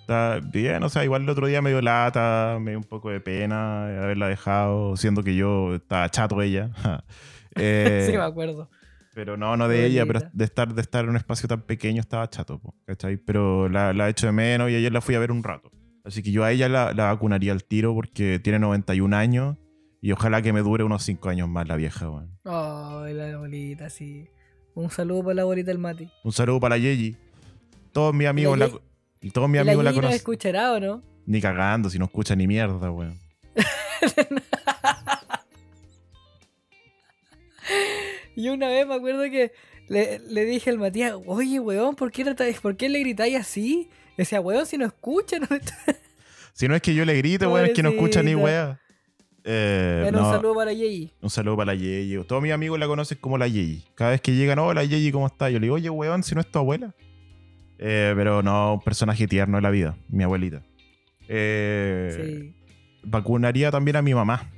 Está 0.00 0.40
bien, 0.40 0.82
o 0.82 0.88
sea, 0.88 1.04
igual 1.04 1.22
el 1.22 1.28
otro 1.28 1.46
día 1.46 1.62
me 1.62 1.70
dio 1.70 1.80
lata, 1.80 2.58
me 2.60 2.72
dio 2.72 2.78
un 2.78 2.84
poco 2.84 3.10
de 3.10 3.20
pena 3.20 3.84
haberla 3.84 4.28
dejado, 4.28 4.96
siendo 4.96 5.22
que 5.22 5.36
yo 5.36 5.74
estaba 5.74 6.08
chato 6.10 6.40
ella. 6.42 6.70
Eh, 7.56 8.06
sí, 8.08 8.16
me 8.16 8.22
acuerdo. 8.22 8.70
pero 9.12 9.36
no, 9.36 9.56
no 9.56 9.66
de 9.66 9.84
ella, 9.84 10.06
pero 10.06 10.20
de 10.32 10.44
estar, 10.44 10.72
de 10.72 10.80
estar 10.80 11.02
en 11.02 11.10
un 11.10 11.16
espacio 11.16 11.48
tan 11.48 11.62
pequeño 11.62 12.00
estaba 12.00 12.30
chato, 12.30 12.60
¿cachai? 12.86 13.16
Pero 13.16 13.68
la, 13.68 13.92
la 13.92 14.08
echo 14.08 14.26
de 14.26 14.32
menos 14.32 14.70
y 14.70 14.76
ayer 14.76 14.92
la 14.92 15.00
fui 15.00 15.16
a 15.16 15.18
ver 15.18 15.32
un 15.32 15.42
rato. 15.42 15.72
Así 16.04 16.22
que 16.22 16.30
yo 16.30 16.44
a 16.44 16.52
ella 16.52 16.68
la, 16.68 16.92
la 16.92 17.06
vacunaría 17.06 17.50
al 17.50 17.64
tiro 17.64 17.92
porque 17.92 18.38
tiene 18.38 18.60
91 18.60 19.16
años 19.16 19.56
y 20.00 20.12
ojalá 20.12 20.42
que 20.42 20.52
me 20.52 20.60
dure 20.60 20.84
unos 20.84 21.02
5 21.02 21.28
años 21.28 21.48
más 21.48 21.66
la 21.66 21.74
vieja, 21.74 22.08
weón. 22.08 22.38
Ay, 22.44 23.14
la 23.14 23.34
abuelita, 23.34 23.90
sí. 23.90 24.28
Un 24.74 24.90
saludo 24.90 25.24
para 25.24 25.34
la 25.34 25.42
abuelita 25.42 25.72
del 25.72 25.78
Mati. 25.78 26.08
Un 26.22 26.32
saludo 26.32 26.60
para 26.60 26.76
la 26.76 26.82
Yeji. 26.82 27.16
Todos 27.90 28.14
mis 28.14 28.28
amigos 28.28 28.56
La 28.56 28.68
la, 28.68 28.72
y 29.20 29.30
todos 29.30 29.48
mis 29.48 29.58
¿Y 29.58 29.60
amigos 29.60 29.84
la 29.84 29.90
nos 29.90 29.96
conocen. 29.98 30.16
escuchará 30.16 30.72
o 30.72 30.80
no? 30.80 31.02
Ni 31.26 31.40
cagando, 31.40 31.90
si 31.90 31.98
no 31.98 32.06
escucha 32.06 32.34
ni 32.34 32.46
mierda, 32.46 32.90
weón. 32.90 33.18
Y 38.36 38.48
una 38.48 38.68
vez 38.68 38.86
me 38.86 38.94
acuerdo 38.94 39.22
que 39.24 39.52
le, 39.88 40.18
le 40.20 40.44
dije 40.44 40.70
al 40.70 40.78
Matías, 40.78 41.14
oye, 41.26 41.60
weón, 41.60 41.94
¿por 41.94 42.10
qué, 42.10 42.24
¿por 42.62 42.76
qué 42.76 42.88
le 42.88 43.00
gritáis 43.00 43.36
así? 43.36 43.88
Decía, 44.16 44.40
weón, 44.40 44.64
si 44.66 44.78
no 44.78 44.86
escucha, 44.86 45.38
no 45.38 45.46
Si 46.52 46.68
no 46.68 46.74
es 46.74 46.82
que 46.82 46.94
yo 46.94 47.04
le 47.04 47.16
grite, 47.16 47.46
weón, 47.46 47.66
es 47.66 47.72
que 47.72 47.82
no 47.82 47.90
escucha 47.90 48.22
ni 48.22 48.34
wea. 48.34 48.80
Eh, 49.44 50.10
no, 50.12 50.26
un 50.26 50.34
saludo 50.34 50.54
para 50.54 50.72
Yeyi. 50.72 51.12
un 51.22 51.30
saludo 51.30 51.56
para 51.56 51.72
la 51.72 51.78
Yeyi. 51.78 52.22
Todos 52.24 52.42
mis 52.42 52.52
amigos 52.52 52.78
la 52.78 52.86
conocen 52.86 53.18
como 53.20 53.38
la 53.38 53.48
Yeyi. 53.48 53.84
Cada 53.94 54.10
vez 54.10 54.20
que 54.20 54.34
llegan, 54.34 54.58
hola 54.58 54.84
Yeyi, 54.84 55.10
¿cómo 55.12 55.26
está? 55.26 55.48
Yo 55.48 55.58
le 55.58 55.66
digo, 55.66 55.76
oye, 55.76 55.88
weón, 55.90 56.22
si 56.22 56.34
no 56.34 56.40
es 56.40 56.50
tu 56.50 56.58
abuela. 56.58 56.94
Eh, 57.82 58.12
pero 58.14 58.42
no, 58.42 58.74
un 58.74 58.80
personaje 58.80 59.26
tierno 59.26 59.56
de 59.56 59.62
la 59.62 59.70
vida, 59.70 59.96
mi 60.08 60.22
abuelita. 60.24 60.62
Eh, 61.28 62.10
Sí. 62.14 62.54
Vacunaría 63.02 63.70
también 63.70 63.96
a 63.96 64.02
mi 64.02 64.12
mamá. 64.14 64.50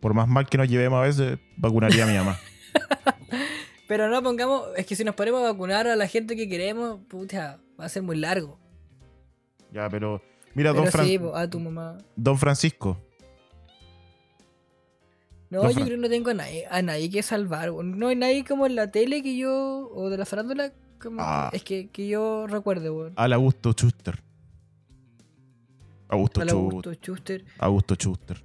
Por 0.00 0.14
más 0.14 0.28
mal 0.28 0.46
que 0.48 0.56
nos 0.56 0.68
llevemos 0.68 0.98
a 0.98 1.02
veces, 1.02 1.38
vacunaría 1.56 2.04
a 2.04 2.06
mi 2.06 2.16
mamá. 2.16 2.38
Pero 3.88 4.08
no 4.08 4.22
pongamos, 4.22 4.68
es 4.76 4.86
que 4.86 4.94
si 4.94 5.02
nos 5.02 5.16
ponemos 5.16 5.40
a 5.42 5.50
vacunar 5.50 5.88
a 5.88 5.96
la 5.96 6.06
gente 6.06 6.36
que 6.36 6.48
queremos, 6.48 7.00
puta, 7.08 7.58
va 7.78 7.86
a 7.86 7.88
ser 7.88 8.02
muy 8.04 8.16
largo. 8.16 8.56
ya, 9.72 9.88
pero. 9.90 10.22
Mira, 10.54 10.70
Pero 10.70 10.84
don, 10.84 10.92
Fran- 10.92 11.06
sí, 11.06 11.18
po, 11.18 11.34
a 11.34 11.50
tu 11.50 11.58
mamá. 11.58 11.98
don 12.14 12.38
Francisco. 12.38 12.96
No, 15.50 15.64
yo 15.64 15.70
Fran. 15.70 15.84
creo 15.86 15.96
que 15.98 16.02
no 16.02 16.08
tengo 16.08 16.30
a 16.30 16.34
nadie, 16.34 16.66
a 16.70 16.82
nadie 16.82 17.10
que 17.10 17.22
salvar. 17.24 17.72
No 17.72 18.06
hay 18.08 18.16
nadie 18.16 18.44
como 18.44 18.66
en 18.66 18.76
la 18.76 18.90
tele 18.92 19.22
que 19.22 19.36
yo, 19.36 19.90
o 19.92 20.08
de 20.08 20.16
la 20.18 20.24
farándula, 20.24 20.72
como 21.00 21.20
Ah. 21.20 21.50
es 21.52 21.64
que, 21.64 21.88
que 21.88 22.06
yo 22.08 22.46
recuerde, 22.46 22.90
weón. 22.90 23.12
Al 23.16 23.32
Augusto 23.32 23.72
Schuster. 23.72 24.22
Augusto 26.08 26.40
Al. 26.42 26.48
Augusto 26.50 26.92
Schuster, 26.94 27.44
Augusto 27.58 27.94
Schuster. 27.94 28.42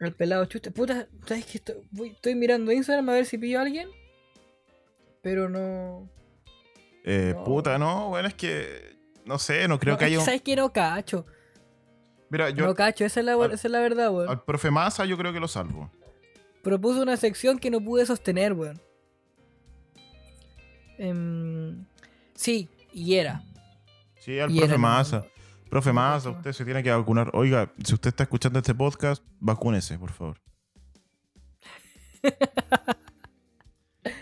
al 0.00 0.12
pelado 0.12 0.44
Schuster. 0.46 0.72
Puta, 0.72 1.06
¿sabes 1.26 1.44
que 1.46 1.58
estoy, 1.58 1.76
voy- 1.90 2.08
estoy 2.10 2.34
mirando 2.34 2.70
Instagram 2.72 3.08
a 3.08 3.12
ver 3.14 3.26
si 3.26 3.38
pillo 3.38 3.58
a 3.58 3.62
alguien? 3.62 3.88
Pero 5.22 5.48
no. 5.48 6.08
Eh, 7.04 7.32
No. 7.36 7.44
Puta, 7.44 7.78
no, 7.78 8.08
bueno, 8.08 8.28
es 8.28 8.34
que. 8.34 8.96
No 9.24 9.38
sé, 9.38 9.66
no 9.66 9.78
creo 9.80 9.94
no, 9.94 9.98
que 9.98 10.04
haya 10.04 10.18
un. 10.20 10.24
¿Sabes 10.24 10.42
que 10.42 10.54
no 10.54 10.72
cacho? 10.72 11.26
Mira, 12.30 12.50
yo. 12.50 12.66
no 12.66 12.74
cacho, 12.74 13.04
esa 13.04 13.20
es 13.20 13.26
la, 13.26 13.32
al- 13.34 13.52
esa 13.52 13.66
es 13.68 13.72
la 13.72 13.80
verdad, 13.80 14.10
weón. 14.12 14.28
Al 14.28 14.42
profe 14.44 14.70
Massa 14.70 15.04
yo 15.04 15.16
creo 15.18 15.32
que 15.32 15.40
lo 15.40 15.48
salvo. 15.48 15.90
Propuso 16.62 17.02
una 17.02 17.16
sección 17.16 17.58
que 17.58 17.70
no 17.70 17.80
pude 17.80 18.06
sostener, 18.06 18.52
weón. 18.52 18.80
Em, 20.98 21.84
sí, 22.34 22.68
y 22.92 23.14
era. 23.14 23.42
Sí, 24.20 24.38
al 24.40 24.50
Y 24.50 24.58
profe 24.58 24.72
no. 24.72 24.78
Profe 25.70 25.92
no. 26.26 26.32
usted 26.32 26.52
se 26.52 26.64
tiene 26.64 26.82
que 26.82 26.90
vacunar. 26.90 27.30
Oiga, 27.34 27.72
si 27.84 27.94
usted 27.94 28.08
está 28.08 28.24
escuchando 28.24 28.58
este 28.58 28.74
podcast, 28.74 29.22
vacúnese, 29.40 29.98
por 29.98 30.12
favor. 30.12 30.40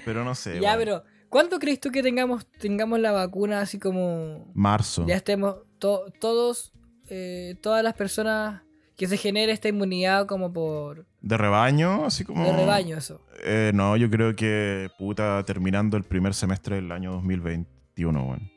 pero 0.04 0.24
no 0.24 0.34
sé. 0.34 0.60
ya, 0.60 0.76
pero 0.76 1.04
¿cuándo 1.28 1.58
crees 1.58 1.80
tú 1.80 1.90
que 1.90 2.02
tengamos, 2.02 2.46
tengamos 2.58 2.98
la 2.98 3.12
vacuna 3.12 3.60
así 3.60 3.78
como 3.78 4.50
Marzo. 4.54 5.06
ya 5.06 5.16
estemos 5.16 5.56
to- 5.78 6.06
todos, 6.20 6.72
eh, 7.08 7.56
todas 7.62 7.82
las 7.82 7.94
personas 7.94 8.62
que 8.96 9.08
se 9.08 9.16
genere 9.16 9.52
esta 9.52 9.68
inmunidad 9.68 10.26
como 10.26 10.52
por... 10.52 11.06
De 11.20 11.36
rebaño, 11.36 12.04
así 12.04 12.24
como. 12.24 12.44
De 12.44 12.52
rebaño, 12.52 12.96
eso. 12.98 13.20
Eh, 13.44 13.72
no, 13.74 13.96
yo 13.96 14.08
creo 14.10 14.36
que, 14.36 14.88
puta, 14.98 15.42
terminando 15.44 15.96
el 15.96 16.04
primer 16.04 16.34
semestre 16.34 16.76
del 16.76 16.92
año 16.92 17.12
2021, 17.12 18.22
weón. 18.24 18.50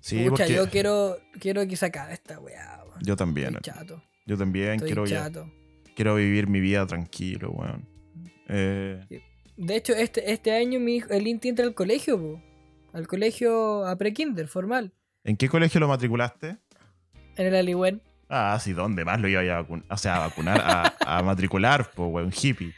Sí, 0.00 0.24
Pucha, 0.28 0.44
porque- 0.44 0.54
yo 0.54 0.68
quiero, 0.70 1.16
quiero 1.38 1.66
que 1.66 1.76
se 1.76 1.86
acabe 1.86 2.14
esta 2.14 2.38
weá, 2.40 2.82
weón. 2.88 3.00
Yo 3.02 3.16
también. 3.16 3.54
Estoy 3.56 3.72
chato. 3.72 4.02
Yo 4.26 4.36
también 4.36 4.72
Estoy 4.74 4.88
quiero, 4.88 5.06
ya- 5.06 5.24
chato. 5.24 5.50
quiero 5.94 6.14
vivir 6.16 6.48
mi 6.48 6.60
vida 6.60 6.86
tranquilo, 6.86 7.50
weón. 7.50 7.86
Eh, 8.48 9.00
De 9.56 9.76
hecho, 9.76 9.92
este, 9.94 10.32
este 10.32 10.52
año 10.52 10.80
mi 10.80 10.96
hijo, 10.96 11.08
el 11.10 11.26
Inti 11.26 11.48
entra 11.48 11.64
al 11.64 11.74
colegio, 11.74 12.18
po. 12.20 12.42
Al 12.92 13.06
colegio 13.06 13.84
a 13.86 13.96
pre-kinder, 13.96 14.48
formal. 14.48 14.92
¿En 15.24 15.36
qué 15.36 15.48
colegio 15.48 15.78
lo 15.80 15.88
matriculaste? 15.88 16.56
En 17.36 17.46
el 17.46 17.54
Aliwen. 17.54 18.02
Ah, 18.28 18.58
sí, 18.60 18.72
¿dónde 18.72 19.04
más 19.04 19.20
lo 19.20 19.28
iba 19.28 19.40
a 19.40 19.60
vacunar? 19.62 19.84
O 19.90 19.96
sea, 19.96 20.16
a 20.16 20.18
vacunar, 20.28 20.60
a, 20.64 20.94
a 21.18 21.22
matricular, 21.22 21.90
pues, 21.94 22.10
weón, 22.10 22.32
hippie. 22.32 22.72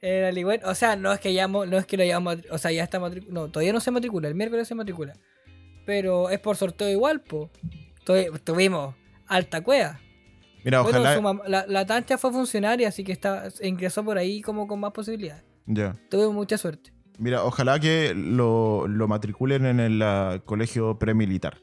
En 0.00 0.14
el 0.14 0.24
Aliwen. 0.26 0.60
O 0.64 0.74
sea, 0.74 0.96
no 0.96 1.12
es 1.12 1.20
que 1.20 1.30
llamo, 1.32 1.66
no 1.66 1.76
es 1.78 1.86
que 1.86 1.96
lo 1.96 2.04
llamo, 2.04 2.30
o 2.50 2.58
sea, 2.58 2.70
ya 2.72 2.84
está 2.84 2.98
matriculado. 3.00 3.46
No, 3.46 3.52
todavía 3.52 3.72
no 3.72 3.80
se 3.80 3.90
matricula, 3.90 4.28
el 4.28 4.34
miércoles 4.34 4.66
se 4.68 4.74
matricula. 4.74 5.14
Pero 5.84 6.30
es 6.30 6.38
por 6.40 6.56
sorteo 6.56 6.88
igual, 6.88 7.20
po. 7.20 7.50
Tuvi- 8.06 8.38
Tuvimos 8.44 8.94
alta 9.26 9.60
cueva. 9.62 10.00
Mira, 10.64 10.80
Bueno, 10.82 10.98
ojalá. 11.00 11.14
su 11.16 11.22
mam- 11.22 11.42
la, 11.46 11.64
la 11.66 11.86
Tancha 11.86 12.18
fue 12.18 12.30
funcionaria, 12.32 12.88
así 12.88 13.04
que 13.04 13.12
está, 13.12 13.48
ingresó 13.62 14.04
por 14.04 14.18
ahí 14.18 14.40
como 14.42 14.66
con 14.66 14.80
más 14.80 14.92
posibilidades. 14.92 15.44
Ya. 15.66 15.96
Tuvimos 16.10 16.34
mucha 16.34 16.58
suerte. 16.58 16.92
Mira, 17.18 17.42
ojalá 17.44 17.78
que 17.80 18.12
lo, 18.14 18.86
lo 18.86 19.08
matriculen 19.08 19.66
en 19.66 19.80
el 19.80 20.00
ah, 20.02 20.40
colegio 20.44 20.98
premilitar. 20.98 21.58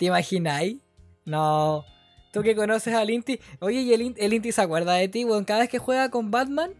¿Te 0.00 0.06
imagináis? 0.06 0.78
No. 1.26 1.84
Tú 2.32 2.42
que 2.42 2.56
conoces 2.56 2.94
al 2.94 3.10
Inti. 3.10 3.38
Oye, 3.60 3.82
¿y 3.82 3.92
el, 3.92 4.00
In- 4.00 4.14
el 4.16 4.32
Inti 4.32 4.50
se 4.50 4.62
acuerda 4.62 4.94
de 4.94 5.08
ti, 5.08 5.24
weón? 5.26 5.44
Cada 5.44 5.60
vez 5.60 5.68
que 5.68 5.78
juega 5.78 6.10
con 6.10 6.30
Batman, 6.30 6.72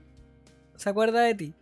se 0.77 0.89
acuerda 0.89 1.21
de 1.21 1.35
ti. 1.35 1.55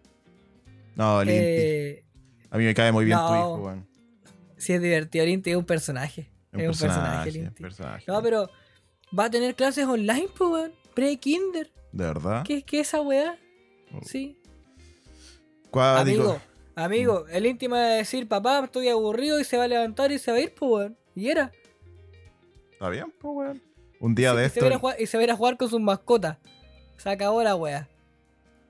No, 0.94 1.20
el 1.20 1.28
Inti. 1.30 1.40
Eh, 1.42 2.04
A 2.50 2.58
mí 2.58 2.64
me 2.64 2.74
cae 2.74 2.92
muy 2.92 3.04
bien 3.04 3.18
tu 3.18 3.34
hijo, 3.34 3.56
weón. 3.56 3.88
sí, 4.56 4.72
es 4.74 4.80
divertido. 4.80 5.24
El 5.24 5.30
Inti 5.30 5.50
es 5.50 5.56
un 5.56 5.64
personaje. 5.64 6.30
Es 6.52 6.60
Es 6.62 6.68
un 6.82 6.88
personaje, 6.88 7.28
el 7.30 7.36
un 7.38 7.44
Inti. 7.46 7.62
personaje. 7.62 8.04
No, 8.06 8.22
pero 8.22 8.48
va 9.18 9.24
a 9.24 9.30
tener 9.30 9.54
clases 9.56 9.84
online, 9.86 10.28
pues, 10.36 10.48
weón. 10.50 10.72
Pre-kinder. 10.94 11.72
¿De 11.90 12.04
verdad? 12.04 12.44
¿Qué, 12.46 12.62
¿Qué 12.62 12.80
es 12.80 12.88
esa 12.88 13.00
weá? 13.00 13.36
Oh. 13.92 14.00
Sí. 14.04 14.38
Amigo, 15.72 16.40
amigo, 16.76 17.26
el 17.28 17.46
Inti 17.46 17.68
me 17.68 17.78
va 17.78 17.84
a 17.86 17.88
decir, 17.94 18.26
papá, 18.28 18.62
estoy 18.64 18.88
aburrido 18.88 19.38
y 19.40 19.44
se 19.44 19.56
va 19.56 19.64
a 19.64 19.68
levantar 19.68 20.12
y 20.12 20.18
se 20.18 20.30
va 20.30 20.38
a 20.38 20.40
ir, 20.40 20.54
pues, 20.54 20.70
weón. 20.70 20.96
Y 21.14 21.28
era. 21.28 21.50
Está 22.72 22.88
bien, 22.90 23.12
pues, 23.18 23.34
weón. 23.34 23.62
Un 24.00 24.14
día 24.14 24.32
de 24.34 24.44
esto. 24.46 24.60
y 24.98 25.06
se 25.06 25.16
va 25.16 25.20
a 25.22 25.24
ir 25.24 25.30
a 25.32 25.36
jugar 25.36 25.56
con 25.56 25.68
sus 25.68 25.80
mascotas. 25.80 26.38
Se 26.96 27.10
acabó 27.10 27.42
la 27.42 27.56
wea. 27.56 27.88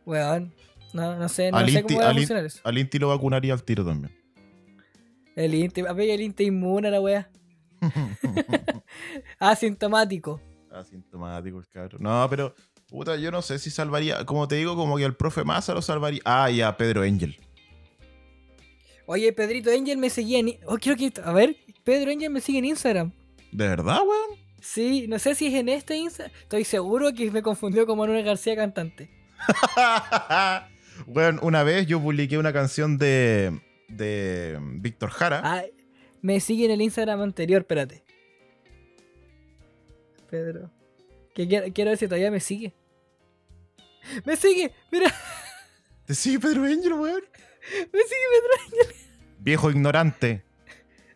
Weón. 0.07 0.53
No, 0.95 1.17
no 1.17 1.29
sé, 1.29 1.51
no 1.51 1.59
Al 1.59 1.69
sé 1.69 1.81
Inti, 1.81 1.95
cómo 1.95 2.05
va 2.05 2.11
a 2.11 2.15
funcionar 2.15 2.45
eso. 2.47 2.61
al 2.65 2.79
Inti 2.79 2.99
lo 2.99 3.09
vacunaría 3.09 3.53
al 3.53 3.63
tiro 3.63 3.85
también. 3.85 4.15
El 5.37 5.55
Inti, 5.55 5.83
a 5.83 5.93
ver, 5.93 6.09
el 6.11 6.23
Inti 6.23 6.45
inmune 6.45 6.89
a 6.89 6.91
la 6.91 7.01
wea. 7.01 7.31
Asintomático. 9.39 10.41
Asintomático 10.73 11.59
el 11.59 11.69
cabrón. 11.69 12.03
No, 12.03 12.27
pero, 12.31 12.55
puta, 12.89 13.17
yo 13.17 13.31
no 13.31 13.43
sé 13.43 13.59
si 13.59 13.71
salvaría. 13.71 14.25
Como 14.25 14.49
te 14.49 14.57
digo, 14.57 14.77
como 14.77 14.97
que 14.97 15.05
al 15.05 15.15
profe 15.17 15.45
Massa 15.45 15.75
lo 15.75 15.83
salvaría. 15.83 16.21
Ah, 16.25 16.51
y 16.51 16.61
a 16.63 16.77
Pedro 16.77 17.03
Angel. 17.03 17.39
Oye, 19.07 19.33
Pedrito 19.33 19.71
Angel 19.71 19.97
me 19.99 20.11
seguía 20.11 20.39
en. 20.41 20.59
Oh, 20.67 20.77
quiero 20.79 20.99
que. 20.99 21.13
A 21.23 21.33
ver, 21.33 21.57
Pedro 21.89 22.11
Angel 22.11 22.29
me 22.29 22.43
sigue 22.43 22.59
en 22.59 22.67
Instagram. 22.67 23.13
¿De 23.51 23.67
verdad, 23.67 24.01
weón? 24.07 24.39
Sí, 24.61 25.07
no 25.09 25.19
sé 25.19 25.35
si 25.35 25.47
es 25.47 25.55
en 25.55 25.71
este 25.71 25.97
Instagram. 25.97 26.37
Estoy 26.43 26.65
seguro 26.65 27.15
que 27.15 27.31
me 27.31 27.41
confundió 27.41 27.87
con 27.87 27.97
Manuel 27.97 28.23
García 28.23 28.55
cantante. 28.55 29.09
bueno, 31.07 31.39
una 31.41 31.63
vez 31.63 31.87
yo 31.87 31.99
publiqué 31.99 32.37
una 32.37 32.53
canción 32.53 32.99
de, 32.99 33.59
de 33.89 34.59
Víctor 34.61 35.09
Jara. 35.09 35.41
Ah, 35.43 35.65
me 36.21 36.41
sigue 36.41 36.67
en 36.67 36.73
el 36.73 36.83
Instagram 36.83 37.23
anterior, 37.23 37.63
espérate. 37.63 38.05
Pedro. 40.29 40.71
Que 41.35 41.49
quiero, 41.49 41.73
quiero 41.73 41.93
ver 41.93 41.99
si 41.99 42.07
todavía 42.07 42.31
me 42.31 42.41
sigue. 42.41 42.75
¡Me 44.27 44.37
sigue! 44.37 44.73
¡Mira! 44.93 45.11
¿Te 46.05 46.15
sigue 46.15 46.39
Pedro 46.39 46.65
Angel, 46.65 46.93
weón? 46.93 47.23
¡Me 47.73 48.01
sigue 48.03 48.27
Pedro! 48.77 48.95
Viejo 49.39 49.71
ignorante. 49.71 50.48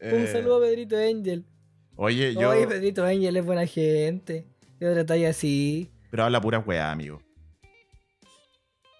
Un 0.02 0.08
Eh, 0.24 0.26
saludo 0.32 0.56
a 0.56 0.60
Pedrito 0.60 0.96
Angel. 0.96 1.44
Oye, 1.96 2.34
yo. 2.34 2.50
Oye, 2.50 2.66
Pedrito 2.66 3.04
Angel 3.04 3.36
es 3.36 3.44
buena 3.44 3.66
gente. 3.66 4.46
Yo 4.80 4.92
tratáis 4.92 5.26
así. 5.26 5.90
Pero 6.10 6.24
habla 6.24 6.40
pura 6.40 6.58
weá, 6.58 6.90
amigo. 6.90 7.22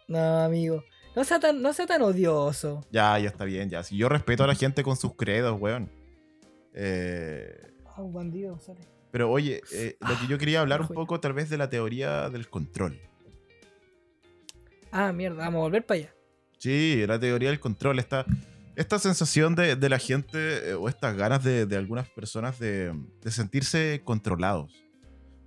No, 0.08 0.18
amigo. 0.44 0.84
No 1.16 1.24
sea 1.24 1.40
tan, 1.40 1.60
no 1.60 1.72
sea 1.72 1.86
tan 1.86 2.02
odioso. 2.02 2.84
Ya, 2.90 3.18
ya 3.18 3.28
está 3.28 3.44
bien, 3.44 3.68
ya. 3.68 3.82
Si 3.82 3.96
yo 3.96 4.08
respeto 4.08 4.44
a 4.44 4.46
la 4.46 4.54
gente 4.54 4.82
con 4.82 4.96
sus 4.96 5.14
credos, 5.16 5.60
weón. 5.60 5.90
Eh, 6.74 7.54
Ah, 7.94 8.00
un 8.00 8.12
bandido, 8.14 8.58
sale. 8.58 8.80
pero 9.10 9.30
oye, 9.30 9.60
eh, 9.74 9.96
lo 10.00 10.18
que 10.18 10.26
yo 10.26 10.38
quería 10.38 10.62
hablar 10.62 10.80
un 10.80 10.88
poco 10.88 11.20
tal 11.20 11.34
vez 11.34 11.50
de 11.50 11.58
la 11.58 11.68
teoría 11.68 12.30
del 12.30 12.48
control. 12.48 12.98
Ah, 14.90 15.12
mierda, 15.12 15.36
vamos 15.44 15.58
a 15.58 15.62
volver 15.62 15.84
para 15.84 16.00
allá. 16.00 16.14
Sí, 16.58 17.04
la 17.06 17.18
teoría 17.20 17.50
del 17.50 17.60
control. 17.60 17.98
Esta, 17.98 18.24
esta 18.76 18.98
sensación 18.98 19.54
de, 19.54 19.76
de 19.76 19.88
la 19.88 19.98
gente 19.98 20.70
eh, 20.70 20.74
o 20.74 20.88
estas 20.88 21.16
ganas 21.16 21.42
de, 21.44 21.66
de 21.66 21.76
algunas 21.76 22.08
personas 22.10 22.58
de, 22.58 22.92
de 23.22 23.30
sentirse 23.30 24.00
controlados. 24.04 24.72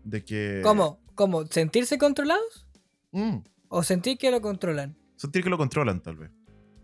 De 0.04 0.24
que... 0.24 0.62
¿Cómo? 0.64 1.00
¿Cómo? 1.16 1.46
¿Sentirse 1.48 1.98
controlados? 1.98 2.68
Mm, 3.12 3.38
¿O 3.70 3.84
sentir 3.84 4.18
que 4.18 4.30
lo 4.32 4.42
controlan? 4.42 4.98
sentir 5.16 5.44
que 5.44 5.50
lo 5.50 5.58
controlan, 5.58 6.02
tal 6.02 6.18
vez. 6.18 6.32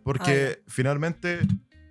Porque 0.03 0.63
finalmente 0.67 1.41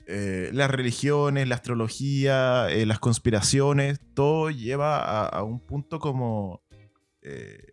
eh, 0.06 0.50
las 0.52 0.70
religiones, 0.70 1.46
la 1.46 1.54
astrología, 1.56 2.68
eh, 2.70 2.86
las 2.86 2.98
conspiraciones, 2.98 4.00
todo 4.14 4.50
lleva 4.50 4.98
a, 4.98 5.26
a 5.28 5.42
un 5.44 5.60
punto 5.60 5.98
como. 6.00 6.62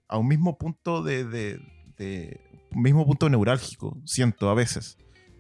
a 0.09 0.17
un 0.17 0.27
mismo 0.27 0.57
punto 0.57 1.01
de, 1.01 1.23
de- 1.23 1.59
de- 1.97 2.41
un 2.71 2.81
mismo 2.83 3.05
punto 3.05 3.29
neurálgico, 3.29 3.97
siento 4.05 4.49
a 4.49 4.53
veces, 4.53 4.97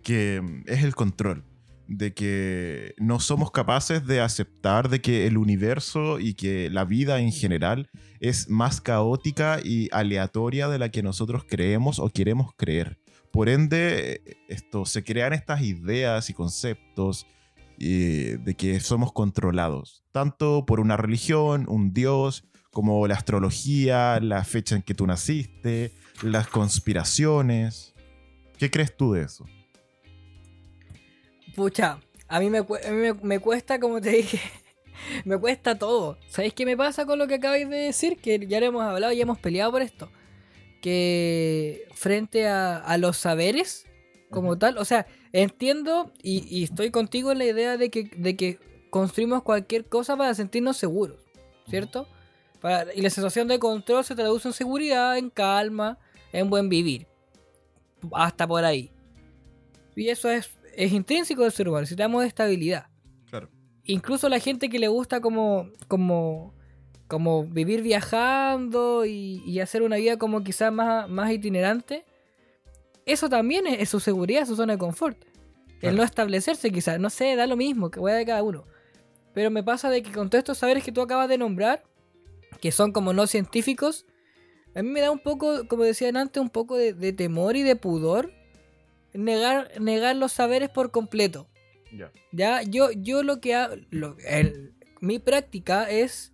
que 0.07 0.41
es 0.67 0.85
el 0.85 0.95
control. 0.95 1.43
De 1.85 2.13
que 2.13 2.95
no 2.97 3.19
somos 3.19 3.51
capaces 3.51 4.07
de 4.07 4.21
aceptar 4.21 4.87
de 4.87 5.01
que 5.01 5.27
el 5.27 5.37
universo 5.37 6.17
y 6.19 6.33
que 6.33 6.69
la 6.69 6.85
vida 6.85 7.19
en 7.19 7.33
general 7.33 7.89
es 8.21 8.49
más 8.49 8.79
caótica 8.79 9.59
y 9.61 9.89
aleatoria 9.91 10.69
de 10.69 10.79
la 10.79 10.91
que 10.91 11.03
nosotros 11.03 11.43
creemos 11.45 11.99
o 11.99 12.09
queremos 12.09 12.51
creer. 12.55 13.01
Por 13.33 13.49
ende, 13.49 14.21
esto, 14.47 14.85
se 14.85 15.03
crean 15.03 15.33
estas 15.33 15.61
ideas 15.61 16.29
y 16.29 16.33
conceptos 16.33 17.27
de 17.77 18.55
que 18.57 18.79
somos 18.79 19.11
controlados, 19.11 20.05
tanto 20.13 20.65
por 20.65 20.79
una 20.79 20.95
religión, 20.95 21.65
un 21.67 21.93
dios, 21.93 22.45
como 22.71 23.05
la 23.07 23.15
astrología, 23.15 24.21
la 24.21 24.45
fecha 24.45 24.77
en 24.77 24.83
que 24.83 24.93
tú 24.93 25.05
naciste, 25.05 25.91
las 26.23 26.47
conspiraciones. 26.47 27.93
¿Qué 28.57 28.71
crees 28.71 28.95
tú 28.95 29.11
de 29.13 29.23
eso? 29.23 29.45
Pucha, 31.57 31.99
a 32.27 32.39
mí 32.39 32.51
me, 32.51 32.59
a 32.59 32.61
mí 32.91 32.97
me, 32.97 33.13
me 33.13 33.39
cuesta, 33.39 33.79
como 33.79 33.99
te 33.99 34.11
dije, 34.11 34.39
me 35.25 35.37
cuesta 35.39 35.77
todo. 35.77 36.19
¿Sabéis 36.29 36.53
qué 36.53 36.65
me 36.67 36.77
pasa 36.77 37.05
con 37.07 37.17
lo 37.17 37.27
que 37.27 37.35
acabáis 37.35 37.67
de 37.67 37.77
decir? 37.77 38.17
Que 38.21 38.45
ya 38.47 38.59
lo 38.59 38.67
hemos 38.67 38.83
hablado 38.83 39.11
y 39.13 39.21
hemos 39.21 39.39
peleado 39.39 39.71
por 39.71 39.81
esto. 39.81 40.11
Que 40.81 41.87
frente 41.95 42.47
a, 42.47 42.77
a 42.77 42.97
los 42.99 43.17
saberes, 43.17 43.87
como 44.29 44.57
tal, 44.59 44.77
o 44.77 44.85
sea, 44.85 45.07
entiendo 45.33 46.11
y, 46.21 46.45
y 46.55 46.63
estoy 46.63 46.91
contigo 46.91 47.31
en 47.31 47.39
la 47.39 47.45
idea 47.45 47.77
de 47.77 47.89
que, 47.89 48.03
de 48.15 48.35
que 48.37 48.59
construimos 48.91 49.41
cualquier 49.41 49.85
cosa 49.85 50.15
para 50.15 50.35
sentirnos 50.35 50.77
seguros, 50.77 51.17
¿cierto? 51.69 52.07
Para- 52.61 52.93
y 52.93 53.01
la 53.01 53.09
sensación 53.09 53.47
de 53.47 53.57
control 53.59 54.03
se 54.05 54.15
traduce 54.15 54.47
en 54.47 54.53
seguridad, 54.53 55.17
en 55.17 55.31
calma, 55.31 55.97
en 56.31 56.49
buen 56.51 56.69
vivir. 56.69 57.07
Hasta 58.13 58.47
por 58.47 58.63
ahí. 58.63 58.91
Y 59.95 60.09
eso 60.09 60.29
es, 60.29 60.49
es 60.77 60.93
intrínseco 60.93 61.41
del 61.41 61.51
ser 61.51 61.67
humano, 61.67 61.81
necesitamos 61.81 62.23
estabilidad. 62.23 62.85
Claro. 63.29 63.49
Incluso 63.83 64.29
la 64.29 64.39
gente 64.39 64.69
que 64.69 64.77
le 64.77 64.87
gusta 64.87 65.21
como, 65.21 65.71
como, 65.87 66.53
como 67.07 67.45
vivir 67.45 67.81
viajando 67.81 69.03
y, 69.03 69.41
y 69.43 69.59
hacer 69.59 69.81
una 69.81 69.95
vida 69.95 70.17
como 70.17 70.43
quizás 70.43 70.71
más, 70.71 71.09
más 71.09 71.31
itinerante, 71.31 72.05
eso 73.07 73.27
también 73.27 73.65
es, 73.65 73.81
es 73.81 73.89
su 73.89 73.99
seguridad, 73.99 74.45
su 74.45 74.55
zona 74.55 74.73
de 74.73 74.79
confort. 74.79 75.17
Claro. 75.19 75.91
El 75.91 75.95
no 75.95 76.03
establecerse 76.03 76.69
quizás, 76.69 76.99
no 76.99 77.09
sé, 77.09 77.35
da 77.35 77.47
lo 77.47 77.57
mismo, 77.57 77.89
que 77.89 77.99
voy 77.99 78.11
de 78.11 78.25
cada 78.25 78.43
uno. 78.43 78.63
Pero 79.33 79.49
me 79.49 79.63
pasa 79.63 79.89
de 79.89 80.03
que 80.03 80.11
con 80.11 80.29
todos 80.29 80.41
estos 80.41 80.59
saberes 80.59 80.83
que 80.83 80.91
tú 80.91 81.01
acabas 81.01 81.27
de 81.27 81.39
nombrar, 81.39 81.83
que 82.61 82.71
son 82.71 82.91
como 82.91 83.13
no 83.13 83.25
científicos, 83.25 84.05
a 84.75 84.83
mí 84.83 84.89
me 84.89 85.01
da 85.01 85.09
un 85.09 85.19
poco, 85.19 85.67
como 85.67 85.83
decían 85.83 86.17
antes, 86.17 86.39
un 86.39 86.49
poco 86.51 86.77
de, 86.77 86.93
de 86.93 87.13
temor 87.13 87.55
y 87.55 87.63
de 87.63 87.75
pudor 87.75 88.36
negar, 89.13 89.71
negar 89.79 90.15
los 90.15 90.31
saberes 90.31 90.69
por 90.69 90.91
completo. 90.91 91.47
Ya. 91.97 92.11
Ya, 92.31 92.61
yo, 92.63 92.91
yo 92.91 93.23
lo 93.23 93.39
que 93.39 93.55
hago, 93.55 93.75
lo- 93.89 94.17
el- 94.27 94.73
mi 94.99 95.19
práctica 95.19 95.89
es 95.89 96.33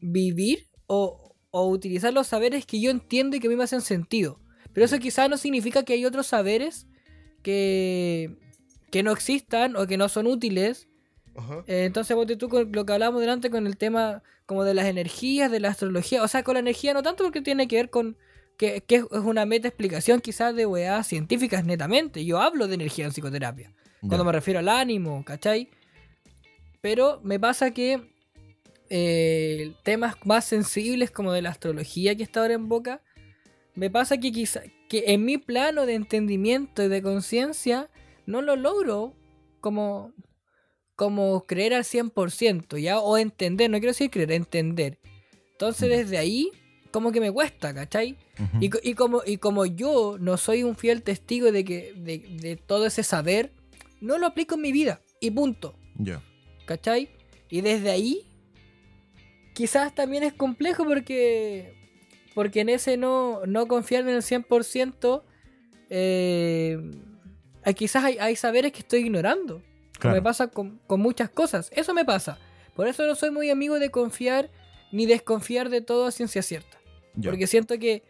vivir 0.00 0.66
o, 0.86 1.34
o 1.50 1.68
utilizar 1.68 2.12
los 2.12 2.26
saberes 2.28 2.66
que 2.66 2.80
yo 2.80 2.90
entiendo 2.90 3.36
y 3.36 3.40
que 3.40 3.46
a 3.48 3.50
mí 3.50 3.56
me 3.56 3.64
hacen 3.64 3.80
sentido. 3.80 4.40
Pero 4.72 4.84
eso 4.84 4.98
quizás 4.98 5.28
no 5.28 5.36
significa 5.36 5.82
que 5.84 5.94
hay 5.94 6.04
otros 6.04 6.26
saberes 6.28 6.86
que, 7.42 8.36
que 8.90 9.02
no 9.02 9.12
existan 9.12 9.76
o 9.76 9.86
que 9.86 9.96
no 9.96 10.08
son 10.08 10.26
útiles. 10.26 10.88
Eh, 11.66 11.84
entonces, 11.84 12.14
vos 12.16 12.26
tú 12.38 12.48
con 12.48 12.72
lo 12.72 12.84
que 12.84 12.92
hablábamos 12.92 13.20
delante 13.20 13.50
con 13.50 13.66
el 13.66 13.76
tema 13.76 14.22
como 14.46 14.64
de 14.64 14.74
las 14.74 14.86
energías, 14.86 15.50
de 15.50 15.60
la 15.60 15.68
astrología. 15.68 16.22
O 16.22 16.28
sea, 16.28 16.42
con 16.42 16.54
la 16.54 16.60
energía 16.60 16.94
no 16.94 17.02
tanto 17.02 17.24
porque 17.24 17.42
tiene 17.42 17.68
que 17.68 17.76
ver 17.76 17.90
con 17.90 18.16
que, 18.58 18.82
que 18.82 18.96
es 18.96 19.04
una 19.10 19.46
meta 19.46 19.68
explicación 19.68 20.20
quizás 20.20 20.54
de 20.54 20.66
weas 20.66 21.06
científicas 21.06 21.64
netamente. 21.64 22.24
Yo 22.24 22.40
hablo 22.40 22.66
de 22.66 22.74
energía 22.74 23.06
en 23.06 23.12
psicoterapia. 23.12 23.72
Cuando 24.00 24.24
me 24.24 24.32
refiero 24.32 24.60
al 24.60 24.68
ánimo, 24.68 25.24
¿cachai? 25.24 25.70
Pero 26.80 27.20
me 27.24 27.40
pasa 27.40 27.70
que 27.72 28.12
eh, 28.90 29.74
temas 29.82 30.16
más 30.24 30.44
sensibles 30.44 31.10
como 31.10 31.32
de 31.32 31.42
la 31.42 31.50
astrología 31.50 32.14
que 32.14 32.22
está 32.22 32.40
ahora 32.40 32.54
en 32.54 32.68
boca, 32.68 33.02
me 33.74 33.90
pasa 33.90 34.18
que 34.18 34.32
quizá 34.32 34.62
que 34.88 35.04
en 35.08 35.24
mi 35.24 35.38
plano 35.38 35.86
de 35.86 35.94
entendimiento 35.94 36.82
y 36.82 36.88
de 36.88 37.02
conciencia 37.02 37.90
no 38.26 38.42
lo 38.42 38.56
logro 38.56 39.14
como 39.60 40.12
como 40.96 41.44
creer 41.46 41.74
al 41.74 41.84
100%, 41.84 42.76
¿ya? 42.82 42.98
O 42.98 43.16
entender, 43.18 43.70
no 43.70 43.78
quiero 43.78 43.92
decir 43.92 44.10
creer, 44.10 44.32
entender. 44.32 44.98
Entonces 45.52 45.88
desde 45.88 46.18
ahí 46.18 46.50
como 46.98 47.12
que 47.12 47.20
me 47.20 47.30
cuesta, 47.30 47.72
¿cachai? 47.72 48.16
y, 48.60 48.70
y, 48.82 48.94
como, 48.94 49.22
y 49.24 49.36
como 49.38 49.66
yo 49.66 50.16
no 50.18 50.36
soy 50.36 50.64
un 50.64 50.74
fiel 50.74 51.04
testigo 51.04 51.52
de 51.52 51.64
que 51.64 51.94
de, 51.96 52.18
de 52.18 52.56
todo 52.56 52.86
ese 52.86 53.04
saber, 53.04 53.52
no 54.00 54.18
lo 54.18 54.26
aplico 54.26 54.56
en 54.56 54.62
mi 54.62 54.72
vida. 54.72 55.00
Y 55.20 55.30
punto. 55.30 55.76
Ya. 55.96 56.20
¿Cachai? 56.66 57.08
Y 57.48 57.60
desde 57.60 57.90
ahí, 57.90 58.26
quizás 59.54 59.94
también 59.94 60.24
es 60.24 60.32
complejo 60.32 60.84
porque, 60.84 61.72
porque 62.34 62.62
en 62.62 62.68
ese 62.68 62.96
no, 62.96 63.46
no 63.46 63.68
confiar 63.68 64.02
en 64.02 64.16
el 64.16 64.22
100%, 64.22 65.22
eh, 65.90 66.78
quizás 67.76 68.04
hay, 68.04 68.34
saberes 68.34 68.72
que 68.72 68.80
estoy 68.80 69.00
ignorando. 69.02 69.62
me 70.02 70.20
pasa 70.20 70.48
con, 70.48 70.80
muchas 70.88 71.30
cosas. 71.30 71.70
Eso 71.72 71.94
me 71.94 72.04
pasa. 72.04 72.38
Por 72.74 72.88
eso 72.88 73.06
no 73.06 73.14
soy 73.14 73.30
muy 73.30 73.50
amigo 73.50 73.78
de 73.78 73.90
confiar 73.90 74.50
ni 74.92 75.06
desconfiar 75.06 75.68
de 75.68 75.80
todo 75.80 76.06
a 76.06 76.10
ciencia 76.10 76.42
cierta. 76.42 76.77
Porque 77.22 77.46
siento 77.46 77.78
que, 77.78 78.02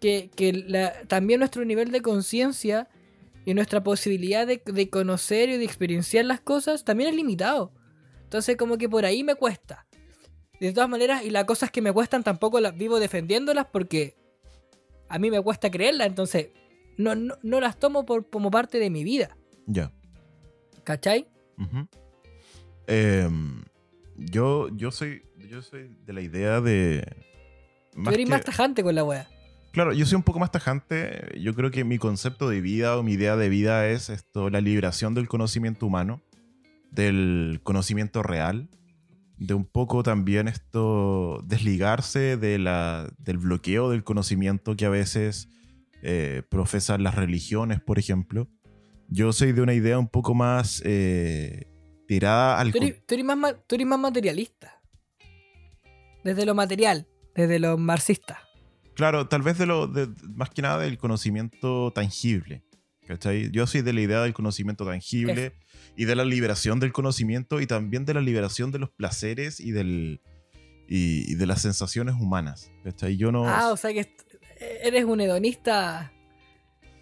que, 0.00 0.30
también 1.06 1.40
nuestro 1.40 1.64
nivel 1.64 1.90
de 1.90 2.02
conciencia 2.02 2.88
y 3.44 3.54
nuestra 3.54 3.82
posibilidad 3.82 4.46
de, 4.46 4.90
conocer 4.90 5.48
y 5.48 5.56
de 5.56 5.64
experienciar 5.64 6.24
las 6.24 6.40
cosas 6.40 6.84
también 6.84 7.10
es 7.10 7.16
limitado. 7.16 7.72
Entonces 8.24 8.56
como 8.56 8.78
que 8.78 8.88
por 8.88 9.04
ahí 9.04 9.24
me 9.24 9.34
cuesta. 9.34 9.86
De 10.60 10.72
todas 10.72 10.88
maneras, 10.88 11.24
y 11.24 11.30
las 11.30 11.44
cosas 11.44 11.70
que 11.70 11.80
me 11.80 11.92
cuestan 11.92 12.24
tampoco 12.24 12.60
las 12.60 12.76
vivo 12.76 12.98
defendiéndolas 12.98 13.66
porque 13.72 14.16
a 15.08 15.18
mí 15.18 15.30
me 15.30 15.40
cuesta 15.40 15.70
creerlas, 15.70 16.08
entonces 16.08 16.48
no, 16.96 17.14
no, 17.14 17.60
las 17.60 17.78
tomo 17.78 18.04
por, 18.04 18.28
como 18.28 18.50
parte 18.50 18.78
de 18.78 18.90
mi 18.90 19.04
vida. 19.04 19.36
Ya. 19.66 19.92
¿Cachai? 20.84 21.28
Em, 22.86 23.62
yo, 24.16 24.68
yo, 24.76 24.90
soy, 24.90 25.22
yo 25.48 25.62
soy 25.62 25.94
de 26.04 26.12
la 26.12 26.20
idea 26.20 26.60
de... 26.60 27.04
Tú 28.04 28.10
eres 28.10 28.28
más 28.28 28.44
tajante 28.44 28.82
con 28.82 28.94
la 28.94 29.04
wea. 29.04 29.28
Claro, 29.72 29.92
yo 29.92 30.06
soy 30.06 30.16
un 30.16 30.22
poco 30.22 30.38
más 30.38 30.50
tajante. 30.50 31.38
Yo 31.40 31.54
creo 31.54 31.70
que 31.70 31.84
mi 31.84 31.98
concepto 31.98 32.48
de 32.48 32.60
vida 32.60 32.96
o 32.96 33.02
mi 33.02 33.12
idea 33.12 33.36
de 33.36 33.48
vida 33.48 33.88
es 33.88 34.08
esto, 34.08 34.50
la 34.50 34.60
liberación 34.60 35.14
del 35.14 35.28
conocimiento 35.28 35.86
humano, 35.86 36.22
del 36.90 37.60
conocimiento 37.62 38.22
real, 38.22 38.70
de 39.36 39.54
un 39.54 39.64
poco 39.64 40.02
también 40.02 40.48
esto, 40.48 41.42
desligarse 41.46 42.36
de 42.36 42.58
la, 42.58 43.08
del 43.18 43.38
bloqueo 43.38 43.90
del 43.90 44.04
conocimiento 44.04 44.76
que 44.76 44.86
a 44.86 44.90
veces 44.90 45.48
eh, 46.02 46.42
profesan 46.48 47.02
las 47.02 47.14
religiones, 47.14 47.80
por 47.80 47.98
ejemplo. 47.98 48.48
Yo 49.08 49.32
soy 49.32 49.52
de 49.52 49.62
una 49.62 49.74
idea 49.74 49.98
un 49.98 50.08
poco 50.08 50.34
más 50.34 50.82
eh, 50.84 51.66
tirada 52.06 52.58
al... 52.58 52.72
Tú 52.72 52.78
eres, 52.78 53.24
más, 53.24 53.54
tú 53.66 53.74
eres 53.74 53.86
más 53.86 53.98
materialista. 53.98 54.82
Desde 56.24 56.44
lo 56.44 56.54
material, 56.54 57.06
desde 57.38 57.60
lo 57.60 57.78
marxista. 57.78 58.40
Claro, 58.94 59.28
tal 59.28 59.42
vez 59.42 59.58
de 59.58 59.66
lo, 59.66 59.90
más 60.34 60.50
que 60.50 60.60
nada 60.60 60.78
del 60.78 60.98
conocimiento 60.98 61.92
tangible. 61.92 62.64
¿cachai? 63.06 63.50
Yo 63.52 63.66
soy 63.66 63.82
de 63.82 63.92
la 63.92 64.00
idea 64.00 64.22
del 64.22 64.34
conocimiento 64.34 64.84
tangible 64.84 65.52
y 65.96 66.04
de 66.04 66.16
la 66.16 66.24
liberación 66.24 66.80
del 66.80 66.92
conocimiento 66.92 67.60
y 67.60 67.66
también 67.66 68.04
de 68.04 68.14
la 68.14 68.20
liberación 68.20 68.72
de 68.72 68.80
los 68.80 68.90
placeres 68.90 69.60
y, 69.60 69.70
del, 69.70 70.20
y, 70.88 71.34
de 71.36 71.46
las 71.46 71.62
sensaciones 71.62 72.16
humanas. 72.16 72.72
¿cachai? 72.82 73.16
Yo 73.16 73.30
no... 73.30 73.48
Ah, 73.48 73.70
o 73.70 73.76
sea 73.76 73.92
que 73.92 74.12
eres 74.58 75.04
un 75.04 75.20
hedonista 75.20 76.12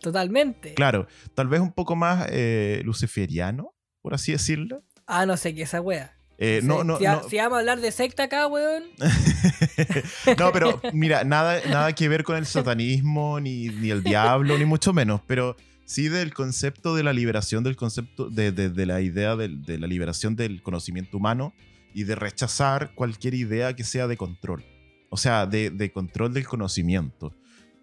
totalmente. 0.03 0.75
Claro, 0.75 1.07
tal 1.35 1.49
vez 1.49 1.61
un 1.61 1.73
poco 1.73 1.97
más 1.97 2.29
eh, 2.31 2.83
luciferiano, 2.85 3.75
por 4.03 4.13
así 4.13 4.33
decirlo. 4.33 4.85
Ah, 5.07 5.25
no 5.25 5.39
sé 5.39 5.55
qué 5.55 5.63
esa 5.63 5.81
wea. 5.81 6.16
Eh, 6.39 6.61
no, 6.63 6.85
no, 6.85 6.99
si, 6.99 7.05
vamos 7.05 7.57
a 7.57 7.59
hablar 7.59 7.81
de 7.81 7.91
secta 7.91 8.25
acá, 8.25 8.47
weón. 8.47 8.85
no, 10.39 10.53
pero 10.53 10.81
mira, 10.93 11.25
nada, 11.25 11.61
nada 11.69 11.95
que 11.95 12.09
ver 12.09 12.25
con 12.25 12.37
el 12.37 12.45
satanismo, 12.45 13.41
ni, 13.41 13.69
ni 13.69 13.91
el 13.91 14.03
diablo, 14.03 14.59
ni 14.59 14.67
mucho 14.67 14.93
menos, 14.93 15.23
pero 15.27 15.57
sí 15.87 16.09
del 16.09 16.35
concepto 16.35 16.95
de 16.95 17.03
la 17.03 17.15
liberación 17.15 17.65
del 17.65 17.77
concepto, 17.77 18.29
de, 18.29 18.53
de, 18.53 18.87
la 18.87 19.01
idea 19.01 19.35
de, 19.35 19.49
de, 19.49 19.79
la 19.79 19.87
liberación 19.87 20.37
del 20.37 20.63
conocimiento 20.63 21.17
humano 21.17 21.55
y 21.95 22.05
de 22.05 22.15
rechazar 22.15 22.95
cualquier 22.95 23.33
idea 23.33 23.75
que 23.75 23.83
sea 23.83 24.07
de 24.07 24.19
control. 24.19 24.63
O 25.09 25.17
sea, 25.17 25.47
de, 25.47 25.91
control 25.95 26.35
del 26.35 26.47
conocimiento. 26.47 27.35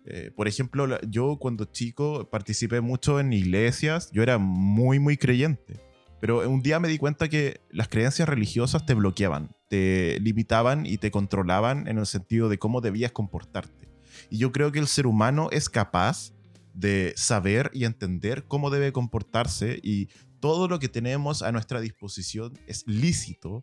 Eh, 0.06 0.32
por 0.36 0.48
ejemplo, 0.48 1.02
yo 1.02 1.38
cuando 1.40 1.66
chico 1.66 2.30
participé 2.30 2.80
mucho 2.82 3.20
en 3.20 3.34
iglesias, 3.34 4.12
yo 4.12 4.22
era 4.22 4.38
muy, 4.38 5.00
muy 5.00 5.18
creyente. 5.18 5.80
Pero 6.24 6.50
un 6.50 6.62
día 6.62 6.80
me 6.80 6.88
di 6.88 6.98
cuenta 6.98 7.28
que 7.28 7.60
las 7.70 7.90
creencias 7.90 8.30
religiosas 8.30 8.86
te 8.86 8.94
bloqueaban, 8.94 9.54
te 9.68 10.22
limitaban 10.22 10.86
y 10.86 10.98
te 10.98 11.12
controlaban 11.12 11.86
en 11.90 11.98
el 11.98 12.06
sentido 12.06 12.48
de 12.48 12.58
cómo 12.58 12.80
debías 12.80 13.12
comportarte. 13.12 13.90
Y 14.30 14.38
yo 14.38 14.54
creo 14.54 14.72
que 14.72 14.80
el 14.80 14.88
ser 14.88 15.06
humano 15.06 15.50
es 15.52 15.68
capaz 15.68 16.32
de 16.74 17.14
saber 17.18 17.72
y 17.74 17.84
entender 17.84 18.46
cómo 18.46 18.70
debe 18.70 18.94
comportarse 18.94 19.82
y 19.84 20.08
todo 20.40 20.70
lo 20.70 20.80
que 20.80 20.88
tenemos 20.88 21.42
a 21.42 21.52
nuestra 21.52 21.82
disposición 21.82 22.58
es 22.68 22.88
lícito, 22.88 23.62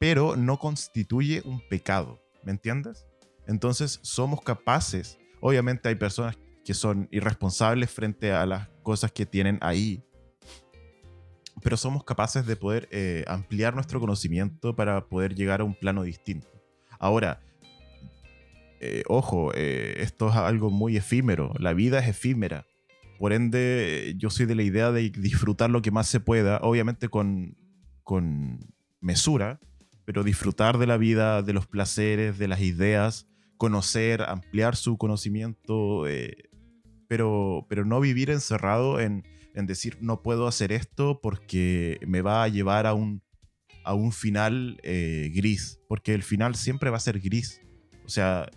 pero 0.00 0.34
no 0.34 0.58
constituye 0.58 1.42
un 1.44 1.62
pecado. 1.68 2.20
¿Me 2.42 2.50
entiendes? 2.50 3.06
Entonces 3.46 4.00
somos 4.02 4.42
capaces, 4.42 5.16
obviamente 5.40 5.88
hay 5.88 5.94
personas 5.94 6.36
que 6.64 6.74
son 6.74 7.06
irresponsables 7.12 7.88
frente 7.88 8.32
a 8.32 8.46
las 8.46 8.68
cosas 8.82 9.12
que 9.12 9.26
tienen 9.26 9.58
ahí, 9.60 10.02
pero 11.62 11.76
somos 11.76 12.04
capaces 12.04 12.46
de 12.46 12.56
poder 12.56 12.88
eh, 12.90 13.24
ampliar 13.26 13.74
nuestro 13.74 14.00
conocimiento 14.00 14.74
para 14.74 15.06
poder 15.06 15.34
llegar 15.34 15.60
a 15.60 15.64
un 15.64 15.74
plano 15.74 16.02
distinto. 16.02 16.48
Ahora, 16.98 17.40
eh, 18.80 19.02
ojo, 19.08 19.52
eh, 19.54 19.96
esto 19.98 20.28
es 20.30 20.36
algo 20.36 20.70
muy 20.70 20.96
efímero, 20.96 21.52
la 21.58 21.72
vida 21.72 21.98
es 21.98 22.08
efímera. 22.08 22.66
Por 23.18 23.32
ende, 23.34 24.14
yo 24.16 24.30
soy 24.30 24.46
de 24.46 24.54
la 24.54 24.62
idea 24.62 24.92
de 24.92 25.10
disfrutar 25.10 25.68
lo 25.68 25.82
que 25.82 25.90
más 25.90 26.08
se 26.08 26.20
pueda, 26.20 26.58
obviamente 26.62 27.08
con, 27.08 27.56
con 28.02 28.58
mesura, 29.00 29.60
pero 30.06 30.24
disfrutar 30.24 30.78
de 30.78 30.86
la 30.86 30.96
vida, 30.96 31.42
de 31.42 31.52
los 31.52 31.66
placeres, 31.66 32.38
de 32.38 32.48
las 32.48 32.60
ideas, 32.62 33.26
conocer, 33.58 34.22
ampliar 34.22 34.74
su 34.74 34.96
conocimiento, 34.96 36.04
pero, 37.08 37.66
pero 37.68 37.84
no 37.84 38.00
vivir 38.00 38.30
encerrado 38.30 39.00
en, 39.00 39.22
en 39.54 39.66
decir 39.66 39.98
no 40.00 40.22
puedo 40.22 40.46
hacer 40.46 40.72
esto 40.72 41.20
porque 41.22 41.98
me 42.06 42.22
va 42.22 42.42
a 42.42 42.48
llevar 42.48 42.86
a 42.86 42.94
un, 42.94 43.22
a 43.84 43.94
un 43.94 44.12
final 44.12 44.78
eh, 44.82 45.30
gris, 45.34 45.80
porque 45.88 46.14
el 46.14 46.22
final 46.22 46.54
siempre 46.54 46.90
va 46.90 46.96
a 46.96 47.00
ser 47.00 47.20
gris. 47.20 47.60
O 48.04 48.08
sea, 48.08 48.48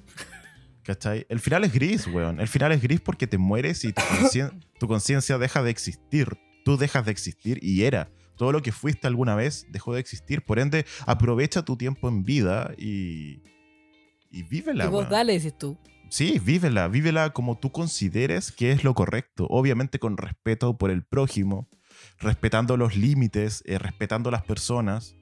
¿cachai? 0.83 1.25
El 1.29 1.39
final 1.39 1.63
es 1.63 1.73
gris, 1.73 2.07
weón. 2.07 2.39
El 2.39 2.47
final 2.47 2.71
es 2.71 2.81
gris 2.81 3.01
porque 3.01 3.27
te 3.27 3.37
mueres 3.37 3.83
y 3.85 3.93
tu 4.79 4.87
conciencia 4.87 5.37
deja 5.37 5.63
de 5.63 5.71
existir. 5.71 6.27
Tú 6.65 6.77
dejas 6.77 7.05
de 7.05 7.11
existir 7.11 7.59
y 7.61 7.83
era. 7.83 8.11
Todo 8.35 8.51
lo 8.51 8.61
que 8.61 8.71
fuiste 8.71 9.07
alguna 9.07 9.35
vez 9.35 9.67
dejó 9.69 9.93
de 9.93 9.99
existir. 9.99 10.43
Por 10.43 10.59
ende, 10.59 10.85
aprovecha 11.05 11.63
tu 11.63 11.77
tiempo 11.77 12.09
en 12.09 12.23
vida 12.23 12.73
y, 12.77 13.43
y 14.31 14.43
vívela. 14.43 14.85
Y 14.85 14.87
vos 14.87 15.09
dale, 15.09 15.33
dices 15.33 15.57
tú. 15.57 15.77
Sí, 16.14 16.38
vívela, 16.38 16.88
vívela 16.90 17.31
como 17.31 17.57
tú 17.57 17.72
consideres 17.72 18.52
que 18.52 18.72
es 18.72 18.84
lo 18.84 18.94
correcto, 18.94 19.48
obviamente 19.49 19.98
con 19.98 20.15
respeto 20.15 20.77
por 20.77 20.91
el 20.91 21.02
prójimo, 21.02 21.68
respetando 22.19 22.77
los 22.77 22.95
límites, 22.95 23.64
eh, 23.65 23.80
respetando 23.80 24.30
las 24.30 24.44
personas, 24.44 25.15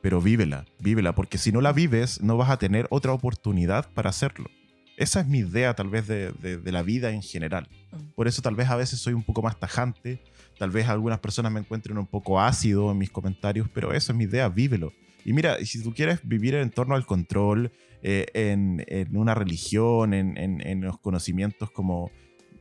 pero 0.00 0.22
vívela, 0.22 0.64
vívela, 0.78 1.14
porque 1.14 1.36
si 1.36 1.52
no 1.52 1.60
la 1.60 1.74
vives 1.74 2.22
no 2.22 2.38
vas 2.38 2.48
a 2.48 2.58
tener 2.58 2.86
otra 2.88 3.12
oportunidad 3.12 3.92
para 3.92 4.08
hacerlo. 4.08 4.48
Esa 4.96 5.20
es 5.20 5.26
mi 5.26 5.40
idea 5.40 5.74
tal 5.74 5.90
vez 5.90 6.06
de, 6.06 6.32
de 6.32 6.72
la 6.72 6.82
vida 6.82 7.10
en 7.10 7.20
general. 7.20 7.68
Mm. 7.92 8.14
Por 8.14 8.26
eso 8.26 8.40
tal 8.40 8.54
vez 8.54 8.70
a 8.70 8.76
veces 8.76 8.98
soy 8.98 9.12
un 9.12 9.24
poco 9.24 9.42
más 9.42 9.60
tajante, 9.60 10.22
tal 10.58 10.70
vez 10.70 10.88
algunas 10.88 11.20
personas 11.20 11.52
me 11.52 11.60
encuentren 11.60 11.98
un 11.98 12.06
poco 12.06 12.40
ácido 12.40 12.90
en 12.90 12.96
mis 12.96 13.10
comentarios, 13.10 13.68
pero 13.74 13.92
eso 13.92 14.12
es 14.12 14.16
mi 14.16 14.24
idea, 14.24 14.48
vívelo. 14.48 14.90
Y 15.22 15.34
mira, 15.34 15.62
si 15.66 15.82
tú 15.82 15.92
quieres 15.92 16.20
vivir 16.22 16.54
en 16.54 16.70
torno 16.70 16.94
al 16.94 17.04
control, 17.04 17.70
eh, 18.02 18.26
en, 18.34 18.84
en, 18.88 19.16
una 19.16 19.34
religión, 19.34 20.14
en, 20.14 20.36
en, 20.36 20.66
en 20.66 20.80
los 20.80 20.98
conocimientos 20.98 21.70
como 21.70 22.10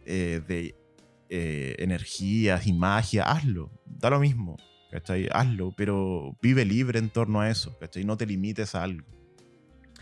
eh, 0.05 0.41
de 0.47 0.75
eh, 1.29 1.75
energías 1.79 2.65
y 2.67 2.73
magia, 2.73 3.23
hazlo, 3.23 3.71
da 3.85 4.09
lo 4.09 4.19
mismo, 4.19 4.57
¿cachai? 4.91 5.27
Hazlo, 5.31 5.71
pero 5.77 6.35
vive 6.41 6.65
libre 6.65 6.99
en 6.99 7.09
torno 7.09 7.41
a 7.41 7.49
eso, 7.49 7.77
¿cachai? 7.79 8.03
No 8.03 8.17
te 8.17 8.25
limites 8.25 8.75
a 8.75 8.83
algo. 8.83 9.07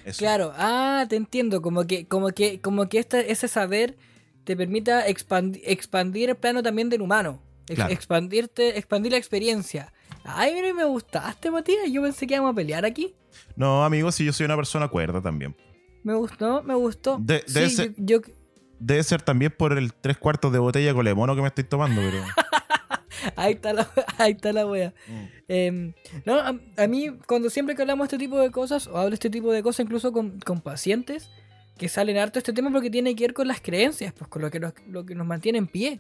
Eso. 0.06 0.20
Claro, 0.20 0.54
ah, 0.56 1.06
te 1.10 1.18
entiendo, 1.18 1.62
como 1.62 1.86
que, 1.86 2.08
como 2.08 2.30
que, 2.30 2.62
como 2.62 2.88
que 2.88 3.00
este, 3.00 3.30
ese 3.32 3.48
saber 3.50 3.98
te 4.46 4.56
permita 4.56 5.06
expandi- 5.08 5.60
expandir 5.66 6.30
el 6.30 6.38
plano 6.38 6.64
también 6.64 6.90
del 6.90 7.02
humano. 7.02 7.42
Ex- 7.68 7.76
Claro. 7.76 7.94
Expandirte, 7.94 8.78
expandir 8.78 9.12
la 9.12 9.18
experiencia. 9.18 9.92
Ay, 10.28 10.54
mira, 10.54 10.74
me 10.74 10.84
gustaste, 10.86 11.50
Matías. 11.50 11.90
Yo 11.92 12.02
pensé 12.02 12.28
que 12.28 12.34
íbamos 12.36 12.52
a 12.52 12.56
pelear 12.56 12.86
aquí. 12.86 13.16
No, 13.56 13.84
amigo, 13.84 14.12
si 14.12 14.26
yo 14.26 14.34
soy 14.34 14.46
una 14.46 14.56
persona 14.56 14.88
cuerda 14.88 15.22
también. 15.22 15.56
Me 16.04 16.14
gustó, 16.16 16.62
me 16.64 16.76
gustó. 16.76 17.18
De- 17.20 17.44
Sí, 17.48 17.54
debe 17.54 17.70
ser- 17.70 17.94
yo, 17.98 18.22
yo- 18.22 18.34
Debe 18.80 19.02
ser 19.04 19.22
también 19.24 19.52
por 19.58 19.76
el 19.76 19.92
tres 19.94 20.18
cuartos 20.18 20.54
de 20.54 20.60
botella 20.60 20.94
con 20.94 21.12
mono 21.16 21.36
que 21.36 21.42
me 21.42 21.48
estoy 21.48 21.64
tomando, 21.64 22.00
pero. 22.00 22.24
ahí 23.36 23.54
está 23.54 23.74
la, 23.74 23.90
ahí 24.20 24.34
está 24.34 24.54
la 24.54 24.68
wea. 24.68 24.94
Mm. 25.08 25.24
Em, 25.48 25.94
no, 26.26 26.36
a, 26.36 26.54
a 26.78 26.88
mí, 26.88 27.10
cuando 27.26 27.50
siempre 27.50 27.76
que 27.76 27.82
hablamos 27.82 28.08
de 28.08 28.16
este 28.16 28.24
tipo 28.24 28.40
de 28.40 28.52
cosas, 28.52 28.86
o 28.88 28.98
hablo 28.98 29.10
de 29.10 29.16
este 29.16 29.30
tipo 29.32 29.52
de 29.52 29.64
cosas 29.64 29.86
incluso 29.86 30.12
con, 30.12 30.40
con 30.42 30.62
pacientes, 30.62 31.30
que 31.78 31.90
salen 31.90 32.18
harto 32.18 32.38
este 32.38 32.54
tema 32.54 32.72
porque 32.72 32.90
tiene 32.92 33.16
que 33.16 33.24
ver 33.24 33.34
con 33.34 33.48
las 33.48 33.62
creencias, 33.62 34.14
pues 34.14 34.28
con 34.30 34.42
lo 34.44 34.52
que 34.52 34.60
nos, 34.60 34.74
lo 34.88 35.06
que 35.06 35.16
nos 35.16 35.26
mantiene 35.26 35.58
en 35.58 35.68
pie. 35.68 36.00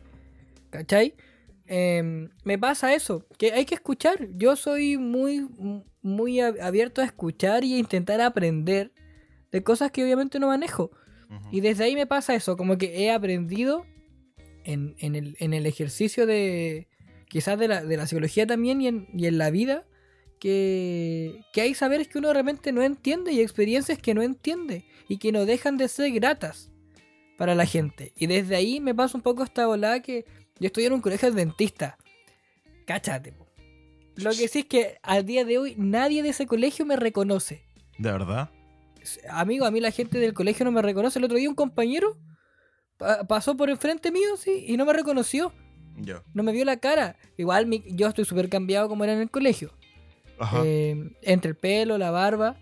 ¿Cachai? 0.70 1.16
Em, 1.68 2.30
me 2.44 2.57
pasa 2.57 2.94
eso, 2.94 3.26
que 3.38 3.52
hay 3.53 3.65
que 3.65 3.76
escuchar. 3.76 4.30
Yo 4.35 4.56
soy 4.56 4.98
muy, 4.98 5.48
muy 6.02 6.38
ab- 6.39 6.61
abierto 6.61 7.02
a 7.02 7.06
escuchar 7.06 7.64
y 7.64 7.73
a 7.76 7.77
intentar 7.77 8.22
aprender 8.22 8.91
de 9.52 9.64
cosas 9.64 9.91
que 9.91 10.03
obviamente 10.03 10.39
no 10.39 10.48
manejo. 10.48 10.91
Y 11.52 11.60
desde 11.60 11.84
ahí 11.84 11.95
me 11.95 12.07
pasa 12.07 12.35
eso, 12.35 12.56
como 12.56 12.77
que 12.77 13.03
he 13.03 13.11
aprendido 13.11 13.85
en, 14.64 14.95
en 14.99 15.15
el, 15.15 15.35
en 15.39 15.53
el 15.53 15.65
ejercicio 15.65 16.26
de 16.26 16.88
quizás 17.27 17.60
de 17.60 17.68
la, 17.68 17.84
de 17.84 17.98
la 17.98 18.07
psicología 18.07 18.48
también 18.48 18.80
y 18.80 18.88
en, 18.88 19.07
y 19.14 19.26
en 19.27 19.38
la 19.38 19.49
vida, 19.52 19.85
que, 20.39 21.41
que 21.52 21.61
hay 21.61 21.73
saberes 21.73 22.07
que 22.07 22.19
uno 22.19 22.31
realmente 22.31 22.72
no 22.72 22.81
entiende 22.81 23.34
y 23.34 23.41
experiencias 23.41 23.98
que 23.98 24.14
no 24.14 24.22
entiende 24.22 24.85
y 25.10 25.18
que 25.18 25.34
no 25.34 25.45
dejan 25.45 25.77
de 25.77 25.89
ser 25.89 26.11
gratas 26.11 26.72
para 27.38 27.56
la 27.56 27.65
gente. 27.65 28.14
Y 28.15 28.27
desde 28.27 28.56
ahí 28.56 28.80
me 28.80 28.95
pasa 28.95 29.18
un 29.18 29.22
poco 29.23 29.44
esta 29.44 29.68
volada 29.68 30.02
que 30.02 30.26
yo 30.59 30.67
estoy 30.67 30.85
en 30.85 30.93
un 30.93 31.01
colegio 31.01 31.27
adventista. 31.29 31.97
Cáchate. 32.85 33.31
po. 33.34 33.47
Lo 34.15 34.31
que 34.31 34.47
sí 34.47 34.59
es 34.59 34.65
que 34.65 34.97
al 35.03 35.25
día 35.25 35.45
de 35.45 35.57
hoy 35.57 35.75
nadie 35.77 36.23
de 36.23 36.29
ese 36.29 36.47
colegio 36.47 36.85
me 36.85 36.95
reconoce. 36.95 37.63
¿De 37.97 38.11
verdad? 38.11 38.49
Amigo, 39.29 39.65
a 39.65 39.71
mí 39.71 39.79
la 39.79 39.91
gente 39.91 40.19
del 40.19 40.34
colegio 40.34 40.65
no 40.65 40.71
me 40.71 40.81
reconoce. 40.81 41.19
El 41.19 41.25
otro 41.25 41.38
día 41.38 41.49
un 41.49 41.55
compañero 41.55 42.17
pa- 42.97 43.23
pasó 43.25 43.55
por 43.55 43.69
enfrente 43.69 44.11
mío, 44.11 44.35
sí, 44.38 44.65
y 44.67 44.75
no 44.77 44.85
me 44.85 44.93
reconoció. 44.93 45.53
Ya. 45.97 46.23
No 46.34 46.43
me 46.43 46.51
vio 46.51 46.65
la 46.65 46.77
cara. 46.77 47.15
Igual 47.38 47.67
mi- 47.67 47.84
yo 47.88 48.07
estoy 48.07 48.25
súper 48.25 48.49
cambiado 48.49 48.88
como 48.89 49.03
era 49.03 49.13
en 49.13 49.21
el 49.21 49.29
colegio. 49.31 49.71
Ajá. 50.39 50.61
Eh, 50.65 51.11
entre 51.21 51.49
el 51.49 51.55
pelo, 51.57 51.97
la 51.97 52.11
barba. 52.11 52.57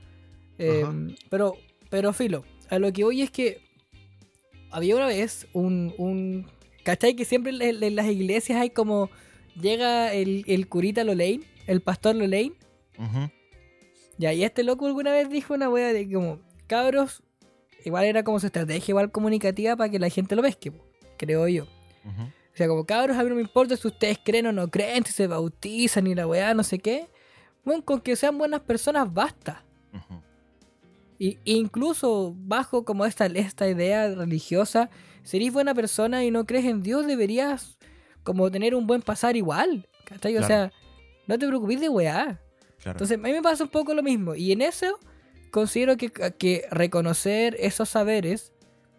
eh, 0.57 0.85
pero, 1.29 1.57
pero 1.89 2.13
filo, 2.13 2.45
a 2.69 2.79
lo 2.79 2.91
que 2.93 3.03
voy 3.03 3.21
es 3.21 3.31
que 3.31 3.61
había 4.71 4.95
una 4.95 5.07
vez 5.07 5.47
un... 5.53 5.93
un 5.97 6.49
¿Cachai? 6.85 7.15
Que 7.15 7.25
siempre 7.25 7.51
en, 7.51 7.83
en 7.83 7.95
las 7.95 8.05
iglesias 8.05 8.61
hay 8.61 8.69
como... 8.69 9.09
Llega 9.59 10.13
el, 10.13 10.43
el 10.47 10.67
curita 10.67 11.03
Lolain, 11.03 11.43
el 11.67 11.81
pastor 11.81 12.15
Lolain. 12.15 12.53
Ujú. 12.97 13.31
Ya, 14.17 14.33
y 14.33 14.43
este 14.43 14.63
loco 14.63 14.85
alguna 14.85 15.11
vez 15.11 15.29
dijo 15.29 15.53
una 15.53 15.69
wea 15.69 15.91
de 15.91 16.09
como, 16.11 16.39
cabros, 16.67 17.23
igual 17.83 18.05
era 18.05 18.23
como 18.23 18.39
su 18.39 18.47
estrategia 18.47 18.91
igual 18.91 19.11
comunicativa 19.11 19.75
para 19.75 19.89
que 19.89 19.99
la 19.99 20.09
gente 20.09 20.35
lo 20.35 20.41
pesque, 20.41 20.71
creo 21.17 21.47
yo. 21.47 21.65
O 21.65 22.57
sea, 22.57 22.67
como 22.67 22.85
cabros, 22.85 23.17
a 23.17 23.23
mí 23.23 23.29
no 23.29 23.35
me 23.35 23.41
importa 23.41 23.75
si 23.75 23.87
ustedes 23.87 24.19
creen 24.23 24.47
o 24.47 24.51
no 24.51 24.69
creen, 24.69 25.05
si 25.05 25.11
se 25.11 25.27
bautizan 25.27 26.07
y 26.07 26.15
la 26.15 26.27
weá, 26.27 26.53
no 26.53 26.63
sé 26.63 26.79
qué. 26.79 27.09
Bueno, 27.65 27.83
con 27.83 27.99
que 27.99 28.15
sean 28.15 28.37
buenas 28.37 28.61
personas 28.61 29.11
basta. 29.11 29.65
Y, 31.17 31.39
incluso 31.45 32.33
bajo 32.37 32.85
como 32.85 33.05
esta, 33.05 33.25
esta 33.25 33.67
idea 33.67 34.13
religiosa, 34.13 34.89
si 35.25 35.37
eres 35.37 35.51
buena 35.51 35.73
persona 35.73 36.23
y 36.23 36.29
no 36.29 36.45
crees 36.45 36.65
en 36.65 36.83
Dios, 36.83 37.07
deberías 37.07 37.79
como 38.23 38.49
tener 38.51 38.75
un 38.75 38.85
buen 38.85 39.01
pasar 39.01 39.35
igual. 39.35 39.89
¿cachai? 40.05 40.37
O 40.37 40.43
sea, 40.43 40.71
no 41.25 41.39
te 41.39 41.47
preocupes 41.47 41.81
de 41.81 41.89
weá. 41.89 42.39
Claro. 42.77 42.91
Entonces, 42.91 43.17
a 43.17 43.21
mí 43.21 43.31
me 43.31 43.41
pasa 43.41 43.63
un 43.63 43.71
poco 43.71 43.95
lo 43.95 44.03
mismo. 44.03 44.35
Y 44.35 44.51
en 44.51 44.61
eso, 44.61 44.99
considero 45.49 45.97
que, 45.97 46.11
que 46.11 46.67
reconocer 46.69 47.57
esos 47.59 47.89
saberes, 47.89 48.53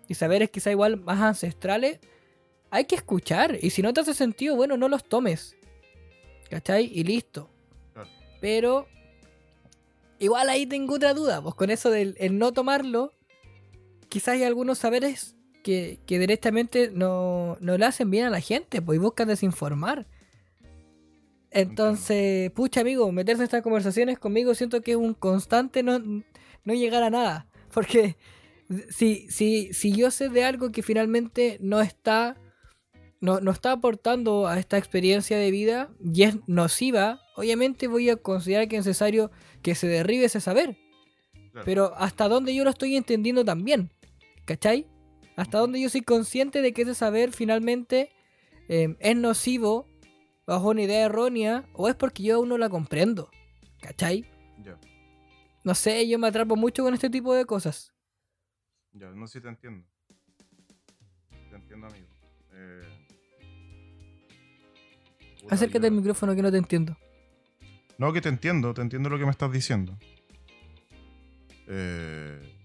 y 0.08 0.14
saberes 0.14 0.50
quizá 0.50 0.72
igual 0.72 0.96
más 0.98 1.20
ancestrales, 1.20 2.00
hay 2.70 2.86
que 2.86 2.96
escuchar. 2.96 3.56
Y 3.62 3.70
si 3.70 3.82
no 3.82 3.92
te 3.92 4.00
hace 4.00 4.12
sentido, 4.12 4.56
bueno, 4.56 4.76
no 4.76 4.88
los 4.88 5.04
tomes. 5.04 5.56
¿Cachai? 6.50 6.90
Y 6.92 7.04
listo. 7.04 7.48
Claro. 7.92 8.10
Pero, 8.40 8.88
igual 10.18 10.48
ahí 10.48 10.66
tengo 10.66 10.96
otra 10.96 11.14
duda. 11.14 11.40
Pues 11.40 11.54
con 11.54 11.70
eso 11.70 11.88
del 11.90 12.16
el 12.18 12.36
no 12.36 12.52
tomarlo, 12.52 13.12
quizás 14.08 14.34
hay 14.34 14.42
algunos 14.42 14.78
saberes 14.78 15.35
que, 15.66 15.98
que 16.06 16.20
directamente 16.20 16.92
no, 16.94 17.56
no 17.58 17.76
le 17.76 17.84
hacen 17.84 18.08
bien 18.08 18.24
a 18.24 18.30
la 18.30 18.38
gente, 18.38 18.80
pues 18.80 18.98
y 18.98 19.00
buscan 19.00 19.26
desinformar. 19.26 20.06
Entonces, 21.50 22.52
pucha 22.52 22.82
amigo, 22.82 23.10
meterse 23.10 23.42
en 23.42 23.46
estas 23.46 23.64
conversaciones 23.64 24.16
conmigo 24.16 24.54
siento 24.54 24.80
que 24.80 24.92
es 24.92 24.96
un 24.96 25.12
constante 25.12 25.82
no, 25.82 25.98
no 25.98 26.72
llegar 26.72 27.02
a 27.02 27.10
nada. 27.10 27.48
Porque 27.74 28.16
si, 28.90 29.28
si, 29.28 29.72
si 29.72 29.90
yo 29.90 30.12
sé 30.12 30.28
de 30.28 30.44
algo 30.44 30.70
que 30.70 30.84
finalmente 30.84 31.58
no 31.60 31.80
está, 31.80 32.36
no, 33.20 33.40
no 33.40 33.50
está 33.50 33.72
aportando 33.72 34.46
a 34.46 34.60
esta 34.60 34.78
experiencia 34.78 35.36
de 35.36 35.50
vida 35.50 35.90
y 36.00 36.22
es 36.22 36.36
nociva, 36.46 37.22
obviamente 37.34 37.88
voy 37.88 38.08
a 38.08 38.14
considerar 38.14 38.68
que 38.68 38.76
es 38.76 38.86
necesario 38.86 39.32
que 39.62 39.74
se 39.74 39.88
derribe 39.88 40.26
ese 40.26 40.40
saber. 40.40 40.76
Claro. 41.50 41.64
Pero 41.64 41.94
hasta 41.96 42.28
donde 42.28 42.54
yo 42.54 42.62
lo 42.62 42.70
estoy 42.70 42.94
entendiendo 42.94 43.44
también. 43.44 43.90
¿Cachai? 44.44 44.86
Hasta 45.36 45.58
donde 45.58 45.80
yo 45.80 45.88
soy 45.90 46.00
consciente 46.02 46.62
de 46.62 46.72
que 46.72 46.82
ese 46.82 46.94
saber 46.94 47.32
finalmente 47.32 48.10
eh, 48.68 48.96
es 49.00 49.16
nocivo 49.16 49.86
bajo 50.46 50.70
una 50.70 50.82
idea 50.82 51.04
errónea 51.06 51.68
o 51.74 51.88
es 51.88 51.94
porque 51.94 52.22
yo 52.22 52.36
aún 52.36 52.48
no 52.48 52.58
la 52.58 52.68
comprendo. 52.70 53.30
¿Cachai? 53.80 54.24
Ya. 54.62 54.78
No 55.62 55.74
sé, 55.74 56.08
yo 56.08 56.18
me 56.18 56.28
atrapo 56.28 56.56
mucho 56.56 56.82
con 56.82 56.94
este 56.94 57.10
tipo 57.10 57.34
de 57.34 57.44
cosas. 57.44 57.92
Ya, 58.92 59.10
no 59.10 59.26
sé 59.26 59.38
si 59.38 59.42
te 59.42 59.48
entiendo. 59.48 59.86
Te 61.50 61.56
entiendo, 61.56 61.86
amigo. 61.86 62.06
Eh... 62.54 62.82
puta, 65.42 65.54
Acércate 65.54 65.80
yo- 65.82 65.86
al 65.88 65.92
micrófono 65.92 66.34
que 66.34 66.42
no 66.42 66.50
te 66.50 66.56
entiendo. 66.58 66.96
No, 67.98 68.12
que 68.12 68.20
te 68.20 68.28
entiendo, 68.30 68.72
te 68.74 68.80
entiendo 68.82 69.08
lo 69.10 69.18
que 69.18 69.24
me 69.24 69.30
estás 69.30 69.52
diciendo. 69.52 69.98
Eh... 71.66 72.55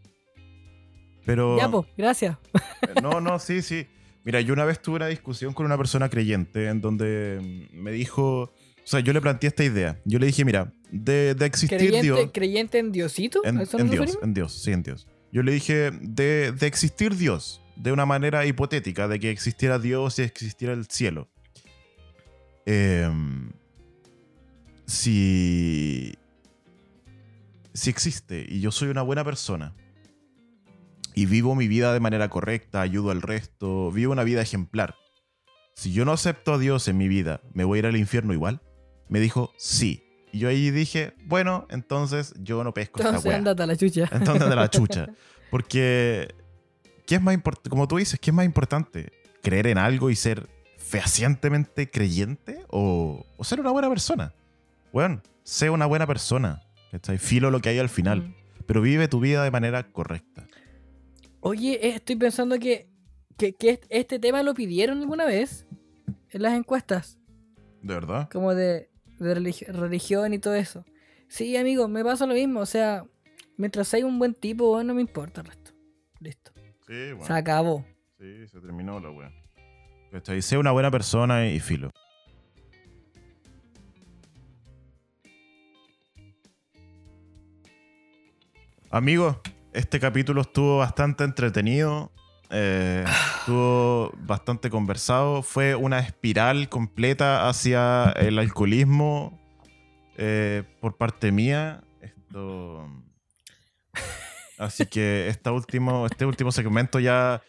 Pero... 1.26 1.58
Ya, 1.58 1.70
pues, 1.70 1.88
gracias. 1.98 2.38
Eh, 2.54 3.02
No, 3.02 3.22
no, 3.22 3.40
sí, 3.40 3.62
sí. 3.62 3.88
Mira, 4.24 4.42
yo 4.42 4.54
una 4.54 4.66
vez 4.66 4.82
tuve 4.82 4.98
una 4.98 5.08
discusión 5.08 5.54
con 5.54 5.66
una 5.66 5.78
persona 5.78 6.10
creyente 6.10 6.68
en 6.68 6.80
donde 6.82 7.68
me 7.74 7.92
dijo, 7.92 8.42
o 8.44 8.52
sea, 8.84 9.00
yo 9.00 9.14
le 9.14 9.22
planteé 9.22 9.48
esta 9.48 9.64
idea. 9.64 10.00
Yo 10.06 10.20
le 10.20 10.28
dije, 10.28 10.46
mira, 10.46 10.72
de, 10.92 11.34
de 11.34 11.46
existir 11.46 11.78
¿Creyente, 11.78 12.02
Dios, 12.02 12.30
¿Creyente 12.34 12.80
en 12.80 12.92
Diosito? 12.92 13.42
en, 13.44 13.58
¿A 13.58 13.64
eso 13.64 13.80
en 13.80 13.90
Dios, 13.90 14.20
en 14.22 14.34
Dios, 14.34 14.54
sí, 14.54 14.72
en 14.72 14.84
Dios. 14.84 15.08
Yo 15.32 15.44
le 15.44 15.54
dije, 15.54 15.92
de, 16.02 16.52
de 16.52 16.68
existir 16.68 17.16
Dios, 17.16 17.62
de 17.76 17.92
una 17.92 18.06
manera 18.06 18.46
hipotética, 18.46 19.08
de 19.08 19.20
que 19.20 19.32
existiera 19.32 19.80
Dios 19.80 20.20
y 20.20 20.24
existiera 20.24 20.74
el 20.74 20.86
cielo. 20.88 21.30
Em, 22.66 23.52
si, 24.86 26.14
si 27.74 27.90
existe 27.90 28.46
y 28.48 28.60
yo 28.60 28.72
soy 28.72 28.90
una 28.90 29.02
buena 29.02 29.24
persona 29.24 29.74
y 31.14 31.26
vivo 31.26 31.56
mi 31.56 31.68
vida 31.68 31.94
de 31.94 32.00
manera 32.00 32.30
correcta, 32.30 32.82
ayudo 32.82 33.12
al 33.12 33.22
resto, 33.22 33.92
vivo 33.92 34.12
una 34.12 34.24
vida 34.24 34.42
ejemplar. 34.42 34.96
Si 35.76 35.94
yo 35.94 36.06
no 36.06 36.12
acepto 36.12 36.54
a 36.54 36.58
Dios 36.58 36.88
en 36.88 36.98
mi 36.98 37.08
vida, 37.08 37.42
¿me 37.54 37.64
voy 37.64 37.78
a 37.78 37.80
ir 37.80 37.86
al 37.86 37.98
infierno 37.98 38.34
igual? 38.34 38.62
Me 39.10 39.20
dijo, 39.20 39.52
sí. 39.58 40.04
Y 40.32 40.40
yo 40.40 40.50
ahí 40.50 40.72
dije, 40.72 41.14
bueno, 41.26 41.66
entonces 41.70 42.34
yo 42.40 42.64
no 42.64 42.74
pesco 42.74 43.00
esta 43.00 43.10
Entonces 43.10 43.30
wea. 43.30 43.38
ándate 43.38 43.64
a 43.64 43.66
la 43.68 43.76
chucha. 43.76 44.10
Entonces 44.12 44.50
de 44.50 44.56
la 44.56 44.70
chucha. 44.70 45.08
Porque, 45.50 46.34
¿qué 47.06 47.16
es 47.16 47.22
más 47.22 47.34
importante? 47.34 47.70
Como 47.70 47.88
tú 47.88 47.98
dices, 47.98 48.20
¿qué 48.20 48.30
es 48.30 48.34
más 48.34 48.46
importante? 48.46 49.12
¿Creer 49.42 49.68
en 49.68 49.78
algo 49.78 50.10
y 50.10 50.16
ser 50.16 50.50
fehacientemente 50.78 51.90
creyente? 51.90 52.64
¿O, 52.70 53.26
o 53.38 53.44
ser 53.44 53.60
una 53.60 53.72
buena 53.72 53.90
persona? 53.90 54.34
Bueno, 54.94 55.22
sé 55.44 55.70
una 55.70 55.86
buena 55.86 56.06
persona. 56.08 56.62
¿cachai? 56.92 57.18
Filo 57.18 57.50
lo 57.52 57.60
que 57.60 57.70
hay 57.70 57.80
al 57.80 57.90
final. 57.90 58.22
Mm. 58.22 58.36
Pero 58.66 58.82
vive 58.82 59.08
tu 59.08 59.20
vida 59.20 59.44
de 59.44 59.52
manera 59.52 59.84
correcta. 59.92 60.46
Oye, 61.42 61.74
eh, 61.88 61.96
estoy 61.96 62.16
pensando 62.16 62.58
que, 62.60 62.88
que, 63.38 63.54
que 63.54 63.72
est- 63.72 63.86
este 63.90 64.20
tema 64.20 64.44
lo 64.44 64.54
pidieron 64.54 65.00
alguna 65.00 65.26
vez 65.26 65.66
en 66.30 66.42
las 66.44 66.54
encuestas, 66.54 67.18
¿De 67.82 67.94
verdad? 67.94 68.30
como 68.32 68.54
de, 68.54 68.90
de 69.20 69.36
religi- 69.36 69.68
religión 69.68 70.34
y 70.34 70.40
todo 70.40 70.56
eso. 70.56 70.86
Sí, 71.28 71.56
amigo, 71.58 71.88
me 71.88 72.04
pasa 72.04 72.26
lo 72.26 72.34
mismo. 72.34 72.60
O 72.60 72.66
sea, 72.66 73.06
mientras 73.58 73.94
hay 73.94 74.04
un 74.04 74.20
buen 74.20 74.34
tipo, 74.34 74.84
no 74.84 74.94
me 74.94 75.02
importa 75.02 75.42
el 75.42 75.48
resto. 75.48 75.72
Listo. 76.20 76.52
Sí, 76.86 77.12
bueno. 77.14 77.26
Se 77.26 77.34
acabó. 77.34 77.86
Sí, 78.20 78.48
se 78.48 78.60
terminó 78.60 79.00
la 79.00 79.10
wea. 79.10 79.32
¿Cachai? 80.12 80.42
Sé 80.42 80.58
una 80.58 80.72
buena 80.72 80.92
persona 80.92 81.48
y 81.50 81.60
filo. 81.60 81.90
Amigos, 88.90 89.38
este 89.74 90.00
capítulo 90.00 90.42
estuvo 90.42 90.78
bastante 90.80 91.24
entretenido. 91.24 92.12
eh, 92.54 93.06
estuvo 93.40 94.12
bastante 94.18 94.70
conversado. 94.70 95.42
Fue 95.42 95.74
una 95.76 96.00
espiral 96.00 96.68
completa 96.68 97.48
hacia 97.48 98.12
el 98.18 98.38
alcoholismo 98.40 99.40
eh, 100.18 100.64
por 100.82 100.98
parte 100.98 101.32
mía. 101.32 101.82
Esto. 102.02 102.88
Así 104.58 104.86
que 104.86 105.28
esta 105.30 105.52
último, 105.54 106.06
este 106.06 106.26
último 106.26 106.52
segmento 106.52 107.00
ya, 107.00 107.42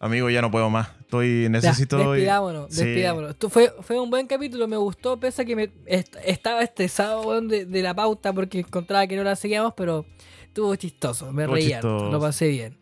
amigo, 0.00 0.28
ya 0.30 0.40
no 0.40 0.50
puedo 0.50 0.70
más. 0.70 0.88
Estoy, 1.00 1.42
Ya, 1.44 1.48
necesito. 1.50 1.98
despidámonos, 2.12 2.74
Sí. 2.74 2.84
despidámonos. 2.84 3.30
Esto 3.32 3.48
fue, 3.50 3.72
fue 3.82 4.00
un 4.00 4.10
buen 4.10 4.26
capítulo, 4.26 4.66
me 4.66 4.76
gustó, 4.78 5.20
pese 5.20 5.42
a 5.42 5.44
que 5.44 5.54
me 5.54 5.70
est- 5.86 6.16
estaba 6.24 6.62
estresado 6.62 7.40
de, 7.42 7.64
de 7.66 7.82
la 7.82 7.94
pauta 7.94 8.32
porque 8.32 8.60
encontraba 8.60 9.06
que 9.06 9.14
no 9.16 9.22
la 9.24 9.36
seguíamos, 9.36 9.74
pero 9.76 10.04
estuvo 10.48 10.74
chistoso, 10.76 11.32
me 11.32 11.42
Estuvo 11.44 11.54
reí 11.56 11.72
harto, 11.72 11.88
chistoso. 11.88 12.12
lo 12.12 12.20
pasé 12.20 12.48
bien. 12.48 12.76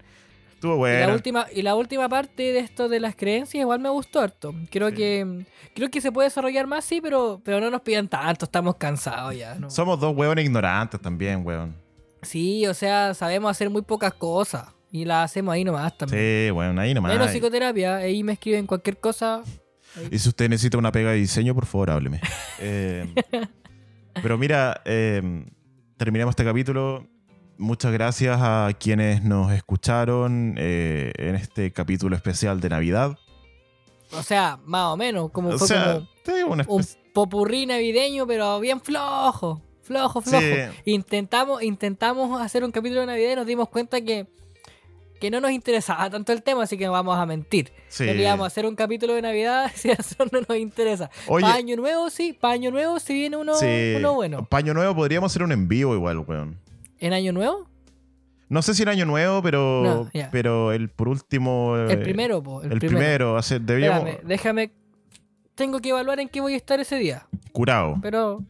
Estuvo 0.55 0.75
Y 0.75 0.79
bueno. 0.79 1.07
la, 1.09 1.13
última, 1.15 1.47
y 1.55 1.63
la 1.63 1.75
última 1.75 2.09
parte 2.09 2.43
de 2.53 2.59
esto 2.61 2.89
de 2.89 2.99
las 2.99 3.15
creencias 3.15 3.61
igual 3.61 3.79
me 3.81 3.91
gustó 3.91 4.21
harto. 4.21 4.55
Creo 4.71 4.89
Sí. 4.89 4.95
que 4.97 5.47
creo 5.75 5.91
que 5.91 6.01
se 6.01 6.11
puede 6.11 6.29
desarrollar 6.29 6.67
más, 6.67 6.85
sí, 6.85 7.01
pero, 7.03 7.43
pero 7.45 7.61
no 7.61 7.71
nos 7.71 7.83
pidan 7.83 8.09
tanto, 8.09 8.47
estamos 8.47 8.77
cansados 8.77 9.37
ya. 9.37 9.55
¿no? 9.57 9.69
Somos 9.71 10.01
dos 10.01 10.17
hueones 10.17 10.45
ignorantes 10.47 10.99
también, 11.01 11.45
weón. 11.47 11.77
Sí, 12.23 12.67
o 12.67 12.73
sea, 12.75 13.13
sabemos 13.13 13.51
hacer 13.51 13.69
muy 13.69 13.83
pocas 13.83 14.15
cosas 14.15 14.69
y 14.91 15.05
las 15.05 15.31
hacemos 15.31 15.53
ahí 15.53 15.63
nomás 15.63 15.97
también. 15.99 16.21
Sí, 16.47 16.51
bueno, 16.51 16.81
ahí 16.81 16.95
nomás. 16.95 17.13
Menos 17.13 17.31
psicoterapia, 17.31 17.97
ahí 17.97 18.23
me 18.25 18.33
escriben 18.33 18.67
cualquier 18.67 18.97
cosa. 18.99 19.43
Y 20.11 20.19
si 20.19 20.29
usted 20.31 20.49
necesita 20.49 20.79
una 20.79 20.91
pega 20.91 21.11
de 21.11 21.17
diseño, 21.19 21.55
por 21.55 21.67
favor, 21.67 21.91
hábleme. 21.91 22.21
Eh, 22.59 23.07
pero 24.23 24.39
mira, 24.39 24.81
eh, 24.87 25.45
terminamos 25.99 26.33
este 26.33 26.45
capítulo. 26.45 27.07
Muchas 27.59 27.93
gracias 27.93 28.39
a 28.41 28.70
quienes 28.78 29.23
nos 29.23 29.53
escucharon 29.53 30.57
eh, 30.59 31.12
en 31.16 31.37
este 31.37 31.73
capítulo 31.73 32.15
especial 32.15 32.61
de 32.61 32.69
Navidad. 32.69 33.16
O 34.12 34.23
sea, 34.23 34.59
más 34.65 34.87
o 34.87 34.97
menos, 34.97 35.31
como 35.31 35.51
O 35.51 35.59
fue 35.59 35.69
sea, 35.69 36.03
como 36.24 36.53
una 36.53 36.65
un 36.69 36.85
popurrí 37.15 37.65
navideño, 37.66 38.27
pero 38.27 38.61
bien 38.61 38.81
flojo. 38.81 39.62
Flojo, 39.83 40.20
flojo. 40.20 40.45
Sí. 40.45 40.91
Intentamos, 40.91 41.62
intentamos 41.62 42.41
hacer 42.41 42.62
un 42.62 42.73
capítulo 42.73 43.01
de 43.01 43.07
Navidad 43.07 43.33
y 43.33 43.37
nos 43.37 43.47
dimos 43.47 43.69
cuenta 43.69 44.01
que, 44.01 44.27
que 45.19 45.31
no 45.31 45.41
nos 45.41 45.53
interesaba 45.53 46.11
tanto 46.11 46.33
el 46.33 46.43
tema, 46.43 46.65
así 46.65 46.77
que 46.77 46.89
vamos 46.89 47.16
a 47.16 47.24
mentir. 47.24 47.73
sí. 47.89 48.24
A 48.24 48.35
hacer 48.35 48.66
un 48.66 48.77
capítulo 48.77 49.15
de 49.15 49.23
Navidad 49.23 49.70
si 49.74 49.91
eso 49.91 50.27
no 50.31 50.41
nos 50.47 50.59
interesa. 50.59 51.11
Oye, 51.27 51.43
Pa' 51.47 51.55
año 51.55 51.77
nuevo, 51.77 52.11
sí, 52.11 52.33
para 52.33 52.55
año 52.55 52.70
nuevo 52.70 53.01
si 53.01 53.15
viene 53.15 53.37
uno, 53.37 53.55
sí, 53.55 53.95
uno 53.97 54.15
bueno. 54.15 54.45
Paño 54.45 54.74
Nuevo 54.74 54.95
podríamos 54.95 55.33
hacer 55.33 55.43
un 55.43 55.53
en 55.53 55.69
vivo 55.69 55.95
igual, 55.95 56.19
weón. 56.19 56.66
¿En 56.98 57.12
año 57.12 57.32
nuevo? 57.32 57.68
No 58.48 58.62
sé 58.62 58.74
si 58.74 58.85
en 58.85 58.89
Año 58.90 59.06
Nuevo, 59.06 59.43
pero, 59.43 59.82
No, 59.82 60.10
pero 60.31 60.73
el 60.73 60.89
por 60.89 61.09
último. 61.09 61.77
El 61.77 61.90
eh, 61.90 61.97
primero, 61.97 62.43
po, 62.43 62.62
el, 62.62 62.73
El, 62.73 62.78
primero, 62.78 63.40
deberíamos. 63.60 64.06
Espérame, 64.09 64.28
déjame. 64.28 64.73
Tengo 65.56 65.81
que 65.81 65.89
evaluar 65.89 66.20
en 66.20 66.28
qué 66.28 66.40
voy 66.40 66.55
a 66.55 66.56
estar 66.56 66.78
ese 66.78 66.97
día. 66.97 67.27
Curado. 67.52 67.98
Pero. 68.01 68.44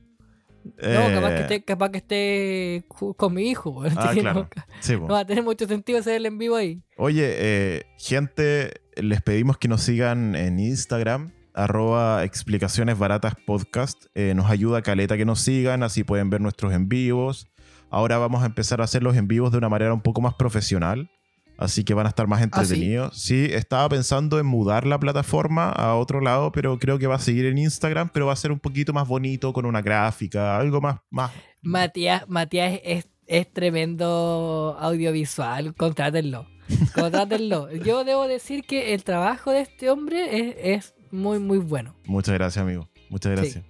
Eh, 0.79 0.99
No, 0.99 1.15
capaz 1.15 1.31
que 1.31 1.41
esté, 1.41 1.65
capaz 1.65 1.91
que 1.91 1.99
esté 1.99 2.85
con 3.17 3.33
mi 3.33 3.49
hijo. 3.49 3.71
weón. 3.71 3.95
Ah, 3.97 4.11
claro. 4.13 4.49
no, 4.55 4.63
sí, 4.81 4.97
no 4.97 5.07
va 5.07 5.21
a 5.21 5.25
tener 5.25 5.43
mucho 5.45 5.67
sentido 5.67 5.99
hacer 5.99 6.17
el 6.17 6.27
en 6.27 6.37
vivo 6.37 6.57
ahí. 6.57 6.83
Oye, 6.99 7.35
eh, 7.39 7.87
gente, 7.99 8.75
les 8.97 9.23
pedimos 9.23 9.57
que 9.57 9.69
nos 9.69 9.81
sigan 9.83 10.35
en 10.35 10.59
Instagram, 10.59 11.33
arroba 11.55 12.23
explicaciones 12.25 12.99
baratas 12.99 13.35
podcast. 13.47 14.07
Eh, 14.15 14.35
nos 14.35 14.51
ayuda 14.51 14.83
Caleta 14.83 15.17
que 15.17 15.25
nos 15.25 15.41
sigan, 15.41 15.83
así 15.83 16.05
pueden 16.05 16.29
ver 16.29 16.43
nuestros 16.43 16.75
en 16.75 16.89
vivos. 16.89 17.47
Ahora 17.91 18.19
vamos 18.19 18.43
a 18.43 18.47
empezar 18.47 18.81
a 18.81 18.85
hacer 18.85 19.03
los 19.03 19.17
en 19.17 19.29
vivos 19.29 19.53
de 19.53 19.59
una 19.59 19.69
manera 19.69 19.93
un 19.95 20.01
poco 20.01 20.21
más 20.21 20.35
profesional. 20.35 21.11
Así 21.59 21.85
que 21.85 21.95
van 21.95 22.05
a 22.05 22.11
estar 22.11 22.27
más 22.27 22.39
¿Ah, 22.39 22.43
sí? 22.43 22.45
entretenidos. 22.75 23.17
sí? 23.19 23.49
estaba 23.51 23.89
pensando 23.89 24.39
en 24.39 24.45
mudar 24.45 24.87
la 24.87 25.01
plataforma 25.01 25.71
a 25.71 25.95
otro 25.95 26.21
lado, 26.21 26.53
pero 26.53 26.79
creo 26.79 26.99
que 26.99 27.07
va 27.07 27.15
a 27.15 27.19
seguir 27.19 27.47
en 27.47 27.57
Instagram, 27.57 28.11
pero 28.13 28.27
va 28.27 28.35
a 28.35 28.37
ser 28.37 28.53
un 28.53 28.59
poquito 28.61 28.93
más 28.93 29.09
bonito, 29.09 29.55
con 29.55 29.65
una 29.65 29.81
gráfica, 29.81 30.59
algo 30.59 30.83
más, 30.83 30.99
más 31.09 31.31
Matías, 31.63 32.29
Matías 32.29 32.79
es, 32.85 33.09
es 33.27 33.51
tremendo 33.51 34.77
audiovisual. 34.79 35.75
Contrátenlo. 35.75 36.47
Contrátenlo. 36.95 37.73
Yo 37.73 38.05
debo 38.05 38.29
decir 38.29 38.65
que 38.65 38.93
el 38.93 39.03
trabajo 39.03 39.51
de 39.51 39.61
este 39.63 39.89
hombre 39.89 40.39
es, 40.39 40.57
es 40.59 40.95
muy, 41.11 41.39
muy 41.39 41.57
bueno. 41.59 41.95
Muchas 42.05 42.35
gracias, 42.35 42.63
amigo. 42.63 42.87
Muchas 43.09 43.33
Sí. 43.33 43.41
gracias. 43.41 43.65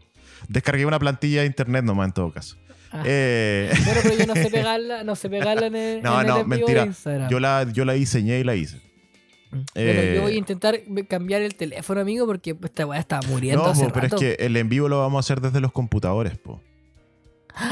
Descargué 0.48 0.86
una 0.86 0.98
plantilla 0.98 1.42
de 1.42 1.46
internet 1.46 1.84
nomás 1.84 2.08
en 2.08 2.12
todo 2.14 2.32
caso. 2.32 2.56
Ah. 2.92 3.02
Eh, 3.04 3.70
Bueno, 3.84 4.00
pero 4.02 4.16
yo 4.18 4.26
no 4.26 4.34
sé 4.34 4.50
pegarla, 4.50 5.04
no 5.04 5.16
sé 5.16 5.28
pegarla 5.30 5.66
en 5.66 5.76
el, 5.76 6.02
No, 6.02 6.14
en 6.20 6.20
el 6.20 6.26
no, 6.26 6.40
en 6.40 6.44
vivo 6.44 6.58
mentira. 6.58 6.80
de 6.82 6.86
Instagram. 6.88 7.30
yo, 7.30 7.40
la, 7.40 7.66
yo 7.72 7.84
la 7.84 7.92
diseñé 7.94 8.38
y 8.40 8.44
la 8.44 8.54
hice. 8.54 8.80
Bueno, 9.50 9.64
eh, 9.74 10.12
yo 10.16 10.22
voy 10.22 10.32
a 10.32 10.36
intentar 10.36 10.78
cambiar 11.08 11.40
el 11.42 11.54
teléfono, 11.54 12.00
amigo, 12.00 12.26
porque 12.26 12.56
esta 12.62 12.84
weá 12.86 12.98
estaba 13.00 13.26
muriendo 13.28 13.62
No, 13.64 13.70
hace 13.70 13.84
po, 13.86 13.92
pero 13.92 14.06
es 14.08 14.14
que 14.14 14.32
el 14.44 14.56
en 14.56 14.68
vivo 14.68 14.88
lo 14.88 14.98
vamos 14.98 15.18
a 15.18 15.20
hacer 15.20 15.40
desde 15.40 15.60
los 15.60 15.72
computadores, 15.72 16.36
po. 16.38 16.60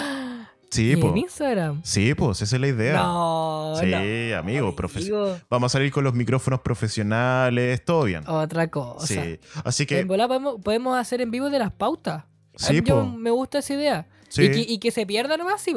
Sí, 0.70 0.90
¿Y 0.90 0.96
po. 0.96 1.10
en 1.10 1.18
Instagram? 1.18 1.80
Sí, 1.84 2.14
pues, 2.14 2.42
esa 2.42 2.56
es 2.56 2.60
la 2.60 2.66
idea. 2.66 2.94
No, 2.94 3.74
sí, 3.78 3.86
no, 3.86 3.96
amigo, 4.38 4.74
amigo, 4.74 5.36
Vamos 5.48 5.72
a 5.72 5.78
salir 5.78 5.92
con 5.92 6.02
los 6.02 6.14
micrófonos 6.14 6.60
profesionales, 6.62 7.84
todo 7.84 8.04
bien. 8.04 8.24
Otra 8.26 8.66
cosa. 8.68 9.06
sí. 9.06 9.38
Así 9.64 9.84
En 9.84 9.86
que, 9.86 10.04
volada 10.04 10.26
podemos, 10.26 10.60
podemos 10.62 10.98
hacer 10.98 11.20
en 11.20 11.30
vivo 11.30 11.48
de 11.48 11.60
las 11.60 11.70
pautas. 11.70 12.24
sí, 12.56 12.82
Yo 12.84 13.02
po. 13.02 13.06
me 13.06 13.30
gusta 13.30 13.58
esa 13.58 13.74
idea. 13.74 14.08
Sí, 14.34 14.44
Y, 14.44 14.50
que, 14.50 14.72
y 14.72 14.78
que 14.78 14.90
se 14.90 15.06
pierda 15.06 15.36
nomás, 15.36 15.60
sí, 15.62 15.72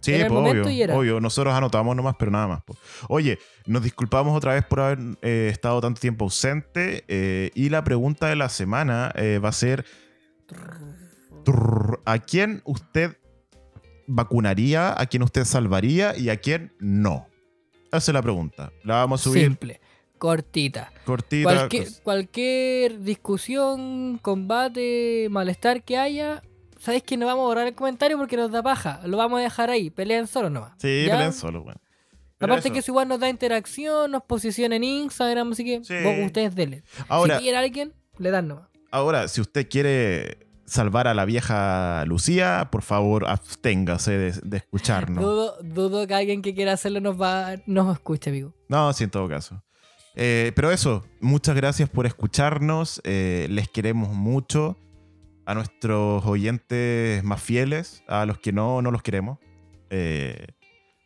sí, 0.00 0.12
era 0.12 0.24
el 0.24 0.28
po, 0.28 0.34
momento 0.34 0.62
obvio, 0.68 0.70
y 0.70 0.82
era. 0.82 0.94
obvio. 0.96 1.20
Nosotros 1.20 1.54
anotamos 1.54 1.96
nomás, 1.96 2.16
pero 2.18 2.30
nada 2.30 2.46
más. 2.48 2.62
Oye, 3.08 3.38
nos 3.66 3.82
disculpamos 3.82 4.36
otra 4.36 4.52
vez 4.54 4.64
por 4.66 4.80
haber 4.80 4.98
eh, 5.22 5.48
estado 5.50 5.80
tanto 5.80 6.00
tiempo 6.00 6.24
ausente. 6.26 7.04
eh, 7.08 7.50
y 7.54 7.70
la 7.70 7.82
pregunta 7.82 8.28
de 8.28 8.36
la 8.36 8.48
semana 8.50 9.10
eh, 9.16 9.38
va 9.42 9.48
a 9.48 9.52
ser: 9.52 9.84
¿A 12.04 12.18
quién 12.18 12.62
usted 12.64 13.16
vacunaría? 14.06 14.98
¿A 15.00 15.06
quién 15.06 15.22
usted 15.22 15.44
salvaría? 15.44 16.16
¿Y 16.16 16.28
a 16.30 16.36
quién 16.36 16.72
no? 16.78 17.26
Esa 17.86 18.10
es 18.10 18.14
la 18.14 18.22
pregunta. 18.22 18.72
La 18.82 18.96
vamos 18.96 19.20
a 19.20 19.24
subir 19.24 19.44
Simple, 19.44 19.80
cortita. 20.18 20.92
cortita. 21.06 21.44
Cualquier, 21.54 21.88
cualquier 22.02 23.00
discusión, 23.00 24.18
combate, 24.20 25.28
malestar 25.30 25.82
que 25.84 25.96
haya, 25.96 26.42
¿sabes 26.84 27.02
que 27.02 27.16
no 27.16 27.26
vamos 27.26 27.42
a 27.44 27.46
borrar 27.46 27.66
el 27.66 27.74
comentario 27.74 28.16
porque 28.18 28.36
nos 28.36 28.50
da 28.50 28.62
paja? 28.62 29.00
Lo 29.06 29.16
vamos 29.16 29.38
a 29.40 29.42
dejar 29.42 29.70
ahí, 29.70 29.90
pelean 29.90 30.26
solo 30.26 30.50
nomás. 30.50 30.72
Sí, 30.78 31.04
¿Ya? 31.06 31.12
peleen 31.14 31.32
solo, 31.32 31.62
bueno. 31.62 31.80
Pero 32.38 32.52
Aparte 32.52 32.68
eso. 32.68 32.72
que 32.74 32.78
eso 32.80 32.90
igual 32.92 33.08
nos 33.08 33.20
da 33.20 33.28
interacción, 33.28 34.10
nos 34.10 34.22
posiciona 34.24 34.76
en 34.76 34.84
Instagram, 34.84 35.52
así 35.52 35.64
que 35.64 35.82
Sí. 35.84 35.94
vos- 36.04 36.26
ustedes 36.26 36.54
denle. 36.54 36.82
Ahora, 37.08 37.36
si 37.38 37.42
quieren 37.44 37.58
a 37.60 37.62
alguien, 37.64 37.92
le 38.18 38.30
dan 38.30 38.48
nomás. 38.48 38.68
ahora, 38.90 39.28
si 39.28 39.40
usted 39.40 39.68
quiere 39.68 40.38
salvar 40.66 41.06
a 41.08 41.14
la 41.14 41.24
vieja 41.26 42.04
Lucía, 42.06 42.68
por 42.72 42.82
favor, 42.82 43.26
absténgase 43.28 44.12
de, 44.18 44.32
de 44.42 44.56
escucharnos. 44.58 45.22
Dudo, 45.22 45.56
dudo 45.62 46.06
que 46.06 46.14
alguien 46.14 46.42
que 46.42 46.54
quiera 46.54 46.72
hacerlo 46.72 47.00
nos 47.00 47.20
va 47.20 47.56
nos 47.66 47.92
escuche, 47.94 48.30
amigo. 48.30 48.54
No, 48.68 48.92
sí, 48.92 49.04
en 49.04 49.10
todo 49.10 49.28
caso. 49.28 49.62
Eh, 50.16 50.52
pero 50.54 50.70
eso, 50.70 51.04
muchas 51.20 51.54
gracias 51.56 51.88
por 51.88 52.06
escucharnos. 52.06 53.00
eh, 53.04 53.46
les 53.50 53.68
queremos 53.68 54.08
mucho. 54.10 54.76
A 55.46 55.54
nuestros 55.54 56.24
oyentes 56.24 57.22
más 57.24 57.42
fieles, 57.42 58.02
a 58.08 58.24
los 58.26 58.38
que 58.38 58.52
no, 58.52 58.80
no 58.82 58.90
los 58.90 59.02
queremos. 59.02 59.38
Eh, 59.90 60.46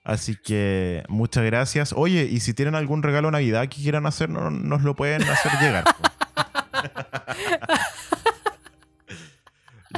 así 0.05 0.37
que 0.37 1.03
muchas 1.09 1.45
gracias. 1.45 1.93
Oye, 1.97 2.25
y 2.31 2.41
si 2.41 2.55
tienen 2.55 2.75
algún 2.77 3.03
regalo 3.03 3.29
de 3.29 3.33
Navidad 3.33 3.63
que 3.69 3.83
quieran 3.83 4.07
hacer, 4.07 4.31
no- 4.31 4.51
nos 4.51 4.83
lo 4.83 4.95
pueden 4.95 5.23
hacer 5.25 5.53
llegar. 5.61 5.85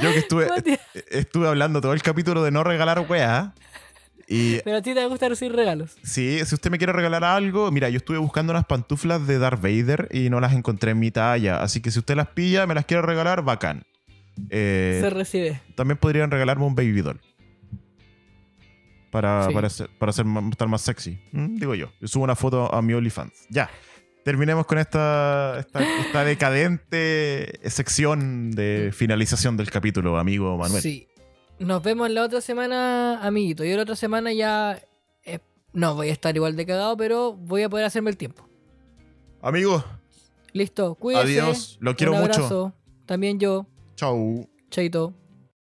Yo 0.01 0.11
que 0.13 0.19
estuve, 0.19 0.47
estuve 1.11 1.47
hablando 1.47 1.81
todo 1.81 1.93
el 1.93 2.01
capítulo 2.01 2.43
de 2.43 2.51
no 2.51 2.63
regalar 2.63 3.05
weá. 3.07 3.53
Y 4.27 4.59
Pero 4.61 4.77
a 4.77 4.81
ti 4.81 4.93
te 4.93 5.05
gusta 5.07 5.27
recibir 5.27 5.53
regalos. 5.53 5.97
Sí, 6.03 6.39
si 6.45 6.55
usted 6.55 6.71
me 6.71 6.77
quiere 6.77 6.93
regalar 6.93 7.23
algo, 7.25 7.69
mira, 7.69 7.89
yo 7.89 7.97
estuve 7.97 8.17
buscando 8.17 8.51
unas 8.53 8.65
pantuflas 8.65 9.27
de 9.27 9.37
Darth 9.37 9.61
Vader 9.61 10.07
y 10.11 10.29
no 10.29 10.39
las 10.39 10.53
encontré 10.53 10.91
en 10.91 10.99
mi 10.99 11.11
talla. 11.11 11.61
Así 11.61 11.81
que 11.81 11.91
si 11.91 11.99
usted 11.99 12.15
las 12.15 12.29
pilla, 12.29 12.65
me 12.65 12.73
las 12.73 12.85
quiere 12.85 13.03
regalar, 13.03 13.43
bacán. 13.43 13.83
Eh, 14.49 14.99
Se 15.01 15.09
recibe. 15.09 15.61
también 15.75 15.97
podrían 15.97 16.31
regalarme 16.31 16.65
un 16.65 16.75
baby 16.75 17.01
doll. 17.01 17.19
Para, 19.11 19.47
Sí. 19.47 19.53
para, 19.53 19.69
ser, 19.69 19.89
para 19.99 20.13
ser 20.13 20.25
estar 20.51 20.67
más 20.69 20.81
sexy. 20.81 21.19
Mm, 21.33 21.57
Digo 21.57 21.75
yo. 21.75 21.91
Yo 21.99 22.07
subo 22.07 22.23
una 22.23 22.35
foto 22.35 22.73
a 22.73 22.81
mi 22.81 22.93
OnlyFans. 22.93 23.33
Ya. 23.49 23.69
Terminemos 24.23 24.65
con 24.65 24.77
esta, 24.77 25.57
esta, 25.59 25.81
esta 25.99 26.23
decadente 26.23 27.59
sección 27.69 28.51
de 28.51 28.91
finalización 28.93 29.57
del 29.57 29.69
capítulo, 29.69 30.17
amigo 30.17 30.57
Manuel. 30.57 30.81
Sí. 30.81 31.07
Nos 31.59 31.83
vemos 31.83 32.09
la 32.09 32.23
otra 32.23 32.39
semana, 32.41 33.19
amiguito. 33.21 33.63
Yo 33.65 33.75
la 33.75 33.83
otra 33.83 33.95
semana 33.95 34.31
ya. 34.31 34.81
eh, 35.25 35.39
no, 35.73 35.95
voy 35.95 36.09
a 36.09 36.13
estar 36.13 36.35
igual 36.35 36.55
de 36.55 36.65
cagado, 36.65 36.95
pero 36.97 37.33
voy 37.33 37.63
a 37.63 37.69
poder 37.69 37.85
hacerme 37.85 38.09
el 38.11 38.17
tiempo. 38.17 38.47
Amigos, 39.41 39.83
Listo, 40.53 40.95
cuídense. 40.95 41.41
adiós. 41.41 41.77
Lo 41.81 41.95
quiero 41.95 42.13
Un 42.13 42.21
mucho. 42.21 42.73
También 43.05 43.39
yo. 43.39 43.65
Chau. 44.01 44.47
Chaito. 44.71 45.13